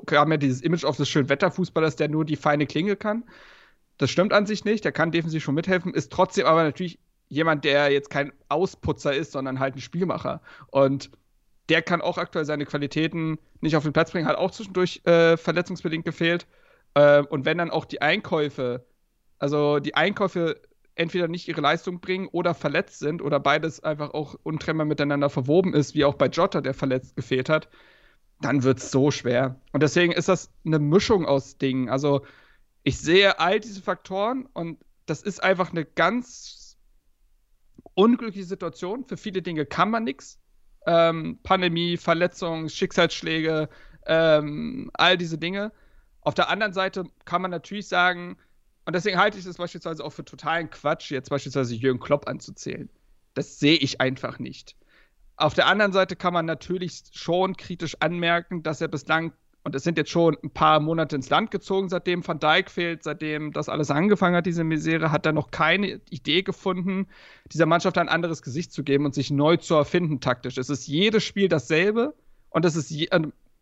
kam 0.06 0.32
ja 0.32 0.38
dieses 0.38 0.62
Image 0.62 0.84
auf 0.84 0.98
des 0.98 1.10
Schönwetterfußballers, 1.10 1.96
der 1.96 2.10
nur 2.10 2.26
die 2.26 2.36
feine 2.36 2.68
Klinge 2.68 2.96
kann. 2.96 3.24
Das 3.98 4.10
stimmt 4.10 4.34
an 4.34 4.46
sich 4.46 4.66
nicht. 4.66 4.84
Der 4.84 4.92
kann 4.92 5.12
defensiv 5.12 5.44
schon 5.44 5.56
mithelfen, 5.56 5.94
ist 5.94 6.12
trotzdem 6.12 6.46
aber 6.46 6.64
natürlich 6.64 7.00
jemand, 7.30 7.64
der 7.64 7.92
jetzt 7.92 8.10
kein 8.10 8.34
Ausputzer 8.50 9.14
ist, 9.14 9.32
sondern 9.32 9.60
halt 9.60 9.76
ein 9.76 9.82
Spielmacher. 9.82 10.42
Und 10.68 11.10
der 11.70 11.82
kann 11.82 12.02
auch 12.02 12.18
aktuell 12.18 12.44
seine 12.44 12.66
Qualitäten 12.66 13.40
nicht 13.62 13.78
auf 13.78 13.84
den 13.84 13.94
Platz 13.94 14.12
bringen, 14.12 14.28
hat 14.28 14.36
auch 14.36 14.52
zwischendurch 14.52 15.02
äh, 15.06 15.38
verletzungsbedingt 15.38 16.04
gefehlt. 16.04 16.46
Äh, 16.94 17.22
und 17.24 17.46
wenn 17.46 17.58
dann 17.58 17.70
auch 17.70 17.86
die 17.86 18.02
Einkäufe, 18.02 18.86
also 19.40 19.80
die 19.80 19.96
Einkäufe 19.96 20.60
entweder 20.96 21.28
nicht 21.28 21.48
ihre 21.48 21.62
Leistung 21.62 22.00
bringen 22.00 22.28
oder 22.28 22.54
verletzt 22.54 23.00
sind 23.00 23.22
oder 23.22 23.40
beides 23.40 23.84
einfach 23.84 24.12
auch 24.14 24.36
untrennbar 24.44 24.86
miteinander 24.86 25.30
verwoben 25.30 25.74
ist, 25.74 25.96
wie 25.96 26.06
auch 26.06 26.16
bei 26.16 26.28
Jota, 26.28 26.62
der 26.62 26.74
verletzt 26.74 27.16
gefehlt 27.16 27.50
hat, 27.50 27.70
dann 28.42 28.64
wird 28.64 28.80
es 28.80 28.92
so 28.92 29.12
schwer. 29.12 29.60
Und 29.72 29.84
deswegen 29.84 30.12
ist 30.12 30.28
das 30.28 30.52
eine 30.66 30.80
Mischung 30.80 31.26
aus 31.26 31.58
Dingen. 31.58 31.90
Also 31.90 32.26
ich 32.84 33.00
sehe 33.00 33.40
all 33.40 33.60
diese 33.60 33.82
Faktoren 33.82 34.48
und 34.54 34.80
das 35.06 35.22
ist 35.22 35.44
einfach 35.44 35.72
eine 35.72 35.86
ganz 35.86 36.78
unglückliche 37.94 38.46
Situation. 38.46 39.06
Für 39.06 39.18
viele 39.18 39.42
Dinge 39.42 39.66
kann 39.66 39.90
man 39.90 40.04
nichts. 40.04 40.40
Ähm, 40.88 41.40
Pandemie, 41.44 41.98
Verletzungen, 41.98 42.70
Schicksalsschläge, 42.70 43.70
ähm, 44.08 44.90
all 44.94 45.18
diese 45.18 45.38
Dinge. 45.38 45.72
Auf 46.22 46.34
der 46.34 46.50
anderen 46.50 46.74
Seite 46.74 47.04
kann 47.26 47.42
man 47.42 47.52
natürlich 47.52 47.88
sagen, 47.88 48.38
und 48.86 48.96
deswegen 48.96 49.18
halte 49.18 49.38
ich 49.38 49.46
es 49.46 49.58
beispielsweise 49.58 50.04
auch 50.04 50.12
für 50.12 50.26
totalen 50.26 50.70
Quatsch, 50.70 51.12
jetzt 51.12 51.30
beispielsweise 51.30 51.76
Jürgen 51.76 52.00
Klopp 52.00 52.28
anzuzählen. 52.28 52.90
Das 53.34 53.60
sehe 53.60 53.78
ich 53.78 54.02
einfach 54.02 54.40
nicht. 54.40 54.76
Auf 55.38 55.54
der 55.54 55.68
anderen 55.68 55.94
Seite 55.94 56.16
kann 56.16 56.34
man 56.34 56.46
natürlich 56.46 57.04
schon 57.14 57.56
kritisch 57.56 57.96
anmerken, 58.00 58.64
dass 58.64 58.82
er 58.82 58.88
bislang, 58.88 59.34
und 59.64 59.76
es 59.76 59.84
sind 59.84 59.98
jetzt 59.98 60.10
schon 60.10 60.36
ein 60.44 60.50
paar 60.50 60.80
Monate 60.80 61.16
ins 61.16 61.30
Land 61.30 61.52
gezogen, 61.52 61.90
seitdem 61.90 62.28
Van 62.28 62.40
Dijk 62.40 62.70
fehlt, 62.70 63.04
seitdem 63.04 63.52
das 63.54 63.70
alles 63.70 63.92
angefangen 63.92 64.36
hat, 64.36 64.46
diese 64.46 64.64
Misere, 64.64 65.12
hat 65.12 65.26
er 65.26 65.34
noch 65.34 65.52
keine 65.52 66.02
Idee 66.10 66.42
gefunden, 66.42 67.08
dieser 67.52 67.68
Mannschaft 67.68 67.98
ein 67.98 68.10
anderes 68.10 68.42
Gesicht 68.42 68.74
zu 68.74 68.84
geben 68.84 69.06
und 69.06 69.14
sich 69.14 69.32
neu 69.32 69.58
zu 69.58 69.76
erfinden 69.76 70.20
taktisch. 70.20 70.58
Es 70.58 70.70
ist 70.70 70.88
jedes 70.88 71.24
Spiel 71.24 71.48
dasselbe 71.48 72.16
und 72.50 72.66
es 72.66 72.76
ist 72.76 72.90
je, 72.90 73.10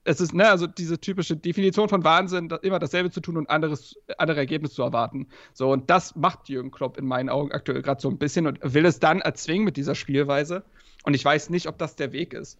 es 0.03 0.21
ist, 0.21 0.33
ne, 0.33 0.49
also 0.49 0.65
diese 0.67 0.99
typische 0.99 1.35
Definition 1.35 1.89
von 1.89 2.03
Wahnsinn, 2.03 2.49
immer 2.61 2.79
dasselbe 2.79 3.11
zu 3.11 3.21
tun 3.21 3.37
und 3.37 3.49
anderes, 3.49 3.95
andere 4.17 4.39
Ergebnisse 4.39 4.75
zu 4.75 4.83
erwarten. 4.83 5.27
So, 5.53 5.71
und 5.71 5.89
das 5.89 6.15
macht 6.15 6.49
Jürgen 6.49 6.71
Klopp 6.71 6.97
in 6.97 7.05
meinen 7.05 7.29
Augen 7.29 7.51
aktuell 7.51 7.81
gerade 7.81 8.01
so 8.01 8.09
ein 8.09 8.17
bisschen 8.17 8.47
und 8.47 8.59
will 8.61 8.85
es 8.85 8.99
dann 8.99 9.19
erzwingen 9.21 9.65
mit 9.65 9.77
dieser 9.77 9.95
Spielweise. 9.95 10.63
Und 11.03 11.13
ich 11.13 11.23
weiß 11.23 11.49
nicht, 11.49 11.67
ob 11.67 11.77
das 11.77 11.95
der 11.95 12.11
Weg 12.11 12.33
ist. 12.33 12.57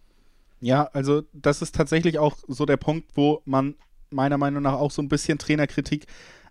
Ja, 0.60 0.90
also 0.92 1.22
das 1.32 1.62
ist 1.62 1.74
tatsächlich 1.74 2.18
auch 2.18 2.36
so 2.46 2.66
der 2.66 2.76
Punkt, 2.76 3.10
wo 3.14 3.42
man 3.44 3.74
meiner 4.10 4.38
Meinung 4.38 4.62
nach 4.62 4.74
auch 4.74 4.90
so 4.90 5.00
ein 5.00 5.08
bisschen 5.08 5.38
Trainerkritik 5.38 6.06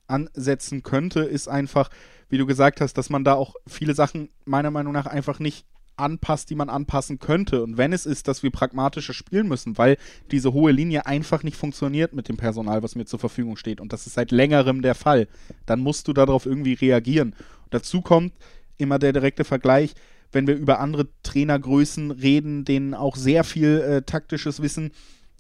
ansetzen 0.08 0.82
könnte, 0.82 1.22
ist 1.22 1.48
einfach, 1.48 1.90
wie 2.30 2.38
du 2.38 2.46
gesagt 2.46 2.82
hast, 2.82 2.96
dass 2.98 3.10
man 3.10 3.24
da 3.24 3.36
auch 3.36 3.54
viele 3.68 3.94
Sachen 3.94 4.30
meiner 4.46 4.72
Meinung 4.72 4.94
nach 4.94 5.06
einfach 5.06 5.40
nicht 5.40 5.66
anpasst, 6.00 6.50
die 6.50 6.56
man 6.56 6.70
anpassen 6.70 7.20
könnte. 7.20 7.64
Und 7.64 7.78
wenn 7.78 7.94
es 7.94 8.06
ist, 8.06 8.28
dass 8.28 8.44
wir 8.44 8.52
pragmatischer 8.52 9.14
spielen 9.14 9.48
müssen, 9.48 9.78
weil 9.78 9.98
diese 10.32 10.54
hohe 10.54 10.72
Linie 10.72 11.06
einfach 11.06 11.44
nicht 11.44 11.58
funktioniert 11.58 12.14
mit 12.14 12.30
dem 12.30 12.38
Personal, 12.38 12.84
was 12.84 12.96
mir 12.96 13.06
zur 13.06 13.20
Verfügung 13.20 13.58
steht, 13.58 13.82
und 13.82 13.94
das 13.94 14.08
ist 14.08 14.14
seit 14.14 14.32
längerem 14.32 14.82
der 14.82 14.96
Fall, 14.96 15.28
dann 15.66 15.80
musst 15.80 16.08
du 16.08 16.14
darauf 16.14 16.46
irgendwie 16.46 16.74
reagieren. 16.74 17.30
Und 17.64 17.74
dazu 17.74 18.02
kommt 18.02 18.34
immer 18.78 19.00
der 19.00 19.14
direkte 19.14 19.44
Vergleich, 19.44 19.94
wenn 20.32 20.48
wir 20.48 20.56
über 20.56 20.80
andere 20.80 21.08
Trainergrößen 21.24 22.12
reden, 22.12 22.66
denen 22.66 22.94
auch 22.94 23.16
sehr 23.16 23.44
viel 23.44 23.80
äh, 23.80 24.02
taktisches 24.04 24.62
Wissen 24.62 24.92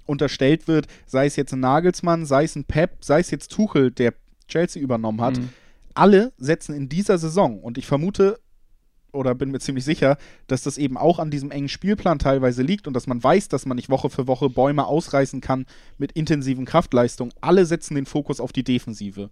unterstellt 0.05 0.67
wird, 0.67 0.87
sei 1.05 1.27
es 1.27 1.35
jetzt 1.35 1.53
ein 1.53 1.59
Nagelsmann, 1.59 2.25
sei 2.25 2.43
es 2.43 2.55
ein 2.55 2.63
Pep, 2.63 2.97
sei 3.01 3.19
es 3.19 3.29
jetzt 3.29 3.51
Tuchel, 3.51 3.91
der 3.91 4.15
Chelsea 4.47 4.81
übernommen 4.81 5.21
hat. 5.21 5.37
Mhm. 5.37 5.49
Alle 5.93 6.33
setzen 6.37 6.75
in 6.75 6.89
dieser 6.89 7.17
Saison, 7.17 7.59
und 7.59 7.77
ich 7.77 7.85
vermute, 7.85 8.39
oder 9.11 9.35
bin 9.35 9.51
mir 9.51 9.59
ziemlich 9.59 9.85
sicher, 9.85 10.17
dass 10.47 10.63
das 10.63 10.77
eben 10.77 10.97
auch 10.97 11.19
an 11.19 11.31
diesem 11.31 11.51
engen 11.51 11.69
Spielplan 11.69 12.19
teilweise 12.19 12.63
liegt 12.63 12.87
und 12.87 12.93
dass 12.93 13.07
man 13.07 13.23
weiß, 13.23 13.47
dass 13.47 13.65
man 13.65 13.75
nicht 13.75 13.89
Woche 13.89 14.09
für 14.09 14.27
Woche 14.27 14.49
Bäume 14.49 14.85
ausreißen 14.85 15.41
kann 15.41 15.65
mit 15.97 16.11
intensiven 16.13 16.65
Kraftleistungen. 16.65 17.33
Alle 17.41 17.65
setzen 17.65 17.95
den 17.95 18.05
Fokus 18.05 18.39
auf 18.39 18.51
die 18.51 18.63
Defensive. 18.63 19.29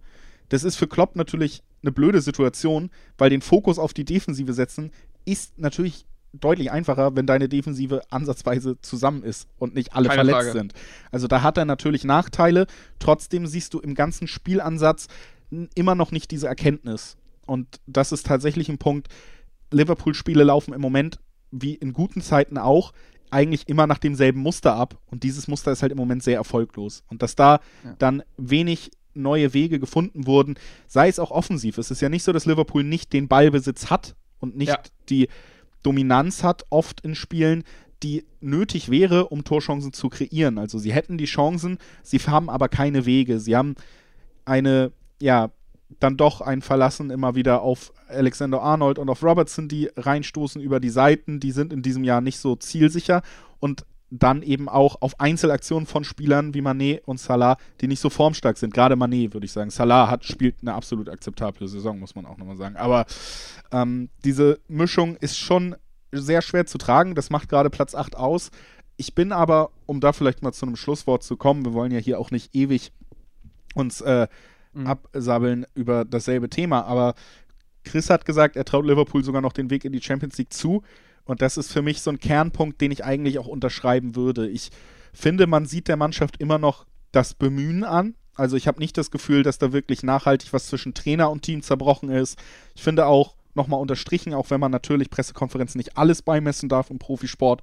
Das 0.48 0.64
ist 0.64 0.76
für 0.76 0.88
Klopp 0.88 1.16
natürlich 1.16 1.62
eine 1.82 1.92
blöde 1.92 2.20
Situation, 2.20 2.90
weil 3.18 3.30
den 3.30 3.42
Fokus 3.42 3.78
auf 3.78 3.92
die 3.92 4.04
Defensive 4.04 4.52
setzen 4.52 4.90
ist 5.24 5.58
natürlich 5.58 6.06
deutlich 6.32 6.70
einfacher, 6.70 7.16
wenn 7.16 7.26
deine 7.26 7.48
Defensive 7.48 8.02
ansatzweise 8.10 8.80
zusammen 8.80 9.22
ist 9.22 9.48
und 9.58 9.74
nicht 9.74 9.94
alle 9.94 10.08
Keine 10.08 10.16
verletzt 10.18 10.36
Frage. 10.36 10.52
sind. 10.52 10.72
Also 11.10 11.26
da 11.26 11.42
hat 11.42 11.56
er 11.56 11.64
natürlich 11.64 12.04
Nachteile. 12.04 12.66
Trotzdem 12.98 13.46
siehst 13.46 13.74
du 13.74 13.80
im 13.80 13.94
ganzen 13.94 14.28
Spielansatz 14.28 15.08
immer 15.74 15.94
noch 15.94 16.12
nicht 16.12 16.30
diese 16.30 16.46
Erkenntnis. 16.46 17.16
Und 17.46 17.80
das 17.86 18.12
ist 18.12 18.26
tatsächlich 18.26 18.68
ein 18.68 18.78
Punkt, 18.78 19.08
Liverpool-Spiele 19.70 20.44
laufen 20.44 20.74
im 20.74 20.80
Moment, 20.80 21.18
wie 21.50 21.74
in 21.74 21.92
guten 21.92 22.20
Zeiten 22.20 22.58
auch, 22.58 22.92
eigentlich 23.30 23.68
immer 23.68 23.86
nach 23.86 23.98
demselben 23.98 24.40
Muster 24.40 24.74
ab. 24.74 24.98
Und 25.10 25.22
dieses 25.22 25.48
Muster 25.48 25.72
ist 25.72 25.82
halt 25.82 25.92
im 25.92 25.98
Moment 25.98 26.22
sehr 26.22 26.36
erfolglos. 26.36 27.02
Und 27.08 27.22
dass 27.22 27.36
da 27.36 27.60
ja. 27.84 27.94
dann 27.98 28.22
wenig 28.36 28.90
neue 29.14 29.52
Wege 29.52 29.78
gefunden 29.78 30.26
wurden, 30.26 30.54
sei 30.86 31.08
es 31.08 31.18
auch 31.18 31.30
offensiv. 31.30 31.78
Es 31.78 31.90
ist 31.90 32.00
ja 32.00 32.08
nicht 32.08 32.22
so, 32.22 32.32
dass 32.32 32.46
Liverpool 32.46 32.84
nicht 32.84 33.12
den 33.12 33.28
Ballbesitz 33.28 33.90
hat 33.90 34.14
und 34.38 34.56
nicht 34.56 34.68
ja. 34.68 34.80
die 35.08 35.28
Dominanz 35.82 36.42
hat, 36.42 36.64
oft 36.70 37.00
in 37.00 37.14
Spielen, 37.14 37.64
die 38.02 38.24
nötig 38.40 38.90
wäre, 38.90 39.28
um 39.28 39.44
Torchancen 39.44 39.92
zu 39.92 40.08
kreieren. 40.08 40.58
Also 40.58 40.78
sie 40.78 40.92
hätten 40.92 41.18
die 41.18 41.24
Chancen, 41.24 41.78
sie 42.02 42.18
haben 42.18 42.48
aber 42.48 42.68
keine 42.68 43.06
Wege. 43.06 43.40
Sie 43.40 43.56
haben 43.56 43.74
eine, 44.44 44.92
ja, 45.20 45.50
dann 46.00 46.16
doch 46.16 46.40
ein 46.40 46.62
Verlassen 46.62 47.10
immer 47.10 47.34
wieder 47.34 47.62
auf 47.62 47.92
Alexander 48.08 48.62
Arnold 48.62 48.98
und 48.98 49.08
auf 49.08 49.22
Robertson, 49.22 49.68
die 49.68 49.90
reinstoßen 49.96 50.60
über 50.60 50.80
die 50.80 50.90
Seiten. 50.90 51.40
Die 51.40 51.52
sind 51.52 51.72
in 51.72 51.82
diesem 51.82 52.04
Jahr 52.04 52.20
nicht 52.20 52.38
so 52.38 52.56
zielsicher 52.56 53.22
und 53.58 53.84
dann 54.10 54.42
eben 54.42 54.68
auch 54.68 55.02
auf 55.02 55.20
Einzelaktionen 55.20 55.86
von 55.86 56.04
Spielern 56.04 56.54
wie 56.54 56.62
Manet 56.62 57.06
und 57.06 57.20
Salah, 57.20 57.58
die 57.80 57.88
nicht 57.88 58.00
so 58.00 58.08
formstark 58.08 58.56
sind. 58.56 58.72
Gerade 58.72 58.96
Manet, 58.96 59.34
würde 59.34 59.44
ich 59.44 59.52
sagen. 59.52 59.70
Salah 59.70 60.08
hat, 60.08 60.24
spielt 60.24 60.56
eine 60.62 60.74
absolut 60.74 61.08
akzeptable 61.08 61.68
Saison, 61.68 61.98
muss 61.98 62.14
man 62.14 62.24
auch 62.24 62.38
nochmal 62.38 62.56
sagen. 62.56 62.76
Aber 62.76 63.04
ähm, 63.70 64.08
diese 64.24 64.60
Mischung 64.68 65.16
ist 65.16 65.38
schon 65.38 65.76
sehr 66.10 66.40
schwer 66.40 66.64
zu 66.64 66.78
tragen. 66.78 67.14
Das 67.14 67.28
macht 67.28 67.50
gerade 67.50 67.68
Platz 67.68 67.94
8 67.94 68.16
aus. 68.16 68.50
Ich 68.96 69.14
bin 69.14 69.30
aber, 69.30 69.70
um 69.84 70.00
da 70.00 70.12
vielleicht 70.12 70.42
mal 70.42 70.52
zu 70.52 70.66
einem 70.66 70.76
Schlusswort 70.76 71.22
zu 71.22 71.36
kommen, 71.36 71.64
wir 71.64 71.74
wollen 71.74 71.92
ja 71.92 71.98
hier 71.98 72.18
auch 72.18 72.30
nicht 72.30 72.54
ewig 72.54 72.92
uns 73.74 74.00
äh, 74.00 74.26
mhm. 74.80 74.86
absabbeln 74.86 75.66
über 75.74 76.04
dasselbe 76.04 76.48
Thema. 76.48 76.84
Aber 76.84 77.14
Chris 77.84 78.10
hat 78.10 78.24
gesagt, 78.24 78.56
er 78.56 78.64
traut 78.64 78.86
Liverpool 78.86 79.24
sogar 79.24 79.42
noch 79.42 79.52
den 79.52 79.70
Weg 79.70 79.84
in 79.84 79.92
die 79.92 80.02
Champions 80.02 80.38
League 80.38 80.52
zu. 80.52 80.82
Und 81.24 81.42
das 81.42 81.56
ist 81.56 81.72
für 81.72 81.82
mich 81.82 82.00
so 82.00 82.10
ein 82.10 82.18
Kernpunkt, 82.18 82.80
den 82.80 82.90
ich 82.90 83.04
eigentlich 83.04 83.38
auch 83.38 83.46
unterschreiben 83.46 84.16
würde. 84.16 84.48
Ich 84.48 84.70
finde, 85.12 85.46
man 85.46 85.66
sieht 85.66 85.88
der 85.88 85.96
Mannschaft 85.96 86.40
immer 86.40 86.58
noch 86.58 86.86
das 87.12 87.34
Bemühen 87.34 87.84
an. 87.84 88.14
Also 88.34 88.56
ich 88.56 88.68
habe 88.68 88.78
nicht 88.78 88.96
das 88.96 89.10
Gefühl, 89.10 89.42
dass 89.42 89.58
da 89.58 89.72
wirklich 89.72 90.02
nachhaltig 90.02 90.52
was 90.52 90.68
zwischen 90.68 90.94
Trainer 90.94 91.30
und 91.30 91.42
Team 91.42 91.62
zerbrochen 91.62 92.08
ist. 92.08 92.38
Ich 92.74 92.82
finde 92.82 93.06
auch, 93.06 93.34
nochmal 93.58 93.80
unterstrichen, 93.80 94.32
auch 94.32 94.50
wenn 94.50 94.60
man 94.60 94.70
natürlich 94.70 95.10
Pressekonferenzen 95.10 95.78
nicht 95.78 95.98
alles 95.98 96.22
beimessen 96.22 96.70
darf 96.70 96.90
im 96.90 96.98
Profisport. 96.98 97.60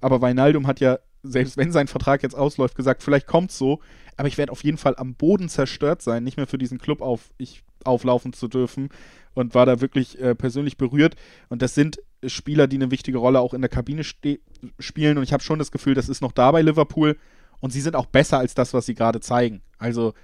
Aber 0.00 0.20
Weinaldum 0.20 0.68
hat 0.68 0.78
ja, 0.78 0.98
selbst 1.24 1.56
wenn 1.56 1.72
sein 1.72 1.88
Vertrag 1.88 2.22
jetzt 2.22 2.36
ausläuft, 2.36 2.76
gesagt, 2.76 3.02
vielleicht 3.02 3.26
kommt 3.26 3.50
es 3.50 3.58
so 3.58 3.80
aber 4.18 4.28
ich 4.28 4.36
werde 4.36 4.52
auf 4.52 4.64
jeden 4.64 4.78
Fall 4.78 4.94
am 4.96 5.14
Boden 5.14 5.48
zerstört 5.48 6.02
sein, 6.02 6.24
nicht 6.24 6.36
mehr 6.36 6.48
für 6.48 6.58
diesen 6.58 6.78
Club 6.78 7.00
auf, 7.00 7.30
ich, 7.38 7.62
auflaufen 7.84 8.32
zu 8.32 8.48
dürfen 8.48 8.88
und 9.32 9.54
war 9.54 9.64
da 9.64 9.80
wirklich 9.80 10.20
äh, 10.20 10.34
persönlich 10.34 10.76
berührt. 10.76 11.14
Und 11.48 11.62
das 11.62 11.76
sind 11.76 12.02
Spieler, 12.26 12.66
die 12.66 12.76
eine 12.76 12.90
wichtige 12.90 13.18
Rolle 13.18 13.38
auch 13.38 13.54
in 13.54 13.62
der 13.62 13.70
Kabine 13.70 14.02
spielen 14.02 15.18
und 15.18 15.22
ich 15.22 15.32
habe 15.32 15.42
schon 15.42 15.60
das 15.60 15.70
Gefühl, 15.70 15.94
das 15.94 16.08
ist 16.08 16.20
noch 16.20 16.32
da 16.32 16.50
bei 16.50 16.62
Liverpool 16.62 17.16
und 17.60 17.72
sie 17.72 17.80
sind 17.80 17.94
auch 17.94 18.06
besser 18.06 18.38
als 18.38 18.54
das, 18.54 18.74
was 18.74 18.86
sie 18.86 18.96
gerade 18.96 19.20
zeigen. 19.20 19.62
Also 19.78 20.14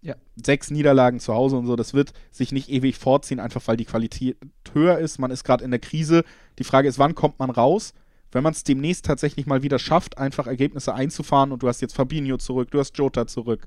ja. 0.00 0.14
sechs 0.36 0.70
Niederlagen 0.70 1.18
zu 1.18 1.34
Hause 1.34 1.56
und 1.56 1.66
so, 1.66 1.74
das 1.74 1.92
wird 1.92 2.12
sich 2.30 2.52
nicht 2.52 2.68
ewig 2.68 2.98
vorziehen, 2.98 3.40
einfach 3.40 3.66
weil 3.66 3.76
die 3.76 3.84
Qualität 3.84 4.36
höher 4.72 4.98
ist. 4.98 5.18
Man 5.18 5.32
ist 5.32 5.42
gerade 5.42 5.64
in 5.64 5.72
der 5.72 5.80
Krise. 5.80 6.22
Die 6.60 6.64
Frage 6.64 6.88
ist, 6.88 7.00
wann 7.00 7.16
kommt 7.16 7.40
man 7.40 7.50
raus? 7.50 7.94
Wenn 8.32 8.42
man 8.42 8.52
es 8.52 8.64
demnächst 8.64 9.04
tatsächlich 9.04 9.46
mal 9.46 9.62
wieder 9.62 9.78
schafft, 9.78 10.18
einfach 10.18 10.46
Ergebnisse 10.46 10.94
einzufahren 10.94 11.52
und 11.52 11.62
du 11.62 11.68
hast 11.68 11.80
jetzt 11.80 11.94
Fabinho 11.94 12.36
zurück, 12.36 12.70
du 12.70 12.78
hast 12.78 12.96
Jota 12.98 13.26
zurück, 13.26 13.66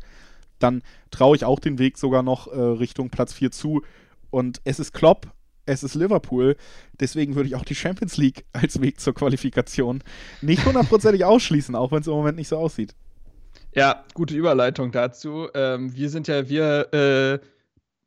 dann 0.59 0.82
traue 1.11 1.36
ich 1.36 1.45
auch 1.45 1.59
den 1.59 1.80
Weg 1.80 1.97
sogar 1.97 2.24
noch 2.24 2.47
äh, 2.47 2.59
Richtung 2.59 3.09
Platz 3.09 3.34
4 3.34 3.51
zu. 3.51 3.82
Und 4.30 4.61
es 4.64 4.80
ist 4.80 4.93
Klopp, 4.93 5.28
es 5.66 5.84
ist 5.84 5.95
Liverpool. 5.95 6.55
Deswegen 6.99 7.36
würde 7.36 7.47
ich 7.47 7.55
auch 7.55 7.66
die 7.66 7.76
Champions 7.76 8.18
League 8.18 8.45
als 8.53 8.82
Weg 8.82 8.99
zur 8.99 9.14
Qualifikation 9.14 10.03
nicht 10.41 10.66
hundertprozentig 10.66 11.26
ausschließen, 11.26 11.76
auch 11.76 11.91
wenn 11.91 12.01
es 12.01 12.07
im 12.07 12.14
Moment 12.14 12.38
nicht 12.38 12.47
so 12.47 12.57
aussieht. 12.57 12.95
Ja, 13.76 14.03
gute 14.14 14.36
Überleitung 14.36 14.91
dazu. 14.91 15.47
Ähm, 15.53 15.95
wir 15.95 16.09
sind 16.09 16.28
ja, 16.28 16.47
wir, 16.47 16.93
äh, 16.93 17.39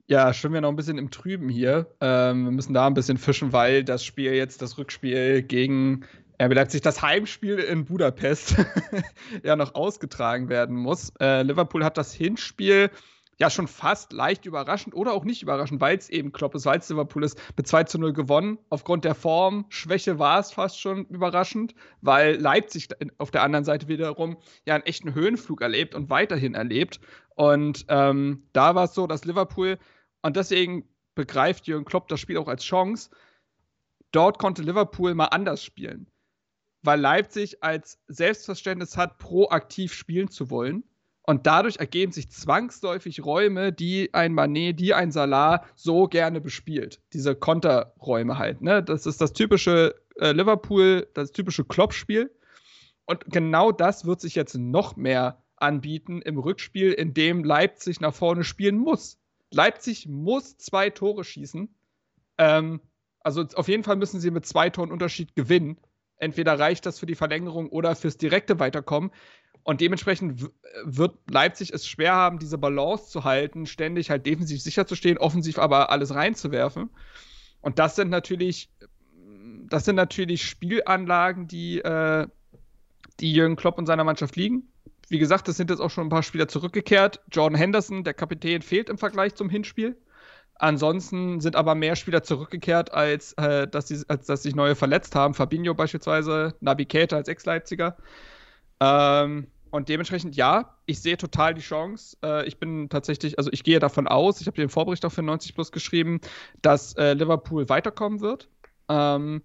ja, 0.07 0.33
schwimmen 0.33 0.55
wir 0.55 0.61
noch 0.61 0.69
ein 0.69 0.77
bisschen 0.77 0.99
im 0.99 1.11
Trüben 1.11 1.49
hier. 1.49 1.89
Ähm, 2.01 2.45
wir 2.45 2.53
müssen 2.53 2.73
da 2.73 2.87
ein 2.87 2.95
bisschen 2.95 3.19
fischen, 3.19 3.53
weil 3.53 3.83
das 3.83 4.05
Spiel 4.05 4.33
jetzt, 4.33 4.63
das 4.63 4.79
Rückspiel 4.79 5.43
gegen 5.43 6.05
RB 6.41 6.55
Leipzig 6.55 6.83
das 6.83 7.03
Heimspiel 7.03 7.59
in 7.59 7.85
Budapest 7.85 8.57
ja 9.43 9.57
noch 9.57 9.75
ausgetragen 9.75 10.49
werden 10.49 10.77
muss. 10.77 11.13
Äh, 11.21 11.43
Liverpool 11.43 11.85
hat 11.85 11.97
das 11.97 12.13
Hinspiel 12.13 12.91
ja 13.39 13.51
schon 13.51 13.69
fast 13.69 14.13
leicht 14.13 14.47
überraschend 14.47 14.95
oder 14.95 15.13
auch 15.13 15.25
nicht 15.25 15.43
überraschend, 15.43 15.81
weil 15.81 15.97
es 15.97 16.09
eben 16.09 16.33
Klopp 16.33 16.55
ist, 16.55 16.65
weil 16.67 16.79
es 16.79 16.89
Liverpool 16.89 17.25
ist, 17.25 17.39
mit 17.57 17.67
2 17.67 17.85
zu 17.85 17.99
0 17.99 18.13
gewonnen. 18.13 18.59
Aufgrund 18.71 19.05
der 19.05 19.15
Formschwäche 19.15 20.19
war 20.19 20.41
es 20.41 20.53
fast 20.53 20.81
schon 20.81 21.07
überraschend, 21.07 21.75
weil 22.01 22.37
Leipzig 22.37 22.89
auf 23.19 23.31
der 23.31 23.43
anderen 23.43 23.65
Seite 23.65 23.89
wiederum 23.89 24.39
ja 24.65 24.75
einen 24.75 24.85
echten 24.85 25.15
Höhenflug 25.15 25.61
erlebt 25.61 25.95
und 25.95 26.11
weiterhin 26.11 26.55
erlebt. 26.55 27.01
Und 27.35 27.85
ähm, 27.89 28.45
da 28.53 28.75
war 28.75 28.85
es 28.85 28.95
so, 28.95 29.07
dass 29.07 29.25
Liverpool, 29.25 29.79
und 30.23 30.37
deswegen 30.37 30.89
begreift 31.15 31.67
Jürgen 31.67 31.85
Klopp 31.85 32.09
das 32.09 32.21
Spiel 32.21 32.39
auch 32.39 32.49
als 32.49 32.65
Chance. 32.65 33.11
Dort 34.13 34.39
konnte 34.39 34.63
Liverpool 34.63 35.15
mal 35.15 35.27
anders 35.27 35.63
spielen, 35.63 36.07
weil 36.87 37.01
Leipzig 37.01 37.63
als 37.63 37.99
Selbstverständnis 38.09 38.97
hat, 38.97 39.19
proaktiv 39.19 39.93
spielen 39.93 40.29
zu 40.29 40.51
wollen. 40.51 40.85
Und 41.23 41.47
dadurch 41.49 41.79
ergeben 41.79 42.13
sich 42.13 42.31
zwangsläufig 42.31 43.25
Räume, 43.25 43.73
die 43.73 44.15
ein 44.15 44.33
Manet, 44.33 44.79
die 44.79 44.95
ein 44.95 45.11
Salah 45.11 45.65
so 45.75 46.07
gerne 46.07 46.41
bespielt. 46.41 47.01
Diese 47.13 47.35
Konterräume 47.35 48.39
halt. 48.39 48.63
Ne? 48.63 48.81
Das 48.83 49.07
ist 49.07 49.21
das 49.21 49.33
typische 49.33 49.97
äh, 50.21 50.31
Liverpool, 50.31 51.09
das 51.15 51.33
typische 51.33 51.65
Klopp-Spiel. 51.65 52.31
Und 53.07 53.25
genau 53.27 53.73
das 53.73 54.05
wird 54.05 54.21
sich 54.21 54.37
jetzt 54.37 54.57
noch 54.57 54.95
mehr 54.95 55.43
anbieten 55.57 56.23
im 56.23 56.39
Rückspiel, 56.39 56.93
in 56.93 57.13
dem 57.13 57.43
Leipzig 57.43 58.01
nach 58.01 58.15
vorne 58.15 58.45
spielen 58.45 58.79
muss. 58.79 59.19
Leipzig 59.51 60.07
muss 60.09 60.57
zwei 60.59 60.91
Tore 60.91 61.25
schießen. 61.25 61.75
Ähm, 62.39 62.81
also 63.21 63.45
auf 63.55 63.67
jeden 63.67 63.83
Fall 63.83 63.97
müssen 63.97 64.21
sie 64.21 64.31
mit 64.31 64.47
zwei 64.47 64.71
Toren 64.71 64.93
Unterschied 64.93 65.35
gewinnen. 65.35 65.79
Entweder 66.19 66.59
reicht 66.59 66.87
das 66.87 66.99
für 66.99 67.07
die 67.07 67.15
Verlängerung 67.15 67.69
oder 67.69 67.95
fürs 67.95 68.17
direkte 68.17 68.59
Weiterkommen. 68.59 69.11
Und 69.63 69.81
dementsprechend 69.81 70.49
wird 70.85 71.19
Leipzig 71.29 71.73
es 71.73 71.89
schwer 71.89 72.15
haben, 72.15 72.39
diese 72.39 72.57
Balance 72.57 73.11
zu 73.11 73.25
halten, 73.25 73.67
ständig 73.67 74.11
halt 74.11 74.25
defensiv 74.25 74.63
sicher 74.63 74.87
zu 74.87 74.95
stehen, 74.95 75.19
offensiv 75.19 75.59
aber 75.59 75.91
alles 75.91 76.15
reinzuwerfen. 76.15 76.91
Und 77.63 77.81
das 77.81 77.97
sind 77.97 78.09
natürlich, 78.09 78.71
das 79.69 79.85
sind 79.85 79.97
natürlich 79.97 80.45
Spielanlagen, 80.45 81.49
die, 81.49 81.81
äh, 81.81 82.29
die 83.19 83.33
Jürgen 83.33 83.57
Klopp 83.57 83.77
und 83.77 83.87
seiner 83.87 84.05
Mannschaft 84.05 84.37
liegen. 84.37 84.69
Wie 85.09 85.19
gesagt, 85.19 85.49
es 85.49 85.57
sind 85.57 85.71
jetzt 85.71 85.81
auch 85.81 85.91
schon 85.91 86.07
ein 86.07 86.11
paar 86.11 86.23
Spieler 86.23 86.47
zurückgekehrt. 86.47 87.21
Jordan 87.33 87.59
Henderson, 87.59 88.05
der 88.05 88.15
Kapitän, 88.15 88.63
fehlt 88.63 88.89
im 88.89 88.99
Vergleich 88.99 89.35
zum 89.35 89.51
Hinspiel. 89.51 89.97
Ansonsten 90.59 91.41
sind 91.41 91.57
aber 91.57 91.75
mehr 91.75 91.97
Spieler 91.97 92.23
zurückgekehrt, 92.23 92.93
als, 92.93 93.35
äh, 93.35 93.69
dass, 93.69 93.89
sie, 93.89 94.03
als 94.09 94.27
dass 94.27 94.43
sich 94.43 94.55
neue 94.55 94.75
verletzt 94.75 95.15
haben. 95.15 95.35
Fabinho 95.35 95.75
beispielsweise, 95.75 96.55
Nabi 96.61 96.87
Keita 96.87 97.17
als 97.17 97.29
Ex-Leipziger. 97.29 97.97
Ähm, 98.81 99.49
und 99.71 99.89
dementsprechend, 99.89 100.37
ja, 100.37 100.77
ich 100.87 101.03
sehe 101.03 101.19
total 101.19 101.53
die 101.55 101.61
Chance. 101.61 102.17
Äh, 102.23 102.47
ich 102.47 102.59
bin 102.59 102.89
tatsächlich, 102.89 103.39
also 103.39 103.51
ich 103.53 103.65
gehe 103.65 103.79
davon 103.79 104.09
aus, 104.09 104.41
ich 104.41 104.47
habe 104.47 104.57
den 104.57 104.71
Vorbericht 104.71 105.05
auch 105.05 105.13
für 105.13 105.23
90 105.23 105.55
Plus 105.55 105.73
geschrieben, 105.73 106.21
dass 106.63 106.95
äh, 106.97 107.13
Liverpool 107.13 107.69
weiterkommen 107.69 108.21
wird. 108.21 108.49
Ähm, 108.89 109.43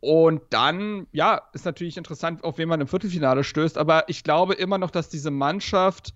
und 0.00 0.42
dann, 0.50 1.06
ja, 1.12 1.42
ist 1.54 1.64
natürlich 1.64 1.96
interessant, 1.96 2.44
auf 2.44 2.58
wen 2.58 2.68
man 2.68 2.80
im 2.80 2.86
Viertelfinale 2.86 3.42
stößt. 3.42 3.78
Aber 3.78 4.08
ich 4.08 4.22
glaube 4.22 4.54
immer 4.54 4.78
noch, 4.78 4.90
dass 4.90 5.08
diese 5.08 5.30
Mannschaft 5.30 6.14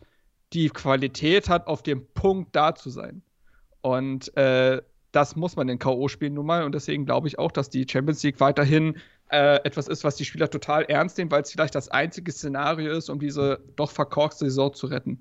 die 0.53 0.68
Qualität 0.68 1.49
hat, 1.49 1.66
auf 1.66 1.82
dem 1.82 2.07
Punkt 2.12 2.55
da 2.55 2.74
zu 2.74 2.90
sein. 2.90 3.22
Und 3.97 4.36
äh, 4.36 4.80
das 5.12 5.36
muss 5.36 5.57
man 5.57 5.68
in 5.68 5.78
K.O.-Spielen 5.78 6.34
nun 6.34 6.47
mal. 6.47 6.64
Und 6.64 6.74
deswegen 6.74 7.07
glaube 7.07 7.28
ich 7.28 7.39
auch, 7.39 7.53
dass 7.53 7.70
die 7.70 7.86
Champions 7.89 8.22
League 8.22 8.41
weiterhin 8.41 8.97
äh, 9.30 9.57
etwas 9.64 9.89
ist, 9.89 10.05
was 10.05 10.16
die 10.16 10.24
Spieler 10.24 10.51
total 10.51 10.84
ernst 10.84 11.18
nehmen, 11.18 11.30
weil 11.30 11.43
es 11.43 11.53
vielleicht 11.53 11.74
das 11.74 11.89
einzige 11.89 12.32
Szenario 12.32 12.93
ist, 12.93 13.09
um 13.09 13.18
diese 13.18 13.61
doch 13.76 13.91
verkorkste 13.91 14.47
Saison 14.47 14.72
zu 14.74 14.86
retten. 14.86 15.20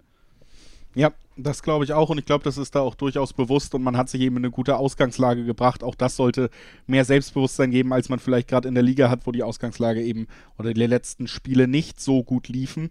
Ja, 0.96 1.12
das 1.36 1.62
glaube 1.62 1.86
ich 1.86 1.94
auch 1.94 2.10
und 2.10 2.18
ich 2.18 2.26
glaube, 2.26 2.44
das 2.44 2.58
ist 2.58 2.74
da 2.74 2.80
auch 2.80 2.96
durchaus 2.96 3.34
bewusst 3.34 3.76
und 3.76 3.84
man 3.84 3.98
hat 3.98 4.10
sich 4.10 4.22
eben 4.22 4.38
in 4.38 4.46
eine 4.46 4.52
gute 4.52 4.78
Ausgangslage 4.78 5.46
gebracht. 5.46 5.84
Auch 5.84 5.94
das 5.94 6.16
sollte 6.16 6.50
mehr 6.88 7.06
Selbstbewusstsein 7.06 7.70
geben, 7.70 7.94
als 7.94 8.10
man 8.10 8.18
vielleicht 8.18 8.48
gerade 8.48 8.68
in 8.68 8.74
der 8.74 8.84
Liga 8.84 9.10
hat, 9.10 9.28
wo 9.28 9.32
die 9.32 9.44
Ausgangslage 9.44 10.02
eben 10.02 10.28
oder 10.58 10.74
die 10.74 10.86
letzten 10.86 11.28
Spiele 11.28 11.68
nicht 11.68 12.00
so 12.00 12.24
gut 12.24 12.48
liefen. 12.48 12.90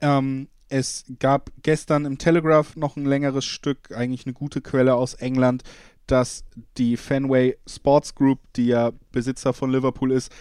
Ähm, 0.00 0.48
es 0.68 1.04
gab 1.18 1.50
gestern 1.62 2.04
im 2.04 2.18
Telegraph 2.18 2.76
noch 2.76 2.96
ein 2.96 3.04
längeres 3.04 3.44
Stück, 3.44 3.92
eigentlich 3.94 4.26
eine 4.26 4.32
gute 4.32 4.60
Quelle 4.60 4.94
aus 4.94 5.14
England, 5.14 5.62
dass 6.06 6.44
die 6.76 6.96
Fenway 6.96 7.56
Sports 7.66 8.14
Group, 8.14 8.40
die 8.56 8.66
ja 8.66 8.92
Besitzer 9.12 9.52
von 9.52 9.70
Liverpool 9.70 10.12
ist, 10.12 10.32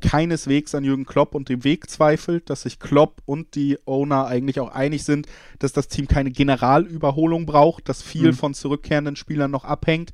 keineswegs 0.00 0.74
an 0.74 0.84
Jürgen 0.84 1.06
Klopp 1.06 1.34
und 1.34 1.48
dem 1.48 1.64
Weg 1.64 1.90
zweifelt, 1.90 2.50
dass 2.50 2.62
sich 2.62 2.78
Klopp 2.78 3.20
und 3.24 3.56
die 3.56 3.78
Owner 3.84 4.26
eigentlich 4.26 4.60
auch 4.60 4.70
einig 4.70 5.02
sind, 5.04 5.26
dass 5.58 5.72
das 5.72 5.88
Team 5.88 6.06
keine 6.06 6.30
Generalüberholung 6.30 7.46
braucht, 7.46 7.88
dass 7.88 8.02
viel 8.02 8.28
mhm. 8.28 8.34
von 8.34 8.54
zurückkehrenden 8.54 9.16
Spielern 9.16 9.50
noch 9.50 9.64
abhängt 9.64 10.12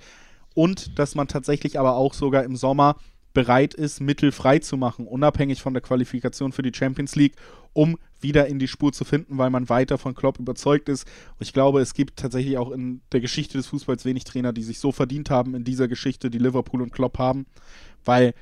und 0.54 0.98
dass 0.98 1.14
man 1.14 1.28
tatsächlich 1.28 1.78
aber 1.78 1.96
auch 1.96 2.14
sogar 2.14 2.44
im 2.44 2.56
Sommer 2.56 2.96
bereit 3.34 3.74
ist, 3.74 4.00
Mittel 4.00 4.32
frei 4.32 4.60
zu 4.60 4.76
machen, 4.76 5.06
unabhängig 5.06 5.60
von 5.60 5.74
der 5.74 5.82
Qualifikation 5.82 6.52
für 6.52 6.62
die 6.62 6.72
Champions 6.72 7.16
League, 7.16 7.34
um 7.72 7.98
wieder 8.24 8.48
in 8.48 8.58
die 8.58 8.66
Spur 8.66 8.92
zu 8.92 9.04
finden, 9.04 9.38
weil 9.38 9.50
man 9.50 9.68
weiter 9.68 9.98
von 9.98 10.16
Klopp 10.16 10.40
überzeugt 10.40 10.88
ist. 10.88 11.06
Und 11.38 11.46
ich 11.46 11.52
glaube, 11.52 11.80
es 11.80 11.94
gibt 11.94 12.18
tatsächlich 12.18 12.58
auch 12.58 12.72
in 12.72 13.02
der 13.12 13.20
Geschichte 13.20 13.56
des 13.56 13.68
Fußballs 13.68 14.04
wenig 14.04 14.24
Trainer, 14.24 14.52
die 14.52 14.64
sich 14.64 14.80
so 14.80 14.90
verdient 14.90 15.30
haben 15.30 15.54
in 15.54 15.62
dieser 15.62 15.86
Geschichte, 15.86 16.28
die 16.28 16.38
Liverpool 16.38 16.82
und 16.82 16.92
Klopp 16.92 17.18
haben, 17.18 17.46
weil 18.04 18.34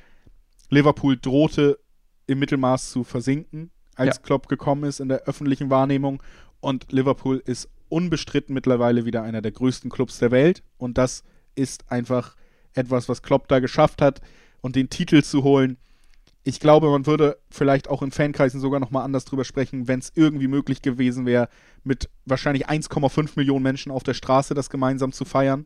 Liverpool 0.71 1.17
drohte 1.17 1.77
im 2.25 2.39
Mittelmaß 2.39 2.89
zu 2.89 3.03
versinken, 3.03 3.69
als 3.95 4.15
ja. 4.15 4.21
Klopp 4.23 4.47
gekommen 4.47 4.85
ist 4.85 4.99
in 4.99 5.09
der 5.09 5.23
öffentlichen 5.23 5.69
Wahrnehmung. 5.69 6.23
Und 6.59 6.91
Liverpool 6.91 7.43
ist 7.45 7.69
unbestritten 7.89 8.53
mittlerweile 8.53 9.05
wieder 9.05 9.21
einer 9.21 9.41
der 9.41 9.51
größten 9.51 9.91
Clubs 9.91 10.17
der 10.17 10.31
Welt. 10.31 10.63
Und 10.77 10.97
das 10.97 11.23
ist 11.55 11.91
einfach 11.91 12.35
etwas, 12.73 13.07
was 13.07 13.21
Klopp 13.21 13.47
da 13.47 13.59
geschafft 13.59 14.01
hat 14.01 14.21
und 14.61 14.75
den 14.75 14.89
Titel 14.89 15.21
zu 15.21 15.43
holen. 15.43 15.77
Ich 16.45 16.59
glaube, 16.59 16.89
man 16.89 17.05
würde 17.05 17.37
vielleicht 17.49 17.89
auch 17.89 18.01
in 18.01 18.11
Fankreisen 18.11 18.59
sogar 18.59 18.79
nochmal 18.79 19.03
anders 19.03 19.23
drüber 19.23 19.45
sprechen, 19.45 19.87
wenn 19.87 19.99
es 19.99 20.11
irgendwie 20.13 20.49
möglich 20.49 20.81
gewesen 20.81 21.25
wäre, 21.25 21.47
mit 21.83 22.09
wahrscheinlich 22.25 22.67
1,5 22.67 23.31
Millionen 23.35 23.63
Menschen 23.63 23.91
auf 23.91 24.03
der 24.03 24.13
Straße 24.13 24.53
das 24.53 24.69
gemeinsam 24.69 25.13
zu 25.13 25.23
feiern. 25.23 25.65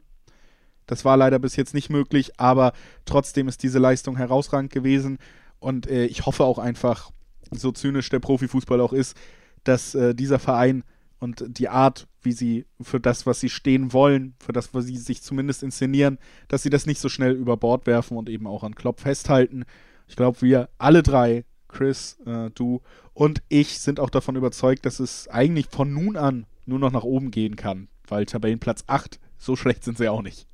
Das 0.85 1.03
war 1.03 1.17
leider 1.17 1.39
bis 1.39 1.55
jetzt 1.55 1.73
nicht 1.73 1.89
möglich, 1.89 2.39
aber 2.39 2.73
trotzdem 3.05 3.47
ist 3.47 3.63
diese 3.63 3.79
Leistung 3.79 4.17
herausragend 4.17 4.71
gewesen. 4.71 5.17
Und 5.59 5.87
äh, 5.87 6.05
ich 6.05 6.25
hoffe 6.25 6.43
auch 6.43 6.59
einfach, 6.59 7.11
so 7.51 7.71
zynisch 7.71 8.09
der 8.09 8.19
Profifußball 8.19 8.79
auch 8.81 8.93
ist, 8.93 9.17
dass 9.63 9.95
äh, 9.95 10.13
dieser 10.13 10.39
Verein 10.39 10.83
und 11.19 11.43
die 11.47 11.69
Art, 11.69 12.07
wie 12.21 12.31
sie 12.31 12.65
für 12.81 12.99
das, 12.99 13.25
was 13.25 13.39
sie 13.39 13.49
stehen 13.49 13.93
wollen, 13.93 14.35
für 14.39 14.53
das, 14.53 14.73
was 14.73 14.85
sie 14.85 14.97
sich 14.97 15.23
zumindest 15.23 15.63
inszenieren, 15.63 16.19
dass 16.47 16.63
sie 16.63 16.69
das 16.69 16.85
nicht 16.85 16.99
so 16.99 17.09
schnell 17.09 17.33
über 17.33 17.57
Bord 17.57 17.87
werfen 17.87 18.17
und 18.17 18.29
eben 18.29 18.47
auch 18.47 18.63
an 18.63 18.75
Klopp 18.75 18.99
festhalten. 18.99 19.65
Ich 20.07 20.15
glaube, 20.15 20.41
wir 20.41 20.69
alle 20.77 21.03
drei, 21.03 21.45
Chris, 21.67 22.19
äh, 22.25 22.49
du 22.51 22.81
und 23.13 23.41
ich, 23.49 23.79
sind 23.79 23.99
auch 23.99 24.09
davon 24.09 24.35
überzeugt, 24.35 24.85
dass 24.85 24.99
es 24.99 25.27
eigentlich 25.27 25.67
von 25.69 25.93
nun 25.93 26.17
an 26.17 26.45
nur 26.65 26.79
noch 26.79 26.91
nach 26.91 27.03
oben 27.03 27.31
gehen 27.31 27.55
kann, 27.55 27.87
weil 28.07 28.25
Tabellenplatz 28.25 28.83
8, 28.87 29.19
so 29.37 29.55
schlecht 29.55 29.83
sind 29.83 29.97
sie 29.97 30.09
auch 30.09 30.21
nicht. 30.21 30.47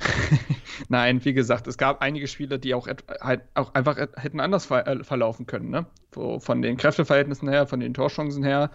Nein, 0.88 1.24
wie 1.24 1.32
gesagt, 1.32 1.66
es 1.66 1.78
gab 1.78 2.02
einige 2.02 2.28
Spiele, 2.28 2.58
die 2.58 2.74
auch, 2.74 2.88
halt 3.20 3.42
auch 3.54 3.74
einfach 3.74 3.96
hätten 3.96 4.40
anders 4.40 4.66
ver 4.66 4.86
äh, 4.86 5.04
verlaufen 5.04 5.46
können. 5.46 5.70
Ne? 5.70 5.86
So 6.14 6.38
von 6.40 6.62
den 6.62 6.76
Kräfteverhältnissen 6.76 7.48
her, 7.48 7.66
von 7.66 7.80
den 7.80 7.94
Torchancen 7.94 8.44
her. 8.44 8.70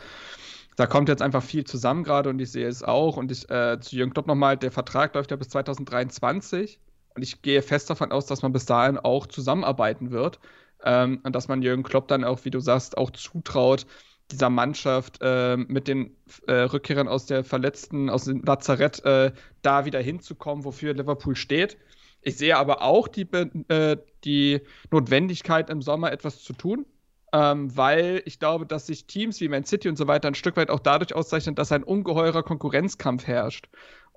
Da 0.75 0.87
kommt 0.87 1.09
jetzt 1.09 1.21
einfach 1.21 1.43
viel 1.43 1.65
zusammen 1.65 2.03
gerade 2.03 2.29
und 2.29 2.39
ich 2.39 2.51
sehe 2.51 2.67
es 2.67 2.83
auch. 2.83 3.17
Und 3.17 3.31
ich, 3.31 3.49
äh, 3.49 3.79
zu 3.79 3.95
Jürgen 3.95 4.13
Klopp 4.13 4.27
nochmal, 4.27 4.57
der 4.57 4.71
Vertrag 4.71 5.13
läuft 5.13 5.31
ja 5.31 5.37
bis 5.37 5.49
2023. 5.49 6.79
Und 7.15 7.23
ich 7.23 7.41
gehe 7.41 7.61
fest 7.61 7.89
davon 7.89 8.11
aus, 8.11 8.25
dass 8.25 8.41
man 8.41 8.53
bis 8.53 8.65
dahin 8.65 8.97
auch 8.97 9.27
zusammenarbeiten 9.27 10.11
wird. 10.11 10.39
Ähm, 10.83 11.19
und 11.23 11.35
dass 11.35 11.47
man 11.47 11.61
Jürgen 11.61 11.83
Klopp 11.83 12.07
dann 12.07 12.23
auch, 12.23 12.45
wie 12.45 12.51
du 12.51 12.59
sagst, 12.59 12.97
auch 12.97 13.11
zutraut, 13.11 13.85
dieser 14.31 14.49
Mannschaft 14.49 15.19
äh, 15.21 15.57
mit 15.57 15.87
den 15.87 16.15
äh, 16.47 16.53
Rückkehrern 16.53 17.07
aus 17.07 17.25
der 17.25 17.43
verletzten, 17.43 18.09
aus 18.09 18.25
dem 18.25 18.43
Lazarett 18.43 19.03
äh, 19.03 19.31
da 19.61 19.85
wieder 19.85 19.99
hinzukommen, 19.99 20.65
wofür 20.65 20.93
Liverpool 20.93 21.35
steht. 21.35 21.77
Ich 22.21 22.37
sehe 22.37 22.57
aber 22.57 22.81
auch 22.81 23.07
die, 23.07 23.27
äh, 23.69 23.97
die 24.23 24.61
Notwendigkeit 24.91 25.69
im 25.69 25.81
Sommer 25.81 26.11
etwas 26.11 26.43
zu 26.43 26.53
tun, 26.53 26.85
ähm, 27.33 27.75
weil 27.75 28.21
ich 28.25 28.39
glaube, 28.39 28.65
dass 28.65 28.87
sich 28.87 29.07
Teams 29.07 29.39
wie 29.41 29.47
Man 29.47 29.65
City 29.65 29.89
und 29.89 29.97
so 29.97 30.07
weiter 30.07 30.27
ein 30.27 30.35
Stück 30.35 30.57
weit 30.57 30.69
auch 30.69 30.79
dadurch 30.79 31.15
auszeichnen, 31.15 31.55
dass 31.55 31.71
ein 31.71 31.83
ungeheurer 31.83 32.43
Konkurrenzkampf 32.43 33.25
herrscht. 33.25 33.69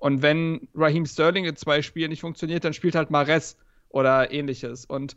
Und 0.03 0.21
wenn 0.21 0.67
Raheem 0.75 1.05
Sterling 1.05 1.45
in 1.45 1.55
zwei 1.55 1.81
Spielen 1.81 2.09
nicht 2.09 2.21
funktioniert, 2.21 2.63
dann 2.65 2.73
spielt 2.73 2.95
halt 2.95 3.09
Mares 3.09 3.57
oder 3.89 4.31
ähnliches. 4.31 4.85
Und 4.85 5.15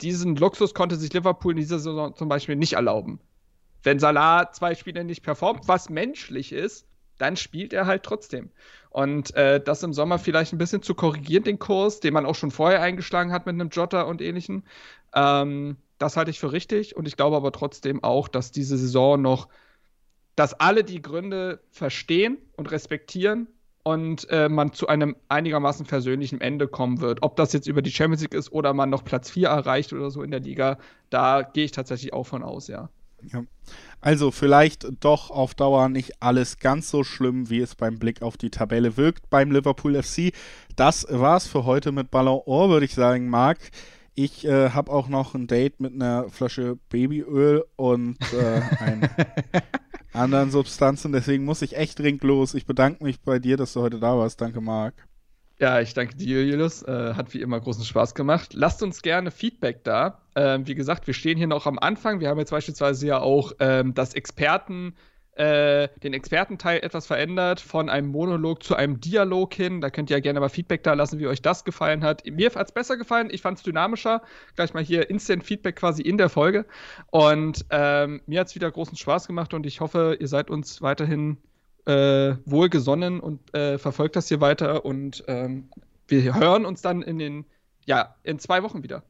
diesen 0.00 0.36
Luxus 0.36 0.74
konnte 0.74 0.96
sich 0.96 1.12
Liverpool 1.12 1.52
in 1.52 1.58
dieser 1.58 1.78
Saison 1.78 2.14
zum 2.14 2.28
Beispiel 2.28 2.56
nicht 2.56 2.74
erlauben 2.74 3.20
wenn 3.84 3.98
Salah 3.98 4.50
zwei 4.50 4.74
Spiele 4.74 5.04
nicht 5.04 5.22
performt, 5.22 5.68
was 5.68 5.88
menschlich 5.88 6.52
ist, 6.52 6.86
dann 7.18 7.36
spielt 7.36 7.72
er 7.72 7.86
halt 7.86 8.02
trotzdem. 8.02 8.50
Und 8.90 9.34
äh, 9.36 9.60
das 9.60 9.82
im 9.82 9.92
Sommer 9.92 10.18
vielleicht 10.18 10.52
ein 10.52 10.58
bisschen 10.58 10.82
zu 10.82 10.94
korrigieren, 10.94 11.44
den 11.44 11.58
Kurs, 11.58 12.00
den 12.00 12.14
man 12.14 12.26
auch 12.26 12.34
schon 12.34 12.50
vorher 12.50 12.82
eingeschlagen 12.82 13.30
hat 13.30 13.46
mit 13.46 13.54
einem 13.54 13.68
Jotter 13.68 14.06
und 14.06 14.20
ähnlichem, 14.20 14.64
ähm, 15.14 15.76
das 15.98 16.16
halte 16.16 16.30
ich 16.30 16.40
für 16.40 16.50
richtig. 16.50 16.96
Und 16.96 17.06
ich 17.06 17.16
glaube 17.16 17.36
aber 17.36 17.52
trotzdem 17.52 18.02
auch, 18.02 18.26
dass 18.26 18.50
diese 18.50 18.76
Saison 18.76 19.20
noch, 19.20 19.48
dass 20.34 20.54
alle 20.54 20.82
die 20.82 21.02
Gründe 21.02 21.60
verstehen 21.70 22.38
und 22.56 22.70
respektieren 22.72 23.46
und 23.84 24.28
äh, 24.30 24.48
man 24.48 24.72
zu 24.72 24.88
einem 24.88 25.14
einigermaßen 25.28 25.86
versöhnlichen 25.86 26.40
Ende 26.40 26.66
kommen 26.66 27.00
wird. 27.00 27.22
Ob 27.22 27.36
das 27.36 27.52
jetzt 27.52 27.68
über 27.68 27.82
die 27.82 27.92
Champions 27.92 28.22
League 28.22 28.34
ist 28.34 28.50
oder 28.50 28.72
man 28.72 28.90
noch 28.90 29.04
Platz 29.04 29.30
4 29.30 29.48
erreicht 29.48 29.92
oder 29.92 30.10
so 30.10 30.22
in 30.22 30.30
der 30.30 30.40
Liga, 30.40 30.78
da 31.10 31.42
gehe 31.42 31.66
ich 31.66 31.72
tatsächlich 31.72 32.12
auch 32.12 32.24
von 32.24 32.42
aus, 32.42 32.66
ja. 32.66 32.88
Ja. 33.32 33.44
Also 34.00 34.30
vielleicht 34.30 34.86
doch 35.00 35.30
auf 35.30 35.54
Dauer 35.54 35.88
nicht 35.88 36.22
alles 36.22 36.58
ganz 36.58 36.90
so 36.90 37.04
schlimm, 37.04 37.48
wie 37.48 37.60
es 37.60 37.74
beim 37.74 37.98
Blick 37.98 38.22
auf 38.22 38.36
die 38.36 38.50
Tabelle 38.50 38.96
wirkt 38.96 39.30
beim 39.30 39.50
Liverpool 39.50 40.02
FC. 40.02 40.32
Das 40.76 41.06
war's 41.08 41.46
für 41.46 41.64
heute 41.64 41.92
mit 41.92 42.10
Ballon 42.10 42.42
Ohr, 42.44 42.68
würde 42.68 42.86
ich 42.86 42.94
sagen, 42.94 43.28
Marc. 43.28 43.58
Ich 44.14 44.46
äh, 44.46 44.70
habe 44.70 44.92
auch 44.92 45.08
noch 45.08 45.34
ein 45.34 45.46
Date 45.46 45.80
mit 45.80 45.94
einer 45.94 46.28
Flasche 46.28 46.78
Babyöl 46.88 47.64
und 47.76 48.18
äh, 48.32 48.60
ein 48.78 49.08
anderen 50.14 50.50
Substanzen. 50.50 51.12
Deswegen 51.12 51.44
muss 51.44 51.62
ich 51.62 51.76
echt 51.76 51.98
dringend 51.98 52.24
los. 52.24 52.54
Ich 52.54 52.66
bedanke 52.66 53.04
mich 53.04 53.20
bei 53.20 53.38
dir, 53.38 53.56
dass 53.56 53.72
du 53.72 53.80
heute 53.80 53.98
da 53.98 54.16
warst. 54.16 54.40
Danke, 54.40 54.60
Marc. 54.60 54.94
Ja, 55.58 55.80
ich 55.80 55.94
danke 55.94 56.16
dir, 56.16 56.44
Julius. 56.44 56.82
Äh, 56.82 57.14
hat 57.14 57.32
wie 57.32 57.40
immer 57.40 57.60
großen 57.60 57.84
Spaß 57.84 58.14
gemacht. 58.14 58.54
Lasst 58.54 58.82
uns 58.82 59.02
gerne 59.02 59.30
Feedback 59.30 59.84
da. 59.84 60.22
Ähm, 60.34 60.66
wie 60.66 60.74
gesagt, 60.74 61.06
wir 61.06 61.14
stehen 61.14 61.38
hier 61.38 61.46
noch 61.46 61.66
am 61.66 61.78
Anfang. 61.78 62.20
Wir 62.20 62.28
haben 62.28 62.38
jetzt 62.38 62.50
beispielsweise 62.50 63.06
ja 63.06 63.20
auch 63.20 63.52
ähm, 63.60 63.94
das 63.94 64.14
Experten 64.14 64.94
äh, 65.36 65.88
den 66.02 66.14
Expertenteil 66.14 66.80
etwas 66.82 67.06
verändert, 67.06 67.60
von 67.60 67.88
einem 67.88 68.08
Monolog 68.08 68.62
zu 68.62 68.76
einem 68.76 69.00
Dialog 69.00 69.52
hin. 69.54 69.80
Da 69.80 69.90
könnt 69.90 70.10
ihr 70.10 70.16
ja 70.16 70.20
gerne 70.20 70.40
mal 70.40 70.48
Feedback 70.48 70.82
da 70.82 70.94
lassen, 70.94 71.18
wie 71.18 71.26
euch 71.26 71.42
das 71.42 71.64
gefallen 71.64 72.04
hat. 72.04 72.24
Mir 72.26 72.50
hat 72.54 72.66
es 72.66 72.72
besser 72.72 72.96
gefallen, 72.96 73.28
ich 73.30 73.42
fand 73.42 73.58
es 73.58 73.64
dynamischer. 73.64 74.22
Gleich 74.54 74.74
mal 74.74 74.84
hier 74.84 75.10
Instant 75.10 75.44
Feedback 75.44 75.76
quasi 75.76 76.02
in 76.02 76.18
der 76.18 76.28
Folge. 76.28 76.66
Und 77.10 77.64
ähm, 77.70 78.20
mir 78.26 78.40
hat 78.40 78.48
es 78.48 78.54
wieder 78.54 78.70
großen 78.70 78.96
Spaß 78.96 79.26
gemacht 79.26 79.54
und 79.54 79.66
ich 79.66 79.80
hoffe, 79.80 80.16
ihr 80.20 80.28
seid 80.28 80.50
uns 80.50 80.82
weiterhin 80.82 81.38
äh, 81.86 82.36
wohlgesonnen 82.44 83.20
und 83.20 83.54
äh, 83.54 83.78
verfolgt 83.78 84.16
das 84.16 84.28
hier 84.28 84.40
weiter. 84.40 84.84
Und 84.84 85.24
ähm, 85.26 85.68
wir 86.06 86.34
hören 86.34 86.64
uns 86.64 86.80
dann 86.82 87.02
in 87.02 87.18
den, 87.18 87.44
ja, 87.86 88.14
in 88.22 88.38
zwei 88.38 88.62
Wochen 88.62 88.82
wieder. 88.82 89.02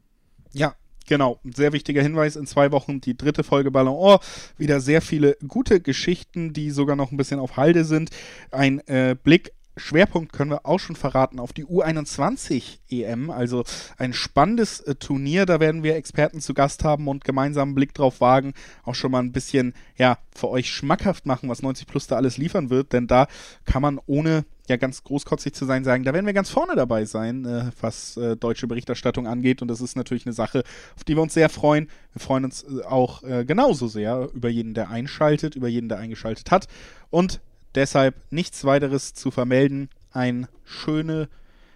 Ja, 0.53 0.75
Genau, 1.07 1.39
sehr 1.45 1.73
wichtiger 1.73 2.03
Hinweis. 2.03 2.37
In 2.37 2.47
zwei 2.47 2.73
Wochen 2.73 3.01
die 3.01 3.17
dritte 3.17 3.45
Folge 3.45 3.71
Ballon 3.71 3.95
Or. 3.95 4.21
Wieder 4.57 4.81
sehr 4.81 5.03
viele 5.03 5.37
gute 5.47 5.81
Geschichten, 5.81 6.53
die 6.53 6.71
sogar 6.71 6.97
noch 6.97 7.13
ein 7.13 7.17
bisschen 7.17 7.41
auf 7.41 7.57
Halde 7.57 7.85
sind. 7.85 8.11
Ein 8.51 8.81
äh, 8.89 9.15
Blick 9.23 9.53
Schwerpunkt 9.77 10.33
können 10.33 10.51
wir 10.51 10.67
auch 10.67 10.79
schon 10.79 10.97
verraten 10.97 11.41
auf 11.41 11.53
die 11.53 11.65
U21 11.65 12.79
EM, 12.91 13.31
also 13.31 13.65
ein 13.97 14.13
spannendes 14.13 14.81
äh, 14.81 14.95
Turnier. 14.95 15.47
Da 15.47 15.61
werden 15.61 15.83
wir 15.83 15.97
Experten 15.97 16.41
zu 16.41 16.55
Gast 16.55 16.85
haben 16.85 17.09
und 17.09 17.25
gemeinsam 17.25 17.71
einen 17.71 17.75
Blick 17.75 17.95
drauf 17.95 18.21
wagen, 18.21 18.55
auch 18.85 18.95
schon 18.95 19.11
mal 19.11 19.21
ein 19.21 19.33
bisschen 19.33 19.75
ja 19.97 20.19
für 20.35 20.49
euch 20.49 20.71
schmackhaft 20.71 21.27
machen, 21.27 21.49
was 21.49 21.63
90 21.63 21.87
Plus 21.87 22.07
da 22.07 22.17
alles 22.17 22.37
liefern 22.37 22.71
wird, 22.71 22.93
denn 22.93 23.07
da 23.07 23.27
kann 23.65 23.83
man 23.83 24.01
ohne 24.07 24.45
ja 24.69 24.77
ganz 24.77 25.05
großkotzig 25.05 25.53
zu 25.53 25.67
sein 25.67 25.85
sagen, 25.85 26.05
da 26.05 26.15
werden 26.15 26.27
wir 26.27 26.33
ganz 26.33 26.51
vorne 26.51 26.75
dabei 26.75 27.05
sein, 27.05 27.45
äh, 27.45 27.71
was 27.81 28.17
äh, 28.17 28.37
deutsche 28.37 28.67
Berichterstattung 28.67 29.27
angeht. 29.27 29.61
Und 29.61 29.69
das 29.69 29.81
ist 29.81 29.97
natürlich 29.97 30.25
eine 30.25 30.33
Sache, 30.33 30.65
auf 30.97 31.05
die 31.05 31.17
wir 31.17 31.23
uns 31.23 31.35
sehr 31.35 31.49
freuen. 31.49 31.89
Wir 32.13 32.21
freuen 32.21 32.45
uns 32.45 32.63
äh, 32.63 32.83
auch 32.85 33.23
äh, 33.23 33.45
genauso 33.45 33.89
sehr 33.89 34.31
über 34.33 34.49
jeden, 34.49 34.73
der 34.75 34.89
einschaltet, 34.89 35.55
über 35.55 35.69
jeden, 35.69 35.89
der 35.89 35.99
eingeschaltet 35.99 36.51
hat. 36.51 36.69
Und 37.11 37.41
Deshalb 37.75 38.15
nichts 38.31 38.65
weiteres 38.65 39.15
zu 39.15 39.31
vermelden. 39.31 39.89
Ein 40.13 40.47
schöne, 40.65 41.29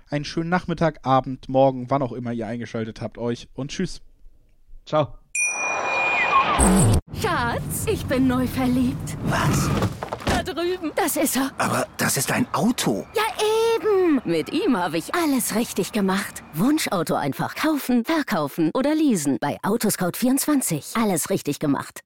einen 0.09 0.24
schönen 0.24 0.49
Nachmittag, 0.49 1.01
Abend, 1.05 1.49
Morgen, 1.49 1.90
wann 1.90 2.03
auch 2.03 2.12
immer 2.12 2.32
ihr 2.32 2.46
eingeschaltet 2.46 3.01
habt, 3.01 3.18
euch 3.18 3.49
und 3.55 3.70
tschüss. 3.70 4.01
Ciao. 4.86 5.14
Schatz, 7.20 7.86
ich 7.86 8.05
bin 8.07 8.26
neu 8.26 8.46
verliebt. 8.46 9.16
Was? 9.24 9.68
Da 10.24 10.42
drüben. 10.42 10.92
Das 10.94 11.16
ist 11.16 11.36
er. 11.36 11.51
Aber 11.59 11.86
das 11.96 12.16
ist 12.16 12.30
ein 12.32 12.46
Auto. 12.53 13.07
Ja, 13.14 13.22
eben. 13.76 14.20
Mit 14.24 14.53
ihm 14.53 14.76
habe 14.76 14.99
ich 14.99 15.14
alles 15.14 15.55
richtig 15.55 15.92
gemacht. 15.92 16.42
Wunschauto 16.55 17.14
einfach 17.14 17.55
kaufen, 17.55 18.05
verkaufen 18.05 18.70
oder 18.74 18.94
leasen. 18.94 19.38
Bei 19.40 19.59
Autoscout24. 19.62 21.01
Alles 21.01 21.30
richtig 21.30 21.59
gemacht. 21.59 22.01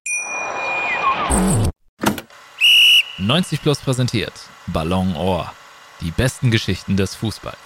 90 3.19 3.61
Plus 3.61 3.79
präsentiert 3.79 4.33
Ballon 4.69 5.15
Ohr. 5.17 5.53
Die 6.01 6.11
besten 6.11 6.51
Geschichten 6.51 6.97
des 6.97 7.15
Fußballs. 7.15 7.59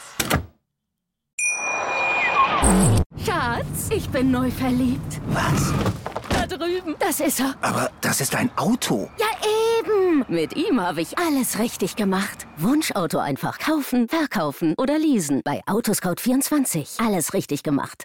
Schatz, 3.25 3.91
ich 3.91 4.09
bin 4.09 4.33
neu 4.33 4.51
verliebt. 4.51 5.21
Was? 5.29 5.73
Da 6.29 6.47
drüben. 6.47 6.97
Das 6.99 7.21
ist 7.21 7.41
er. 7.41 7.55
Aber 7.61 7.91
das 8.01 8.21
ist 8.21 8.35
ein 8.35 8.51
Auto. 8.57 9.09
Ja, 9.19 9.27
eben. 9.81 10.25
Mit 10.29 10.57
ihm 10.57 10.81
habe 10.81 11.01
ich 11.01 11.17
alles 11.17 11.59
richtig 11.61 11.95
gemacht. 11.95 12.47
Wunschauto 12.57 13.19
einfach 13.19 13.59
kaufen, 13.59 14.09
verkaufen 14.09 14.75
oder 14.77 14.99
leasen. 14.99 15.43
Bei 15.45 15.63
Autoscout24. 15.67 17.05
Alles 17.05 17.35
richtig 17.35 17.63
gemacht. 17.63 18.03